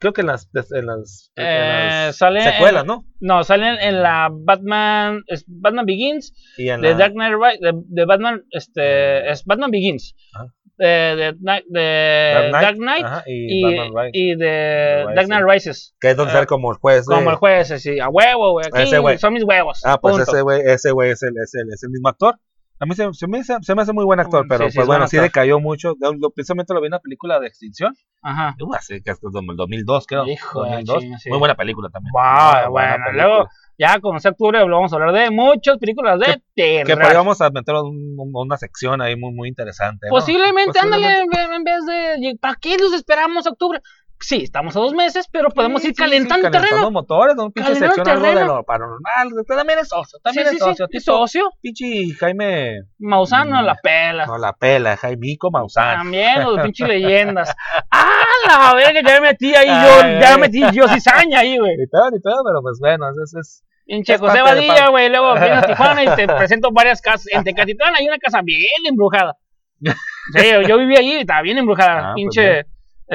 creo 0.00 0.12
que 0.12 0.20
en 0.22 0.28
las, 0.28 0.48
en 0.54 0.86
las, 0.86 1.30
en 1.36 1.44
Eh, 1.44 2.04
las 2.06 2.16
sale 2.16 2.40
secuelas, 2.40 2.82
en- 2.82 2.86
¿no? 2.86 3.04
No, 3.20 3.44
salen 3.44 3.76
en 3.80 4.02
la 4.02 4.28
Batman, 4.32 5.22
es 5.26 5.44
Batman 5.46 5.84
Begins, 5.86 6.32
Y 6.56 6.68
en 6.70 6.80
de 6.80 6.90
la, 6.92 6.96
Dark 6.96 7.12
Knight 7.12 7.34
Ri- 7.34 7.58
de, 7.60 7.72
de 7.84 8.04
Batman, 8.06 8.42
este, 8.50 9.30
es 9.30 9.44
Batman 9.44 9.70
Begins, 9.70 10.14
Ajá. 10.34 10.46
de, 10.78 10.86
de, 10.88 11.62
de 11.68 12.48
Dark 12.52 12.76
Knight, 12.76 13.04
ajá, 13.04 13.22
y, 13.26 13.60
y, 13.60 13.64
Rise, 13.66 14.10
y 14.12 14.34
de 14.36 14.96
Rises. 15.06 15.14
Dark 15.16 15.26
Knight 15.26 15.44
Rises, 15.48 15.94
que 16.00 16.10
es 16.10 16.16
donde 16.16 16.32
eh, 16.32 16.34
sale 16.34 16.46
como 16.46 16.70
el 16.72 16.78
juez. 16.78 17.06
como 17.06 17.30
el 17.30 17.36
juez, 17.36 17.70
así, 17.70 18.00
a 18.00 18.08
huevo, 18.08 18.52
güey, 18.52 18.66
aquí 18.72 18.82
Ese 18.82 19.18
son 19.18 19.34
mis 19.34 19.44
huevos. 19.44 19.80
Ah, 19.84 20.00
pues 20.00 20.16
punto. 20.16 20.30
ese 20.30 20.42
güey, 20.42 20.60
ese 20.64 20.90
güey 20.92 21.10
es 21.10 21.22
el, 21.22 21.34
es, 21.42 21.54
el, 21.54 21.72
es 21.72 21.82
el 21.82 21.90
mismo 21.90 22.08
actor. 22.08 22.36
A 22.82 22.86
mí 22.86 22.96
se, 22.96 23.12
se 23.12 23.28
me, 23.28 23.38
hace- 23.38 23.56
se 23.62 23.74
me 23.76 23.82
hace 23.82 23.92
muy 23.92 24.04
buen 24.04 24.18
actor, 24.18 24.44
Mm, 24.44 24.48
pero 24.48 24.58
sí, 24.70 24.74
pues 24.76 24.82
es 24.82 24.86
bueno, 24.88 25.00
buen 25.02 25.08
sí 25.08 25.16
decayó 25.18 25.60
mucho. 25.60 25.94
Lo- 26.00 26.30
precisamente 26.30 26.74
lo 26.74 26.80
vi 26.80 26.86
en 26.88 26.94
una 26.94 26.98
película 27.00 27.38
de 27.38 27.46
extinción. 27.46 27.94
Ajá. 28.22 28.56
Uh, 28.60 28.74
hace 28.74 29.00
que 29.02 29.12
es 29.12 29.20
como 29.20 29.52
el 29.52 29.56
2002, 29.56 30.04
creo. 30.06 30.26
Hijo 30.26 30.64
de 30.64 30.70
la 30.70 30.76
2002. 30.76 30.98
chinga, 31.02 31.18
sí. 31.18 31.28
Muy 31.30 31.38
buena 31.38 31.54
película 31.54 31.88
también. 31.90 32.10
Wow, 32.12 32.22
buena 32.22 32.68
bueno, 32.70 33.04
película. 33.06 33.24
luego 33.28 33.48
ya 33.78 34.00
con 34.00 34.16
ese 34.16 34.28
octubre 34.28 34.58
vamos 34.64 34.92
a 34.92 34.96
hablar 34.96 35.12
de 35.12 35.30
muchas 35.30 35.78
películas 35.78 36.18
de 36.20 36.42
Que 36.56 36.82
terror. 36.84 37.02
por 37.02 37.10
ahí 37.10 37.16
vamos 37.16 37.40
a 37.40 37.50
meter 37.50 37.74
un- 37.76 38.14
un- 38.18 38.30
una 38.34 38.56
sección 38.56 39.00
ahí 39.00 39.14
muy, 39.16 39.32
muy 39.32 39.48
interesante. 39.48 40.06
¿no? 40.08 40.10
Posiblemente, 40.10 40.78
ándale, 40.80 41.06
Posiblemente. 41.24 41.40
en 41.40 41.52
en 41.52 41.64
vez 41.64 41.86
de. 41.86 42.38
¿Para 42.40 42.56
qué 42.60 42.76
los 42.78 42.92
esperamos 42.92 43.46
octubre? 43.46 43.80
Sí, 44.22 44.42
estamos 44.44 44.76
a 44.76 44.80
dos 44.80 44.94
meses, 44.94 45.26
pero 45.30 45.50
podemos 45.50 45.82
Sí, 45.82 45.88
ir 45.88 45.94
sí, 45.94 46.02
calentando 46.02 46.46
sí, 46.46 46.52
terreno. 46.52 46.68
calentando 46.70 46.90
motores, 46.92 47.36
¿no? 47.36 47.50
Pinche 47.50 47.74
sección 47.74 48.08
algo 48.08 48.22
de 48.24 48.32
terreno. 48.32 48.56
lo 48.56 48.64
paranormal. 48.64 49.28
También 49.46 49.78
es 49.80 49.88
socio, 49.88 50.18
también 50.22 50.46
Sí, 50.46 50.54
es 50.54 50.58
sí, 50.58 50.64
sí, 50.64 50.70
socio. 50.70 50.86
es 50.90 51.04
socio. 51.04 51.50
Pinche 51.60 52.14
Jaime. 52.18 52.78
Maussan 52.98 53.50
no 53.50 53.60
Mm, 53.62 53.64
la 53.66 53.74
pela. 53.74 54.26
No 54.26 54.38
la 54.38 54.52
pela, 54.52 54.96
Jaimico 54.96 55.50
Maussan. 55.50 55.96
También 55.98 56.42
los 56.44 56.60
pinches 56.62 56.88
leyendas. 56.88 57.52
¡Ah, 57.90 58.12
la 58.46 58.74
verga! 58.74 59.00
Ya 59.06 59.20
me 59.20 59.28
metí 59.28 59.54
ahí 59.54 59.66
yo, 59.66 60.20
ya 60.20 60.34
ay. 60.34 60.40
metí 60.40 60.60
yo 60.72 60.88
cizaña 60.88 61.40
ahí, 61.40 61.58
güey. 61.58 61.76
Ni 61.76 61.86
pedo, 61.86 62.10
ni 62.10 62.20
pedo, 62.20 62.42
pero 62.46 62.62
pues 62.62 62.78
bueno, 62.80 63.06
es, 63.10 63.34
es, 63.34 63.64
Pinche 63.84 64.16
José 64.16 64.40
Badilla, 64.40 64.88
güey. 64.90 65.08
Luego 65.08 65.34
vienes 65.34 65.58
a 65.58 65.62
Tijuana 65.66 66.04
y 66.04 66.08
te 66.14 66.26
presento 66.28 66.70
varias 66.72 67.00
casas. 67.02 67.26
En 67.32 67.42
Tecatitlán 67.44 67.94
hay 67.96 68.06
una 68.06 68.18
casa 68.18 68.40
bien 68.42 68.60
embrujada. 68.88 69.36
Sí, 69.80 70.46
yo 70.68 70.78
viví 70.78 70.96
allí 70.96 71.14
y 71.16 71.20
estaba 71.20 71.42
bien 71.42 71.58
embrujada. 71.58 71.98
Ah, 71.98 72.12
pues 72.14 72.14
pinche. 72.14 72.62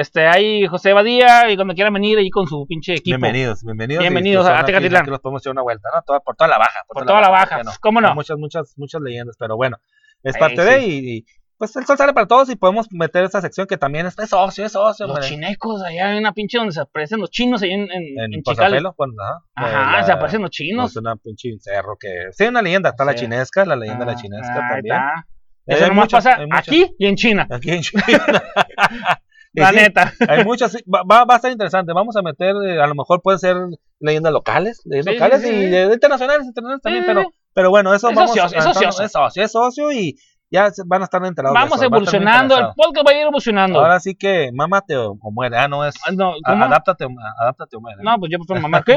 Este, 0.00 0.26
hay 0.26 0.66
José 0.66 0.92
Badía 0.92 1.50
y 1.50 1.56
cuando 1.56 1.74
quieran 1.74 1.92
venir 1.92 2.18
ahí 2.18 2.30
con 2.30 2.46
su 2.46 2.66
pinche 2.66 2.92
equipo. 2.94 3.16
bienvenidos, 3.18 3.62
bienvenidos. 3.64 4.00
Bienvenidos 4.02 4.44
pues, 4.46 4.54
a 4.54 4.58
aquí, 4.60 4.66
Tecatitlán. 4.66 5.02
aquí 5.02 5.10
los 5.10 5.20
podemos 5.20 5.42
echar 5.42 5.52
una 5.52 5.62
vuelta, 5.62 5.88
¿no? 5.94 6.02
Toda- 6.02 6.20
por 6.20 6.36
toda 6.36 6.48
la 6.48 6.58
baja. 6.58 6.80
Por 6.86 7.04
toda 7.04 7.20
la 7.20 7.28
baja. 7.30 7.60
¿Cómo 7.80 8.00
no? 8.00 8.08
Hay 8.08 8.14
muchas, 8.14 8.38
muchas, 8.38 8.74
muchas 8.76 9.00
leyendas, 9.02 9.36
pero 9.38 9.56
bueno, 9.56 9.76
es 10.22 10.36
parte 10.38 10.62
de 10.64 10.86
y, 10.86 11.16
y, 11.18 11.24
pues 11.58 11.74
el 11.74 11.84
sol 11.86 11.96
sale 11.96 12.12
para 12.12 12.28
todos 12.28 12.48
y 12.50 12.54
podemos 12.54 12.86
meter 12.92 13.24
esta 13.24 13.40
sección 13.40 13.66
que 13.66 13.76
también 13.76 14.06
es, 14.06 14.16
es 14.16 14.30
socio, 14.30 14.64
es 14.66 14.70
socio. 14.70 15.06
Los 15.08 15.16
hombre. 15.16 15.28
chinecos, 15.28 15.82
allá 15.82 16.10
hay 16.10 16.18
una 16.18 16.32
pinche 16.32 16.56
donde 16.58 16.72
se 16.72 16.80
aparecen 16.80 17.18
los 17.18 17.30
chinos 17.32 17.60
ahí 17.62 17.72
en, 17.72 17.90
en, 17.90 18.18
En 18.20 18.34
en 18.34 18.42
bueno, 18.44 19.14
ajá. 19.20 19.42
Ajá, 19.56 20.00
Eh, 20.00 20.04
se 20.04 20.12
aparecen 20.12 20.42
los 20.42 20.50
chinos. 20.52 20.92
Es 20.92 20.96
una 20.96 21.16
pinche 21.16 21.50
cerro 21.58 21.96
que. 21.98 22.08
Sí, 22.30 22.44
una 22.46 22.62
leyenda. 22.62 22.90
Está 22.90 23.04
la 23.04 23.16
chinesca, 23.16 23.64
la 23.64 23.74
leyenda 23.74 24.04
de 24.04 24.10
Ah, 24.12 24.14
la 24.14 24.20
chinesca 24.20 24.54
ahí 24.54 24.74
también. 24.74 24.96
está. 24.96 25.26
Eh, 25.66 25.74
Eso 25.74 25.88
nomás 25.88 26.04
muchas, 26.04 26.24
pasa 26.24 26.46
aquí 26.52 26.86
y 26.96 27.06
en 27.06 27.16
China. 27.16 27.46
Aquí 27.50 27.70
en 27.72 27.82
China. 27.82 28.04
La 29.58 29.70
sí, 29.70 29.76
neta. 29.76 30.12
Hay 30.28 30.44
muchas, 30.44 30.76
va, 30.92 31.24
va 31.24 31.34
a 31.34 31.36
estar 31.36 31.50
interesante. 31.52 31.92
Vamos 31.92 32.16
a 32.16 32.22
meter, 32.22 32.54
eh, 32.66 32.80
a 32.80 32.86
lo 32.86 32.94
mejor 32.94 33.20
pueden 33.22 33.38
ser 33.38 33.56
leyendas 34.00 34.32
locales, 34.32 34.80
leyendas 34.84 35.14
Sí, 35.14 35.18
locales 35.20 35.42
sí, 35.42 35.48
y 35.48 35.66
de- 35.70 35.92
internacionales, 35.94 36.46
internacionales 36.46 36.82
también, 36.82 37.04
pero, 37.06 37.30
pero 37.54 37.70
bueno, 37.70 37.94
eso 37.94 38.08
Es 38.10 38.16
vamos 38.16 38.30
ocioso, 38.30 38.56
es 38.56 38.66
ocioso. 38.66 39.02
es 39.02 39.12
socio, 39.12 39.42
es 39.44 39.52
socio 39.52 39.92
y 39.92 40.16
ya 40.50 40.70
van 40.86 41.02
a 41.02 41.04
estar 41.04 41.22
enterados. 41.26 41.54
Vamos 41.54 41.82
evolucionando. 41.82 42.56
El 42.56 42.66
podcast 42.74 43.06
va 43.06 43.10
a 43.10 43.14
ir 43.14 43.20
evolucionando. 43.22 43.80
Ahora 43.80 44.00
sí 44.00 44.14
que 44.14 44.50
mámate 44.54 44.96
o, 44.96 45.16
o 45.20 45.30
muere, 45.30 45.58
ah, 45.58 45.68
no 45.68 45.84
es. 45.84 45.94
Ah, 46.06 46.10
no, 46.12 46.32
a-. 46.44 46.52
Adáptate, 46.64 47.04
o- 47.04 47.08
adáptate 47.42 47.76
o 47.76 47.80
muere. 47.80 48.02
No, 48.02 48.16
pues 48.18 48.32
yo 48.32 48.38
prefiero 48.38 48.62
mamá. 48.62 48.82
¿Qué 48.86 48.96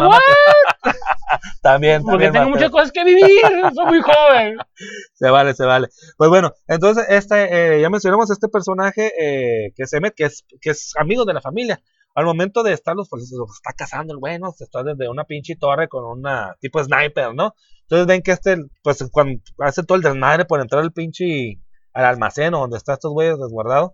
También, 1.61 2.03
Porque 2.03 2.25
tengo 2.25 2.45
Mateo. 2.45 2.49
muchas 2.49 2.69
cosas 2.71 2.91
que 2.91 3.03
vivir. 3.03 3.41
Soy 3.75 3.85
muy 3.85 4.01
joven. 4.01 4.57
Se 5.13 5.29
vale, 5.29 5.53
se 5.53 5.65
vale. 5.65 5.87
Pues 6.17 6.29
bueno, 6.29 6.51
entonces 6.67 7.05
este, 7.09 7.75
eh, 7.75 7.81
ya 7.81 7.89
mencionamos 7.89 8.31
este 8.31 8.47
personaje 8.47 9.11
eh, 9.19 9.71
que 9.75 9.83
es 9.83 9.93
Emmet, 9.93 10.15
que 10.15 10.25
es, 10.25 10.43
que 10.59 10.71
es 10.71 10.93
amigo 10.97 11.25
de 11.25 11.33
la 11.33 11.41
familia. 11.41 11.79
Al 12.15 12.25
momento 12.25 12.63
de 12.63 12.73
estarlos, 12.73 13.07
pues 13.07 13.29
se 13.29 13.35
los 13.37 13.51
está 13.51 13.71
cazando 13.73 14.13
el 14.13 14.19
bueno, 14.19 14.51
se 14.51 14.63
está 14.63 14.83
desde 14.83 15.07
una 15.09 15.23
pinche 15.25 15.55
torre 15.55 15.87
con 15.87 16.03
una 16.03 16.55
tipo 16.59 16.83
sniper, 16.83 17.33
¿no? 17.35 17.53
Entonces 17.83 18.07
ven 18.07 18.21
que 18.21 18.31
este, 18.31 18.57
pues 18.81 19.03
cuando 19.11 19.39
hace 19.59 19.83
todo 19.83 19.95
el 19.97 20.01
desmadre 20.01 20.45
por 20.45 20.59
entrar 20.59 20.81
al 20.81 20.91
pinche 20.91 21.59
al 21.93 22.05
almacén 22.05 22.53
o 22.53 22.59
donde 22.61 22.77
están 22.77 22.93
estos 22.93 23.11
güeyes 23.11 23.37
resguardados, 23.37 23.91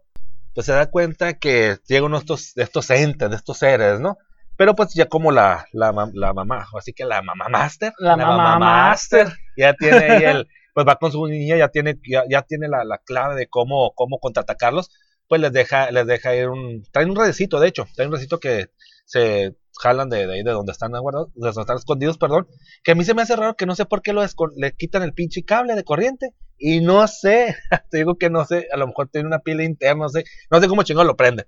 pues 0.54 0.66
se 0.66 0.74
da 0.74 0.90
cuenta 0.90 1.38
que 1.38 1.78
llega 1.88 2.06
uno 2.06 2.18
de 2.18 2.22
estos, 2.22 2.58
estos 2.58 2.90
entes, 2.90 3.30
de 3.30 3.36
estos 3.36 3.58
seres, 3.58 4.00
¿no? 4.00 4.18
Pero 4.58 4.76
pues 4.76 4.94
ya 4.94 5.06
como 5.08 5.32
la, 5.32 5.68
la, 5.72 5.94
la 6.14 6.34
mamá, 6.34 6.68
así 6.78 6.92
que 6.92 7.06
la 7.06 7.22
mamá 7.22 7.48
master, 7.48 7.94
La 8.00 8.18
mamá 8.18 8.58
master. 8.58 9.28
ya 9.56 9.74
tiene 9.74 9.98
ahí 9.98 10.24
el, 10.24 10.48
pues 10.74 10.86
va 10.88 10.96
con 10.98 11.12
su 11.12 11.26
niña, 11.28 11.56
ya 11.58 11.70
tiene, 11.70 12.00
ya, 12.10 12.24
ya 12.30 12.42
tiene 12.42 12.68
la, 12.68 12.84
la 12.84 12.98
clave 12.98 13.36
de 13.36 13.48
cómo, 13.48 13.94
cómo 13.96 14.20
contraatacarlos, 14.20 14.90
pues 15.28 15.42
les 15.42 15.54
deja, 15.54 15.92
les 15.92 16.08
deja 16.08 16.36
ir 16.36 16.50
un, 16.50 16.84
traen 16.92 17.12
un 17.12 17.16
redecito, 17.16 17.60
de 17.60 17.68
hecho, 17.68 17.86
traen 17.96 18.10
un 18.10 18.14
redecito 18.14 18.40
que 18.40 18.68
se 19.06 19.56
jalan 19.80 20.10
de, 20.10 20.26
de 20.26 20.34
ahí 20.34 20.44
de 20.44 20.52
donde 20.52 20.72
están 20.72 20.92
guardados, 20.92 21.34
de 21.36 21.48
donde 21.48 21.62
están 21.62 21.78
escondidos, 21.78 22.18
perdón, 22.18 22.48
que 22.84 22.92
a 22.92 22.96
mí 22.96 23.04
se 23.04 23.14
me 23.14 23.22
hace 23.22 23.36
raro 23.36 23.56
que 23.56 23.66
no 23.68 23.76
sé 23.76 23.86
por 23.86 24.02
qué 24.02 24.12
lo 24.12 24.24
le 24.56 24.72
quitan 24.74 25.04
el 25.04 25.14
pinche 25.14 25.44
cable 25.44 25.76
de 25.76 25.84
corriente, 25.84 26.34
y 26.58 26.82
no 26.82 27.08
sé, 27.08 27.56
te 27.92 27.98
digo 27.98 28.18
que 28.18 28.30
no 28.30 28.46
sé, 28.46 28.68
a 28.74 28.78
lo 28.78 28.88
mejor 28.88 29.10
tiene 29.10 29.28
una 29.28 29.40
pila 29.40 29.64
interna, 29.64 30.04
no 30.04 30.10
sé, 30.10 30.24
no 30.50 30.60
sé 30.60 30.68
cómo 30.68 30.84
chingón 30.84 31.08
lo 31.08 31.16
prende. 31.16 31.46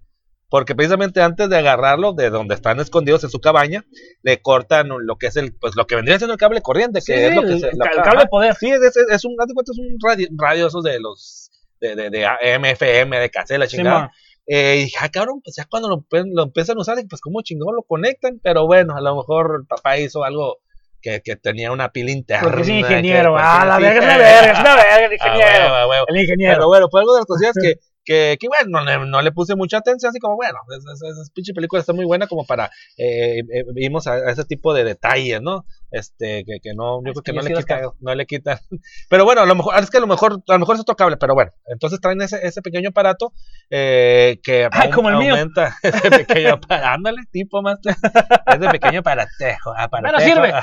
Porque 0.50 0.74
precisamente 0.74 1.22
antes 1.22 1.48
de 1.50 1.58
agarrarlo 1.58 2.14
de 2.14 2.30
donde 2.32 2.56
están 2.56 2.80
escondidos 2.80 3.24
en 3.24 3.30
su 3.30 3.40
cabaña, 3.40 3.86
le 4.24 4.42
cortan 4.42 4.90
lo 4.90 5.18
que 5.18 5.28
es 5.28 5.36
el, 5.36 5.54
pues 5.56 5.76
lo 5.76 5.86
que 5.86 5.96
vendría 5.96 6.18
siendo 6.18 6.34
el 6.34 6.40
cable 6.40 6.62
corriente, 6.62 7.00
que 7.00 7.06
Sí, 7.06 7.14
es 7.14 7.36
lo 7.36 7.42
que 7.44 7.48
el, 7.54 7.60
se, 7.60 7.70
el 7.70 7.78
la- 7.78 7.86
ca- 7.86 7.92
el 7.98 8.02
cable 8.04 8.20
de 8.22 8.28
poder. 8.30 8.56
Sí, 8.56 8.70
es, 8.72 8.82
es, 8.82 8.98
es 8.98 9.26
un, 9.26 9.36
haz 9.40 9.48
de 9.48 9.54
cuenta, 9.54 9.72
es 9.72 9.78
un 9.78 9.98
radio, 10.04 10.28
radio 10.38 10.68
esos 10.68 10.84
de 10.84 11.00
los, 11.00 11.52
de, 11.80 11.96
de, 11.96 12.10
de 12.10 12.28
MFM, 12.60 13.20
de 13.20 13.30
cassette, 13.30 13.60
la 13.60 13.68
Sí, 13.68 13.78
chingada. 13.78 14.12
Eh, 14.48 14.78
y 14.80 14.84
dije, 14.86 14.98
ah, 15.00 15.10
cabrón, 15.10 15.42
pues 15.44 15.56
ya 15.58 15.66
cuando 15.70 15.88
lo, 15.88 16.04
lo 16.34 16.44
empiezan 16.44 16.78
a 16.78 16.82
usar, 16.82 16.98
pues 17.08 17.22
como 17.22 17.42
chingón 17.44 17.76
lo 17.76 17.84
conectan, 17.84 18.40
pero 18.42 18.66
bueno, 18.66 18.98
a 18.98 19.02
lo 19.02 19.16
mejor 19.18 19.58
el 19.62 19.68
papá 19.68 20.00
hizo 20.00 20.24
algo 20.24 20.58
que, 21.00 21.22
que 21.24 21.36
tenía 21.36 21.72
una 21.72 21.92
pila 21.92 22.10
interna. 22.10 22.44
Porque 22.44 22.62
es 22.62 22.68
que- 22.68 22.80
ingeniero. 22.80 23.30
porque 23.34 23.46
Ah, 23.48 23.66
la 23.68 23.78
verga 23.78 24.00
es 24.00 24.04
una 24.06 24.18
verga, 24.18 24.52
es 24.52 24.60
una 24.60 24.76
verga 24.76 24.96
el 25.06 25.12
Ah, 25.12 25.14
ingeniero. 25.14 26.06
El 26.08 26.18
ingeniero. 26.18 26.54
Pero 26.56 26.68
bueno, 26.68 26.88
fue 26.90 27.02
algo 27.02 27.14
de 27.14 27.20
las 27.20 27.26
cosillas 27.28 27.54
que, 27.62 27.76
que, 28.10 28.38
que 28.40 28.48
bueno, 28.48 28.80
no 28.80 28.84
le, 28.86 29.06
no 29.08 29.22
le 29.22 29.32
puse 29.32 29.56
mucha 29.56 29.78
atención, 29.78 30.10
así 30.10 30.18
como, 30.20 30.36
bueno, 30.36 30.58
esa, 30.76 31.32
pinche 31.32 31.54
película 31.54 31.80
está 31.80 31.94
muy 31.94 32.06
buena 32.06 32.26
como 32.26 32.44
para, 32.44 32.66
eh, 32.98 33.40
eh, 33.40 33.64
vimos 33.76 34.08
a, 34.08 34.14
a 34.14 34.32
ese 34.32 34.46
tipo 34.46 34.74
de 34.74 34.84
detalles, 34.84 35.44
¿no? 35.44 35.66
Este, 35.92 36.44
que, 36.44 36.60
que 36.60 36.74
no, 36.74 37.02
yo 37.06 37.12
Es 37.12 37.14
creo 37.14 37.24
que 37.24 37.32
que 37.32 37.36
yo 37.36 37.42
no 37.42 37.48
sí 37.48 37.54
le 37.54 37.60
quita, 37.60 37.82
no 38.00 38.16
le 38.16 38.26
quita. 38.26 38.60
Pero 39.10 39.26
bueno, 39.26 39.42
a 39.42 39.46
lo 39.46 39.54
mejor, 39.54 39.78
es 39.80 39.92
que 39.92 39.98
a 39.98 40.02
lo 40.02 40.08
mejor, 40.08 40.42
a 40.48 40.54
lo 40.54 40.60
mejor 40.60 40.76
es 40.76 40.82
otro 40.82 40.96
cable, 40.96 41.18
pero 41.18 41.34
bueno, 41.36 41.52
entonces 41.66 42.00
traen 42.02 42.20
ese, 42.24 42.40
ese 42.46 42.62
pequeño 42.64 42.90
aparato, 42.90 43.32
eh, 43.70 44.40
que 44.44 44.68
Ay, 44.72 44.90
aum- 44.90 44.94
como 44.96 45.10
el 45.10 45.18
mío. 45.18 45.34
aumenta 45.34 45.76
ese 45.84 46.10
pequeño 46.10 46.54
aparato, 46.56 46.88
ándale, 46.88 47.22
tipo 47.32 47.62
más, 47.62 47.78
ese 47.86 48.70
pequeño 48.72 49.00
aparatejo, 49.02 49.74
aparatejo. 49.78 50.24
sirve. 50.34 50.54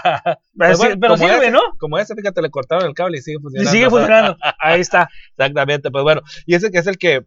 Pero, 0.59 0.76
bueno, 0.78 0.97
pero 1.01 1.16
sirve, 1.16 1.36
ese, 1.38 1.51
¿no? 1.53 1.61
Como 1.78 1.99
ese, 1.99 2.14
fíjate, 2.16 2.42
le 2.42 2.51
cortaron 2.51 2.86
el 2.86 2.94
cable 2.94 3.18
y 3.18 3.22
sigue 3.22 3.36
Y 3.38 3.40
funcionando. 3.42 3.70
sigue 3.70 3.90
funcionando. 3.90 4.36
Ahí 4.59 4.80
está. 4.80 5.09
Exactamente, 5.36 5.90
pues 5.92 6.03
bueno, 6.03 6.22
y 6.47 6.55
ese 6.57 6.70
que 6.70 6.78
es 6.78 6.86
el 6.86 6.99
que 6.99 7.24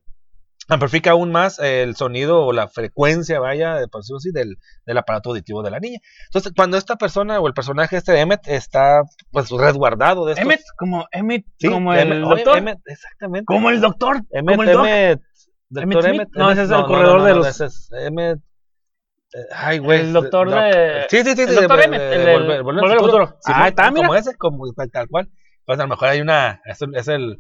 amplifica 0.70 1.11
aún 1.11 1.32
más 1.32 1.59
el 1.59 1.95
sonido 1.95 2.45
o 2.45 2.53
la 2.53 2.67
frecuencia, 2.67 3.39
vaya, 3.39 3.78
por 3.91 4.01
decirlo 4.01 4.17
así, 4.17 4.32
del, 4.32 4.57
del 4.86 4.97
aparato 4.97 5.30
auditivo 5.30 5.63
de 5.63 5.72
la 5.72 5.80
niña. 5.80 5.99
Entonces, 6.28 6.51
cuando 6.55 6.78
esta 6.78 6.95
persona 6.95 7.39
o 7.39 7.47
el 7.47 7.53
personaje 7.53 7.97
este 7.97 8.11
de 8.11 8.20
Emmet 8.22 8.47
está 8.47 9.01
pues 9.32 9.49
resguardado 9.49 10.26
de 10.26 10.34
estos... 10.34 10.43
Emmet, 10.43 10.61
como 10.78 11.07
Emmet, 11.11 11.45
Sí, 11.57 11.70
como 11.70 11.93
el 11.93 12.11
Emmet, 12.11 12.20
doctor. 12.30 12.57
Emmet, 12.57 12.78
exactamente. 12.86 13.45
Como 13.45 13.70
el 13.70 13.82
doctor. 13.82 14.22
Emmet, 14.32 14.55
como 14.57 14.63
el 14.70 14.76
doc. 14.76 14.86
Emmet, 14.86 15.22
doctor? 15.70 16.05
Emmet, 16.07 16.30
No, 16.34 16.51
ese 16.51 16.61
Emmet, 16.61 16.72
es 16.74 16.80
el 16.80 16.86
corredor 16.86 17.24
de 17.24 17.36
los- 17.36 17.47
ese 17.47 17.65
es 17.65 17.89
Emmet, 17.91 18.38
eh, 19.34 19.38
Ay, 19.55 19.78
güey. 19.80 19.99
El 20.01 20.13
doctor 20.13 20.49
de- 20.49 21.05
Sí, 21.09 21.17
sí, 21.24 21.34
sí. 21.36 21.41
el 21.43 21.49
sí, 21.49 21.55
doctor 21.55 21.78
de- 21.78 21.84
Emmett, 21.86 22.01
de- 22.01 22.15
el 22.15 22.26
de 22.47 22.61
Volver- 22.63 22.91
al 22.93 22.99
Futuro. 22.99 23.38
Ah, 23.45 23.67
está, 23.67 23.91
mira. 23.91 24.07
Como 24.07 24.15
ese, 24.15 24.36
como 24.38 24.63
tal, 24.91 25.07
cual. 25.07 25.30
Pues 25.65 25.80
a 25.80 25.84
lo 25.84 25.89
mejor 25.89 26.07
hay 26.09 26.22
una. 26.22 26.61
Es, 26.65 26.82
un- 26.82 26.95
es 26.95 27.07
el 27.07 27.39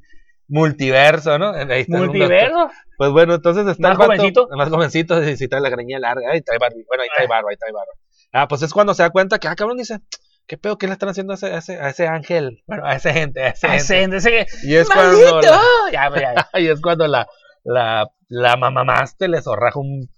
multiverso, 0.49 1.39
¿no? 1.39 1.51
Ahí 1.51 1.81
está. 1.81 1.97
Multiverso. 1.97 2.69
Pues 2.97 3.11
bueno, 3.11 3.35
entonces 3.35 3.65
está 3.67 3.89
Más 3.89 3.91
el 3.93 3.97
vato- 3.97 4.07
jovencito. 4.17 4.47
Más 4.57 4.69
jovencito, 4.69 5.23
y 5.23 5.37
si 5.37 5.47
trae 5.47 5.61
la 5.61 5.69
greñilla 5.69 5.99
larga. 5.99 6.31
Ahí 6.31 6.41
trae 6.41 6.57
barba. 6.59 6.75
Bueno, 6.87 7.03
ahí 7.03 7.09
trae 7.15 7.27
barba, 7.27 7.49
ahí 7.51 7.55
trae 7.57 7.71
barba. 7.71 7.91
Ah, 8.33 8.47
pues 8.47 8.61
es 8.61 8.73
cuando 8.73 8.93
se 8.93 9.03
da 9.03 9.09
cuenta 9.09 9.39
que, 9.39 9.47
ah, 9.47 9.55
cabrón, 9.55 9.77
dice. 9.77 9.99
¿Qué 10.47 10.57
pedo? 10.57 10.79
¿Qué 10.79 10.87
le 10.87 10.93
están 10.93 11.09
haciendo 11.09 11.33
a 11.33 11.35
ese, 11.35 11.45
a 11.53 11.57
ese, 11.59 11.77
a 11.79 11.89
ese 11.89 12.07
ángel? 12.07 12.63
Bueno, 12.65 12.83
a 12.83 12.95
ese 12.95 13.13
gente, 13.13 13.43
a 13.43 13.49
ese 13.49 13.67
Ah, 13.67 13.77
gente. 13.79 14.17
ese, 14.17 14.39
ese, 14.41 14.67
Y 14.67 14.75
es 14.75 14.89
¡Maldito! 14.89 15.29
cuando. 15.29 15.41
la- 15.51 15.61
Ya, 15.93 16.09
ya, 16.09 16.33
ya. 16.33 16.49
y 16.59 16.67
es 16.69 16.81
cuando 16.81 17.07
la, 17.07 17.27
la, 17.63 18.07
la 18.29 18.57
mamamaste 18.57 19.27
le 19.27 19.43
zorraja 19.43 19.79
un 19.79 20.09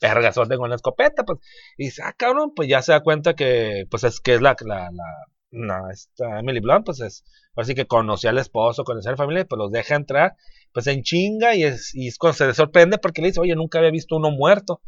pergazote 0.00 0.56
con 0.56 0.70
la 0.70 0.76
escopeta, 0.76 1.22
pues, 1.24 1.38
y 1.78 1.84
dice, 1.86 2.02
ah, 2.04 2.12
cabrón, 2.16 2.52
pues 2.54 2.68
ya 2.68 2.82
se 2.82 2.92
da 2.92 3.00
cuenta 3.00 3.34
que, 3.34 3.84
pues 3.90 4.02
es 4.04 4.20
que 4.20 4.34
es 4.34 4.40
la, 4.42 4.56
la, 4.66 4.90
la, 4.90 5.04
la- 5.52 5.90
esta 5.92 6.40
Emily 6.40 6.58
Blunt, 6.60 6.84
pues 6.86 7.00
es, 7.00 7.24
así 7.56 7.74
que 7.74 7.86
conoció 7.86 8.30
al 8.30 8.38
esposo, 8.38 8.84
conoció 8.84 9.10
a 9.10 9.12
la 9.12 9.16
familia, 9.16 9.44
pues 9.44 9.58
los 9.58 9.70
deja 9.70 9.94
entrar, 9.94 10.34
pues 10.72 10.86
en 10.86 11.02
chinga, 11.02 11.54
y 11.54 11.64
es, 11.64 11.94
y 11.94 12.08
es 12.08 12.18
cuando 12.18 12.36
se 12.36 12.54
sorprende 12.54 12.98
porque 12.98 13.20
le 13.20 13.28
dice, 13.28 13.40
oye, 13.40 13.54
nunca 13.54 13.78
había 13.78 13.90
visto 13.90 14.16
uno 14.16 14.30
muerto. 14.30 14.80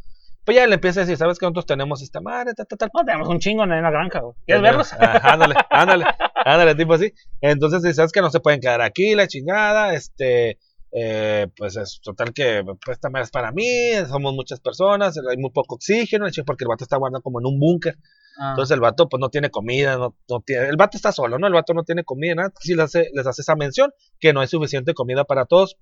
Pues 0.44 0.56
ya 0.56 0.66
le 0.66 0.74
empieza 0.74 1.00
a 1.00 1.04
decir, 1.04 1.16
¿sabes 1.16 1.38
que 1.38 1.46
nosotros 1.46 1.66
tenemos 1.66 2.02
esta 2.02 2.20
madre? 2.20 2.52
Ta, 2.54 2.64
ta, 2.64 2.76
ta, 2.76 2.88
No, 2.92 3.04
tenemos 3.04 3.28
un 3.28 3.38
chingo 3.38 3.62
en 3.62 3.70
la 3.70 3.90
granja, 3.90 4.20
güey. 4.20 4.34
¿Quieres 4.44 4.62
verlos? 4.62 4.92
Ándale, 4.92 5.54
ándale, 5.70 6.04
ándale, 6.44 6.74
tipo 6.74 6.94
así. 6.94 7.12
Entonces, 7.40 7.94
sabes 7.94 8.10
que 8.10 8.20
no 8.20 8.30
se 8.30 8.40
pueden 8.40 8.60
quedar 8.60 8.80
aquí, 8.80 9.14
la 9.14 9.28
chingada, 9.28 9.94
este, 9.94 10.58
eh, 10.94 11.48
pues 11.56 11.76
es 11.76 12.00
total 12.02 12.34
que 12.34 12.62
pues, 12.64 12.96
esta 12.96 13.08
madre 13.08 13.24
es 13.24 13.30
para 13.30 13.50
mí, 13.50 13.92
somos 14.08 14.34
muchas 14.34 14.60
personas, 14.60 15.16
hay 15.18 15.38
muy 15.38 15.50
poco 15.50 15.76
oxígeno, 15.76 16.26
porque 16.44 16.64
el 16.64 16.68
vato 16.68 16.84
está 16.84 16.98
guardando 16.98 17.22
como 17.22 17.40
en 17.40 17.46
un 17.46 17.58
búnker. 17.58 17.96
Ah. 18.38 18.50
Entonces 18.50 18.74
el 18.74 18.80
vato 18.80 19.08
pues 19.08 19.20
no 19.20 19.30
tiene 19.30 19.50
comida, 19.50 19.96
no, 19.96 20.16
no 20.28 20.40
tiene, 20.44 20.68
el 20.68 20.76
vato 20.76 20.96
está 20.96 21.10
solo, 21.12 21.38
¿no? 21.38 21.46
El 21.46 21.52
vato 21.54 21.72
no 21.72 21.82
tiene 21.82 22.04
comida, 22.04 22.34
nada. 22.34 22.52
Sí 22.60 22.74
les 22.74 22.84
hace, 22.84 23.08
les 23.14 23.26
hace 23.26 23.40
esa 23.40 23.56
mención, 23.56 23.90
que 24.20 24.32
no 24.32 24.40
hay 24.40 24.48
suficiente 24.48 24.92
comida 24.92 25.24
para 25.24 25.46
todos. 25.46 25.78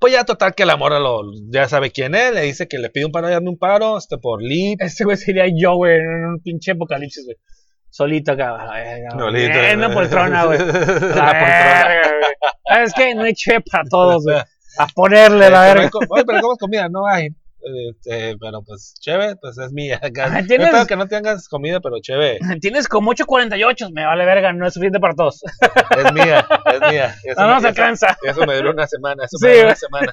Pues 0.00 0.12
ya 0.12 0.24
total 0.24 0.54
que 0.54 0.64
la 0.64 0.76
morra 0.76 1.00
lo, 1.00 1.22
ya 1.50 1.66
sabe 1.68 1.90
quién 1.90 2.14
es, 2.14 2.32
le 2.32 2.42
dice 2.42 2.68
que 2.68 2.78
le 2.78 2.90
pide 2.90 3.06
un 3.06 3.10
paro, 3.10 3.28
dame 3.28 3.48
un 3.48 3.58
paro, 3.58 3.98
este 3.98 4.16
por 4.18 4.42
lip. 4.42 4.80
Ese 4.80 5.04
güey 5.04 5.16
sería 5.16 5.46
yo, 5.46 5.74
güey, 5.74 5.96
en 5.98 6.26
un 6.26 6.40
pinche 6.40 6.72
apocalipsis, 6.72 7.24
güey. 7.24 7.36
Solito 7.90 8.32
acá. 8.32 8.58
Solito. 9.18 9.58
En 9.58 9.78
una 9.78 9.94
poltrona, 9.94 10.44
güey. 10.44 10.58
La 10.58 10.64
poltrona. 10.66 12.00
Güey. 12.68 12.76
¿Sabes 12.76 12.92
qué? 12.94 13.14
No 13.14 13.22
hay 13.24 13.34
che 13.34 13.60
para 13.60 13.84
todos, 13.88 14.24
güey. 14.24 14.36
A 14.78 14.86
ponerle 14.94 15.50
la 15.50 15.66
Este, 15.68 15.74
verga. 15.78 15.90
co- 15.90 15.98
Oye, 16.10 16.24
pero 16.24 16.40
¿cómo 16.40 16.52
es 16.52 16.58
comida? 16.58 16.88
No 16.88 17.06
hay. 17.06 17.28
Este, 17.90 18.36
pero 18.38 18.62
pues, 18.62 18.94
chévere, 19.00 19.34
pues 19.36 19.58
es 19.58 19.72
mía. 19.72 20.00
Ah, 20.00 20.40
No 20.40 20.46
¿tienes? 20.46 20.86
que 20.86 20.94
no 20.96 21.08
tengas 21.08 21.48
comida, 21.48 21.80
pero 21.80 21.96
chévere. 22.00 22.38
Tienes 22.60 22.86
como 22.86 23.12
8.48, 23.12 23.90
me 23.92 24.06
vale 24.06 24.24
verga, 24.24 24.52
no 24.52 24.66
es 24.68 24.74
suficiente 24.74 25.00
para 25.00 25.14
todos. 25.14 25.42
Es 25.96 26.12
mía, 26.12 26.46
es 26.72 26.80
mía. 26.92 27.14
Eso, 27.24 27.40
No 27.40 27.48
nos 27.48 27.58
eso- 27.58 27.68
alcanza. 27.68 28.16
eso 28.22 28.46
me 28.46 28.54
duró 28.56 28.70
una 28.70 28.86
semana. 28.86 29.24
Eso 29.24 29.36
Sí, 29.38 29.46
me 29.46 29.54
duró 29.54 29.66
una 29.66 29.74
semana. 29.74 30.12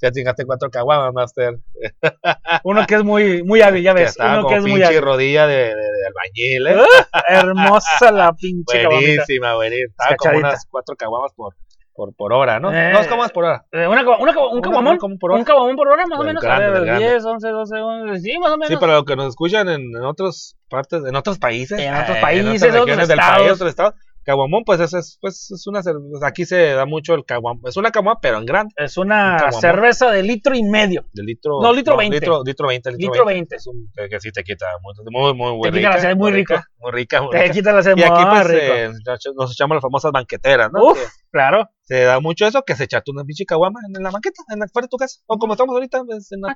Ya 0.00 0.10
chingaste 0.12 0.44
cuatro 0.46 0.70
caguamas, 0.70 1.12
Master. 1.12 1.58
Uno 2.64 2.86
que 2.86 2.94
es 2.96 3.04
muy, 3.04 3.42
muy 3.42 3.60
hábil, 3.62 3.82
ya 3.82 3.92
ves. 3.92 4.16
Uno 4.18 4.46
que 4.46 4.54
es 4.56 4.62
muy 4.62 4.72
pinche 4.72 4.86
hábil. 4.86 5.02
rodilla 5.02 5.46
de, 5.46 5.56
de, 5.56 5.74
de 5.74 6.06
albañil, 6.06 6.66
¿eh? 6.68 6.84
Hermosa 7.28 8.12
la 8.12 8.32
pinche. 8.32 8.86
Buenísima, 8.86 9.54
buenísima. 9.54 9.90
Estaba 9.90 10.16
como 10.16 10.38
unas 10.38 10.66
cuatro 10.70 10.94
caguamas 10.96 11.32
por, 11.34 11.54
por, 11.94 12.14
por 12.14 12.32
hora, 12.32 12.60
¿no? 12.60 12.72
Eh. 12.72 12.92
No, 12.92 13.00
es 13.00 13.06
caguamas 13.08 13.32
por 13.32 13.44
hora. 13.44 13.64
Eh, 13.72 13.86
una, 13.86 14.02
una 14.02 14.32
un 14.38 14.60
como 14.98 15.18
por 15.18 15.32
hora. 15.32 15.38
Un 15.40 15.44
cabamón 15.44 15.76
por 15.76 15.88
hora, 15.88 16.06
más 16.06 16.18
o 16.18 16.22
Del 16.22 16.26
menos. 16.28 16.42
grande, 16.42 16.64
a 16.64 16.68
ver, 16.68 16.76
del 16.78 16.86
grande. 16.86 17.08
10, 17.10 17.24
11, 17.24 17.48
12, 17.48 17.76
11. 17.80 18.20
Sí, 18.20 18.38
más 18.38 18.50
o 18.52 18.56
menos. 18.56 18.68
Sí, 18.68 18.76
para 18.76 18.94
los 18.94 19.04
que 19.04 19.16
nos 19.16 19.28
escuchan 19.28 19.68
en, 19.68 19.80
en 19.80 20.04
otras 20.04 20.56
partes, 20.68 21.02
en 21.04 21.16
otros 21.16 21.38
países. 21.38 21.78
En 21.78 21.94
otros 21.94 22.16
eh, 22.16 22.20
países, 22.20 22.62
en 22.62 22.68
otras 22.70 22.70
otros 22.70 22.86
regiones 22.86 23.08
del 23.08 23.18
país, 23.18 23.52
otros 23.52 23.70
estados. 23.70 23.94
Caguamón, 24.28 24.62
pues 24.66 24.78
es, 24.80 24.92
es, 24.92 25.16
pues, 25.22 25.50
es 25.50 25.66
una 25.66 25.82
cerveza. 25.82 26.26
Aquí 26.26 26.44
se 26.44 26.74
da 26.74 26.84
mucho 26.84 27.14
el 27.14 27.24
caguamón. 27.24 27.62
Es 27.64 27.78
una 27.78 27.90
caguama, 27.90 28.20
pero 28.20 28.36
en 28.36 28.44
grande. 28.44 28.74
Es 28.76 28.98
Un 28.98 29.06
una 29.06 29.36
caguamón. 29.38 29.60
cerveza 29.62 30.10
de 30.10 30.22
litro 30.22 30.54
y 30.54 30.62
medio. 30.64 31.06
De 31.14 31.22
litro. 31.22 31.62
No, 31.62 31.72
litro 31.72 31.96
20. 31.96 32.14
Litro, 32.20 32.42
litro 32.44 32.68
20. 32.68 32.90
Litro, 32.90 32.98
Litro 33.14 33.24
20. 33.24 33.34
20. 33.54 33.56
Es 33.56 33.66
un 33.66 33.90
que, 33.94 34.20
sí 34.20 34.30
te 34.30 34.44
quita. 34.44 34.66
Muy, 34.82 35.32
muy, 35.32 35.56
muy 35.56 35.70
Te 35.70 35.76
rica. 35.78 35.96
quita 35.96 36.08
la 36.10 36.14
muy 36.14 36.30
rica, 36.30 36.62
Muy 36.76 36.92
rica, 36.92 37.22
muy 37.22 37.30
Te 37.30 37.38
rica. 37.40 37.54
quita 37.54 37.72
la 37.72 37.82
sed 37.82 37.96
Y 37.96 38.02
aquí, 38.02 38.22
pues, 38.30 38.48
eh, 38.50 38.90
nos 39.34 39.52
echamos 39.52 39.76
las 39.76 39.80
famosas 39.82 40.12
banqueteras, 40.12 40.70
¿no? 40.74 40.88
Uf, 40.90 40.98
Que 40.98 41.08
claro. 41.30 41.70
se 41.84 42.02
da 42.02 42.20
mucho 42.20 42.46
eso, 42.46 42.62
que 42.66 42.76
se 42.76 42.84
echa 42.84 43.00
tú 43.00 43.12
una 43.12 43.24
pinche 43.24 43.46
caguama 43.46 43.80
en 43.96 44.02
la 44.02 44.10
banqueta, 44.10 44.42
en 44.52 44.58
la, 44.58 44.66
fuera 44.70 44.84
de 44.84 44.90
tu 44.90 44.98
casa. 44.98 45.20
O 45.24 45.38
como 45.38 45.54
estamos 45.54 45.72
ahorita, 45.72 46.04
pues, 46.04 46.30
en 46.32 46.40
una 46.40 46.50
el 46.50 46.54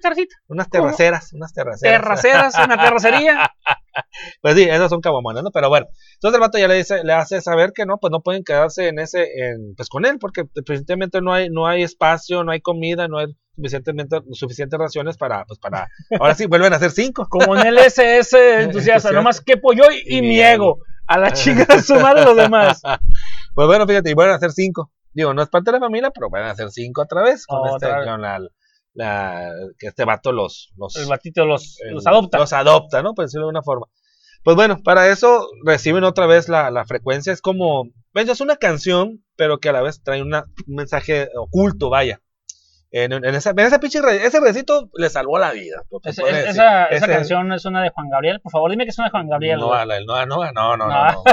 terracita. 0.00 0.34
Unas 0.48 0.68
terraceras, 0.68 1.32
unas 1.32 1.52
terraceras. 1.52 2.00
Terraceras, 2.00 2.54
una 2.58 2.76
terracería. 2.76 3.52
Pues 4.42 4.54
sí, 4.56 4.62
esas 4.64 4.90
son 4.90 5.00
caguamones, 5.00 5.42
¿no? 5.42 5.50
Pero 5.50 5.68
bueno, 5.68 5.86
entonces 6.14 6.34
el 6.34 6.40
vato 6.40 6.58
ya 6.58 6.68
le 6.68 6.74
dice, 6.74 7.02
le 7.04 7.12
hace 7.12 7.40
saber 7.40 7.72
que 7.74 7.86
no, 7.86 7.98
pues 7.98 8.10
no 8.10 8.20
pueden 8.20 8.44
quedarse 8.44 8.88
en 8.88 8.98
ese, 8.98 9.22
en, 9.22 9.74
pues 9.76 9.88
con 9.88 10.04
él, 10.04 10.18
porque 10.18 10.44
precisamente 10.44 11.20
no 11.20 11.32
hay, 11.32 11.48
no 11.50 11.66
hay 11.66 11.82
espacio, 11.82 12.44
no 12.44 12.52
hay 12.52 12.60
comida, 12.60 13.08
no 13.08 13.18
hay 13.18 13.26
suficientemente, 13.56 14.20
suficientes 14.32 14.78
raciones 14.78 15.16
para, 15.16 15.44
pues 15.44 15.58
para, 15.58 15.88
ahora 16.20 16.34
sí, 16.34 16.46
vuelven 16.46 16.72
a 16.72 16.78
ser 16.78 16.90
cinco. 16.90 17.26
Como 17.28 17.56
en 17.56 17.66
el 17.66 17.78
SS 17.78 18.36
entusiasta. 18.62 19.12
Nomás 19.12 19.40
quepo 19.40 19.72
yo 19.72 19.84
y, 19.90 20.18
Y 20.18 20.22
mi 20.22 20.40
ego. 20.40 20.78
A 21.06 21.18
la 21.18 21.32
chingada 21.32 21.82
su 21.82 21.94
madre 21.96 22.24
los 22.24 22.36
demás. 22.36 22.80
Pues 23.54 23.66
bueno, 23.68 23.86
fíjate, 23.86 24.10
y 24.10 24.14
vuelven 24.14 24.36
a 24.36 24.38
ser 24.38 24.52
cinco. 24.52 24.90
Digo, 25.12 25.34
no 25.34 25.42
es 25.42 25.48
parte 25.48 25.70
de 25.70 25.78
la 25.78 25.84
familia, 25.84 26.10
pero 26.10 26.30
van 26.30 26.44
a 26.44 26.54
ser 26.54 26.70
cinco 26.70 27.02
otra 27.02 27.22
vez, 27.22 27.46
con 27.46 27.58
Otra 27.60 27.88
este, 27.88 28.00
vez. 28.00 28.10
con 28.10 28.22
la, 28.22 28.40
la, 28.94 29.50
que 29.78 29.88
este 29.88 30.04
vato 30.04 30.32
los, 30.32 30.72
los, 30.76 30.96
El 30.96 31.06
batito 31.06 31.44
los, 31.44 31.78
el- 31.82 31.94
los 31.94 32.06
adopta. 32.06 32.38
Los 32.38 32.52
adopta, 32.52 33.02
¿no? 33.02 33.14
Por 33.14 33.24
decirlo 33.26 33.46
de 33.46 33.50
una 33.50 33.62
forma. 33.62 33.86
Pues 34.42 34.56
bueno, 34.56 34.78
para 34.84 35.08
eso 35.08 35.48
reciben 35.64 36.04
otra 36.04 36.26
vez 36.26 36.48
la, 36.48 36.70
la 36.70 36.84
frecuencia. 36.84 37.32
Es 37.32 37.40
como, 37.40 37.84
ven, 38.12 38.28
es 38.28 38.40
una 38.40 38.56
canción, 38.56 39.24
pero 39.36 39.58
que 39.58 39.70
a 39.70 39.72
la 39.72 39.82
vez 39.82 40.02
trae 40.02 40.22
una- 40.22 40.44
un 40.66 40.74
mensaje 40.74 41.28
oculto, 41.36 41.90
vaya. 41.90 42.20
En, 42.96 43.12
en 43.12 43.24
esa, 43.34 43.50
en 43.50 43.58
esa 43.58 43.80
pinche 43.80 44.00
re- 44.00 44.24
ese 44.24 44.38
recito 44.38 44.88
le 44.94 45.10
salvó 45.10 45.38
la 45.40 45.50
vida. 45.50 45.82
Es- 46.04 46.18
es- 46.18 46.48
esa, 46.50 46.86
esa 46.86 47.06
canción 47.08 47.52
es 47.52 47.64
una 47.64 47.82
de 47.82 47.90
Juan 47.90 48.08
Gabriel. 48.08 48.40
Por 48.40 48.52
favor, 48.52 48.70
dime 48.70 48.84
que 48.84 48.90
es 48.90 48.98
una 48.98 49.08
de 49.08 49.10
Juan 49.10 49.28
Gabriel. 49.28 49.58
No, 49.58 49.70
no, 49.84 49.84
no, 50.06 50.26
no, 50.26 50.52
no, 50.52 50.76
no, 50.76 50.86
No. 50.88 51.10
no. 51.12 51.24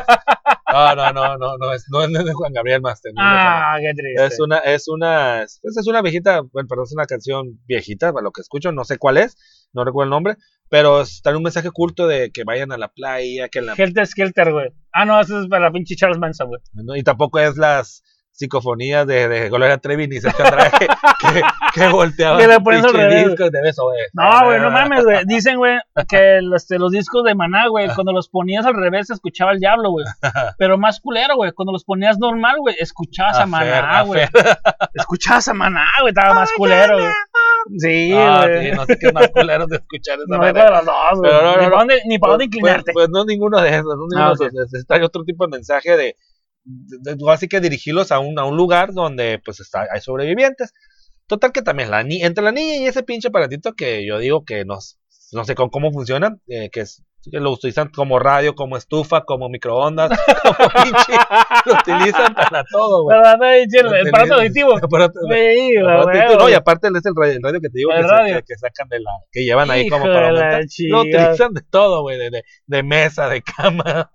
No, 0.71 0.95
no, 0.95 1.13
no, 1.13 1.37
no, 1.37 1.57
no, 1.57 1.73
es, 1.73 1.85
no, 1.89 2.03
es 2.03 2.25
de 2.25 2.33
Juan 2.33 2.53
Gabriel 2.53 2.81
Master. 2.81 3.11
Ah, 3.17 3.77
qué 3.79 3.93
triste. 3.93 4.25
Es 4.25 4.39
una, 4.39 4.57
es 4.59 4.87
una, 4.87 5.43
es, 5.43 5.59
es 5.63 5.87
una 5.87 6.01
viejita, 6.01 6.41
bueno, 6.41 6.67
perdón, 6.67 6.85
es 6.85 6.93
una 6.93 7.05
canción 7.05 7.59
viejita, 7.65 8.11
para 8.13 8.23
lo 8.23 8.31
que 8.31 8.41
escucho, 8.41 8.71
no 8.71 8.83
sé 8.83 8.97
cuál 8.97 9.17
es, 9.17 9.37
no 9.73 9.83
recuerdo 9.83 10.05
el 10.05 10.09
nombre, 10.11 10.37
pero 10.69 11.01
está 11.01 11.31
en 11.31 11.37
un 11.37 11.43
mensaje 11.43 11.67
oculto 11.67 12.07
de 12.07 12.31
que 12.31 12.43
vayan 12.43 12.71
a 12.71 12.77
la 12.77 12.89
playa, 12.89 13.49
que 13.49 13.59
en 13.59 13.65
la, 13.67 13.73
Helter 13.73 14.07
Skelter, 14.07 14.51
güey. 14.51 14.69
Ah, 14.93 15.05
no, 15.05 15.19
eso 15.19 15.41
es 15.41 15.47
para 15.47 15.65
la 15.65 15.71
pinche 15.71 15.95
Charles 15.95 16.19
Manson, 16.19 16.47
güey. 16.47 16.61
¿no? 16.73 16.95
y 16.95 17.03
tampoco 17.03 17.39
es 17.39 17.57
las 17.57 18.03
psicofonías 18.41 19.07
de, 19.07 19.27
de 19.27 19.49
Gloria 19.49 19.77
Trevi 19.77 20.07
ni 20.07 20.19
Sergio 20.19 20.43
Andrade 20.45 20.71
que, 20.79 20.87
que, 20.87 21.41
que 21.73 21.87
volteaban 21.89 22.39
Que 22.39 22.47
discos 23.25 23.51
de 23.51 23.61
beso, 23.61 23.83
güey. 23.85 23.97
No, 24.13 24.45
güey, 24.45 24.59
no 24.59 24.69
mames, 24.71 25.03
güey. 25.05 25.19
Dicen, 25.25 25.57
güey, 25.57 25.77
que 26.09 26.39
los, 26.41 26.63
este, 26.63 26.77
los 26.79 26.91
discos 26.91 27.23
de 27.23 27.35
Maná, 27.35 27.67
güey, 27.69 27.87
cuando 27.95 28.11
los 28.11 28.27
ponías 28.29 28.65
al 28.65 28.73
revés 28.75 29.07
se 29.07 29.13
escuchaba 29.13 29.51
el 29.53 29.59
diablo, 29.59 29.91
güey. 29.91 30.05
Pero 30.57 30.77
más 30.77 30.99
culero, 30.99 31.35
güey. 31.35 31.51
Cuando 31.53 31.71
los 31.71 31.83
ponías 31.85 32.17
normal, 32.19 32.55
güey, 32.59 32.75
escuchabas 32.79 33.37
a, 33.37 33.45
Maná, 33.45 34.01
güey. 34.03 34.23
Escuchabas 34.93 35.47
a 35.47 35.53
Maná, 35.53 35.85
güey, 36.01 36.09
estaba 36.11 36.33
más 36.33 36.51
culero, 36.57 36.97
güey. 36.99 37.11
Sí, 37.77 38.11
Ah, 38.15 38.45
güey. 38.47 38.71
sí, 38.71 38.75
no 38.75 38.85
sé 38.85 38.97
qué 38.99 39.07
es 39.07 39.13
más 39.13 39.27
culero 39.29 39.67
de 39.67 39.75
escuchar 39.77 40.15
esa 40.17 40.25
No 40.27 40.43
hay 40.43 40.51
manera. 40.53 40.81
dos. 40.81 41.19
Pero 41.21 41.41
no, 41.43 41.51
no, 41.55 41.61
ni 41.61 41.67
para 41.67 41.77
dónde, 41.77 42.01
ni 42.07 42.19
para 42.19 42.31
dónde 42.31 42.45
Pues- 42.45 42.55
inclinarte. 42.57 42.93
Pues, 42.93 43.05
pues 43.05 43.09
no 43.11 43.23
ninguno 43.25 43.61
de 43.61 43.69
esos, 43.69 43.85
no 43.85 44.07
ninguno 44.09 44.23
Ah, 44.25 44.27
de 44.29 44.45
esos. 44.47 44.53
Necesita 44.53 45.05
otro 45.05 45.23
tipo 45.23 45.45
de 45.45 45.51
mensaje 45.51 45.95
de- 45.95 46.15
así 47.29 47.47
que 47.47 47.59
dirigirlos 47.59 48.11
a 48.11 48.19
un, 48.19 48.37
a 48.39 48.45
un 48.45 48.57
lugar 48.57 48.93
donde 48.93 49.39
pues 49.43 49.59
está, 49.59 49.87
hay 49.91 50.01
sobrevivientes. 50.01 50.73
Total 51.27 51.51
que 51.51 51.61
también 51.61 51.91
la 51.91 52.03
ni 52.03 52.21
entre 52.23 52.43
la 52.43 52.51
niña 52.51 52.75
y 52.75 52.85
ese 52.87 53.03
pinche 53.03 53.29
aparatito 53.29 53.73
que 53.73 54.05
yo 54.05 54.19
digo 54.19 54.43
que 54.45 54.65
nos, 54.65 54.99
no 55.31 55.43
sé 55.45 55.55
con 55.55 55.69
cómo 55.69 55.91
funciona, 55.91 56.37
eh, 56.47 56.69
que 56.71 56.81
es 56.81 57.03
que 57.29 57.39
lo 57.39 57.51
utilizan 57.51 57.89
como 57.89 58.17
radio, 58.17 58.55
como 58.55 58.77
estufa, 58.77 59.21
como 59.21 59.47
microondas, 59.47 60.09
como 60.43 60.69
pinche, 60.69 61.13
lo 61.65 61.73
utilizan 61.73 62.33
para 62.33 62.63
todo, 62.71 63.03
güey. 63.03 63.17
No, 63.19 63.51
dice 63.51 63.79
el, 63.79 64.07
aparato 64.09 64.35
auditivo. 64.35 64.73
no, 66.39 66.49
y 66.49 66.53
aparte 66.53 66.87
es 66.87 67.05
el 67.05 67.13
radio, 67.15 67.33
el 67.33 67.43
radio 67.43 67.61
que 67.61 67.69
te 67.69 67.77
digo 67.77 67.91
que, 67.91 68.01
radio. 68.01 68.41
sacan 68.59 68.89
de 68.89 68.99
la, 69.01 69.11
que 69.31 69.43
llevan 69.43 69.69
ahí 69.69 69.87
como 69.87 70.05
para 70.05 70.21
de 70.21 70.27
aumentar. 70.29 70.63
Lo 70.89 71.01
utilizan 71.01 71.53
de 71.53 71.61
todo, 71.69 72.01
güey, 72.01 72.17
de, 72.17 72.31
de, 72.31 72.43
de 72.65 72.83
mesa, 72.83 73.29
de 73.29 73.41
cama. 73.43 74.09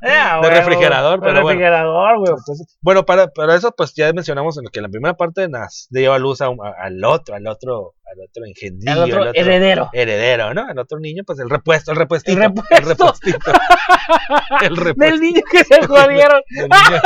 De 0.00 0.50
refrigerador, 0.50 1.20
güey, 1.20 1.30
pero 1.30 1.42
bueno. 1.42 1.58
refrigerador, 1.60 2.18
güey. 2.18 2.32
Bueno, 2.80 3.04
para, 3.04 3.28
para 3.28 3.54
eso, 3.54 3.72
pues 3.76 3.94
ya 3.94 4.12
mencionamos 4.12 4.58
en 4.58 4.64
que 4.72 4.80
la 4.80 4.88
primera 4.88 5.14
parte 5.14 5.48
nas, 5.48 5.86
le 5.90 6.00
lleva 6.00 6.18
luz 6.18 6.40
a 6.40 6.46
a- 6.46 6.84
al 6.86 7.04
otro, 7.04 7.34
al 7.34 7.46
otro, 7.46 7.94
al 8.12 8.20
otro 8.28 8.44
engendrillo, 8.44 8.92
El 8.92 8.98
otro 9.10 9.22
al 9.22 9.28
otro 9.28 9.40
heredero. 9.40 9.90
heredero, 9.92 10.54
¿no? 10.54 10.70
El 10.70 10.78
otro 10.78 10.98
niño, 11.00 11.22
pues 11.26 11.38
el 11.38 11.48
repuesto, 11.50 11.92
el 11.92 11.96
repuestito. 11.98 12.36
El 12.38 12.44
repuesto. 12.48 12.88
repuestito. 12.88 13.52
el 14.62 14.76
repuesto. 14.76 15.04
Del 15.12 15.20
niño 15.20 15.40
que 15.50 15.64
se 15.64 15.82
jodieron. 15.86 16.42
del 16.50 16.68
niño, 16.68 17.00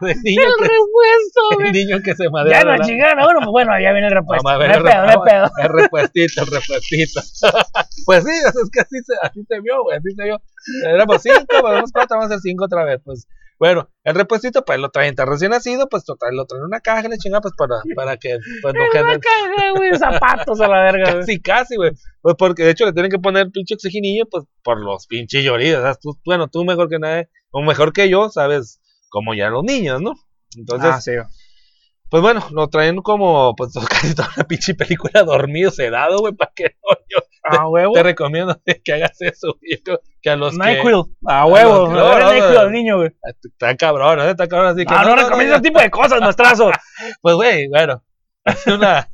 del 0.00 0.22
niño 0.22 0.42
El 0.42 0.54
que, 0.56 0.62
repuesto, 0.62 1.60
el 1.60 1.72
niño 1.72 1.96
que 2.04 2.14
se 2.14 2.24
Ya 2.24 2.30
madera. 2.30 2.76
no 2.76 2.84
chingaron 2.84 3.18
a 3.20 3.26
uno, 3.28 3.38
pues 3.40 3.50
bueno, 3.50 3.72
ya 3.80 3.92
viene 3.92 4.06
el 4.08 4.14
repuesto. 4.14 4.58
Ver 4.58 4.68
no 4.68 4.74
hay 4.74 4.78
el, 4.78 4.84
pedo, 4.84 5.02
no 5.04 5.10
hay 5.10 5.16
pedo. 5.30 5.50
el 5.62 5.68
repuestito, 5.82 6.40
el 6.42 6.46
repuestito. 6.46 7.20
pues 8.06 8.24
sí, 8.24 8.30
es 8.30 8.70
que 8.72 8.80
así 8.80 8.96
se, 9.04 9.14
así 9.22 9.44
se 9.48 9.60
vio, 9.60 9.82
güey, 9.82 9.98
así 9.98 10.10
se 10.16 10.24
vio. 10.24 10.40
Éramos 10.86 11.22
cinco, 11.22 11.68
éramos 11.68 11.90
cuatro, 11.92 12.16
vamos 12.18 12.30
a 12.30 12.34
ser 12.34 12.40
cinco 12.40 12.64
otra 12.66 12.84
vez. 12.84 13.00
Pues 13.04 13.26
bueno, 13.58 13.88
el 14.02 14.14
repuestito, 14.14 14.64
pues 14.64 14.78
lo 14.78 14.90
traen, 14.90 15.10
está 15.10 15.24
recién 15.24 15.50
nacido, 15.50 15.88
pues 15.88 16.04
total, 16.04 16.34
lo 16.34 16.44
traen 16.46 16.62
en 16.62 16.66
una 16.66 16.80
caja, 16.80 17.08
le 17.08 17.18
chinga, 17.18 17.40
pues 17.40 17.54
para, 17.56 17.82
para 17.94 18.16
que 18.16 18.38
pues, 18.62 18.74
no 18.94 19.02
la 19.02 19.18
caja, 19.18 19.70
güey, 19.76 19.94
zapatos 19.98 20.60
a 20.60 20.68
la 20.68 20.82
verga, 20.82 21.12
güey. 21.12 21.20
Casi, 21.20 21.40
casi, 21.40 21.76
güey. 21.76 21.92
Pues 22.20 22.34
porque 22.38 22.64
de 22.64 22.70
hecho 22.70 22.84
le 22.86 22.92
tienen 22.92 23.10
que 23.10 23.18
poner 23.18 23.50
pinche 23.50 23.74
oxigenillo, 23.74 24.26
pues 24.30 24.44
por 24.62 24.80
los 24.80 25.06
pinches 25.06 25.44
lloridos. 25.44 25.82
¿sabes? 25.82 25.98
Tú, 26.00 26.18
bueno, 26.24 26.48
tú 26.48 26.64
mejor 26.64 26.88
que 26.88 26.98
nadie, 26.98 27.28
o 27.50 27.62
mejor 27.62 27.92
que 27.92 28.08
yo, 28.08 28.28
sabes 28.28 28.80
cómo 29.08 29.34
ya 29.34 29.48
los 29.48 29.62
niños, 29.62 30.00
¿no? 30.00 30.12
Entonces, 30.56 30.90
Ah, 30.92 31.00
sí. 31.00 31.12
Pues 32.14 32.22
bueno, 32.22 32.46
lo 32.52 32.68
traen 32.68 32.98
como, 32.98 33.56
pues 33.56 33.72
casi 33.90 34.14
toda 34.14 34.28
la 34.36 34.44
pinche 34.44 34.72
película 34.76 35.24
dormido, 35.24 35.72
sedado, 35.72 36.18
güey, 36.20 36.32
para 36.32 36.52
que 36.54 36.62
no, 36.80 36.96
yo 37.10 37.18
A 37.58 37.68
huevo. 37.68 37.92
te 37.92 38.04
recomiendo 38.04 38.56
que 38.84 38.92
hagas 38.92 39.20
eso, 39.20 39.56
güey, 39.60 39.82
que 40.22 40.30
a 40.30 40.36
los 40.36 40.56
que... 40.56 40.64
NyQuil. 40.76 41.02
A 41.26 41.44
huevo. 41.46 41.88
no, 41.88 42.16
no, 42.16 42.18
no. 42.20 42.60
al 42.60 42.70
niño, 42.70 42.98
güey. 42.98 43.10
Está 43.42 43.76
cabrón, 43.76 44.20
¿eh? 44.20 44.30
Está 44.30 44.46
cabrón, 44.46 44.68
así 44.68 44.86
que... 44.86 44.94
Ah, 44.94 45.02
no, 45.04 45.16
recomiendo 45.16 45.54
ese 45.54 45.62
tipo 45.64 45.80
de 45.80 45.90
cosas, 45.90 46.20
maestrazo. 46.20 46.70
Pues, 47.20 47.34
güey, 47.34 47.66
bueno, 47.66 48.04
es 48.44 48.64
una, 48.68 49.08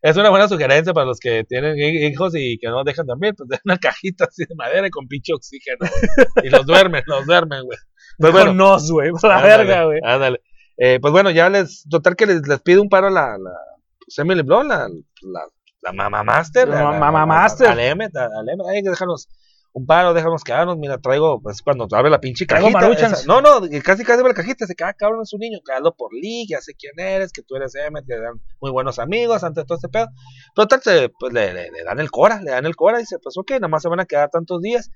es 0.00 0.16
una 0.16 0.30
buena 0.30 0.48
sugerencia 0.48 0.94
para 0.94 1.04
los 1.04 1.20
que 1.20 1.44
tienen 1.44 1.76
hi- 1.76 2.06
hijos 2.06 2.32
y 2.34 2.56
que 2.58 2.68
no 2.68 2.84
dejan 2.84 3.04
dormir, 3.04 3.34
pues 3.36 3.50
de 3.50 3.58
una 3.66 3.76
cajita 3.76 4.24
así 4.24 4.46
de 4.46 4.54
madera 4.54 4.86
y 4.86 4.90
con 4.90 5.06
pinche 5.08 5.34
oxígeno, 5.34 5.76
güey. 5.80 6.46
Y 6.46 6.48
los 6.48 6.64
duermen, 6.64 7.02
los 7.04 7.26
duermen, 7.26 7.64
güey. 7.64 7.78
Pues 8.16 8.32
bueno, 8.32 8.54
nos, 8.54 8.90
güey. 8.90 9.10
La 9.22 9.42
verga, 9.42 9.84
güey. 9.84 10.00
Ándale. 10.02 10.40
Eh, 10.82 10.98
pues 10.98 11.12
bueno, 11.12 11.30
ya 11.30 11.50
les, 11.50 11.84
total 11.90 12.16
que 12.16 12.24
les, 12.24 12.48
les 12.48 12.60
pido 12.62 12.80
un 12.80 12.88
paro 12.88 13.08
a 13.08 13.10
la, 13.10 13.36
la 13.36 13.50
pues, 13.98 14.18
Emily 14.18 14.40
Blunt, 14.42 14.66
la, 14.70 14.88
la, 14.88 15.40
la 15.82 15.92
mamá 15.92 16.22
master. 16.24 16.66
La 16.68 16.80
a 16.80 16.84
mamá 16.98 17.26
master. 17.26 17.68
Al 17.68 17.80
M, 17.80 18.08
al 18.14 18.48
M, 18.48 18.64
ay, 18.66 18.80
déjanos 18.80 19.28
un 19.72 19.86
paro, 19.86 20.14
déjanos 20.14 20.42
quedarnos, 20.42 20.78
mira, 20.78 20.98
traigo, 20.98 21.40
pues 21.40 21.60
cuando 21.62 21.86
abre 21.92 22.10
la 22.10 22.18
pinche 22.20 22.44
cajita. 22.46 22.80
esa- 23.12 23.26
no, 23.26 23.40
no, 23.40 23.60
casi 23.84 24.02
casi 24.04 24.18
abre 24.20 24.30
la 24.30 24.34
cajita, 24.34 24.66
se 24.66 24.74
queda 24.74 24.94
cabrón 24.94 25.20
es 25.22 25.32
un 25.32 25.38
niño, 25.40 25.58
quedando 25.64 25.94
por 25.94 26.12
Lee, 26.12 26.46
ya 26.48 26.60
sé 26.60 26.74
quién 26.74 26.98
eres, 26.98 27.30
que 27.30 27.42
tú 27.42 27.54
eres 27.56 27.74
M, 27.76 28.02
te 28.02 28.18
dan 28.18 28.40
muy 28.60 28.72
buenos 28.72 28.98
amigos 28.98 29.44
antes 29.44 29.62
de 29.62 29.66
todo 29.66 29.76
este 29.76 29.88
pedo. 29.90 30.08
Total, 30.56 30.80
se, 30.82 31.10
pues 31.20 31.32
le, 31.32 31.52
le, 31.52 31.70
le 31.70 31.84
dan 31.84 32.00
el 32.00 32.10
cora, 32.10 32.40
le 32.42 32.50
dan 32.50 32.66
el 32.66 32.74
cora 32.74 32.98
y 32.98 33.02
dice, 33.02 33.18
pues 33.22 33.36
ok, 33.38 33.50
nada 33.52 33.68
más 33.68 33.82
se 33.82 33.88
van 33.90 34.00
a 34.00 34.06
quedar 34.06 34.28
tantos 34.30 34.60
días. 34.60 34.90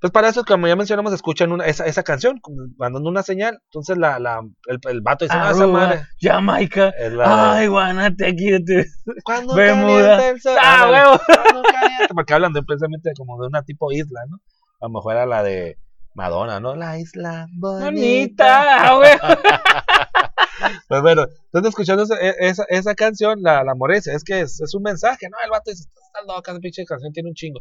Pues 0.00 0.12
para 0.12 0.28
eso, 0.28 0.44
como 0.44 0.68
ya 0.68 0.76
mencionamos, 0.76 1.12
escuchan 1.12 1.50
una, 1.50 1.66
esa, 1.66 1.84
esa 1.84 2.04
canción, 2.04 2.40
mandando 2.76 3.08
una 3.10 3.24
señal. 3.24 3.58
Entonces 3.64 3.98
la, 3.98 4.18
la, 4.20 4.40
el, 4.66 4.78
el 4.88 5.00
vato 5.00 5.24
dice, 5.24 5.36
no, 5.36 5.50
esa 5.50 5.66
madre 5.66 6.06
Jamaica. 6.20 6.90
es 6.90 7.12
la 7.12 7.54
Ay, 7.56 7.68
wanna 7.68 8.14
take 8.14 8.36
you 8.38 8.58
to... 8.64 8.88
Cuando 9.24 9.54
Bermuda. 9.54 10.16
calienta 10.16 10.28
el 10.28 10.40
sol. 10.40 10.56
Ah, 10.60 10.88
huevo. 10.90 11.20
Porque 12.14 12.32
hablan 12.34 12.52
de 12.52 12.62
precisamente 12.62 13.10
como 13.16 13.40
de 13.40 13.48
una 13.48 13.62
tipo 13.62 13.90
isla, 13.90 14.20
¿no? 14.28 14.36
A 14.80 14.86
lo 14.86 14.90
mejor 14.90 15.14
era 15.14 15.26
la 15.26 15.42
de 15.42 15.78
Madonna, 16.14 16.60
¿no? 16.60 16.76
La 16.76 16.98
isla 16.98 17.46
bonita. 17.58 17.90
Bonita, 17.90 18.94
güey. 18.94 19.10
Pues 20.88 21.02
bueno, 21.02 21.26
entonces 21.44 21.68
escuchando 21.68 22.02
esa, 22.02 22.16
e- 22.20 22.34
esa, 22.40 22.64
esa 22.68 22.94
canción, 22.94 23.42
la, 23.42 23.62
la 23.62 23.74
es 23.94 24.24
que 24.24 24.40
es, 24.40 24.60
es 24.60 24.74
un 24.74 24.82
mensaje, 24.82 25.28
¿no? 25.30 25.36
El 25.44 25.50
vato 25.50 25.70
dice, 25.70 25.84
está 25.84 26.20
loca, 26.26 26.50
esa 26.50 26.60
pinche 26.60 26.84
canción 26.84 27.12
tiene 27.12 27.28
un 27.28 27.34
chingo. 27.34 27.60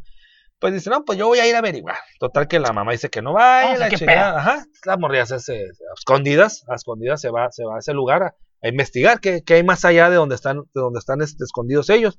Pues 0.59 0.73
dice, 0.73 0.89
no, 0.89 1.05
pues 1.05 1.17
yo 1.19 1.27
voy 1.27 1.39
a 1.39 1.47
ir 1.47 1.55
a 1.55 1.59
averiguar. 1.59 1.97
Total 2.19 2.47
que 2.47 2.59
la 2.59 2.73
mamá 2.73 2.91
dice 2.91 3.09
que 3.09 3.21
no 3.21 3.33
vaya, 3.33 3.69
Ah, 3.69 3.73
o 3.73 3.77
sea, 3.77 3.89
la 3.89 3.95
chingada, 3.95 4.39
ajá. 4.39 4.65
La 4.85 4.97
morrilla 4.97 5.25
se 5.25 5.35
hace 5.35 5.53
a 5.65 5.93
escondidas, 5.97 6.63
a 6.67 6.75
escondidas 6.75 7.21
se 7.21 7.29
va, 7.29 7.51
se 7.51 7.63
va 7.63 7.75
a 7.75 7.79
ese 7.79 7.93
lugar 7.93 8.23
a, 8.23 8.35
a 8.63 8.67
investigar 8.67 9.19
qué, 9.19 9.43
qué 9.45 9.55
hay 9.55 9.63
más 9.63 9.85
allá 9.85 10.09
de 10.09 10.15
donde 10.15 10.35
están, 10.35 10.57
de 10.57 10.81
donde 10.81 10.99
están 10.99 11.21
este, 11.21 11.43
escondidos 11.43 11.89
ellos. 11.91 12.17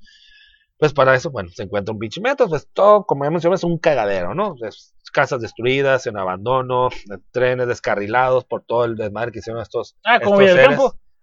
Pues 0.78 0.92
para 0.92 1.16
eso, 1.16 1.30
bueno, 1.30 1.48
se 1.52 1.64
encuentra 1.64 1.92
un 1.92 1.98
pinche 1.98 2.20
metro, 2.20 2.48
pues 2.48 2.68
todo, 2.72 3.04
como 3.04 3.24
ya 3.24 3.30
mencioné, 3.30 3.56
es 3.56 3.64
un 3.64 3.78
cagadero, 3.78 4.34
¿no? 4.34 4.54
Es- 4.64 4.94
casas 5.12 5.40
destruidas, 5.40 6.06
en 6.06 6.18
abandono, 6.18 6.90
trenes 7.32 7.66
descarrilados 7.66 8.44
por 8.44 8.62
todo 8.62 8.84
el 8.84 8.94
desmadre 8.94 9.32
que 9.32 9.38
hicieron 9.38 9.62
estos. 9.62 9.96
Ah, 10.04 10.20
como 10.20 10.40
estos 10.42 10.60
seres. 10.62 10.78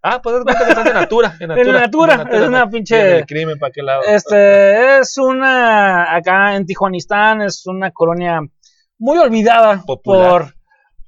Ah, 0.08 0.22
pues 0.22 0.36
es 0.36 0.44
cuenta 0.44 0.64
que 0.66 0.70
están 0.70 0.88
en 0.88 0.94
Natura. 0.94 1.36
En 1.40 1.48
Natura, 1.74 2.28
en 2.30 2.34
es 2.36 2.48
una 2.48 2.70
pinche- 2.70 3.18
El 3.20 3.26
crimen, 3.26 3.58
¿para 3.58 3.72
qué 3.72 3.82
lado? 3.82 4.02
Este 4.08 5.00
es 5.00 5.18
una, 5.18 6.16
acá 6.16 6.56
en 6.56 6.66
Tijuanistán, 6.68 7.42
es 7.42 7.66
una 7.66 7.90
colonia 7.90 8.40
muy 9.00 9.18
olvidada 9.18 9.82
Popular. 9.86 10.54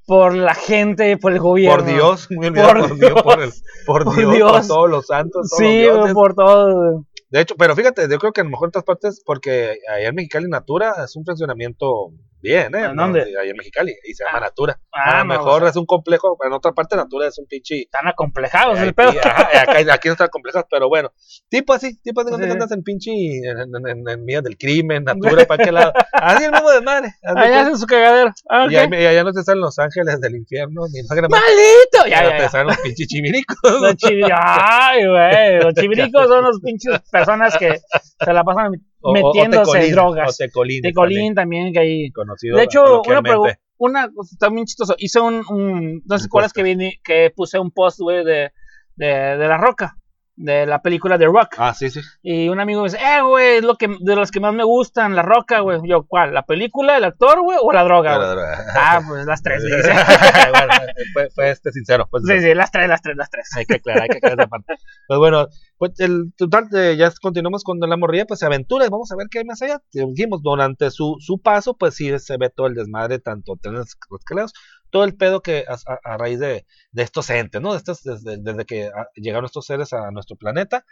por, 0.04 0.26
por 0.32 0.34
la 0.34 0.54
gente, 0.54 1.16
por 1.16 1.30
el 1.32 1.38
gobierno. 1.38 1.76
Por 1.76 1.86
Dios, 1.86 2.26
muy 2.30 2.48
olvidado, 2.48 2.72
Por 2.72 2.88
por, 2.88 2.98
Dios, 2.98 3.10
Dios. 3.12 3.22
por, 3.22 3.42
el- 3.42 3.52
por 3.86 4.04
Por 4.04 4.16
Dios, 4.34 4.50
por 4.52 4.66
todos 4.66 4.90
los 4.90 5.06
santos, 5.06 5.48
todos 5.48 5.58
Sí, 5.58 5.84
los 5.86 6.12
por 6.12 6.34
todo. 6.34 7.04
De 7.30 7.40
hecho, 7.40 7.54
pero 7.56 7.76
fíjate, 7.76 8.08
yo 8.10 8.18
creo 8.18 8.32
que 8.32 8.40
a 8.40 8.44
lo 8.44 8.50
mejor 8.50 8.66
en 8.66 8.70
otras 8.70 8.84
partes, 8.84 9.22
porque 9.24 9.76
allá 9.94 10.08
en 10.08 10.14
Mexicali 10.16 10.48
Natura 10.48 10.94
es 11.04 11.14
un 11.14 11.24
funcionamiento 11.24 12.10
bien, 12.40 12.74
¿eh? 12.74 12.84
¿En 12.86 12.96
dónde? 12.96 13.22
Allá 13.22 13.50
en 13.50 13.56
Mexicali, 13.56 13.94
y 14.04 14.14
se 14.14 14.24
llama 14.24 14.38
Ah. 14.38 14.40
Natura. 14.42 14.80
Ah, 14.92 15.10
a 15.10 15.18
lo 15.18 15.24
no, 15.24 15.34
mejor 15.34 15.56
o 15.62 15.66
sea, 15.66 15.70
es 15.70 15.76
un 15.76 15.86
complejo, 15.86 16.36
en 16.44 16.52
otra 16.52 16.72
parte 16.72 16.96
Natura 16.96 17.26
es 17.28 17.38
un 17.38 17.46
pinche... 17.46 17.82
Están 17.82 18.06
acomplejados 18.08 18.78
el 18.80 18.94
pedo. 18.94 19.10
ajá, 19.22 19.62
acá, 19.62 19.94
aquí 19.94 20.08
no 20.08 20.12
están 20.12 20.28
complejas, 20.28 20.64
pero 20.70 20.88
bueno, 20.88 21.12
tipo 21.48 21.72
así, 21.72 21.98
tipo 22.02 22.20
así, 22.20 22.28
cuando 22.30 22.46
Sí. 22.46 22.52
andas 22.52 22.70
en 22.72 22.82
pinche, 22.82 23.10
en, 23.12 23.58
en, 23.58 23.88
en, 23.88 24.08
en 24.08 24.24
medio 24.24 24.42
del 24.42 24.56
crimen, 24.56 25.04
Natura, 25.42 25.44
¿para 25.46 25.64
qué 25.64 25.72
lado? 25.72 25.92
Así 26.12 26.44
el 26.44 26.52
mismo 26.52 26.70
de 26.70 26.78
Allá 26.78 27.10
cuenta. 27.22 27.60
hacen 27.62 27.78
su 27.78 27.86
cagadero. 27.86 28.32
Ah, 28.48 28.64
ok. 28.64 28.70
y, 28.72 28.76
ahí- 28.76 28.88
y 28.92 29.06
allá 29.06 29.24
no 29.24 29.32
te 29.32 29.42
salen 29.42 29.60
los 29.60 29.78
ángeles 29.78 30.20
del 30.20 30.36
infierno, 30.36 30.82
ni 30.92 31.00
no 31.02 31.28
¡Maldito! 31.28 32.06
Ya, 32.08 32.22
ya, 32.24 32.30
ya, 32.30 32.36
te 32.38 32.48
salen 32.48 32.66
los 32.68 32.78
pinches 32.78 33.06
chiviricos. 33.08 33.56
Los 33.62 33.94
chivi- 33.96 34.30
Ay, 34.32 35.06
güey. 35.06 35.60
Los 35.62 35.74
chiviricos 35.74 36.26
son 36.26 36.44
los 36.44 36.60
pinches 36.60 37.00
personas 37.10 37.56
que 37.58 37.78
se 38.24 38.32
la 38.32 38.44
pasan 38.44 38.72
O- 39.00 39.08
o- 39.08 39.10
o 39.10 39.12
metiéndose 39.12 39.64
tecolines, 39.64 39.92
drogas. 39.92 40.34
O 40.34 40.36
tecolines. 40.36 40.82
Tecolín 40.82 41.34
también, 41.34 41.72
que 41.72 41.78
ahí. 41.78 41.88
también, 42.10 42.12
Conocido 42.12 42.56
De 42.56 42.64
hecho, 42.64 43.02
una 43.02 43.22
pregunta. 43.22 43.58
Una 43.80 44.12
cosa 44.12 44.36
también 44.40 44.66
chistoso. 44.66 44.94
Hice 44.98 45.20
un. 45.20 45.44
un 45.48 46.02
no 46.04 46.18
sé 46.18 46.28
cuál 46.28 46.44
es 46.46 46.52
que 46.52 46.62
viene. 46.64 47.00
Que 47.04 47.30
puse 47.34 47.58
un 47.60 47.70
post, 47.70 48.00
güey, 48.00 48.24
de, 48.24 48.50
de, 48.96 49.06
de 49.06 49.48
La 49.48 49.56
Roca. 49.56 49.96
De 50.40 50.66
la 50.66 50.80
película 50.80 51.18
The 51.18 51.26
Rock. 51.26 51.56
Ah, 51.58 51.74
sí, 51.74 51.90
sí. 51.90 52.00
Y 52.22 52.48
un 52.48 52.60
amigo 52.60 52.82
me 52.82 52.88
dice, 52.88 52.98
eh, 53.04 53.20
güey, 53.22 53.56
es 53.56 53.64
lo 53.64 53.74
que, 53.74 53.88
de 54.00 54.16
los 54.16 54.30
que 54.30 54.38
más 54.40 54.54
me 54.54 54.62
gustan, 54.64 55.16
La 55.16 55.22
Roca, 55.22 55.60
güey. 55.60 55.80
Yo, 55.84 56.04
¿cuál? 56.06 56.32
¿La 56.32 56.42
película, 56.42 56.96
el 56.96 57.04
actor, 57.04 57.42
güey, 57.42 57.58
o 57.60 57.72
la 57.72 57.82
droga, 57.84 58.16
güey? 58.16 58.28
pero- 58.28 58.42
Ah, 58.76 59.00
pues 59.06 59.26
las 59.26 59.42
tres, 59.42 59.62
bueno, 60.52 60.72
fue, 61.12 61.28
fue 61.34 61.50
este 61.50 61.72
sincero. 61.72 62.06
Pues, 62.10 62.22
Sí, 62.26 62.40
sí, 62.40 62.54
las 62.54 62.70
tres, 62.70 62.88
las 62.88 63.02
tres, 63.02 63.16
las 63.16 63.30
tres. 63.30 63.48
Hay 63.56 63.64
que 63.66 63.74
aclarar, 63.76 64.02
hay 64.04 64.08
que 64.08 64.16
aclarar 64.18 64.38
esa 64.40 64.48
parte. 64.48 64.74
Pues 65.06 65.18
bueno, 65.18 65.46
pues 65.76 65.92
el 66.00 66.32
total, 66.36 66.68
eh, 66.74 66.96
ya 66.96 67.10
continuamos 67.20 67.64
con 67.64 67.78
la 67.80 67.96
morrilla, 67.96 68.24
pues 68.26 68.40
se 68.40 68.46
aventura 68.46 68.86
y 68.86 68.88
vamos 68.90 69.10
a 69.12 69.16
ver 69.16 69.26
qué 69.30 69.40
hay 69.40 69.44
más 69.44 69.60
allá. 69.62 69.80
Dijimos, 69.92 70.42
durante 70.42 70.90
su, 70.90 71.16
su 71.20 71.38
paso, 71.40 71.76
pues 71.76 71.94
sí 71.94 72.16
se 72.18 72.36
ve 72.36 72.50
todo 72.50 72.66
el 72.66 72.74
desmadre, 72.74 73.18
tanto 73.18 73.54
trenes 73.60 73.96
escaleros, 74.18 74.52
todo 74.90 75.04
el 75.04 75.16
pedo 75.16 75.40
que 75.42 75.64
a, 75.68 76.16
raíz 76.16 76.38
de, 76.40 76.66
de 76.92 77.02
estos 77.02 77.30
entes, 77.30 77.60
¿no? 77.60 77.72
De 77.72 77.78
estos, 77.78 78.02
desde, 78.02 78.38
desde 78.38 78.64
que 78.64 78.86
ah, 78.94 79.08
llegaron 79.14 79.44
estos 79.46 79.66
seres 79.66 79.92
a 79.92 80.10
nuestro 80.10 80.36
planeta. 80.36 80.84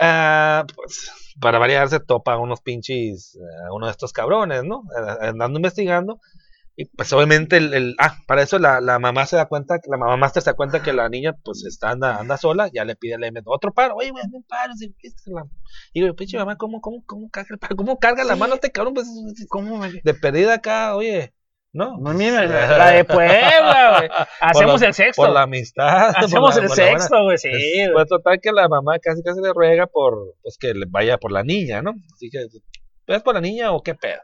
Ah, 0.00 0.66
pues 0.74 1.10
para 1.40 1.58
variar 1.58 1.88
se 1.88 2.00
topa 2.00 2.34
a 2.34 2.38
unos 2.38 2.60
pinches, 2.62 3.36
eh, 3.36 3.66
a 3.68 3.74
uno 3.74 3.86
de 3.86 3.92
estos 3.92 4.12
cabrones, 4.12 4.64
¿no? 4.64 4.84
Eh, 4.96 5.28
Andando 5.28 5.58
investigando. 5.58 6.20
Y 6.74 6.86
pues 6.86 7.12
obviamente 7.12 7.58
el, 7.58 7.74
el- 7.74 7.96
ah, 7.98 8.16
para 8.26 8.42
eso 8.42 8.58
la, 8.58 8.80
la 8.80 8.98
mamá 8.98 9.26
se 9.26 9.36
da 9.36 9.46
cuenta, 9.46 9.78
la 9.88 9.98
mamá 9.98 10.16
master 10.16 10.42
se 10.42 10.50
da 10.50 10.56
cuenta 10.56 10.82
que 10.82 10.92
la 10.94 11.08
niña 11.10 11.34
pues 11.44 11.64
está 11.66 11.90
anda, 11.90 12.16
anda 12.16 12.38
sola, 12.38 12.70
ya 12.72 12.84
le 12.86 12.96
pide 12.96 13.14
al 13.14 13.24
M 13.24 13.40
otro 13.44 13.72
paro, 13.74 13.96
oye 13.96 14.10
güey, 14.10 14.24
un 14.32 14.42
paro, 14.44 14.72
si 14.74 14.94
la-". 15.26 15.44
y 15.92 16.00
digo, 16.00 16.14
pinche 16.16 16.38
mamá, 16.38 16.56
¿cómo, 16.56 16.80
cómo, 16.80 17.02
cómo 17.04 17.28
carga 17.30 17.48
el 17.52 17.58
paro? 17.58 17.76
¿Cómo 17.76 17.98
carga 17.98 18.24
la 18.24 18.36
mano 18.36 18.54
este 18.54 18.70
cabrón? 18.72 18.94
Pues 18.94 19.06
¿Cómo 19.50 19.76
me.? 19.78 19.90
de 20.02 20.14
perdida 20.14 20.54
acá, 20.54 20.96
oye, 20.96 21.34
¿no? 21.72 21.96
No, 21.98 22.12
mira, 22.12 22.44
la, 22.44 22.66
la 22.78 22.90
de 22.90 23.04
Puebla, 23.04 23.96
güey. 23.98 24.10
Hacemos 24.40 24.80
la- 24.80 24.86
el 24.88 24.94
sexto. 24.94 25.22
Por 25.22 25.30
la 25.32 25.42
amistad. 25.42 26.12
Hacemos 26.14 26.56
la- 26.56 26.62
el 26.62 26.68
sexto, 26.70 27.24
güey, 27.24 27.38
sí. 27.38 27.50
Pues, 27.50 27.90
pues, 27.92 28.08
total 28.08 28.40
que 28.40 28.52
la 28.52 28.68
mamá 28.68 28.98
casi 28.98 29.22
casi 29.22 29.40
le 29.40 29.52
ruega 29.52 29.86
por 29.86 30.34
pues 30.42 30.56
que 30.58 30.74
le 30.74 30.86
vaya 30.88 31.18
por 31.18 31.32
la 31.32 31.42
niña, 31.42 31.82
¿no? 31.82 31.92
Así 32.14 32.30
que 32.30 32.46
¿es 33.06 33.22
por 33.22 33.34
la 33.34 33.40
niña 33.40 33.72
o 33.72 33.82
qué 33.82 33.94
pedo? 33.94 34.20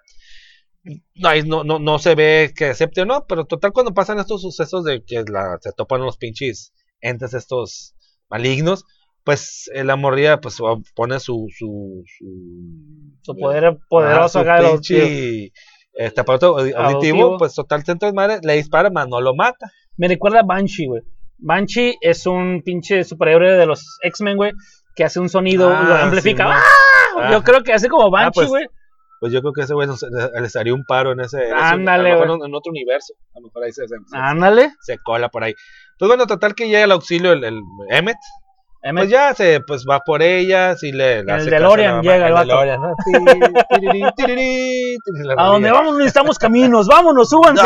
No, 1.15 1.31
no, 1.45 1.65
no, 1.65 1.79
no 1.79 1.99
se 1.99 2.15
ve 2.15 2.53
que 2.57 2.67
acepte 2.67 3.03
o 3.03 3.05
no, 3.05 3.27
pero 3.27 3.45
total 3.45 3.73
cuando 3.73 3.93
pasan 3.93 4.19
estos 4.19 4.41
sucesos 4.43 4.85
de 4.85 5.05
que 5.05 5.23
la, 5.31 5.59
se 5.61 5.73
topan 5.73 6.01
los 6.01 6.17
pinches 6.17 6.73
entes 7.01 7.35
estos 7.35 7.95
malignos, 8.31 8.85
pues 9.25 9.71
la 9.75 9.97
morría 9.97 10.41
pues 10.41 10.57
pone 10.95 11.21
su 11.21 11.47
su, 11.55 12.03
su, 12.07 12.27
Su 13.23 13.37
poder 13.37 13.77
poderoso 13.91 14.23
ah, 14.25 14.29
su 14.29 14.39
acá 14.39 14.63
los 14.63 14.81
este 15.99 16.21
aparato 16.21 16.57
audi- 16.57 16.75
auditivo, 16.75 16.97
Auditivo. 16.97 17.39
pues 17.39 17.55
total 17.55 17.85
centro 17.85 18.07
de 18.09 18.15
madre, 18.15 18.39
le 18.43 18.55
dispara, 18.55 18.89
mas 18.91 19.09
no 19.09 19.21
lo 19.21 19.35
mata. 19.35 19.71
Me 19.97 20.09
recuerda 20.09 20.41
a 20.41 20.43
Banshee, 20.45 20.87
güey. 20.87 21.03
Banshee 21.39 21.97
es 22.01 22.27
un 22.27 22.63
pinche 22.65 23.05
superhéroe 23.05 23.53
de 23.53 23.67
los 23.67 23.99
X-Men, 24.03 24.37
güey, 24.37 24.53
que 24.97 25.05
hace 25.05 25.21
un 25.21 25.29
sonido, 25.29 25.69
Ah, 25.69 25.83
lo 25.87 25.95
amplifica. 25.97 26.45
sí, 26.45 26.51
¡Ah! 26.55 26.63
Ah. 27.21 27.33
Yo 27.33 27.43
creo 27.43 27.63
que 27.63 27.73
hace 27.73 27.89
como 27.89 28.11
Banshee, 28.11 28.31
pues, 28.35 28.49
güey. 28.49 28.67
Pues 29.21 29.33
yo 29.33 29.41
creo 29.41 29.53
que 29.53 29.63
ese 29.63 29.75
güey 29.75 29.89
les 30.41 30.55
haría 30.57 30.73
un 30.75 30.85
paro 30.87 31.11
en 31.11 31.19
ese. 31.21 31.51
Ándale, 31.53 32.15
güey. 32.15 32.31
en 32.47 32.55
otro 32.55 32.71
universo. 32.71 33.15
A 33.35 33.41
lo 33.41 33.47
mejor 33.49 33.65
ahí 33.65 33.73
se, 33.73 33.83
se, 33.89 33.97
se- 34.07 34.17
Ándale. 34.17 34.71
se 34.81 34.99
cola 34.99 35.29
por 35.29 35.43
ahí. 35.43 35.55
Pues 35.99 36.09
bueno, 36.09 36.29
total 36.29 36.55
que 36.55 36.67
llega 36.69 36.85
el 36.85 36.93
auxilio 36.93 37.33
el, 37.33 37.43
el 37.43 37.61
Emmet. 37.91 38.17
Pues 38.81 39.11
ya 39.11 39.35
se 39.35 39.61
pues 39.61 39.85
va 39.89 40.01
por 40.01 40.23
ellas 40.23 40.83
y 40.83 40.93
le. 40.93 41.19
el 41.19 41.27
DeLorean 41.27 42.01
llega 42.01 42.29
el 42.29 42.33
vato. 42.33 42.49
DeLorean, 42.49 42.81
¿no? 42.81 42.95
A 45.37 45.47
donde 45.47 45.71
vamos 45.71 45.97
necesitamos 45.97 46.39
caminos. 46.39 46.87
Vámonos, 46.87 47.29
súbanse. 47.29 47.65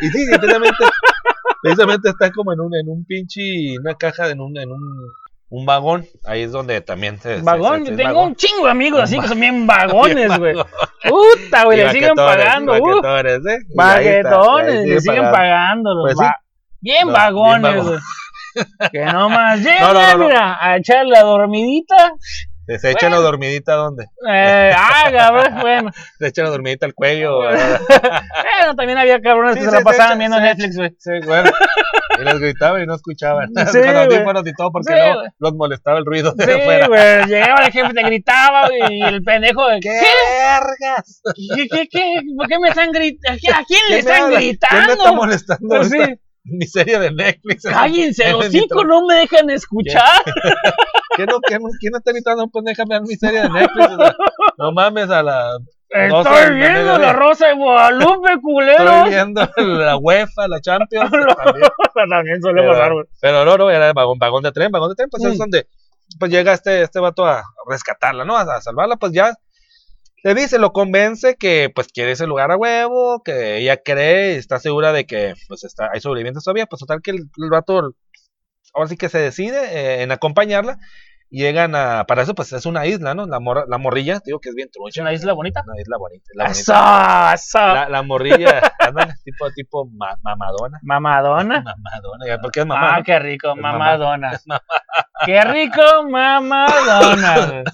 Y 0.00 0.08
sí, 0.08 0.26
precisamente, 0.30 0.84
precisamente 1.62 2.08
está 2.08 2.30
como 2.32 2.52
en 2.52 2.60
un, 2.60 2.74
en 2.74 2.88
un 2.88 3.04
pinche, 3.04 3.78
una 3.78 3.94
caja, 3.94 4.30
en 4.30 4.40
un, 4.40 4.56
en 4.58 4.72
un, 4.72 4.82
un 5.50 5.66
vagón. 5.66 6.06
Ahí 6.24 6.42
es 6.42 6.52
donde 6.52 6.80
también 6.80 7.20
se. 7.20 7.42
Vagón, 7.42 7.84
yo 7.84 7.94
tengo 7.94 8.22
un 8.22 8.34
chingo 8.34 8.64
de 8.64 8.70
amigos 8.70 9.02
así 9.02 9.20
que 9.20 9.28
son 9.28 9.40
bien 9.40 9.66
vagones, 9.66 10.36
güey. 10.38 10.54
Puta, 11.08 11.64
güey, 11.64 11.78
le 11.78 11.90
siguen 11.92 12.14
pagando. 12.14 12.72
Uh, 12.72 13.02
baquetones, 13.02 13.46
¿eh? 13.46 14.86
Le 14.86 15.00
siguen 15.00 15.24
pagando. 15.24 15.90
Pues 16.02 16.16
Bien 16.80 17.12
vagones, 17.12 17.84
güey. 17.84 17.98
Que 18.92 19.04
nomás 19.04 19.58
lleguen, 19.58 19.80
No, 19.80 19.92
no, 19.94 20.18
mira, 20.18 20.58
a 20.60 20.76
echar 20.76 21.06
la 21.06 21.20
dormidita. 21.22 22.12
Se 22.80 22.90
echan 22.90 23.10
la 23.12 23.16
dormidita, 23.18 23.72
¿dónde? 23.76 24.04
Eh, 24.28 24.72
ah, 24.76 25.08
cabrón, 25.10 25.58
bueno. 25.62 25.90
Se 26.18 26.26
echan 26.26 26.44
la 26.44 26.50
dormidita 26.50 26.84
al 26.84 26.92
cuello. 26.92 27.38
Bueno, 27.38 28.74
también 28.76 28.98
había 28.98 29.20
cabrones 29.22 29.54
Sí, 29.54 29.60
que 29.60 29.64
se 29.64 29.70
sí, 29.70 29.74
la 29.74 29.78
sí, 29.78 29.84
pasaban 29.84 30.12
sí, 30.12 30.18
viendo 30.18 30.36
sí. 30.36 30.42
Netflix, 30.42 30.76
güey. 30.76 30.90
Sí, 30.98 31.10
bueno. 31.24 31.50
Y 32.20 32.24
les 32.24 32.38
gritaban 32.40 32.82
y 32.82 32.86
no 32.86 32.94
escuchaban. 32.96 33.48
Sí, 33.72 33.78
Con 33.80 33.96
audífonos 33.96 34.46
y 34.46 34.52
todo, 34.52 34.70
porque 34.70 34.92
Sí, 34.92 34.98
no 34.98 35.22
los 35.38 35.54
molestaba 35.54 35.98
el 35.98 36.04
ruido 36.04 36.32
de 36.32 36.44
Sí, 36.44 36.50
afuera. 36.50 36.88
güey, 36.88 37.24
llegaba 37.26 37.64
el 37.64 37.72
jefe, 37.72 37.94
te 37.94 38.02
gritaba, 38.02 38.68
y 38.90 39.02
el 39.02 39.22
pendejo 39.22 39.66
de 39.68 39.80
¡Qué 39.80 39.88
¿qué? 39.88 40.06
vergas! 40.42 41.22
¿Qué, 41.56 41.68
qué, 41.68 41.88
qué? 41.88 42.20
¿Por 42.36 42.48
qué 42.48 42.58
me 42.58 42.68
están 42.68 42.90
gritando? 42.92 43.38
¿A 43.54 43.64
quién 43.64 43.80
le 43.88 43.94
¿Quién 43.94 43.94
me 43.94 43.98
están 43.98 44.22
habla? 44.24 44.38
¿Quién 44.40 44.46
me 44.46 44.50
está 44.50 44.68
gritando? 44.76 45.14
molestando? 45.14 45.68
Pues 45.68 45.88
sí. 45.88 45.98
Mi 46.50 46.66
serie 46.66 46.98
de 46.98 47.10
Netflix. 47.10 47.62
Cállense, 47.64 48.24
En 48.28 48.32
los 48.38 48.46
cinco 48.46 48.84
no 48.84 49.04
me 49.06 49.14
dejan 49.16 49.50
escuchar. 49.50 50.22
¿Qué 51.16 51.26
no, 51.26 51.38
qué 51.46 51.58
¿Quién 51.80 51.92
no 51.92 51.98
está 51.98 52.12
gritando? 52.12 52.48
Pues 52.48 52.64
déjame 52.64 52.96
ver 52.98 53.02
mi 53.02 53.14
serie 53.16 53.42
de 53.42 53.48
Netflix. 53.50 53.86
o 53.92 53.96
sea, 53.96 54.14
no 54.58 54.72
mames 54.72 55.10
a 55.10 55.22
la. 55.22 55.50
Estoy 55.90 56.54
viendo 56.54 56.98
la 56.98 57.12
Rosa 57.14 57.48
de 57.48 57.54
Guadalupe, 57.54 58.40
culero. 58.42 58.84
Estoy 59.06 59.10
viendo 59.10 59.48
la 59.56 59.96
UEFA, 59.96 60.46
la 60.48 60.60
Champions. 60.60 61.10
también. 61.44 61.70
También 62.10 62.42
suele 62.42 62.60
Pero- 62.62 62.72
pasar. 62.72 62.92
Pero 63.20 63.44
no, 63.44 63.56
no, 63.56 63.70
era 63.70 63.88
el 63.88 63.94
vagón, 63.94 64.18
vagón 64.18 64.42
de 64.42 64.52
tren, 64.52 64.70
vagón 64.70 64.90
de 64.90 64.94
tren, 64.96 65.08
pues 65.10 65.24
es 65.24 65.34
Mm. 65.34 65.38
donde 65.38 65.66
pues 66.18 66.30
llega 66.30 66.52
este, 66.54 66.82
este 66.82 67.00
vato 67.00 67.26
a 67.26 67.42
rescatarla, 67.68 68.24
¿no? 68.24 68.36
A, 68.36 68.42
a 68.42 68.60
salvarla, 68.62 68.96
pues 68.96 69.12
ya 69.12 69.32
le 70.24 70.34
dice, 70.34 70.58
lo 70.58 70.72
convence 70.72 71.36
que 71.36 71.70
pues 71.74 71.88
quiere 71.88 72.12
ese 72.12 72.26
lugar 72.26 72.50
a 72.50 72.56
huevo, 72.56 73.22
que 73.22 73.58
ella 73.58 73.76
cree, 73.76 74.36
está 74.36 74.58
segura 74.58 74.92
de 74.92 75.06
que 75.06 75.34
pues 75.48 75.64
está, 75.64 75.90
hay 75.92 76.00
sobrevivientes 76.00 76.44
todavía, 76.44 76.66
pues 76.66 76.80
total 76.80 77.00
que 77.02 77.12
el, 77.12 77.16
el 77.36 77.50
vato 77.50 77.94
ahora 78.74 78.88
sí 78.88 78.96
que 78.96 79.08
se 79.08 79.18
decide 79.18 79.58
eh, 79.72 80.02
en 80.02 80.12
acompañarla. 80.12 80.78
y 81.30 81.42
Llegan 81.42 81.74
a, 81.74 82.04
para 82.06 82.22
eso 82.22 82.34
pues 82.34 82.52
es 82.52 82.66
una 82.66 82.86
isla, 82.86 83.14
¿no? 83.14 83.26
La, 83.26 83.38
morra- 83.38 83.64
la 83.68 83.78
morrilla, 83.78 84.20
digo 84.24 84.40
que 84.40 84.48
es 84.50 84.54
bien 84.54 84.68
¿Es 84.68 84.72
trucha. 84.72 85.02
una 85.02 85.12
isla 85.12 85.32
bonita? 85.34 85.62
Una 85.66 85.80
isla 85.80 85.96
bonita. 85.98 86.24
La, 86.34 86.44
bonita. 86.44 86.60
Eso, 87.34 87.58
eso. 87.58 87.58
la, 87.74 87.88
la 87.88 88.02
morrilla, 88.02 88.60
tipo, 89.24 89.50
tipo 89.54 89.86
ma- 89.86 90.16
mamadona. 90.22 90.78
Mamadona. 90.82 91.62
Mamadona, 91.62 92.38
porque 92.42 92.60
es 92.60 92.66
mamá. 92.66 92.94
Ah, 92.94 92.98
¿no? 92.98 93.04
qué 93.04 93.18
rico, 93.18 93.50
Es 93.50 93.56
mamá. 93.56 93.78
mamadona. 93.78 94.40
Qué 95.26 95.40
rico, 95.42 95.82
mamadona. 96.08 97.64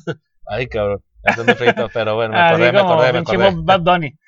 Ay, 0.47 0.66
cabrón. 0.66 1.03
Eso 1.25 1.41
es 1.41 1.47
muy 1.47 1.55
frito, 1.57 1.89
pero 1.93 2.14
bueno, 2.16 2.33
me 2.35 2.41
acordé, 2.41 2.72
me 2.72 2.81
acordé, 2.81 3.12
me 3.12 3.18
acordé. 3.20 3.51
Bad 3.57 3.81
Bunny. 3.81 4.12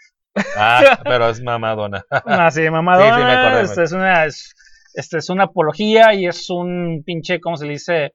Ah, 0.54 0.98
pero 1.02 1.30
es 1.30 1.40
mamadona. 1.40 2.04
Así, 2.10 2.68
mamadona. 2.68 3.14
Sí, 3.16 3.20
sí, 3.20 3.24
me 3.26 3.32
acordé, 3.32 3.54
me 3.56 3.60
este, 3.62 3.82
es 3.84 3.92
una, 3.92 4.24
es, 4.26 4.54
este 4.92 5.16
es 5.18 5.30
una 5.30 5.44
apología 5.44 6.12
y 6.12 6.26
es 6.26 6.50
un 6.50 7.02
pinche, 7.06 7.40
¿cómo 7.40 7.56
se 7.56 7.64
le 7.64 7.72
dice? 7.72 8.14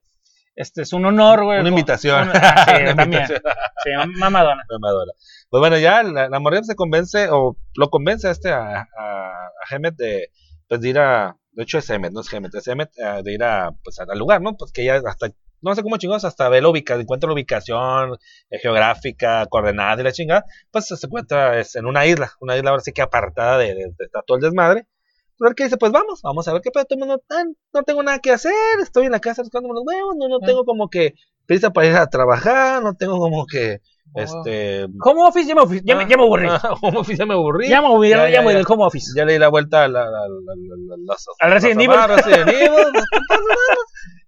Este 0.56 0.84
es 0.84 0.94
un 0.94 1.04
honor, 1.06 1.44
güey. 1.46 1.60
Una 1.62 1.70
invitación. 1.70 2.30
una- 2.30 2.40
ah, 2.40 2.66
sí, 2.68 2.82
Una 2.84 2.96
también. 2.96 3.22
invitación. 3.24 3.54
Sí, 3.84 4.20
mamadona. 4.20 4.64
Mamadona. 4.70 5.12
Pues 5.50 5.60
bueno, 5.62 5.78
ya 5.80 6.04
la, 6.04 6.30
la 6.30 6.40
morrilla 6.40 6.64
se 6.64 6.76
convence, 6.76 7.28
o 7.32 7.58
lo 7.76 7.90
convence 7.90 8.28
a 8.28 8.32
este, 8.32 8.52
a, 8.52 8.82
a, 8.82 8.86
a 9.00 9.76
Hemet 9.76 9.96
de, 9.96 10.28
pues 10.68 10.80
de 10.82 10.90
ir 10.90 11.00
a, 11.00 11.36
de 11.54 11.64
hecho 11.64 11.80
es 11.80 11.90
Hemet, 11.90 12.12
no 12.12 12.22
es 12.22 12.32
Hemet, 12.32 12.54
es 12.54 12.68
Hemet, 12.68 12.90
eh, 12.98 13.22
de 13.24 13.34
ir 13.34 13.44
a, 13.44 13.72
pues 13.84 14.00
al 14.00 14.20
lugar, 14.20 14.42
¿no? 14.42 14.56
Pues 14.58 14.72
que 14.72 14.84
ya 14.86 15.02
hasta, 15.08 15.28
no 15.62 15.76
sé 15.76 15.84
cómo 15.84 15.98
chingados, 15.98 16.26
hasta 16.26 16.50
ve 16.50 16.62
la 16.62 16.70
ubicación, 16.70 17.02
encuentra 17.02 17.28
la 17.28 17.34
ubicación 17.34 18.18
eh, 18.50 18.60
geográfica, 18.60 19.46
coordenadas 19.48 20.00
y 20.00 20.04
la 20.04 20.12
chingada, 20.12 20.46
pues 20.72 20.88
se 20.88 21.06
encuentra 21.06 21.60
es, 21.60 21.76
en 21.76 21.86
una 21.86 22.06
isla, 22.06 22.32
una 22.40 22.58
isla 22.58 22.72
ahora 22.72 22.82
sí 22.82 22.92
que 22.92 23.02
apartada 23.02 23.58
de, 23.58 23.76
de, 23.76 23.94
todo 24.26 24.38
el 24.38 24.44
desmadre. 24.44 24.88
Entonces 25.32 25.56
que 25.56 25.64
dice, 25.64 25.78
pues 25.78 25.92
vamos, 25.92 26.22
vamos 26.22 26.48
a 26.48 26.54
ver 26.54 26.62
qué 26.62 26.70
pedo, 26.72 26.86
"Ah, 27.32 27.44
no 27.74 27.84
tengo 27.84 28.04
nada 28.04 28.20
que 28.20 28.32
hacer, 28.32 28.54
estoy 28.82 29.06
en 29.06 29.12
la 29.12 29.20
casa 29.20 29.42
buscando 29.42 29.74
los 29.74 29.84
huevos, 29.86 30.16
no, 30.18 30.28
no 30.28 30.40
tengo 30.40 30.66
como 30.66 30.90
que 30.90 31.16
prisa 31.48 31.72
para 31.72 31.88
ir 31.88 31.96
a 31.96 32.08
trabajar, 32.08 32.84
no 32.84 32.94
tengo 32.94 33.18
como 33.18 33.46
que, 33.48 33.80
este... 34.16 34.84
Home 35.04 35.24
office, 35.24 35.48
ya 35.48 35.56
me, 35.56 35.62
office, 35.62 35.84
ya 35.86 35.96
me, 35.96 36.08
ya 36.08 36.18
me 36.18 36.24
aburrí. 36.24 36.48
Ah, 36.50 36.76
home 36.82 36.98
office 37.00 37.18
ya 37.18 37.26
me 37.26 37.34
aburrí. 37.34 37.70
Ya 37.70 37.82
me 37.82 37.88
aburrí, 37.88 38.10
Ya, 38.10 38.30
ya, 38.30 38.44
ya, 38.44 38.50
del 38.50 38.66
home 38.68 38.84
office. 38.86 39.12
Ya 39.16 39.26
le 39.26 39.34
di 39.34 39.40
la 39.40 39.48
vuelta 39.48 39.86
a 39.86 39.88
la, 39.88 40.04
la, 40.06 40.20
la, 40.20 41.16
Al 41.40 41.52
Resident 41.52 41.82
Evil. 41.82 41.92
amarras, 41.92 42.26
Resident 42.26 42.50
Evil. 42.50 43.04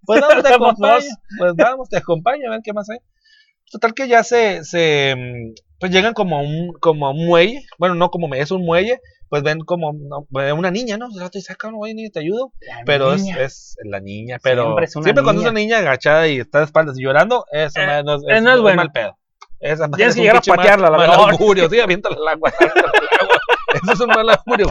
Pues 0.05 0.21
vamos, 0.30 0.43
te 0.43 0.53
acompaño. 0.53 1.05
Pues 1.38 1.53
vamos, 1.55 1.89
te 1.89 1.97
acompaño 1.97 2.47
a 2.47 2.51
ver 2.51 2.61
qué 2.63 2.73
más 2.73 2.89
hay. 2.89 2.97
Total 3.71 3.93
que 3.93 4.07
ya 4.07 4.23
se, 4.23 4.63
se 4.63 5.15
mm, 5.17 5.53
pues 5.80 5.91
llegan 5.91 6.13
como 6.13 6.38
a 6.38 6.41
un, 6.41 6.73
como 6.80 7.07
a 7.07 7.11
un 7.11 7.25
muelle. 7.25 7.65
Bueno, 7.77 7.95
no 7.95 8.09
como 8.09 8.34
es 8.35 8.51
un 8.51 8.63
muelle. 8.65 8.99
Pues 9.30 9.41
ven 9.41 9.61
como 9.61 9.93
no, 9.93 10.27
una 10.55 10.69
niña, 10.69 10.97
¿no? 10.97 11.09
Te 11.09 11.39
dice, 11.39 11.53
"Ah, 11.59 11.71
no, 11.71 11.80
niña, 11.85 12.07
te 12.13 12.19
ayudo. 12.19 12.53
Pero 12.85 13.13
es, 13.13 13.23
Niña. 13.23 13.41
es 13.41 13.75
la 13.84 13.99
niña. 13.99 14.38
Pero 14.43 14.63
Siempre 14.63 14.88
siempre, 14.88 15.11
es 15.11 15.15
una 15.17 15.23
cuando 15.23 15.31
niña. 15.41 15.47
es 15.47 15.51
una 15.51 15.59
niña 15.59 15.77
agachada 15.80 16.27
y 16.27 16.38
está 16.39 16.59
de 16.59 16.65
espaldas 16.65 16.99
y 16.99 17.03
llorando, 17.03 17.43
eso 17.51 17.80
Eh, 17.81 18.03
no, 18.05 18.15
es, 18.17 18.21
eh, 18.30 18.41
no 18.41 18.53
es 18.53 18.61
bueno. 18.61 18.75
mal 18.77 18.91
pedo. 18.91 19.17
Esa 19.59 19.89
Tienes 19.89 20.09
es 20.09 20.15
que 20.17 20.21
llegar 20.21 20.35
a 20.35 20.39
pinche 20.39 20.51
mal- 20.51 20.57
patearla, 20.57 20.89
la 20.91 20.97
verdad. 20.99 21.30
augurio, 21.31 21.67
sí, 21.67 21.80
aviéntala 21.80 22.15
al 22.15 22.27
agua. 22.27 22.53
Eso 23.81 23.93
es 23.93 23.99
un 24.01 24.07
mal 24.09 24.30
augurio. 24.30 24.67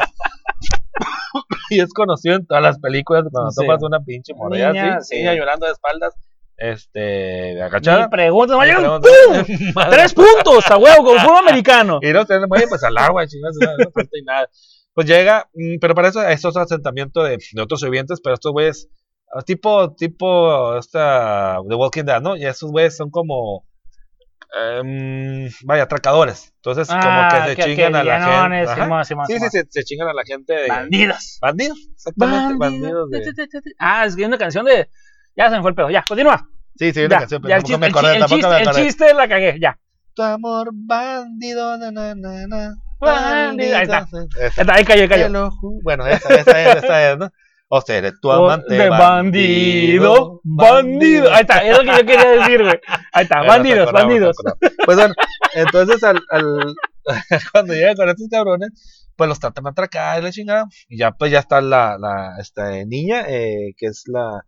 Y 1.77 1.81
es 1.81 1.93
conocido 1.93 2.37
en 2.37 2.47
todas 2.47 2.63
las 2.63 2.79
películas 2.79 3.25
cuando 3.31 3.51
Sí. 3.51 3.61
tomas 3.61 3.83
una 3.83 4.01
pinche 4.01 4.35
morrea 4.35 4.73
Niña, 4.73 4.97
así, 4.97 5.15
sí. 5.15 5.21
niña 5.21 5.35
llorando 5.35 5.67
de 5.67 5.73
espaldas, 5.73 6.15
este, 6.57 7.61
agachada. 7.63 7.99
llegan. 7.99 8.11
preguntas. 8.11 8.57
¡pum! 8.57 9.75
Tres 9.91 10.15
puntos 10.15 10.71
a 10.71 10.77
huevo, 10.79 11.05
con 11.05 11.19
fútbol 11.19 11.39
americano. 11.39 11.99
Y 12.03 12.13
no, 12.13 12.25
te 12.25 12.37
oye, 12.37 12.67
pues 12.69 12.83
al 12.85 12.97
agua, 12.99 13.27
chingados, 13.27 13.57
no, 13.61 13.67
no 13.85 13.91
falta 13.93 14.19
y 14.19 14.23
nada. 14.23 14.49
Pues 14.95 15.07
llega, 15.07 15.49
mm, 15.55 15.79
pero 15.81 15.95
para 15.95 16.09
eso 16.09 16.23
es 16.23 16.45
otro 16.45 16.63
asentamiento 16.63 17.23
de, 17.25 17.39
de 17.53 17.63
otros 17.63 17.83
vivientes, 17.83 18.21
pero 18.23 18.35
estos 18.35 18.53
güeyes, 18.53 18.89
tipo, 19.47 19.95
tipo, 19.95 20.77
esta, 20.77 21.59
The 21.69 21.75
Walking 21.75 22.05
Dead, 22.05 22.21
¿no? 22.21 22.37
Y 22.37 22.45
esos 22.45 22.71
güeyes 22.71 22.97
son 22.97 23.11
como, 23.11 23.65
em, 24.55 25.51
vaya, 25.65 25.85
atracadores. 25.85 26.53
Entonces, 26.57 26.89
como 26.89 27.01
Ah, 27.05 27.45
que 27.47 27.55
se 27.63 27.63
chingan 27.69 27.95
a 27.97 28.05
la 28.05 28.51
gente. 28.51 28.75
Simón, 28.75 29.05
Simón, 29.05 29.27
Sí, 29.27 29.39
sí, 29.39 29.49
se, 29.51 29.65
se 29.69 29.85
chingan 29.85 30.09
a 30.09 30.13
la 30.13 30.23
gente. 30.25 30.53
de- 30.53 30.69
Bandidos. 30.69 31.39
Bandidos, 31.41 31.79
exactamente, 31.95 32.55
bandidos 32.59 33.11
de... 33.11 33.23
Ah, 33.79 34.05
es 34.07 34.15
que 34.17 34.23
hay 34.23 34.27
una 34.29 34.39
canción 34.39 34.65
de. 34.65 34.89
Ya 35.37 35.49
se 35.49 35.57
me 35.57 35.63
fue 35.63 35.71
el 35.71 35.75
pedo. 35.75 35.91
Ya, 35.91 36.05
continúa. 36.07 36.49
Sí, 36.77 36.93
sí, 36.93 37.01
Ya, 37.01 37.07
una 37.07 37.19
canción, 37.21 37.41
pero 37.43 37.49
ya 37.51 37.57
el, 37.57 37.63
chiste, 37.63 37.79
me 37.79 37.87
acordé, 37.87 38.17
el 38.17 38.25
chiste, 38.27 38.57
el 38.63 38.71
chiste 38.71 39.15
la 39.15 39.29
cagué. 39.29 39.59
Ya. 39.61 39.79
Tu 40.15 40.23
amor 40.23 40.69
bandido, 40.73 41.79
na, 41.79 41.91
na, 41.91 42.15
na, 42.15 42.47
na. 42.47 42.75
Bandido, 43.01 43.77
ahí 43.77 43.83
está. 43.83 44.07
Esa. 44.41 44.61
Está, 44.63 44.75
Ahí 44.75 44.85
cayó, 44.85 45.03
ahí 45.03 45.09
cayó. 45.09 45.51
Bueno, 45.83 46.07
esa, 46.07 46.35
esa 46.35 46.63
es, 46.73 46.85
esa 46.85 47.13
es, 47.13 47.19
¿no? 47.19 47.31
O 47.75 47.81
sea, 47.81 47.97
eres 47.97 48.21
tu 48.21 48.31
amante. 48.31 48.75
de 48.75 48.91
bandido, 48.91 50.41
bandido. 50.45 51.33
Ahí 51.33 51.41
está, 51.41 51.65
es 51.67 51.77
lo 51.79 51.83
que 51.85 51.99
yo 52.01 52.07
quería 52.07 52.31
decir, 52.31 52.63
güey. 52.63 52.79
Ahí 53.13 53.23
está, 53.23 53.39
Bueno, 53.39 53.53
bandidos, 53.53 53.93
bandidos. 53.93 54.37
Pues 54.85 54.97
bueno, 54.99 55.15
entonces 55.55 56.05
al, 56.05 56.21
al- 56.31 56.75
cuando 57.53 57.73
llegan 57.73 57.97
con 57.97 58.09
estos 58.11 58.29
cabrones, 58.31 59.09
pues 59.17 59.29
los 59.29 59.41
tratan 59.41 59.65
de 59.65 59.71
atracar 59.71 60.19
y 60.21 60.23
la 60.23 60.31
chingada. 60.33 60.67
Y 60.89 60.99
ya 60.99 61.13
pues 61.13 61.33
ya 61.33 61.39
está 61.39 61.61
la, 61.63 61.97
la 61.99 62.35
esta 62.41 62.71
niña, 62.85 63.25
eh, 63.29 63.73
que 63.79 63.87
es 63.87 64.03
la, 64.07 64.45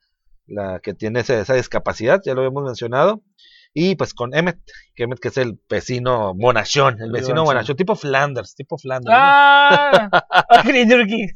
la 0.47 0.81
que 0.81 0.93
tiene 0.93 1.21
ese- 1.21 1.41
esa 1.41 1.55
discapacidad, 1.55 2.21
ya 2.25 2.35
lo 2.35 2.43
habíamos 2.43 2.65
mencionado. 2.65 3.23
Y 3.77 3.97
pues 3.97 4.15
con 4.15 4.33
Emmet, 4.35 4.57
que 4.95 5.03
Emmet 5.03 5.19
que 5.19 5.29
es 5.29 5.37
el 5.37 5.59
vecino 5.69 6.33
bonachón, 6.35 7.03
el 7.03 7.11
vecino 7.11 7.43
Bonachón. 7.43 7.45
bonachón, 7.47 7.77
tipo 7.77 7.97
Flanders, 7.97 8.55
tipo 8.55 8.79
Flanders. 8.79 9.11
¿no? 9.13 9.17
Ah, 9.21 10.09
ah, 10.31 10.63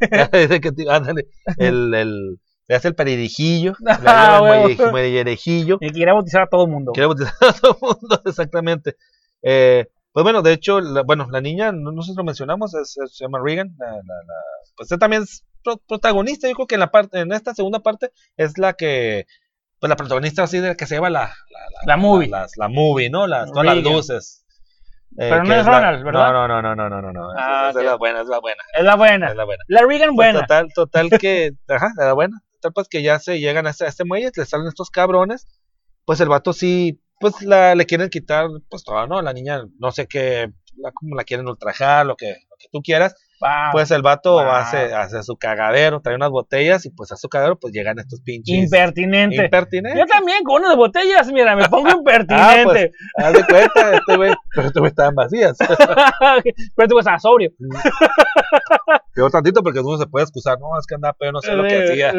te- 0.73 0.89
ándale, 0.90 1.27
el, 1.59 1.93
el, 1.94 2.39
le 2.69 2.74
hace 2.77 2.89
el 2.89 2.94
peririjillo, 2.94 3.74
le 3.81 3.90
Ah, 4.06 4.39
hace 4.39 4.44
el 4.62 4.78
muelle- 4.78 4.90
muellerejillo, 4.90 5.78
Y 5.81 5.90
quería 5.90 6.12
bautizar 6.15 6.43
a 6.43 6.47
todo 6.48 6.65
el 6.65 6.70
mundo. 6.70 6.93
quiere 6.93 7.06
bautizar 7.09 7.35
a 7.40 7.52
todo 7.52 7.73
el 7.73 7.78
mundo, 8.01 8.23
exactamente. 8.24 8.97
Eh, 9.43 9.86
pues 10.12 10.23
bueno, 10.23 10.40
de 10.43 10.52
hecho, 10.52 10.81
la, 10.81 11.02
bueno, 11.02 11.27
la 11.31 11.40
niña, 11.40 11.73
no, 11.73 11.93
no 11.93 12.02
sé 12.02 12.12
si 12.12 12.16
lo 12.16 12.24
mencionamos, 12.24 12.74
es, 12.74 12.97
es- 13.02 13.16
se 13.16 13.24
llama 13.24 13.40
Regan, 13.44 13.74
la, 13.78 13.86
la, 13.86 13.93
la- 13.97 14.73
pues 14.77 14.90
ella 14.93 14.98
también 14.98 15.23
es 15.24 15.44
pro- 15.65 15.81
protagonista, 15.89 16.48
yo 16.48 16.55
creo 16.55 16.66
que 16.69 16.74
en 16.77 16.81
la 16.81 16.90
parte, 16.93 17.19
en 17.20 17.32
esta 17.32 17.52
segunda 17.55 17.81
parte 17.81 18.12
es 18.36 18.59
la 18.59 18.74
que, 18.74 19.27
pues 19.80 19.88
la 19.88 19.96
protagonista 19.96 20.42
así 20.44 20.59
de 20.59 20.68
la 20.68 20.74
que 20.74 20.86
se 20.86 20.94
lleva 20.96 21.10
la, 21.10 21.22
la, 21.22 21.60
La 21.86 21.96
movie. 21.96 22.28
las- 22.28 22.56
la 22.56 22.68
movie, 22.68 23.10
¿no? 23.10 23.26
Las, 23.26 23.50
todas 23.50 23.66
las 23.66 23.76
luces. 23.78 24.44
Eh, 25.12 25.28
Pero 25.30 25.44
no 25.44 25.55
es 25.55 25.64
la- 25.66 25.72
Ronald, 25.80 26.05
¿verdad? 26.05 26.32
No, 26.32 26.48
no, 26.48 26.62
no, 26.62 26.74
no, 26.76 26.88
no, 26.90 27.00
no, 27.02 27.12
no. 27.12 27.28
Ah, 27.38 27.68
es 27.70 27.82
la 27.84 27.96
buena, 27.96 28.20
es 28.22 28.28
la 28.28 28.38
buena. 28.40 28.62
Es 28.76 28.84
la 28.84 28.96
buena. 28.96 29.28
Es 29.28 29.36
la 29.36 29.44
buena. 29.44 29.62
La 29.68 29.80
Regan 29.82 30.14
Pues 30.14 30.32
buena. 30.32 30.40
total, 30.40 30.68
total 30.74 31.10
que, 31.20 31.52
ajá, 31.68 31.88
era 32.00 32.12
buena. 32.12 32.38
Total, 32.60 32.72
pues 32.74 32.88
que 32.88 33.02
ya 33.02 33.18
se 33.18 33.38
llegan 33.40 33.66
a 33.66 33.70
este, 33.70 33.84
a 33.84 33.88
este 33.88 34.05
muelle, 34.05 34.30
le 34.36 34.44
salen 34.44 34.66
estos 34.68 34.90
cabrones. 34.90 35.46
Pues 36.05 36.20
el 36.20 36.28
vato 36.28 36.52
sí, 36.52 37.00
pues 37.20 37.40
la, 37.42 37.74
le 37.74 37.86
quieren 37.86 38.09
quitar, 38.10 38.48
pues 38.70 38.84
todo, 38.84 39.06
¿no? 39.06 39.22
La 39.22 39.32
niña, 39.32 39.62
no 39.78 39.90
sé 39.92 40.06
qué, 40.06 40.50
la, 40.76 40.92
como 40.92 41.14
la 41.16 41.24
quieren 41.24 41.48
ultrajar, 41.48 42.06
lo 42.06 42.16
que, 42.16 42.28
lo 42.50 42.56
que 42.59 42.66
tú 42.72 42.80
quieras. 42.82 43.14
Ah, 43.43 43.70
Pues 43.73 43.90
el 43.90 44.02
vato 44.02 44.32
Wow. 44.35 44.51
hace, 44.51 44.93
hace 44.94 45.23
su 45.23 45.36
cagadero, 45.36 46.01
trae 46.01 46.16
unas 46.16 46.31
botellas 46.31 46.85
y 46.86 46.90
pues 46.90 47.12
a 47.12 47.16
su 47.16 47.28
cagadero 47.28 47.59
pues 47.59 47.73
llegan 47.73 47.98
estos 47.98 48.20
pinches. 48.20 48.56
impertinente. 48.56 49.36
impertinentes. 49.44 49.98
Yo 50.01 50.06
también, 50.06 50.43
con 50.44 50.60
una 50.60 50.70
de 50.70 50.77
botellas, 50.77 51.31
mira, 51.32 51.55
me 51.56 51.69
pongo 51.69 51.89
Ah, 51.89 51.97
impertinente. 51.98 52.65
pues, 52.65 53.27
haz 53.27 53.32
de 53.32 53.44
cuenta, 53.47 53.94
este 53.97 54.16
güey, 54.16 54.35
pero 54.55 54.66
este 54.66 54.78
güey 54.81 54.89
estaban 54.90 55.15
vacías. 55.15 55.56
Pero 56.77 56.89
tú 56.89 56.98
estás 56.98 57.23
sobrio. 57.23 57.51
Peor 59.15 59.31
tantito 59.31 59.62
porque 59.62 59.81
uno 59.81 59.98
se 59.98 60.06
puede 60.06 60.24
excusar, 60.24 60.59
no, 60.60 60.78
es 60.78 60.86
que 60.86 60.94
andaba 60.94 61.15
pero 61.19 61.32
no 61.32 61.40
sé 61.40 61.52
lo 61.55 61.65
que 61.65 61.82
hacía. 61.85 62.12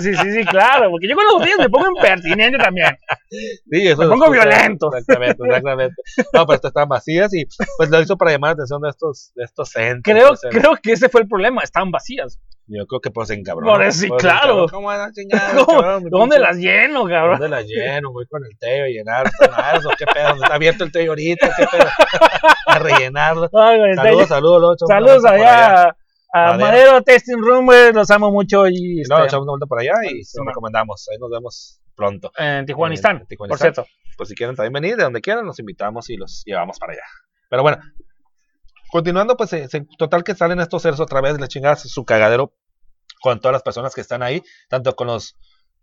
Sí, 0.00 0.14
sí, 0.14 0.32
sí, 0.32 0.44
claro. 0.46 0.90
Porque 0.90 1.08
yo 1.08 1.14
con 1.14 1.24
las 1.24 1.34
botellas 1.34 1.58
me 1.58 1.68
pongo 1.68 1.88
impertinente 1.96 2.58
también. 2.58 2.96
Sí, 3.30 3.88
eso 3.88 4.02
Me 4.02 4.08
pongo 4.08 4.26
excusa, 4.32 4.48
violento. 4.48 4.90
Exactamente, 4.94 5.42
exactamente. 5.44 5.94
No, 6.32 6.46
pero 6.46 6.54
estas 6.56 6.68
estaban 6.70 6.88
vacías 6.88 7.34
y 7.34 7.46
pues 7.76 7.90
lo 7.90 8.00
hizo 8.00 8.16
para 8.16 8.32
llamar 8.32 8.50
la 8.50 8.52
atención 8.54 8.80
de 8.82 8.90
estos, 8.90 9.32
de 9.34 9.44
estos 9.44 9.76
entes. 9.76 10.02
Creo, 10.14 10.34
creo 10.50 10.76
que 10.82 10.92
ese 10.92 11.08
fue 11.08 11.22
el 11.22 11.28
problema. 11.28 11.62
Estaban 11.62 11.90
vacías. 11.90 12.38
Yo 12.66 12.86
creo 12.86 13.00
que 13.00 13.10
pues 13.10 13.28
en 13.30 13.42
cabrón. 13.42 13.68
Por 13.68 13.82
eso, 13.82 14.00
sí, 14.00 14.08
claro. 14.18 14.66
¿Cómo 14.70 14.90
chingada? 15.12 15.54
¿Cómo? 15.66 15.80
cabrón, 15.82 16.04
¿Dónde 16.10 16.38
las 16.38 16.56
lleno, 16.56 17.04
cabrón? 17.06 17.38
¿Dónde 17.40 17.48
las 17.56 17.66
lleno? 17.66 18.12
Voy 18.12 18.26
con 18.26 18.42
el 18.44 18.56
teo 18.58 18.84
a 18.84 18.88
llenar 18.88 19.26
o 19.26 19.90
qué 19.98 20.06
pedo. 20.06 20.28
¿Dónde 20.28 20.44
está 20.44 20.54
abierto 20.54 20.84
el 20.84 20.92
teo 20.92 21.10
ahorita? 21.10 21.52
¿Qué 21.56 21.64
pedo? 21.70 21.88
a 22.66 22.78
rellenarlo. 22.78 23.50
Ay, 23.52 23.80
está- 23.90 24.02
Saludos, 24.04 24.28
saludos, 24.28 24.60
Locho. 24.62 24.86
Saludos 24.86 25.24
allá 25.24 25.96
a, 26.32 26.56
Madero. 26.56 27.02
Testing 27.02 27.38
Room, 27.38 27.66
güey. 27.66 27.92
Los 27.92 28.10
amo 28.10 28.30
mucho. 28.30 28.66
Y, 28.68 29.02
no, 29.08 29.16
este, 29.16 29.26
echamos 29.26 29.42
una 29.44 29.52
vuelta 29.52 29.66
por 29.66 29.80
allá 29.80 29.94
y 30.10 30.22
se 30.24 30.32
Sí, 30.32 30.38
lo 30.38 30.44
recomendamos. 30.48 31.06
Ahí 31.10 31.18
nos 31.18 31.30
vemos 31.30 31.80
pronto. 31.96 32.30
en 32.38 32.64
Tijuanistán, 32.64 33.12
En 33.16 33.18
por 33.20 33.28
Tijuanistán. 33.28 33.74
cierto. 33.74 33.90
pues 34.16 34.28
si 34.28 34.34
quieren 34.34 34.54
también 34.56 34.72
venir, 34.72 34.96
de 34.96 35.02
donde 35.04 35.20
quieran, 35.20 35.44
los 35.44 35.58
invitamos 35.58 36.08
y 36.10 36.16
los 36.16 36.42
llevamos 36.46 36.78
para 36.78 36.92
allá. 36.92 37.02
Pero 37.50 37.62
bueno, 37.62 37.78
continuando, 38.92 39.36
pues 39.36 39.50
se- 39.50 39.68
se- 39.68 39.86
total 39.98 40.22
que 40.22 40.34
salen 40.36 40.60
estos 40.60 40.82
seres 40.82 41.00
otra 41.00 41.20
vez, 41.20 41.40
la 41.40 41.48
chingada, 41.48 41.74
su 41.76 42.04
cagadero 42.04 42.52
con 43.20 43.40
todas 43.40 43.52
las 43.54 43.62
personas 43.62 43.94
que 43.94 44.00
están 44.02 44.22
ahí, 44.22 44.42
tanto 44.68 44.94
con 44.94 45.08
los 45.08 45.36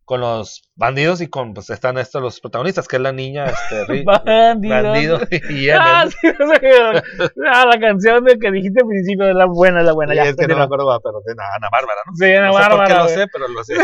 con 0.06 0.22
los 0.22 0.64
bandidos 0.76 1.22
y 1.22 1.27
con, 1.27 1.53
pues 1.53 1.69
están 1.69 1.99
estos 1.99 2.19
los 2.19 2.40
protagonistas, 2.40 2.88
que 2.88 2.95
es 2.95 3.02
la 3.03 3.11
niña, 3.11 3.45
este, 3.45 3.86
Ri- 3.88 4.03
Bandido. 4.68 5.19
y 5.52 5.69
Emmett. 5.69 5.80
Ah, 5.80 6.06
sí, 6.10 6.27
ah, 7.48 7.65
la 7.68 7.80
canción 7.80 8.23
de 8.23 8.40
que 8.40 8.49
dijiste 8.52 8.81
al 8.81 8.88
principio 8.88 9.30
es 9.30 9.36
la 9.36 9.45
buena, 9.45 9.84
la 9.84 9.94
buena. 9.94 10.14
Y 10.14 10.18
Ya, 10.18 10.23
es 10.23 10.36
que 10.36 10.48
no 10.48 10.57
me 10.57 10.64
acuerdo, 10.64 10.99
pero 11.03 11.22
de 11.23 11.34
Ana 11.34 11.69
Bárbara, 11.72 11.99
¿no? 12.07 12.14
Sí, 12.15 12.26
Ana 12.34 12.48
No 12.48 12.53
sé 12.53 12.60
por 12.60 12.69
qué 12.72 12.77
Bárbara, 12.94 13.03
lo 13.03 13.07
sé, 13.10 13.27
pero 13.31 13.48
lo 13.49 13.64
sé. 13.64 13.76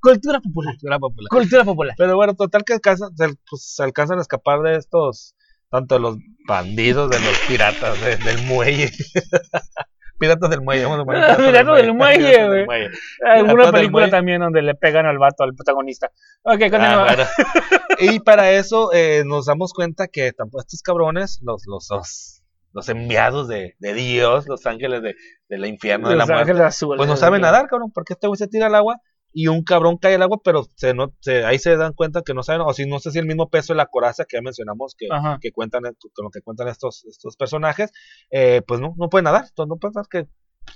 Cultura 0.00 0.40
popular. 0.40 0.74
Cultura 0.74 0.98
popular. 0.98 1.28
Cultura 1.30 1.64
popular. 1.64 1.94
Pero 1.96 2.16
bueno, 2.16 2.34
total 2.34 2.62
que 2.64 2.74
alcanzan, 2.74 3.08
pues, 3.16 3.62
se 3.74 3.82
alcanzan 3.82 4.18
a 4.18 4.20
escapar 4.22 4.60
de 4.60 4.76
estos, 4.76 5.34
tanto 5.74 5.94
de 5.96 6.00
los 6.00 6.16
bandidos, 6.46 7.10
de 7.10 7.18
los 7.20 7.38
piratas 7.48 8.00
de- 8.00 8.16
del 8.18 8.42
muelle. 8.46 8.90
piratas 10.18 10.48
del 10.50 10.62
muelle, 10.62 10.84
vamos 10.84 11.00
a 11.00 11.04
poner 11.04 11.36
Piratas 11.36 11.76
del 11.76 11.94
muelle, 11.94 12.46
güey. 12.46 12.64
muelle. 12.66 12.90
Alguna 13.26 13.72
película 13.72 14.08
también 14.10 14.40
donde 14.40 14.62
le 14.62 14.74
pegan 14.74 15.06
al 15.06 15.18
vato, 15.18 15.42
al 15.44 15.54
protagonista. 15.54 16.10
Ok. 16.42 16.60
Ah, 16.72 17.06
bueno. 17.08 17.24
Y 18.00 18.18
para 18.20 18.50
eso 18.50 18.92
eh, 18.92 19.22
nos 19.24 19.46
damos 19.46 19.72
cuenta 19.72 20.08
que 20.08 20.32
tampoco 20.32 20.62
estos 20.62 20.82
cabrones, 20.82 21.38
los, 21.42 21.62
los, 21.66 21.86
los, 21.90 22.42
los 22.72 22.88
enviados 22.88 23.46
de, 23.46 23.76
de 23.78 23.94
Dios, 23.94 24.46
los 24.48 24.66
ángeles 24.66 25.00
de, 25.02 25.14
del 25.48 25.64
infierno, 25.66 26.08
de 26.08 26.16
la 26.16 26.22
Los 26.24 26.28
muerte, 26.28 26.50
Ángeles 26.50 26.66
Azules. 26.66 26.96
pues 26.98 27.08
no 27.08 27.16
saben 27.16 27.40
nadar, 27.42 27.68
cabrón, 27.68 27.92
porque 27.92 28.14
este 28.14 28.26
güey 28.26 28.36
se 28.36 28.48
tira 28.48 28.66
al 28.66 28.74
agua 28.74 28.96
y 29.34 29.48
un 29.48 29.64
cabrón 29.64 29.98
cae 29.98 30.14
al 30.14 30.22
agua, 30.22 30.40
pero 30.42 30.64
se 30.76 30.94
no, 30.94 31.12
se, 31.18 31.44
ahí 31.44 31.58
se 31.58 31.76
dan 31.76 31.92
cuenta 31.92 32.22
que 32.22 32.34
no 32.34 32.44
saben, 32.44 32.62
o 32.62 32.72
si 32.72 32.86
no 32.86 33.00
sé 33.00 33.10
si 33.10 33.18
el 33.18 33.26
mismo 33.26 33.50
peso 33.50 33.72
de 33.72 33.78
la 33.78 33.86
coraza 33.86 34.24
que 34.24 34.36
ya 34.36 34.42
mencionamos 34.42 34.94
que, 34.96 35.08
que 35.40 35.50
cuentan, 35.50 35.82
con 35.82 36.24
lo 36.24 36.30
que 36.30 36.40
cuentan 36.40 36.68
estos, 36.68 37.04
estos 37.04 37.36
personajes, 37.36 37.90
eh, 38.30 38.62
pues 38.66 38.80
no, 38.80 38.94
no 38.96 39.08
pueden 39.08 39.24
nadar, 39.24 39.46
entonces 39.48 39.68
no 39.68 39.76
pueden 39.76 39.94
nadar 39.94 40.08
que 40.08 40.28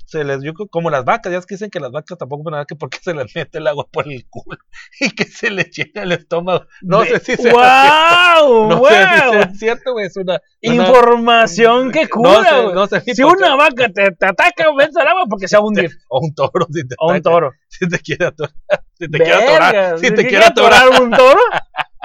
se 0.06 0.24
les, 0.24 0.42
yo 0.42 0.52
como 0.70 0.90
las 0.90 1.04
vacas, 1.04 1.32
ya 1.32 1.38
es 1.38 1.46
que 1.46 1.54
dicen 1.54 1.70
que 1.70 1.80
las 1.80 1.90
vacas 1.90 2.16
tampoco 2.18 2.44
pueden 2.44 2.64
que 2.66 2.76
porque 2.76 2.98
se 3.02 3.14
les 3.14 3.34
mete 3.34 3.58
el 3.58 3.66
agua 3.66 3.86
por 3.90 4.10
el 4.10 4.26
culo 4.28 4.58
y 5.00 5.10
que 5.10 5.24
se 5.24 5.50
les 5.50 5.70
llena 5.70 6.02
el 6.02 6.12
estómago. 6.12 6.66
No 6.82 7.02
De- 7.02 7.18
sé 7.20 7.36
si 7.36 7.42
sea 7.42 7.52
¡Wow! 7.52 8.68
no 8.68 8.78
¡Wow! 8.78 8.88
sé 8.88 8.94
si 8.94 9.30
sea 9.30 9.52
cierto, 9.54 9.92
güey, 9.92 10.06
es 10.06 10.16
una... 10.16 10.34
una- 10.34 10.40
Información 10.86 11.90
que 11.92 12.02
no 12.04 12.08
cura, 12.10 12.44
sé, 12.48 12.62
güey. 12.62 12.74
no 12.74 12.86
sé 12.86 13.00
Si 13.00 13.22
por 13.22 13.36
qué. 13.38 13.44
una 13.44 13.56
vaca 13.56 13.88
te, 13.88 14.10
te 14.12 14.26
ataca, 14.26 14.64
vete 14.76 15.00
al 15.00 15.08
agua 15.08 15.24
porque 15.28 15.48
se 15.48 15.56
va 15.56 15.62
a 15.62 15.66
hundir. 15.66 15.90
O 16.08 16.20
un 16.20 16.34
toro, 16.34 16.66
si 16.72 16.86
te 16.86 16.94
O 16.98 17.12
un 17.12 17.22
toro. 17.22 17.52
Si 17.68 17.88
te 17.88 17.98
quiere 17.98 18.26
atorar. 18.26 18.54
Si 18.98 19.08
te 19.08 19.18
quiere 19.18 19.34
atorar. 19.34 19.72
Verga, 19.74 19.98
Si 19.98 20.10
te 20.14 20.26
quiere 20.26 20.44
atorar. 20.44 20.88
un 21.00 21.10
toro, 21.10 21.40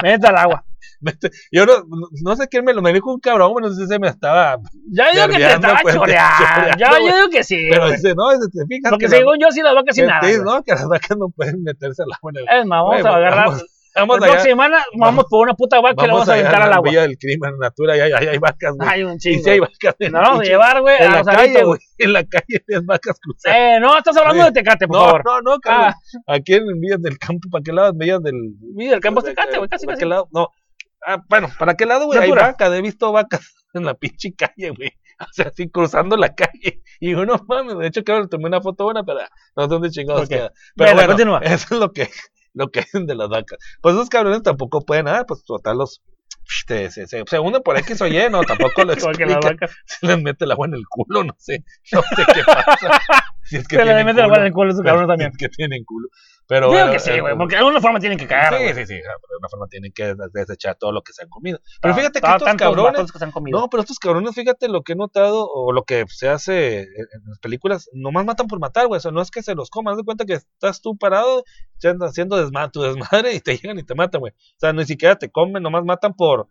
vete 0.01 0.27
al 0.27 0.37
agua. 0.37 0.65
Yo 1.51 1.65
no, 1.65 1.73
no 2.23 2.35
sé 2.35 2.47
quién 2.47 2.63
me 2.65 2.73
lo 2.73 2.81
me 2.81 2.93
dijo 2.93 3.13
un 3.13 3.19
cabrón, 3.19 3.51
bueno, 3.53 3.69
no 3.69 3.73
sé 3.75 3.81
si 3.83 3.87
se 3.87 3.99
me 3.99 4.07
estaba. 4.07 4.57
Ya 4.91 5.11
digo 5.11 5.27
que 5.27 5.37
te 5.37 5.53
estaba 5.53 5.79
pues, 5.81 5.95
choreando. 5.97 6.77
Ya, 6.77 6.91
yo 6.99 7.15
digo 7.15 7.29
que 7.31 7.43
sí. 7.43 7.67
Pero 7.69 7.91
dice, 7.91 8.13
no, 8.15 8.29
dice, 8.31 8.47
te 8.51 8.65
fijas. 8.67 8.89
Porque 8.91 9.05
que 9.05 9.11
según 9.11 9.37
yo, 9.39 9.51
sí 9.51 9.61
las 9.61 9.75
vacas 9.75 9.95
sin 9.95 10.05
que 10.05 10.11
nada. 10.11 10.27
sí. 10.27 10.37
¿no? 10.43 10.63
Que 10.63 10.71
las 10.73 10.87
vacas 10.87 11.17
no 11.17 11.29
pueden 11.29 11.63
meterse 11.63 12.03
al 12.03 12.09
agua. 12.13 12.31
Es 12.59 12.65
más, 12.65 12.81
vamos 12.83 13.05
a 13.05 13.15
agarrar. 13.15 13.45
Vamos, 13.45 13.63
vamos 13.95 14.19
la 14.21 14.25
allá. 14.25 14.33
próxima 14.33 14.63
semana 14.63 14.83
vamos 14.97 15.25
por 15.29 15.43
una 15.45 15.53
puta 15.53 15.79
vaca 15.79 16.03
y 16.03 16.07
la 16.07 16.13
vamos 16.13 16.27
a 16.29 16.33
aventar 16.33 16.55
a 16.55 16.63
al 16.63 16.69
la 16.71 16.75
agua. 16.77 16.89
Villa 16.89 17.01
del 17.03 17.15
crimen, 17.17 17.53
natura, 17.59 17.95
y 17.95 17.99
hay, 17.99 18.11
hay, 18.11 18.37
vacas, 18.39 18.73
güey. 18.75 18.89
Hay 18.89 19.03
un 19.03 19.13
y 19.13 19.17
chingo. 19.19 19.43
sí 19.43 19.49
hay 19.51 19.59
vacas. 19.59 19.95
Nos 19.99 20.11
vamos 20.13 20.39
a 20.39 20.43
llevar, 20.43 20.81
güey, 20.81 20.95
En 20.99 21.11
a 21.11 21.15
la 21.17 21.23
calle, 21.23 21.63
güey. 21.63 21.79
En 21.99 22.13
la 22.13 22.23
calle 22.23 22.59
tienes 22.65 22.85
vacas 22.87 23.19
cruzadas. 23.21 23.55
Eh, 23.57 23.77
no, 23.79 23.95
estás 23.95 24.17
hablando 24.17 24.41
Sí. 24.45 24.49
de 24.51 24.53
Tecate, 24.61 24.87
por 24.87 24.97
no, 24.97 25.05
favor. 25.05 25.21
no, 25.25 25.41
no, 25.41 25.59
cabrón. 25.59 25.93
Ah, 26.27 26.33
Aquí 26.33 26.53
en 26.55 26.79
Villas 26.81 27.01
del 27.03 27.19
Campo, 27.19 27.49
¿para 27.51 27.61
qué 27.63 27.71
lado? 27.71 27.93
Villas 27.93 28.23
del. 28.23 28.33
mira, 28.73 28.95
el 28.95 28.99
campo 28.99 29.19
es 29.19 29.25
Tecate, 29.27 29.57
güey, 29.59 29.69
casi, 29.69 29.85
¿Para 29.85 29.95
casi. 29.95 30.03
qué 30.03 30.09
lado? 30.09 30.27
No. 30.33 30.49
Ah, 31.05 31.23
bueno, 31.29 31.49
¿para 31.59 31.75
qué 31.75 31.85
lado, 31.85 32.05
güey? 32.05 32.19
Hay 32.19 32.31
vacas, 32.31 32.71
he 32.71 32.81
visto 32.81 33.11
vacas 33.11 33.53
en 33.73 33.85
la 33.85 33.93
pinche 33.93 34.33
calle, 34.33 34.71
güey. 34.71 34.91
O 35.19 35.31
sea, 35.31 35.47
así 35.47 35.69
cruzando 35.69 36.17
la 36.17 36.33
calle. 36.33 36.81
Y 36.99 37.13
uno, 37.13 37.39
mames, 37.47 37.77
de 37.77 37.87
hecho, 37.87 38.03
creo 38.03 38.21
que 38.23 38.27
tomé 38.27 38.47
una 38.47 38.61
foto 38.61 38.85
buena, 38.85 39.03
pero 39.03 39.19
no 39.55 39.63
sé 39.63 39.69
dónde 39.69 39.89
chingados 39.89 40.27
queda. 40.27 40.51
Pero 40.75 40.93
bueno, 40.93 41.07
continúa. 41.07 41.39
eso 41.43 41.75
es 41.75 41.79
lo 41.79 41.91
que, 41.91 42.09
lo 42.53 42.69
que 42.69 42.81
dicen 42.81 43.05
de 43.05 43.15
las 43.15 43.29
vacas. 43.29 43.59
Pues 43.81 43.95
esos 43.95 44.09
cabrones 44.09 44.43
tampoco 44.43 44.81
pueden 44.81 45.05
nada, 45.05 45.25
pues 45.25 45.43
total 45.45 45.77
los 45.77 46.01
se, 46.45 46.91
se, 46.91 47.07
se, 47.07 47.23
se 47.25 47.39
unen 47.39 47.61
por 47.61 47.77
X 47.77 48.01
o 48.01 48.07
Y, 48.07 48.29
no, 48.29 48.43
tampoco 48.43 48.83
lo 48.85 48.93
Igual 48.93 49.17
que 49.17 49.25
las 49.25 49.35
explican. 49.35 49.57
vacas. 49.59 49.77
Se 49.85 50.07
les 50.07 50.21
mete 50.21 50.45
el 50.45 50.51
agua 50.51 50.67
en 50.67 50.73
el 50.73 50.83
culo, 50.87 51.23
no 51.23 51.35
sé, 51.37 51.63
no 51.91 52.01
sé 52.01 52.23
qué 52.33 52.41
pasa. 52.45 53.01
Si 53.45 53.57
es 53.57 53.67
que 53.67 53.77
le 53.77 53.83
tienen 53.83 54.15
culo, 54.15 54.35
el 54.45 54.53
culo 54.53 54.69
esos 54.71 54.81
pero 54.83 54.95
cabrones 54.95 55.07
también. 55.07 55.31
si 55.31 55.45
es 55.45 55.49
que 55.51 55.55
tienen 55.55 55.83
culo. 55.85 56.07
Pero 56.45 56.67
Digo 56.67 56.73
bueno, 56.73 56.91
que 56.91 56.99
sí, 56.99 57.11
eh, 57.11 57.21
güey, 57.21 57.37
porque 57.37 57.55
de 57.55 57.59
alguna 57.59 57.79
forma 57.79 57.99
tienen 58.01 58.17
que 58.17 58.27
cagar, 58.27 58.53
Sí, 58.57 58.67
sí, 58.73 58.85
sí, 58.85 58.93
de 58.95 59.01
alguna 59.31 59.47
forma 59.49 59.67
tienen 59.67 59.93
que 59.93 60.13
des- 60.13 60.31
desechar 60.33 60.75
todo 60.75 60.91
lo 60.91 61.01
que 61.01 61.13
se 61.13 61.23
han 61.23 61.29
comido. 61.29 61.59
Pero 61.81 61.95
fíjate 61.95 62.19
que 62.19 62.27
estos 62.27 62.55
cabrones, 62.55 62.93
vatos 62.93 63.11
que 63.13 63.19
se 63.19 63.23
han 63.25 63.31
comido. 63.31 63.57
no, 63.59 63.69
pero 63.69 63.81
estos 63.81 63.97
cabrones, 63.97 64.35
fíjate 64.35 64.67
lo 64.67 64.81
que 64.81 64.91
he 64.91 64.95
notado 64.97 65.47
o 65.47 65.71
lo 65.71 65.83
que 65.83 66.03
se 66.09 66.27
hace 66.27 66.79
en 66.81 66.87
las 67.27 67.39
películas, 67.39 67.89
nomás 67.93 68.25
matan 68.25 68.47
por 68.47 68.59
matar, 68.59 68.87
güey. 68.87 68.97
O 68.97 69.01
sea, 69.01 69.11
no 69.11 69.21
es 69.21 69.31
que 69.31 69.41
se 69.41 69.55
los 69.55 69.69
coman, 69.69 69.93
haz 69.93 69.97
de 69.99 70.03
cuenta 70.03 70.25
que 70.25 70.33
estás 70.33 70.81
tú 70.81 70.97
parado 70.97 71.45
echando- 71.79 72.05
haciendo 72.05 72.35
desma- 72.37 72.69
tu 72.71 72.81
desmadre 72.81 73.33
y 73.33 73.39
te 73.39 73.55
llegan 73.57 73.79
y 73.79 73.83
te 73.83 73.95
matan, 73.95 74.19
güey. 74.19 74.33
O 74.33 74.59
sea, 74.59 74.73
ni 74.73 74.83
siquiera 74.85 75.15
te 75.15 75.31
comen, 75.31 75.63
nomás 75.63 75.85
matan 75.85 76.13
por. 76.13 76.49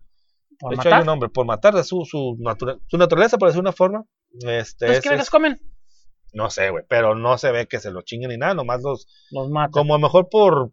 ¿Por 0.59 0.71
de 0.71 0.75
hecho, 0.77 0.85
matar? 0.85 0.93
hay 0.95 1.01
un 1.01 1.07
nombre, 1.07 1.29
por 1.29 1.45
matar, 1.45 1.75
de 1.75 1.85
su, 1.85 2.05
su, 2.07 2.37
natura- 2.39 2.79
su 2.87 2.97
naturaleza, 2.97 3.37
por 3.37 3.49
decir 3.49 3.61
una 3.61 3.73
forma. 3.73 4.05
Este, 4.41 4.87
Entonces, 4.87 4.97
es- 4.97 5.03
¿qué 5.03 5.09
vergas 5.11 5.27
es- 5.27 5.31
comen? 5.31 5.61
No 6.33 6.51
sé, 6.51 6.71
güey, 6.71 6.85
pero 6.89 7.15
no 7.15 7.39
se 7.39 7.53
ve 7.53 7.67
que 7.67 7.81
se 7.81 7.91
lo 7.91 8.03
chinguen 8.03 8.31
ni 8.31 8.39
nada, 8.39 8.55
nomás 8.55 8.83
los. 8.83 9.07
Los 9.31 9.51
matan. 9.51 9.73
Como 9.73 9.95
a 9.95 9.99
lo 9.99 10.03
mejor 10.03 10.29
por. 10.31 10.73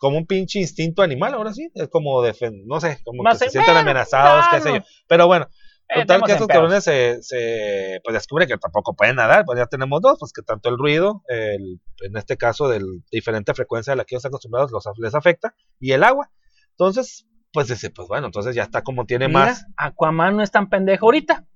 Como 0.00 0.16
un 0.18 0.26
pinche 0.26 0.60
instinto 0.60 1.02
animal, 1.02 1.34
ahora 1.34 1.52
sí. 1.52 1.70
Es 1.74 1.88
como 1.88 2.22
defen 2.22 2.66
no 2.66 2.80
sé, 2.80 3.00
como 3.04 3.24
que 3.24 3.36
se 3.36 3.50
sienten 3.50 3.76
amenazados, 3.76 4.46
qué 4.52 4.60
sé 4.60 4.74
yo. 4.74 4.80
Pero 5.06 5.26
bueno, 5.26 5.48
Eh, 5.90 6.00
Total 6.02 6.22
que 6.22 6.32
estos 6.32 6.48
cabrones 6.48 6.84
se, 6.84 7.22
se 7.22 8.00
pues 8.04 8.12
descubre 8.12 8.46
que 8.46 8.58
tampoco 8.58 8.94
pueden 8.94 9.16
nadar, 9.16 9.44
pues 9.46 9.58
ya 9.58 9.66
tenemos 9.66 10.02
dos, 10.02 10.18
pues 10.20 10.32
que 10.34 10.42
tanto 10.42 10.68
el 10.68 10.76
ruido, 10.76 11.22
el, 11.28 11.80
en 12.02 12.16
este 12.16 12.36
caso 12.36 12.68
de 12.68 12.82
diferente 13.10 13.54
frecuencia 13.54 13.94
a 13.94 13.96
la 13.96 14.04
que 14.04 14.14
ellos 14.14 14.20
están 14.20 14.30
acostumbrados, 14.30 14.70
los, 14.70 14.84
les 14.98 15.14
afecta, 15.14 15.54
y 15.80 15.92
el 15.92 16.04
agua. 16.04 16.30
Entonces, 16.72 17.26
pues 17.54 17.68
dice, 17.68 17.88
pues 17.88 18.06
bueno, 18.06 18.26
entonces 18.26 18.54
ya 18.54 18.64
está 18.64 18.82
como 18.82 19.06
tiene 19.06 19.28
Mira, 19.28 19.46
más. 19.46 19.66
Aquaman 19.78 20.36
no 20.36 20.42
es 20.42 20.50
tan 20.50 20.68
pendejo 20.68 21.06
ahorita. 21.06 21.46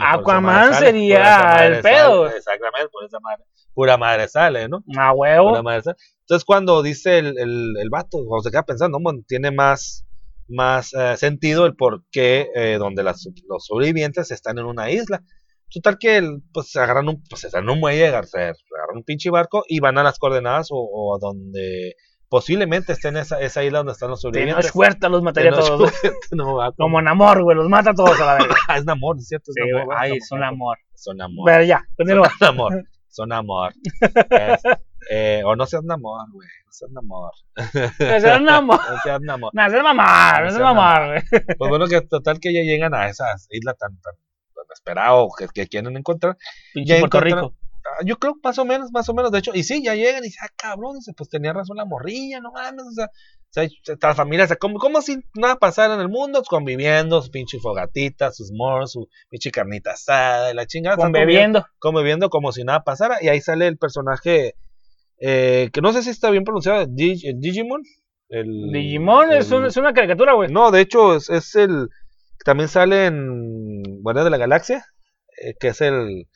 Aquaman 0.00 0.74
sale, 0.74 0.86
sería 0.86 1.66
el 1.66 1.82
sale, 1.82 1.82
pedo. 1.82 2.26
exactamente, 2.28 2.88
por 2.90 3.04
esa 3.04 3.20
madre. 3.20 3.44
Pura 3.74 3.96
madre 3.96 4.28
sale, 4.28 4.68
¿no? 4.68 4.82
A 4.96 5.12
huevo. 5.12 5.62
Madre 5.62 5.82
sale. 5.82 5.96
Entonces 6.20 6.44
cuando 6.44 6.82
dice 6.82 7.18
el, 7.18 7.38
el, 7.38 7.74
el 7.78 7.90
vato, 7.90 8.18
o 8.18 8.40
se 8.40 8.50
queda 8.50 8.64
pensando, 8.64 8.98
bueno, 9.00 9.20
tiene 9.26 9.50
más, 9.50 10.06
más 10.48 10.92
eh, 10.94 11.16
sentido 11.16 11.66
el 11.66 11.76
por 11.76 12.04
qué 12.10 12.48
eh, 12.54 12.76
donde 12.78 13.02
las, 13.02 13.28
los 13.48 13.66
sobrevivientes 13.66 14.30
están 14.30 14.58
en 14.58 14.66
una 14.66 14.90
isla. 14.90 15.22
Total 15.72 15.98
que 15.98 16.16
el, 16.16 16.42
pues 16.52 16.70
se 16.72 16.80
agarran 16.80 17.08
un, 17.08 17.22
pues 17.30 17.52
en 17.52 17.68
un 17.68 17.78
muelle, 17.78 18.06
se 18.24 18.38
agarran 18.38 18.96
un 18.96 19.04
pinche 19.04 19.30
barco 19.30 19.62
y 19.68 19.78
van 19.78 19.98
a 19.98 20.02
las 20.02 20.18
coordenadas 20.18 20.68
o, 20.72 20.76
o 20.78 21.14
a 21.14 21.18
donde 21.20 21.94
posiblemente 22.30 22.92
esté 22.92 23.08
en 23.08 23.18
esa, 23.18 23.40
esa 23.40 23.62
isla 23.62 23.78
donde 23.78 23.92
están 23.92 24.08
los 24.08 24.20
sobrevivientes. 24.22 24.66
Tenoch 24.66 24.76
Huerta 24.76 25.08
los 25.10 25.20
mataría 25.22 25.50
a 25.50 25.54
todos. 25.56 25.92
No, 26.30 26.54
va, 26.54 26.72
Como 26.78 27.00
en 27.00 27.08
amor, 27.08 27.42
güey. 27.42 27.56
Los 27.56 27.68
mata 27.68 27.90
a 27.90 27.94
todos 27.94 28.18
a 28.18 28.24
la 28.24 28.34
verga. 28.34 28.54
Ah, 28.68 28.76
es 28.78 28.84
un 28.84 28.90
amor, 28.90 29.16
es 29.18 29.28
cierto. 29.28 29.50
Es 29.50 29.54
Sí, 29.62 29.70
Ay, 29.96 30.12
es 30.16 30.30
un 30.30 30.38
hablando. 30.38 30.54
amor. 30.54 30.78
Son 30.94 31.20
amor. 31.20 31.44
Pero 31.50 31.64
ya, 31.64 31.84
continúa. 31.96 32.30
Son 32.38 32.48
amor. 32.48 32.84
Son 33.08 33.32
amor. 33.32 33.72
Es, 34.30 34.62
eh, 35.10 35.42
o 35.44 35.56
no 35.56 35.66
seas 35.66 35.82
un 35.82 35.90
amor, 35.90 36.30
güey. 36.32 36.48
No 36.64 36.72
seas 36.72 36.90
un 36.92 36.98
amor. 36.98 37.32
Es 37.98 38.24
un 38.24 38.48
amor. 38.48 38.80
No 38.88 38.98
seas 39.02 39.20
un 39.20 39.30
amor. 39.30 39.50
No, 39.52 39.66
el 39.66 39.82
mamar, 39.82 40.46
el 40.46 40.60
mamar, 40.60 41.06
güey. 41.08 41.42
Pues 41.58 41.68
bueno, 41.68 41.86
que 41.88 42.00
total 42.02 42.38
que 42.38 42.54
ya 42.54 42.60
llegan 42.60 42.94
a 42.94 43.08
esa 43.08 43.24
isla 43.50 43.74
tan, 43.74 44.00
tan, 44.00 44.14
tan 44.14 44.64
esperada 44.72 45.14
o 45.14 45.28
que, 45.36 45.48
que 45.52 45.66
quieren 45.66 45.96
encontrar. 45.96 46.36
Pinche 46.72 47.00
Puerto 47.00 47.18
Rico. 47.20 47.54
Ah, 47.84 48.02
Yo 48.04 48.16
creo 48.18 48.34
más 48.42 48.58
o 48.58 48.64
menos, 48.64 48.90
más 48.92 49.08
o 49.08 49.14
menos. 49.14 49.32
De 49.32 49.38
hecho, 49.38 49.52
y 49.54 49.62
sí, 49.62 49.82
ya 49.82 49.94
llegan 49.94 50.22
y 50.22 50.26
dicen, 50.28 50.40
ah, 50.44 50.52
cabrón, 50.56 50.96
dice, 50.96 51.12
pues 51.16 51.28
tenía 51.30 51.52
razón 51.52 51.76
la 51.76 51.84
morrilla, 51.84 52.40
no 52.40 52.52
mames, 52.52 52.84
o 52.84 52.92
sea, 52.92 53.06
o 53.06 53.52
sea, 53.52 53.96
la 54.02 54.14
familia, 54.14 54.44
o 54.44 54.48
sea, 54.48 54.56
como, 54.56 54.78
como 54.78 55.00
si 55.02 55.16
nada 55.34 55.56
pasara 55.56 55.94
en 55.94 56.00
el 56.00 56.08
mundo, 56.08 56.42
conviviendo, 56.48 57.20
sus 57.20 57.30
pinche 57.30 57.58
fogatitas, 57.58 58.36
sus 58.36 58.52
mors, 58.52 58.92
su 58.92 59.08
pinche 59.28 59.50
carnita 59.50 59.92
asada 59.92 60.50
y 60.52 60.54
la 60.54 60.66
chingada. 60.66 60.96
conviviendo- 60.96 61.66
Conviviendo. 61.78 62.30
como 62.30 62.52
si 62.52 62.62
nada 62.64 62.84
pasara. 62.84 63.16
Y 63.20 63.28
ahí 63.28 63.40
sale 63.40 63.66
el 63.66 63.76
personaje 63.78 64.54
eh, 65.18 65.68
que 65.72 65.80
no 65.82 65.92
sé 65.92 66.02
si 66.02 66.10
está 66.10 66.30
bien 66.30 66.44
pronunciado, 66.44 66.86
Dig- 66.86 67.24
el 67.28 67.40
Digimon. 67.40 67.82
El, 68.28 68.70
Digimon 68.72 69.32
es, 69.32 69.50
el- 69.50 69.58
un- 69.58 69.66
es 69.66 69.76
una 69.76 69.92
caricatura, 69.92 70.32
güey. 70.34 70.50
No, 70.50 70.70
de 70.70 70.80
hecho 70.80 71.16
es, 71.16 71.28
es 71.30 71.54
el... 71.56 71.88
También 72.44 72.68
sale 72.68 73.06
en 73.06 73.82
Guardia 74.02 74.24
de 74.24 74.30
la 74.30 74.38
Galaxia, 74.38 74.86
eh, 75.42 75.54
que 75.60 75.68
es 75.68 75.80
el... 75.82 76.26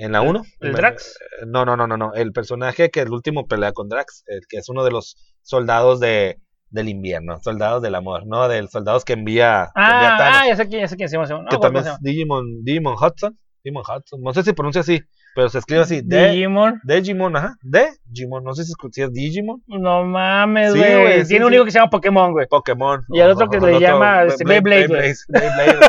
En 0.00 0.12
la 0.12 0.22
1. 0.22 0.42
¿El 0.60 0.72
Drax? 0.72 1.18
No, 1.46 1.66
no, 1.66 1.76
no, 1.76 1.86
no, 1.86 1.98
no. 1.98 2.14
El 2.14 2.32
personaje 2.32 2.90
que 2.90 3.00
el 3.00 3.10
último 3.10 3.46
pelea 3.46 3.72
con 3.72 3.88
Drax, 3.88 4.24
el 4.26 4.40
que 4.48 4.56
es 4.56 4.68
uno 4.70 4.82
de 4.82 4.90
los 4.90 5.14
soldados 5.42 6.00
de, 6.00 6.40
del 6.70 6.88
invierno, 6.88 7.38
soldados 7.42 7.82
del 7.82 7.94
amor, 7.94 8.26
¿no? 8.26 8.48
Del 8.48 8.70
soldados 8.70 9.04
que 9.04 9.12
envía, 9.12 9.70
que 9.74 9.82
envía 9.82 10.14
Ah, 10.14 10.18
Thanos 10.18 10.38
ah, 10.40 10.46
ya 10.48 10.56
sé 10.56 10.68
quién, 10.68 10.80
ya 10.80 10.88
sé 10.88 10.96
quién 10.96 11.08
se 11.10 11.18
llama. 11.18 11.28
No, 11.42 11.48
que 11.50 11.58
también 11.58 11.84
¿cómo 11.84 11.96
es 11.96 12.00
Digimon, 12.00 12.64
Digimon 12.64 12.94
Hudson. 12.94 13.38
Digimon 13.62 13.82
Hudson. 13.82 14.22
No 14.22 14.32
sé 14.32 14.42
si 14.42 14.54
pronuncia 14.54 14.80
así, 14.80 15.00
pero 15.40 15.48
se 15.48 15.58
escribe 15.58 15.80
así. 15.80 16.02
De, 16.04 16.32
Digimon. 16.32 16.82
Digimon, 16.84 17.34
ajá. 17.34 17.56
De 17.62 17.88
Digimon. 18.04 18.44
No 18.44 18.52
sé 18.54 18.62
si, 18.64 18.74
es 19.00 19.10
Digimon. 19.10 19.62
No 19.68 20.04
mames, 20.04 20.74
güey. 20.76 21.22
sí, 21.22 21.28
Tiene 21.28 21.46
un 21.46 21.50
sí. 21.50 21.56
hijo 21.56 21.64
que 21.64 21.70
se 21.70 21.78
llama 21.78 21.88
Pokémon, 21.88 22.32
güey. 22.32 22.46
Pokémon. 22.46 23.00
Y 23.08 23.20
el 23.20 23.30
otro 23.30 23.48
que 23.48 23.58
le 23.58 23.80
llama, 23.80 24.24
Be- 24.24 24.60
Blade- 24.60 24.60
Beyblade, 24.60 25.88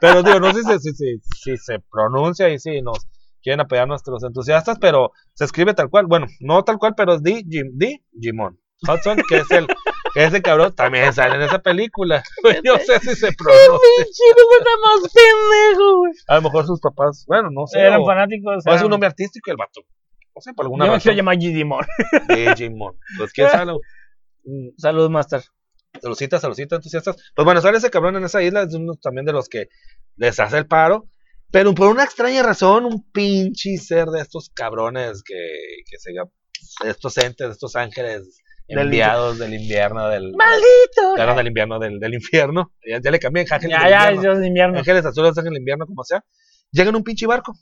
pero 0.00 0.22
digo, 0.22 0.40
no 0.40 0.54
sé 0.54 0.62
si, 0.78 0.90
si, 0.94 1.18
si, 1.42 1.56
se 1.58 1.80
pronuncia 1.92 2.48
y 2.48 2.58
si 2.58 2.80
nos 2.80 3.06
quieren 3.42 3.60
apoyar 3.60 3.86
nuestros 3.86 4.24
entusiastas, 4.24 4.78
pero 4.80 5.10
se 5.34 5.44
escribe 5.44 5.74
tal 5.74 5.90
cual. 5.90 6.06
Bueno, 6.06 6.26
no 6.40 6.62
tal 6.64 6.78
cual, 6.78 6.94
pero 6.96 7.12
es 7.16 7.22
Digim- 7.22 7.72
Digimon. 8.12 8.58
Hudson, 8.88 9.18
que 9.28 9.38
es 9.38 9.50
el, 9.50 9.66
que 10.14 10.24
ese 10.24 10.42
cabrón, 10.42 10.74
también 10.74 11.12
sale 11.12 11.36
en 11.36 11.42
esa 11.42 11.58
película. 11.58 12.22
Yo 12.64 12.76
sé 12.78 12.98
si 13.00 13.14
se 13.14 13.32
pronuncia. 13.32 14.06
Pendejo, 15.14 15.98
güey. 15.98 16.12
A 16.28 16.36
lo 16.36 16.42
mejor 16.42 16.66
sus 16.66 16.80
papás, 16.80 17.24
bueno, 17.26 17.50
no 17.50 17.66
sé. 17.66 17.80
Eran 17.80 18.00
o- 18.00 18.06
fanáticos. 18.06 18.64
o 18.66 18.74
es 18.74 18.82
un 18.82 18.90
nombre 18.90 19.08
artístico 19.08 19.50
el 19.50 19.56
vato. 19.56 19.80
No 20.34 20.40
sé, 20.40 20.54
por 20.54 20.64
alguna 20.64 20.86
Yo 20.86 20.92
me 20.92 21.00
quiero 21.00 21.16
llamar 21.16 21.38
Digimon. 21.38 21.84
Digimon. 22.28 22.96
Pues 23.18 23.32
quién 23.32 23.50
sabe. 23.50 23.72
Mm, 24.44 24.68
Salud, 24.76 25.10
Master. 25.10 25.42
Saludcita, 26.00 26.38
saludcita, 26.38 26.76
entusiastas. 26.76 27.16
Pues 27.34 27.44
bueno, 27.44 27.60
sale 27.60 27.78
ese 27.78 27.90
cabrón 27.90 28.16
en 28.16 28.24
esa 28.24 28.42
isla, 28.42 28.62
es 28.62 28.74
uno 28.74 28.94
también 28.94 29.26
de 29.26 29.32
los 29.32 29.48
que 29.48 29.68
les 30.16 30.38
hace 30.38 30.58
el 30.58 30.66
paro. 30.66 31.08
Pero 31.50 31.74
por 31.74 31.88
una 31.88 32.04
extraña 32.04 32.44
razón, 32.44 32.84
un 32.84 33.10
pinche 33.10 33.76
ser 33.76 34.06
de 34.06 34.20
estos 34.20 34.50
cabrones 34.50 35.22
que, 35.24 35.34
que 35.90 35.98
se 35.98 36.12
estos 36.84 37.18
entes, 37.18 37.50
estos 37.50 37.74
ángeles 37.74 38.40
enviados 38.78 39.38
del 39.38 39.54
invierno, 39.54 40.08
del 40.08 40.32
¡Maldito! 40.34 41.14
perdón, 41.16 41.36
del 41.36 41.46
invierno, 41.48 41.78
del, 41.78 41.98
del 41.98 42.14
infierno. 42.14 42.72
Ya, 42.88 43.00
ya 43.02 43.10
le 43.10 43.18
cambié, 43.18 43.44
ángeles 43.50 43.76
Ya, 43.78 43.82
del 43.84 43.90
ya, 43.90 44.12
invierno. 44.12 44.38
De 44.40 44.46
invierno. 44.46 44.78
Ángeles 44.78 45.04
azules, 45.06 45.30
ángeles 45.30 45.52
del 45.52 45.58
invierno, 45.58 45.86
como 45.86 46.04
sea. 46.04 46.24
Llegan 46.72 46.90
en 46.90 46.96
un 46.96 47.04
pinche 47.04 47.26
barco. 47.26 47.52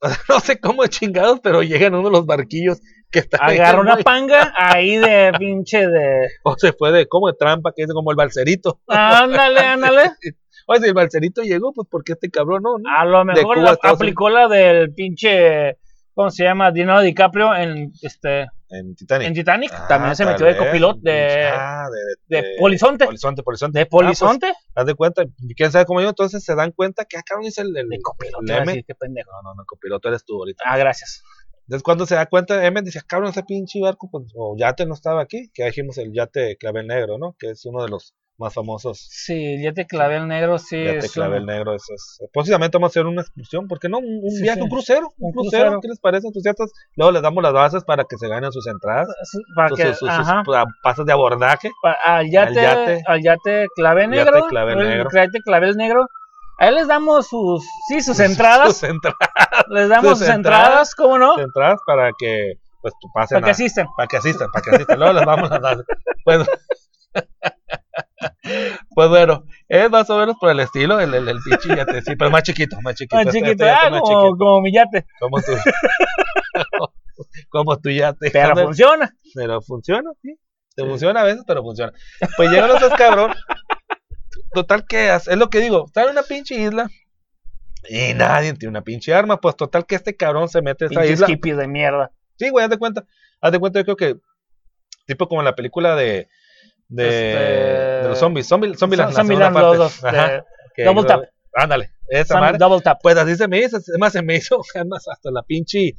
no 0.28 0.40
sé 0.40 0.60
cómo 0.60 0.86
chingados, 0.86 1.40
pero 1.40 1.62
llegan 1.62 1.94
uno 1.94 2.08
de 2.08 2.12
los 2.12 2.26
barquillos 2.26 2.80
que 3.10 3.18
están 3.20 3.40
ahí 3.42 3.58
Agarra 3.58 3.80
una 3.80 3.96
panga 3.96 4.52
ahí 4.56 4.96
de 4.96 5.32
pinche 5.38 5.86
de. 5.86 6.28
O 6.44 6.54
se 6.56 6.72
fue 6.72 6.92
de 6.92 7.06
como 7.06 7.28
de 7.28 7.34
trampa, 7.38 7.72
que 7.74 7.82
es 7.82 7.92
como 7.92 8.10
el 8.10 8.16
balserito. 8.16 8.80
Ándale, 8.86 9.60
ándale. 9.66 10.02
Oye, 10.66 10.80
si 10.80 10.86
el 10.88 10.94
balserito 10.94 11.42
llegó, 11.42 11.72
pues 11.72 11.88
porque 11.90 12.12
este 12.12 12.30
cabrón 12.30 12.62
no, 12.62 12.78
¿no? 12.78 12.90
A 12.96 13.04
lo 13.04 13.24
mejor 13.24 13.56
Cuba, 13.56 13.78
la- 13.82 13.90
aplicó 13.90 14.28
la 14.30 14.48
del 14.48 14.92
pinche. 14.94 15.78
¿Cómo 16.14 16.30
se 16.30 16.44
llama? 16.44 16.70
Leonardo 16.70 17.02
DiCaprio 17.02 17.54
en 17.54 17.92
este 18.02 18.46
En 18.70 18.94
Titanic. 18.94 19.28
en 19.28 19.34
Titanic. 19.34 19.70
Ah, 19.72 19.86
También 19.88 20.14
se 20.16 20.24
metió 20.26 20.44
de 20.46 20.56
copiloto 20.56 21.00
de, 21.02 21.44
ah, 21.46 21.86
de, 22.28 22.36
de 22.42 22.56
polizonte. 22.58 23.06
Polizonte, 23.06 23.42
polizonte. 23.42 23.78
de 23.78 23.82
Ah, 23.84 23.88
pues, 23.90 24.04
polizonte. 24.04 24.52
haz 24.74 24.86
de 24.86 24.94
cuenta, 24.94 25.24
quién 25.56 25.72
sabe 25.72 25.86
cómo 25.86 26.00
yo, 26.02 26.08
entonces 26.10 26.44
se 26.44 26.54
dan 26.54 26.72
cuenta 26.72 27.04
que 27.06 27.16
acá 27.16 27.36
dice 27.42 27.62
el, 27.62 27.76
el, 27.76 27.88
de 27.88 27.98
copiloto. 28.02 28.44
el 28.44 28.50
M. 28.50 28.66
decir, 28.66 28.84
qué 28.86 28.94
pendejo. 28.94 29.30
No, 29.32 29.50
no, 29.50 29.54
no, 29.54 29.64
copiloto 29.66 30.08
eres 30.08 30.24
tú 30.24 30.36
ahorita. 30.38 30.64
Ah, 30.66 30.76
gracias. 30.76 31.22
Entonces 31.66 31.82
cuando 31.82 32.06
se 32.06 32.14
da 32.14 32.26
cuenta, 32.26 32.64
M 32.64 32.80
dice, 32.82 33.00
cabrón, 33.06 33.30
ese 33.30 33.42
pinche 33.42 33.80
barco, 33.80 34.08
pues, 34.10 34.32
o 34.34 34.54
yate 34.58 34.86
no 34.86 34.94
estaba 34.94 35.22
aquí, 35.22 35.50
que 35.52 35.64
dijimos 35.64 35.98
el 35.98 36.12
yate 36.12 36.56
clavel 36.56 36.86
negro, 36.86 37.18
¿no? 37.18 37.36
Que 37.38 37.50
es 37.50 37.64
uno 37.66 37.82
de 37.82 37.90
los 37.90 38.14
más 38.38 38.54
famosos. 38.54 39.06
Sí, 39.10 39.60
ya 39.62 39.72
te 39.72 39.84
clavé 39.86 40.16
el 40.16 40.28
negro, 40.28 40.58
sí. 40.58 40.82
Yate 40.84 40.98
es 40.98 41.12
clavel 41.12 41.40
un- 41.40 41.46
negro, 41.46 41.74
eso 41.74 41.92
es. 41.94 42.20
Posiblemente 42.32 42.76
vamos 42.78 42.90
a 42.90 42.92
hacer 42.92 43.06
una 43.06 43.22
excursión, 43.22 43.66
¿por 43.66 43.78
qué 43.80 43.88
no? 43.88 43.98
Un, 43.98 44.20
un 44.22 44.30
Sí, 44.30 44.42
viaje, 44.42 44.58
sí. 44.58 44.62
un 44.62 44.68
crucero, 44.70 45.08
un 45.18 45.32
crucero, 45.32 45.62
crucero. 45.64 45.80
¿qué 45.80 45.88
les 45.88 45.98
parece, 46.00 46.26
entusiastas? 46.28 46.70
Luego 46.96 47.12
les 47.12 47.22
damos 47.22 47.42
las 47.42 47.52
bases 47.52 47.84
para 47.84 48.04
que 48.04 48.16
se 48.16 48.28
ganen 48.28 48.52
sus 48.52 48.66
entradas, 48.68 49.08
Para 49.56 49.68
sus, 49.70 49.78
que, 49.78 49.94
sus- 49.94 50.08
ajá, 50.08 50.42
sus, 50.44 50.54
ah, 50.56 50.64
pases 50.82 51.04
de 51.04 51.12
abordaje. 51.12 51.70
al 52.04 52.30
yate, 52.30 52.60
al 52.60 52.76
yate. 52.86 53.02
al 53.06 53.22
yate 53.22 53.66
clave 53.74 54.02
Yate 54.02 54.08
negro, 54.16 54.46
clavel 54.48 54.78
el 54.80 54.88
negro. 54.88 55.10
yate 55.12 55.40
clavel 55.44 55.76
negro. 55.76 56.06
Ahí 56.60 56.74
les 56.74 56.88
damos 56.88 57.28
sus, 57.28 57.64
sí, 57.88 58.00
sus 58.00 58.18
entradas, 58.20 58.74
Sus 58.78 58.82
entradas, 58.90 59.18
les 59.70 59.88
damos 59.88 60.10
sus 60.10 60.18
sus 60.26 60.28
entradas. 60.28 60.64
entradas, 60.66 60.94
¿cómo 60.94 61.18
no? 61.18 61.34
sus 61.34 61.42
entradas 61.44 61.78
para 61.86 62.10
que, 62.18 62.54
pues, 62.82 62.94
pasen 63.14 63.36
Para 63.36 63.44
que 63.46 63.50
a- 63.50 63.52
asistan. 63.52 63.86
Para 63.96 64.06
que 64.08 64.16
asistan, 64.16 64.48
para 64.52 64.62
que 64.64 64.70
asistan. 64.70 64.98
Luego 64.98 65.12
les 65.14 65.24
vamos 65.24 65.50
a 65.52 65.58
dar. 65.60 65.76
Pues, 66.24 66.38
pues 68.94 69.08
bueno, 69.08 69.44
es 69.68 69.90
más 69.90 70.08
o 70.10 70.18
menos 70.18 70.36
por 70.40 70.50
el 70.50 70.60
estilo, 70.60 71.00
el, 71.00 71.14
el, 71.14 71.28
el 71.28 71.38
pinche 71.44 71.76
yate, 71.76 72.02
sí, 72.02 72.16
pero 72.16 72.30
más 72.30 72.42
chiquito, 72.42 72.80
más 72.82 72.94
chiquito. 72.94 73.16
Más 73.16 73.26
este- 73.26 73.38
chiquito, 73.38 73.52
este 73.52 73.64
yate 73.64 73.86
ah, 73.86 73.90
más 73.90 74.00
como, 74.00 74.20
chiquito, 74.22 74.36
como 74.38 74.60
mi 74.60 74.72
yate. 74.72 75.06
como 75.20 75.40
tú. 75.40 75.52
como 77.48 77.78
tú 77.78 77.90
ya 77.90 78.12
te 78.12 78.30
Pero 78.30 78.56
funciona. 78.56 79.14
pero 79.34 79.60
funciona, 79.62 80.10
sí. 80.22 80.36
Te 80.74 80.84
funciona 80.84 81.20
a 81.22 81.24
veces, 81.24 81.42
pero 81.46 81.62
funciona. 81.62 81.92
Pues 82.36 82.50
llegan 82.50 82.68
los 82.68 82.80
dos 82.80 82.92
cabrón. 82.94 83.34
Total 84.52 84.86
que 84.86 85.12
es 85.12 85.26
lo 85.36 85.50
que 85.50 85.60
digo, 85.60 85.86
está 85.86 86.04
en 86.04 86.10
una 86.10 86.22
pinche 86.22 86.54
isla 86.54 86.88
y 87.88 88.14
nadie 88.14 88.52
tiene 88.54 88.70
una 88.70 88.82
pinche 88.82 89.12
arma, 89.12 89.40
pues 89.40 89.56
total 89.56 89.86
que 89.86 89.94
este 89.94 90.16
cabrón 90.16 90.48
se 90.48 90.62
mete 90.62 90.84
a 90.84 90.88
esa 90.88 91.06
isla. 91.06 91.26
de 91.26 91.68
mierda. 91.68 92.12
Sí, 92.38 92.50
güey, 92.50 92.64
haz 92.64 92.70
de 92.70 92.78
cuenta. 92.78 93.04
Haz 93.40 93.52
de 93.52 93.58
cuenta, 93.58 93.80
yo 93.80 93.84
creo 93.84 93.96
que 93.96 94.20
tipo 95.06 95.28
como 95.28 95.40
en 95.40 95.46
la 95.46 95.54
película 95.54 95.96
de 95.96 96.28
de, 96.88 97.04
Este, 97.08 98.02
de 98.02 98.08
los 98.08 98.18
zombies, 98.18 98.46
zombie, 98.46 98.74
zombie 98.74 98.96
la 98.96 99.04
son 99.12 99.26
segunda 99.26 99.50
Milan 99.50 99.54
parte. 99.54 99.78
los 99.78 100.04
Ajá, 100.04 100.44
de 100.76 100.84
Double 100.84 101.04
Tap. 101.04 101.24
Ándale, 101.54 101.90
esa 102.08 102.38
madre. 102.40 102.58
Double 102.58 102.80
tap. 102.80 102.98
Pues 103.02 103.16
así 103.16 103.34
se 103.36 103.48
me 103.48 103.58
hizo, 103.58 103.78
además 103.88 104.12
se 104.12 104.22
me 104.22 104.36
hizo, 104.36 104.60
además 104.74 105.06
hasta 105.08 105.30
la 105.30 105.42
pinche, 105.42 105.94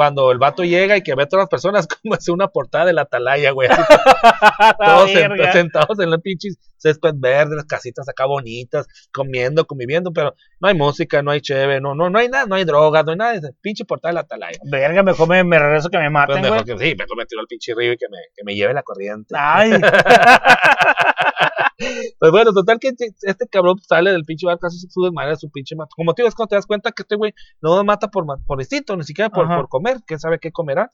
cuando 0.00 0.32
el 0.32 0.38
vato 0.38 0.64
llega 0.64 0.96
y 0.96 1.02
que 1.02 1.14
ve 1.14 1.24
a 1.24 1.26
todas 1.26 1.42
las 1.42 1.50
personas 1.50 1.86
como 2.02 2.14
es 2.14 2.26
una 2.30 2.48
portada 2.48 2.86
de 2.86 2.94
la 2.94 3.02
atalaya, 3.02 3.50
güey, 3.50 3.68
todos 4.82 5.10
sen- 5.10 5.28
verga. 5.28 5.52
sentados 5.52 6.00
en 6.00 6.08
la 6.10 6.16
pinche 6.16 6.48
césped 6.78 7.12
verde, 7.16 7.56
las 7.56 7.66
casitas 7.66 8.08
acá 8.08 8.24
bonitas, 8.24 8.86
comiendo, 9.12 9.66
conviviendo, 9.66 10.10
pero 10.10 10.34
no 10.58 10.68
hay 10.68 10.74
música, 10.74 11.20
no 11.22 11.32
hay 11.32 11.42
cheve, 11.42 11.82
no, 11.82 11.94
no, 11.94 12.08
no 12.08 12.18
hay 12.18 12.30
nada, 12.30 12.46
no 12.46 12.54
hay 12.54 12.64
drogas, 12.64 13.04
no 13.04 13.10
hay 13.12 13.18
nada, 13.18 13.34
es 13.34 13.42
pinche 13.60 13.84
portada 13.84 14.12
de 14.12 14.14
la 14.14 14.20
atalaya. 14.22 14.58
Verga, 14.64 15.02
mejor 15.02 15.28
me, 15.28 15.44
me 15.44 15.58
regreso 15.58 15.90
que 15.90 15.98
me 15.98 16.04
Pues 16.04 16.12
maten, 16.12 16.40
mejor 16.40 16.64
güey. 16.64 16.78
que, 16.78 16.82
sí, 16.86 16.94
mejor 16.96 17.18
me 17.18 17.26
tiro 17.26 17.42
al 17.42 17.46
pinche 17.46 17.74
río 17.76 17.92
y 17.92 17.98
que 17.98 18.06
me, 18.10 18.16
que 18.34 18.42
me 18.42 18.54
lleve 18.54 18.72
la 18.72 18.82
corriente. 18.82 19.34
Ay, 19.38 19.72
Pues 22.18 22.30
bueno, 22.30 22.52
total 22.52 22.78
que 22.78 22.88
este- 23.22 23.48
cabrón 23.48 23.78
sale 23.80 24.12
del 24.12 24.24
pinche 24.24 24.46
barco, 24.46 24.66
hace 24.66 24.76
su, 24.88 25.02
desmadre, 25.02 25.36
su 25.36 25.50
pinche 25.50 25.74
mata. 25.76 25.90
Como 25.96 26.12
te 26.14 26.22
digo, 26.22 26.28
es 26.28 26.34
cuando 26.34 26.50
te 26.50 26.56
das 26.56 26.66
cuenta 26.66 26.92
que 26.92 27.02
este 27.02 27.16
güey 27.16 27.32
no 27.62 27.82
mata 27.84 28.08
por, 28.08 28.24
por 28.46 28.60
instinto, 28.60 28.96
ni 28.96 29.04
siquiera 29.04 29.30
por, 29.30 29.46
Ajá. 29.46 29.56
por 29.56 29.68
comer, 29.68 29.98
quién 30.06 30.20
sabe 30.20 30.38
qué 30.38 30.52
comerá. 30.52 30.92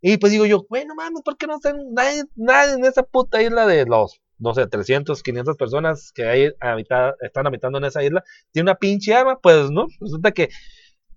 Y 0.00 0.18
pues 0.18 0.32
digo 0.32 0.44
yo, 0.44 0.66
güey, 0.68 0.84
no 0.86 0.94
mames, 0.94 1.22
¿por 1.22 1.36
qué 1.36 1.46
no 1.46 1.54
están 1.54 1.78
nadie, 1.92 2.24
nadie 2.34 2.74
en 2.74 2.84
esa 2.84 3.02
puta 3.04 3.40
isla 3.42 3.66
de 3.66 3.86
los, 3.86 4.20
no 4.38 4.52
sé, 4.54 4.66
300, 4.66 5.22
500 5.22 5.56
personas 5.56 6.12
que 6.12 6.26
hay 6.28 6.52
habita- 6.60 7.14
están 7.22 7.46
habitando 7.46 7.78
en 7.78 7.84
esa 7.84 8.02
isla? 8.02 8.22
Tiene 8.52 8.70
una 8.70 8.74
pinche 8.78 9.14
arma, 9.14 9.38
pues 9.40 9.70
no, 9.70 9.86
resulta 10.00 10.32
que, 10.32 10.48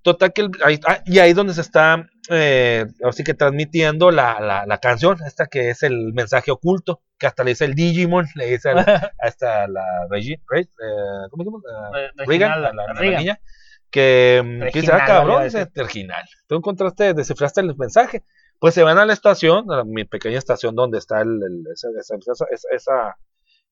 total 0.01 0.33
que, 0.33 0.41
el- 0.41 0.51
ahí, 0.63 0.79
ah, 0.87 0.99
y 1.05 1.19
ahí 1.19 1.33
donde 1.33 1.53
se 1.53 1.61
está, 1.61 2.07
eh, 2.29 2.85
así 3.03 3.23
que 3.23 3.33
transmitiendo 3.33 4.11
la, 4.11 4.39
la, 4.39 4.65
la 4.65 4.77
canción, 4.79 5.17
esta 5.25 5.47
que 5.47 5.69
es 5.69 5.83
el 5.83 6.13
mensaje 6.13 6.51
oculto, 6.51 7.01
que 7.17 7.27
hasta 7.27 7.43
le 7.43 7.51
dice 7.51 7.65
el 7.65 7.73
Digimon, 7.75 8.25
le 8.35 8.45
dice 8.47 8.69
al- 8.69 8.77
a 9.21 9.27
esta 9.27 9.67
la 9.67 9.83
Regi, 10.09 10.35
Re- 10.49 10.61
eh, 10.61 11.27
¿cómo 11.31 11.43
se 11.43 11.49
llama? 11.49 11.59
Eh, 11.99 12.09
Reginald, 12.25 12.27
Regan, 12.27 12.61
la, 12.61 12.73
la- 12.73 12.93
niña, 13.19 13.39
que, 13.89 14.41
mm, 14.43 14.59
que 14.71 14.81
dice, 14.81 14.91
ah, 14.91 14.97
cabrón, 15.07 15.43
dice. 15.45 15.65
Tú 16.47 16.55
encontraste, 16.55 17.13
descifraste 17.13 17.61
el 17.61 17.75
mensaje. 17.77 18.23
Pues 18.59 18.73
se 18.73 18.81
van 18.83 18.97
a 18.97 19.05
la 19.05 19.13
estación, 19.13 19.71
a 19.71 19.83
mi 19.83 20.03
pequeña 20.03 20.39
estación 20.39 20.73
donde 20.75 20.97
está 20.97 21.21
el, 21.21 21.29
el- 21.43 21.63
esa, 21.71 21.89
esa, 21.99 22.15
esa, 22.33 22.45
esa, 22.71 23.17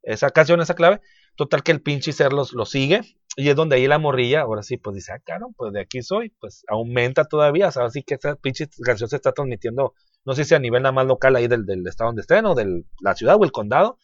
esa- 0.05 0.29
canción, 0.31 0.61
esa 0.61 0.73
clave. 0.75 1.01
Total 1.35 1.63
que 1.63 1.71
el 1.73 1.81
pinche 1.81 2.13
ser 2.13 2.31
los, 2.33 2.53
lo 2.53 2.65
sigue. 2.65 3.01
Y 3.37 3.49
es 3.49 3.55
donde 3.57 3.75
ahí 3.75 3.87
la 3.87 3.99
morrilla, 3.99 4.41
ahora 4.41 4.63
sí, 4.63 4.77
pues 4.77 4.95
dice, 4.95 5.11
ah, 5.11 5.19
claro, 5.19 5.49
pues 5.57 5.73
de 5.73 5.81
aquí 5.81 6.01
soy. 6.01 6.29
Pues 6.39 6.63
aumenta 6.69 7.25
todavía. 7.25 7.67
O 7.67 7.71
sea, 7.71 7.83
así 7.85 8.03
que 8.03 8.15
esa 8.15 8.35
pinche 8.35 8.67
canción 8.83 9.09
se 9.09 9.17
está 9.17 9.33
transmitiendo, 9.33 9.93
no 10.23 10.33
sé 10.33 10.45
si 10.45 10.55
a 10.55 10.59
nivel 10.59 10.83
nada 10.83 10.93
más 10.93 11.05
local 11.05 11.35
ahí 11.35 11.47
del, 11.47 11.65
del 11.65 11.85
estado 11.85 12.09
donde 12.09 12.21
estén, 12.21 12.45
o 12.45 12.55
de 12.55 12.83
la 13.01 13.13
ciudad 13.15 13.35
o 13.37 13.43
el 13.43 13.51
condado. 13.51 13.97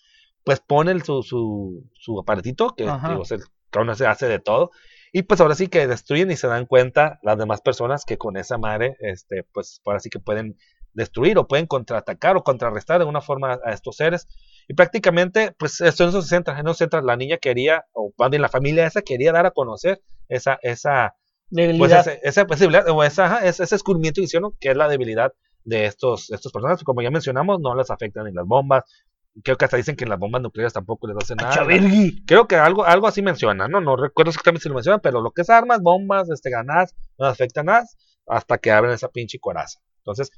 Pues 0.44 0.60
pone 0.60 0.91
el- 0.91 1.03
su, 1.03 1.23
su, 1.23 1.90
su 1.94 2.19
aparatito, 2.19 2.73
que 2.76 2.88
Ajá. 2.90 3.10
digo, 3.10 3.23
el 3.30 3.44
cabrón 3.69 3.95
se 3.95 4.06
hace 4.07 4.28
de 4.28 4.40
todo. 4.40 4.72
Y 5.14 5.23
pues 5.23 5.40
ahora 5.41 5.56
sí 5.56 5.68
que 5.68 5.88
destruyen 5.88 6.32
y 6.32 6.36
se 6.38 6.48
dan 6.48 6.65
cuenta 6.65 7.19
las 7.22 7.38
demás 7.38 7.61
personas 7.61 8.06
que 8.06 8.18
con 8.18 8.38
esa 8.38 8.57
madre, 8.57 8.95
este, 8.99 9.44
pues 9.53 9.82
ahora 9.86 9.99
sí 9.99 10.10
que 10.10 10.19
pueden 10.19 10.57
destruir 10.93 11.38
o 11.38 11.47
pueden 11.47 11.68
contraatacar 11.68 12.38
o 12.38 12.43
contrarrestar 12.43 12.99
de 12.99 13.05
una 13.05 13.22
forma 13.22 13.59
a 13.63 13.72
estos 13.72 13.97
seres. 13.97 14.27
Y 14.68 14.73
prácticamente, 14.73 15.53
pues 15.57 15.81
esto 15.81 16.03
en 16.03 16.09
eso 16.09 16.22
se 16.22 16.30
centra, 16.30 16.59
en 16.59 16.65
eso 16.65 16.73
se 16.73 16.85
centra. 16.85 17.01
La 17.01 17.15
niña 17.15 17.38
quería, 17.38 17.85
o 17.93 18.13
más 18.18 18.30
bien 18.30 18.41
la 18.41 18.49
familia 18.49 18.85
esa 18.85 19.01
quería 19.01 19.31
dar 19.31 19.45
a 19.45 19.51
conocer 19.51 20.01
esa, 20.30 20.59
esa, 20.61 21.15
pues 21.49 21.68
debilidad. 21.68 22.07
ese, 22.07 22.19
esa 22.23 22.45
posibilidad, 22.45 22.88
o 22.89 23.03
esa, 23.03 23.26
ajá, 23.26 23.45
ese, 23.45 23.63
ese 23.63 23.76
descubrimiento 23.76 24.22
que 24.22 24.26
hicieron, 24.26 24.53
que 24.59 24.69
es 24.72 24.77
la 24.77 24.88
debilidad 24.88 25.34
de 25.63 25.85
estos, 25.85 26.31
estos 26.31 26.51
personajes. 26.51 26.84
Como 26.84 27.01
ya 27.01 27.11
mencionamos, 27.11 27.59
no 27.59 27.76
les 27.76 27.89
afectan 27.91 28.26
ni 28.26 28.34
las 28.34 28.45
bombas. 28.45 28.84
Creo 29.43 29.57
que 29.57 29.63
hasta 29.63 29.77
dicen 29.77 29.95
que 29.95 30.05
las 30.05 30.19
bombas 30.19 30.41
nucleares 30.41 30.73
tampoco 30.73 31.07
les 31.07 31.15
hacen 31.15 31.38
nada. 31.38 31.65
Creo 32.26 32.47
que 32.47 32.57
algo, 32.57 32.84
algo 32.84 33.07
así 33.07 33.22
menciona, 33.22 33.69
¿no? 33.69 33.80
No 33.80 33.95
recuerdo 33.95 34.30
exactamente 34.30 34.63
si 34.63 34.69
lo 34.69 34.76
menciona, 34.76 34.99
pero 34.99 35.22
lo 35.22 35.31
que 35.31 35.43
es 35.43 35.49
armas, 35.49 35.81
bombas, 35.81 36.30
este, 36.30 36.49
granadas, 36.49 36.93
no 37.18 37.26
les 37.27 37.34
afecta 37.34 37.63
nada 37.63 37.85
hasta 38.27 38.57
que 38.57 38.72
abren 38.72 38.93
esa 38.93 39.07
pinche 39.07 39.39
coraza. 39.39 39.80
Entonces, 39.99 40.31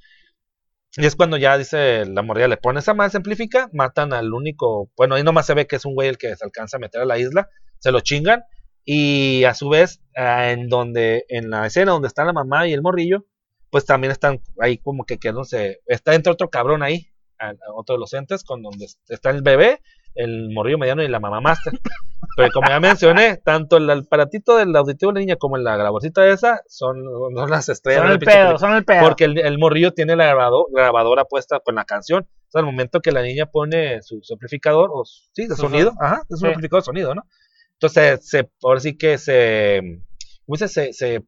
y 0.98 1.06
es 1.06 1.15
cuando 1.15 1.38
ya 1.38 1.57
dice 1.57 2.06
la 2.06 2.22
morrilla, 2.22 2.48
le 2.48 2.57
pone 2.57 2.80
esa 2.80 2.94
madre, 2.94 3.11
se 3.11 3.18
amplifica, 3.18 3.70
matan 3.74 4.14
al 4.14 4.34
único, 4.34 4.91
bueno, 4.95 5.15
ahí 5.15 5.24
nomás 5.24 5.45
se 5.48 5.53
ve 5.56 5.68
que 5.68 5.78
es 5.78 5.86
un 5.86 5.95
güey 5.95 6.10
el 6.10 6.18
que 6.18 6.36
se 6.36 6.45
alcanza 6.45 6.78
a 6.78 6.80
meter 6.80 7.02
a 7.02 7.06
la 7.06 7.18
isla, 7.18 7.49
se 7.80 7.91
lo 7.91 7.99
chingan, 8.02 8.44
y 8.86 9.44
a 9.45 9.53
su 9.53 9.70
vez, 9.70 10.02
ah, 10.15 10.52
en 10.52 10.68
donde, 10.70 11.26
en 11.30 11.49
la 11.49 11.65
escena 11.68 11.94
donde 11.94 12.07
está 12.10 12.26
la 12.26 12.34
mamá 12.34 12.68
y 12.68 12.74
el 12.74 12.82
morrillo, 12.82 13.26
pues 13.72 13.86
también 13.86 14.11
están 14.11 14.41
ahí 14.60 14.78
como 14.78 15.06
que 15.06 15.18
quedándose, 15.18 15.80
está 15.88 16.14
entre 16.15 16.32
otro 16.32 16.49
cabrón 16.49 16.84
ahí, 16.84 17.07
a- 17.40 17.49
a 17.49 17.56
otro 17.76 17.95
de 17.95 17.99
los 17.99 18.14
entes, 18.14 18.44
con 18.44 18.61
donde 18.61 18.88
está 19.07 19.32
el 19.32 19.41
bebé, 19.41 19.82
el 20.15 20.49
morrillo 20.53 20.77
mediano 20.77 21.03
y 21.03 21.07
la 21.07 21.19
mamá 21.19 21.41
master. 21.41 21.73
Pero 22.38 22.49
como 22.53 22.69
ya 22.69 22.80
mencioné, 22.80 23.38
tanto 23.38 23.77
el 23.77 23.90
aparatito 23.90 24.57
del 24.57 24.76
auditivo 24.76 25.11
de 25.11 25.15
la 25.15 25.19
niña 25.19 25.35
como 25.35 25.57
la 25.57 25.76
graborcita 25.77 26.26
esa 26.27 26.61
son, 26.68 27.03
son 27.35 27.49
las 27.49 27.69
estrellas. 27.69 28.03
Son 28.03 28.11
el 28.11 28.19
pedo, 28.19 28.31
película. 28.35 28.57
son 28.60 28.73
el 28.73 28.85
pedo. 28.85 29.02
Porque 29.03 29.26
el, 29.26 29.38
el 29.38 29.57
morrillo 29.60 29.91
tiene 29.94 30.15
la 30.15 30.26
grabado- 30.26 30.68
grabadora 30.72 31.26
puesta 31.26 31.60
con 31.60 31.76
la 31.76 31.85
canción. 31.85 32.23
O 32.23 32.52
sea, 32.52 32.60
al 32.60 32.65
momento 32.65 33.02
que 33.02 33.11
la 33.11 33.22
niña 33.22 33.45
pone 33.48 34.02
su, 34.02 34.19
su 34.22 34.34
amplificador, 34.34 34.90
o 34.94 35.03
sí, 35.06 35.48
de 35.48 35.56
sonido, 35.56 35.94
ajá, 35.99 36.22
es 36.30 36.31
un 36.31 36.38
sí. 36.40 36.48
amplificador 36.48 36.81
de 36.84 36.85
sonido, 36.85 37.15
¿no? 37.15 37.23
Entonces, 37.73 38.27
se, 38.30 38.49
ahora 38.64 38.80
sí 38.80 38.95
que 38.98 39.18
se, 39.18 39.81
¿cómo 40.45 40.56
dice? 40.56 40.68
Se, 40.68 40.94
se, 40.94 41.15
eh, 41.15 41.23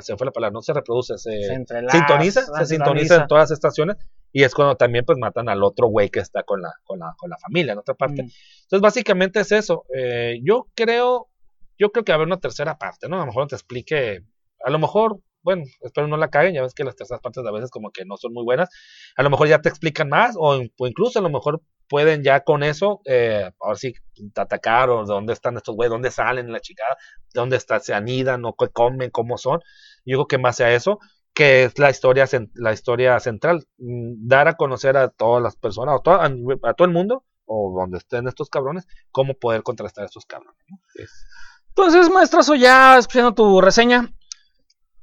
se 0.00 0.16
fue 0.16 0.24
la 0.26 0.30
palabra, 0.32 0.52
no 0.54 0.62
se 0.62 0.72
reproduce, 0.72 1.18
se, 1.18 1.30
Se 1.42 1.54
sintoniza, 1.90 2.42
se 2.42 2.52
se 2.60 2.66
sintoniza 2.66 3.16
en 3.16 3.26
todas 3.26 3.42
las 3.42 3.50
estaciones 3.50 3.96
y 4.32 4.42
es 4.44 4.54
cuando 4.54 4.76
también 4.76 5.04
pues 5.04 5.18
matan 5.18 5.48
al 5.48 5.62
otro 5.62 5.88
güey 5.88 6.10
que 6.10 6.20
está 6.20 6.42
con 6.42 6.60
la, 6.62 6.72
con 6.84 6.98
la, 6.98 7.14
con 7.16 7.30
la 7.30 7.38
familia 7.38 7.72
en 7.72 7.78
otra 7.78 7.94
parte. 7.94 8.22
Mm. 8.22 8.30
Entonces, 8.62 8.80
básicamente 8.80 9.40
es 9.40 9.52
eso. 9.52 9.84
Eh, 9.96 10.38
yo 10.44 10.66
creo, 10.74 11.28
yo 11.78 11.90
creo 11.90 12.04
que 12.04 12.12
va 12.12 12.14
a 12.14 12.16
haber 12.16 12.26
una 12.28 12.40
tercera 12.40 12.76
parte, 12.78 13.08
¿no? 13.08 13.16
A 13.16 13.20
lo 13.20 13.26
mejor 13.26 13.46
te 13.48 13.54
explique, 13.54 14.20
a 14.64 14.70
lo 14.70 14.78
mejor, 14.78 15.20
bueno, 15.42 15.62
espero 15.80 16.08
no 16.08 16.16
la 16.16 16.28
caguen, 16.28 16.54
ya 16.54 16.62
ves 16.62 16.74
que 16.74 16.84
las 16.84 16.96
terceras 16.96 17.22
partes 17.22 17.44
a 17.46 17.50
veces 17.52 17.70
como 17.70 17.90
que 17.90 18.04
no 18.04 18.16
son 18.16 18.32
muy 18.34 18.44
buenas. 18.44 18.68
A 19.16 19.22
lo 19.22 19.30
mejor 19.30 19.48
ya 19.48 19.60
te 19.60 19.68
explican 19.68 20.08
más, 20.08 20.34
o, 20.38 20.56
in- 20.56 20.72
o 20.78 20.86
incluso 20.86 21.18
a 21.20 21.22
lo 21.22 21.30
mejor 21.30 21.62
pueden 21.88 22.22
ya 22.22 22.40
con 22.40 22.62
eso, 22.62 23.00
eh, 23.06 23.50
ahora 23.60 23.76
sí, 23.76 23.94
atacar, 24.36 24.90
o 24.90 25.06
dónde 25.06 25.32
están 25.32 25.56
estos 25.56 25.74
güeyes, 25.74 25.90
dónde 25.90 26.10
salen 26.10 26.52
la 26.52 26.60
chingada, 26.60 26.96
dónde 27.32 27.56
está, 27.56 27.80
se 27.80 27.94
anidan, 27.94 28.44
o 28.44 28.54
qué 28.54 28.68
comen, 28.68 29.08
cómo 29.10 29.38
son. 29.38 29.60
Yo 30.04 30.18
creo 30.18 30.26
que 30.26 30.38
más 30.38 30.60
a 30.60 30.70
eso, 30.74 30.98
que 31.38 31.62
es 31.62 31.78
la 31.78 31.88
historia, 31.88 32.26
la 32.54 32.72
historia 32.72 33.20
central, 33.20 33.64
mm, 33.78 34.26
dar 34.26 34.48
a 34.48 34.54
conocer 34.56 34.96
a 34.96 35.08
todas 35.08 35.40
las 35.40 35.54
personas, 35.54 35.94
a, 35.94 36.02
toda- 36.02 36.24
a 36.24 36.74
todo 36.74 36.84
el 36.88 36.92
mundo, 36.92 37.22
o 37.46 37.78
donde 37.78 37.98
estén 37.98 38.26
estos 38.26 38.50
cabrones, 38.50 38.88
cómo 39.12 39.34
poder 39.34 39.62
contrastar 39.62 40.02
a 40.02 40.06
estos 40.06 40.26
cabrones. 40.26 40.60
¿no? 40.68 40.78
Es- 40.96 41.24
Entonces, 41.68 42.10
maestrazo, 42.10 42.56
ya 42.56 42.98
escuchando 42.98 43.34
tu 43.34 43.60
reseña, 43.60 44.10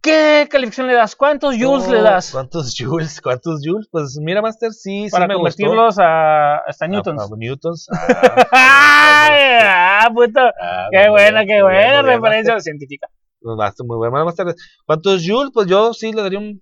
¿qué 0.01 0.49
calificación 0.51 0.87
le 0.87 0.93
das? 0.95 1.15
¿Cuántos 1.15 1.55
joules 1.57 1.87
le 1.87 2.01
das? 2.01 2.31
¿Cuántos 2.33 2.75
joules? 2.77 3.21
¿Cuántos 3.21 3.61
joules? 3.65 3.87
Pues 3.89 4.17
mira, 4.21 4.41
Master, 4.41 4.73
sí, 4.73 5.07
Para 5.09 5.23
sí 5.23 5.29
me 5.29 5.35
gustó. 5.35 5.63
convertirlos 5.63 5.99
a, 5.99 6.57
hasta 6.57 6.83
A- 6.83 6.87
newtons. 6.89 7.21
a 7.31 7.35
newtons. 7.37 7.87
¡Ah, 8.51 10.09
puto! 10.13 10.41
Ah, 10.61 10.87
¡Qué 10.91 11.09
buena, 11.09 11.45
qué 11.45 11.61
buena 11.63 12.01
referencia 12.01 12.59
científica! 12.59 13.07
Pues, 13.45 13.57
Master, 13.57 13.85
muy 13.85 13.97
bueno, 13.97 14.25
Master. 14.25 14.55
¿Cuántos 14.87 15.23
joules? 15.23 15.51
Pues 15.53 15.67
yo 15.67 15.93
sí 15.93 16.11
le 16.11 16.23
daría 16.23 16.39
un, 16.39 16.59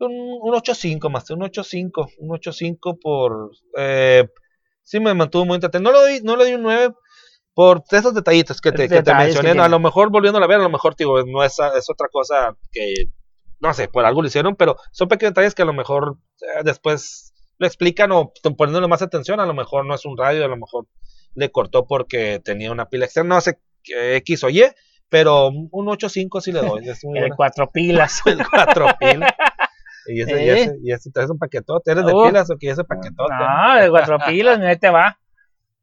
un, 0.00 0.12
un 0.42 0.54
8.5, 0.54 1.08
Master, 1.08 1.36
un 1.36 1.44
8.5. 1.44 2.14
Un 2.18 2.30
8.5 2.30 2.98
por... 3.00 3.52
Eh, 3.78 4.28
sí 4.82 4.98
me 4.98 5.14
mantuvo 5.14 5.44
muy 5.46 5.54
entretenido. 5.54 5.92
No 5.92 5.96
le 5.96 6.02
doy, 6.02 6.20
no 6.24 6.36
le 6.36 6.44
doy 6.44 6.54
un 6.54 6.62
9 6.62 6.94
por 7.54 7.84
esos 7.92 8.12
detallitos 8.12 8.60
que 8.60 8.72
te, 8.72 8.88
que 8.88 9.02
te 9.04 9.12
que 9.12 9.16
mencioné. 9.16 9.50
a 9.52 9.68
lo 9.68 9.78
mejor 9.78 10.10
volviéndolo 10.10 10.44
a 10.44 10.48
ver, 10.48 10.58
a 10.58 10.64
lo 10.64 10.68
mejor 10.68 10.96
digo, 10.96 11.22
no 11.24 11.44
es, 11.44 11.56
es 11.76 11.88
otra 11.88 12.08
cosa 12.10 12.56
que, 12.72 13.06
no 13.60 13.72
sé, 13.72 13.86
por 13.86 14.04
algo 14.04 14.20
lo 14.20 14.28
hicieron, 14.28 14.56
pero 14.56 14.76
son 14.90 15.06
pequeños 15.06 15.30
detalles 15.30 15.54
que 15.54 15.62
a 15.62 15.66
lo 15.66 15.72
mejor 15.72 16.18
eh, 16.40 16.62
después 16.64 17.32
lo 17.58 17.66
explican 17.66 18.10
o 18.12 18.32
poniéndole 18.58 18.88
más 18.88 19.00
atención, 19.00 19.40
a 19.40 19.46
lo 19.46 19.54
mejor 19.54 19.86
no 19.86 19.94
es 19.94 20.04
un 20.04 20.18
radio, 20.18 20.44
a 20.44 20.48
lo 20.48 20.58
mejor 20.58 20.86
le 21.34 21.50
cortó 21.50 21.86
porque 21.86 22.40
tenía 22.44 22.72
una 22.72 22.90
pila 22.90 23.06
externa, 23.06 23.36
no 23.36 23.40
sé, 23.40 23.58
X 23.84 24.44
o 24.44 24.50
Y, 24.50 24.64
pero 25.08 25.48
un 25.48 25.86
8.5 25.86 26.40
sí 26.40 26.52
le 26.52 26.60
doy. 26.60 26.88
Es 26.88 27.04
muy 27.04 27.14
El 27.18 27.22
buena. 27.24 27.36
cuatro 27.36 27.70
pilas. 27.70 28.20
El 28.26 28.46
4 28.48 28.86
pilas. 28.98 29.32
Y 30.08 30.20
ese, 30.22 30.44
y 30.44 30.48
Eh. 30.48 30.62
ese, 30.62 30.76
y 30.82 30.92
ese 30.92 31.10
traes 31.10 31.30
un 31.30 31.38
paquetote. 31.38 31.90
¿Eres 31.90 32.06
de 32.06 32.12
Oh. 32.14 32.26
pilas 32.26 32.50
o 32.50 32.56
qué 32.58 32.70
ese 32.70 32.84
paquetote? 32.84 33.32
No, 33.38 33.80
de 33.80 33.90
cuatro 33.90 34.18
pilas, 34.26 34.58
ahí 34.60 34.76
te 34.78 34.90
va. 34.90 35.18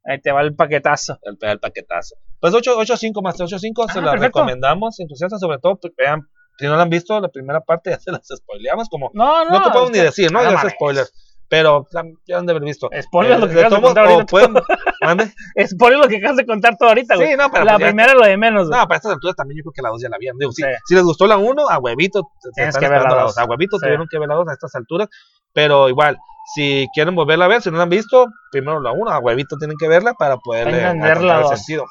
Ahí 0.05 0.19
te 0.21 0.31
va 0.31 0.41
el 0.41 0.55
paquetazo. 0.55 1.17
el, 1.23 1.37
el 1.41 1.59
paquetazo. 1.59 2.15
Pues 2.39 2.53
8, 2.53 2.77
8.5 2.79 3.21
más 3.23 3.39
8.5 3.39 3.91
se 3.91 3.99
Ah, 3.99 4.01
la 4.01 4.11
perfecto. 4.11 4.39
recomendamos, 4.39 4.99
entusiastas, 4.99 5.39
sobre 5.39 5.59
todo 5.59 5.77
pues, 5.77 5.93
vean 5.97 6.21
Si 6.59 6.65
no 6.65 6.75
la 6.75 6.83
han 6.83 6.89
visto, 6.89 7.19
la 7.19 7.29
primera 7.29 7.61
parte 7.61 7.89
ya 7.89 7.99
se 7.99 8.11
las 8.11 8.27
spoileamos, 8.27 8.87
como 8.89 9.09
No, 9.13 9.43
no. 9.45 9.49
no, 9.51 9.63
te 9.63 9.71
puedo 9.71 9.85
ni 9.87 9.93
que- 9.93 10.03
decir, 10.03 10.31
¿no? 10.31 10.39
Ah, 10.39 10.43
Ya. 10.43 11.05
Pero 11.49 11.87
la- 11.91 12.03
ya 12.25 12.37
han 12.39 12.45
de 12.45 12.51
haber 12.53 12.63
visto. 12.63 12.89
Spoiler 13.01 13.37
Eh, 13.37 13.39
lo 13.39 13.47
que 13.47 13.53
acabas 13.59 13.71
de 13.73 13.81
contar 13.81 14.05
ahorita. 14.05 14.23
o 14.23 14.25
pueden- 14.25 14.53
¿Mande? 15.01 15.31
Spoiler 15.67 15.99
lo 15.99 16.07
que 16.07 16.17
acabas 16.17 16.37
de 16.37 16.45
contar 16.45 16.77
tú 16.79 16.85
ahorita, 16.85 17.15
güey. 17.15 17.27
Sí, 17.31 17.35
no, 17.37 17.51
pero 17.51 17.65
la 17.65 17.73
pues 17.73 17.87
primera 17.87 18.11
es 18.13 18.17
lo 18.17 18.25
de 18.25 18.37
menos, 18.37 18.67
güey. 18.69 18.79
No, 18.79 18.87
para 18.87 18.97
estas 18.97 19.11
alturas 19.13 19.35
también 19.35 19.57
yo 19.59 19.63
creo 19.63 19.73
que 19.73 19.81
la 19.81 19.89
2 19.89 20.01
ya 20.01 20.09
la 20.09 20.15
habían. 20.15 20.37
Digo, 20.37 20.51
sí, 20.51 20.63
Sí. 20.63 20.69
Si 20.85 20.95
les 20.95 21.03
gustó 21.03 21.27
la 21.27 21.37
1, 21.37 21.69
a 21.69 21.77
huevito. 21.79 22.29
Tienes 22.55 22.75
que 22.77 22.87
ver 22.87 23.01
la 23.03 23.23
dos. 23.23 23.37
A 23.37 23.45
huevito 23.45 23.77
Sí. 23.77 23.83
tuvieron 23.85 24.07
que 24.09 24.17
ver 24.19 24.29
la 24.29 24.35
2 24.35 24.47
a 24.49 24.53
estas 24.53 24.73
alturas. 24.75 25.09
Pero 25.53 25.89
igual, 25.89 26.17
si 26.55 26.87
quieren 26.95 27.13
volverla 27.13 27.45
a 27.45 27.47
ver, 27.49 27.61
si 27.61 27.69
no 27.69 27.77
la 27.77 27.83
han 27.83 27.89
visto, 27.89 28.25
primero 28.51 28.79
la 28.79 28.91
1, 28.91 29.11
a 29.11 29.19
huevito 29.19 29.57
tienen 29.57 29.77
que 29.77 29.87
verla 29.87 30.13
para 30.15 30.37
poder 30.37 30.67
Entender 30.69 31.17
el 31.17 31.27
dos. 31.27 31.49
sentido. 31.59 31.85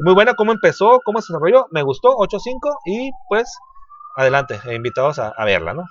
Muy 0.00 0.12
buena 0.14 0.34
cómo 0.34 0.52
empezó, 0.52 1.00
cómo 1.04 1.22
se 1.22 1.32
desarrolló. 1.32 1.66
Me 1.70 1.82
gustó, 1.82 2.10
8-5. 2.16 2.76
Y 2.84 3.10
pues, 3.28 3.48
adelante, 4.16 4.60
eh, 4.66 4.74
invitados 4.74 5.18
a, 5.18 5.28
a 5.28 5.44
verla, 5.46 5.72
¿no? 5.74 5.84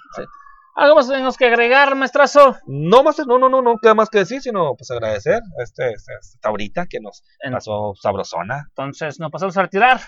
Algo 0.76 0.96
más 0.96 1.08
tenemos 1.08 1.38
que 1.38 1.46
agregar, 1.48 1.96
maestrazo. 1.96 2.56
No 2.66 3.04
más, 3.04 3.18
no, 3.28 3.38
no, 3.38 3.50
no, 3.50 3.62
no 3.62 3.76
queda 3.82 3.94
más 3.94 4.10
que 4.10 4.20
decir, 4.20 4.42
sino 4.42 4.74
pues 4.76 4.90
agradecer 4.92 5.42
a 5.60 5.64
este, 5.64 5.92
este, 5.92 6.14
esta 6.20 6.50
ahorita 6.50 6.86
que 6.88 7.00
nos 7.02 7.24
En- 7.42 7.54
pasó 7.54 7.94
sabrosona. 8.02 8.66
Entonces 8.70 9.20
nos 9.20 9.32
pasamos 9.32 9.58
a 9.58 9.64
retirar. 9.64 10.00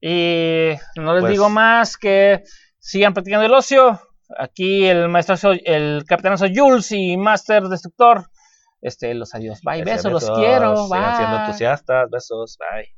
Y 0.00 0.72
no 0.96 1.14
les 1.14 1.22
Pues- 1.22 1.32
digo 1.32 1.48
más 1.48 1.96
que 1.96 2.42
sigan 2.78 3.12
practicando 3.14 3.46
el 3.46 3.52
ocio. 3.52 4.00
Aquí 4.38 4.86
el 4.86 5.08
maestrazo, 5.08 5.52
el 5.64 6.04
capitanazo 6.06 6.46
Jules 6.54 6.92
y 6.92 7.16
Master 7.16 7.64
Destructor. 7.64 8.26
Este, 8.80 9.12
los 9.14 9.34
adiós. 9.34 9.60
Bye, 9.62 9.82
besos, 9.84 10.10
los 10.12 10.30
quiero. 10.30 10.86
Sigan 10.86 11.16
siendo 11.16 11.36
Bye. 11.36 11.44
entusiastas, 11.46 12.08
besos, 12.10 12.56
bye. 12.58 12.88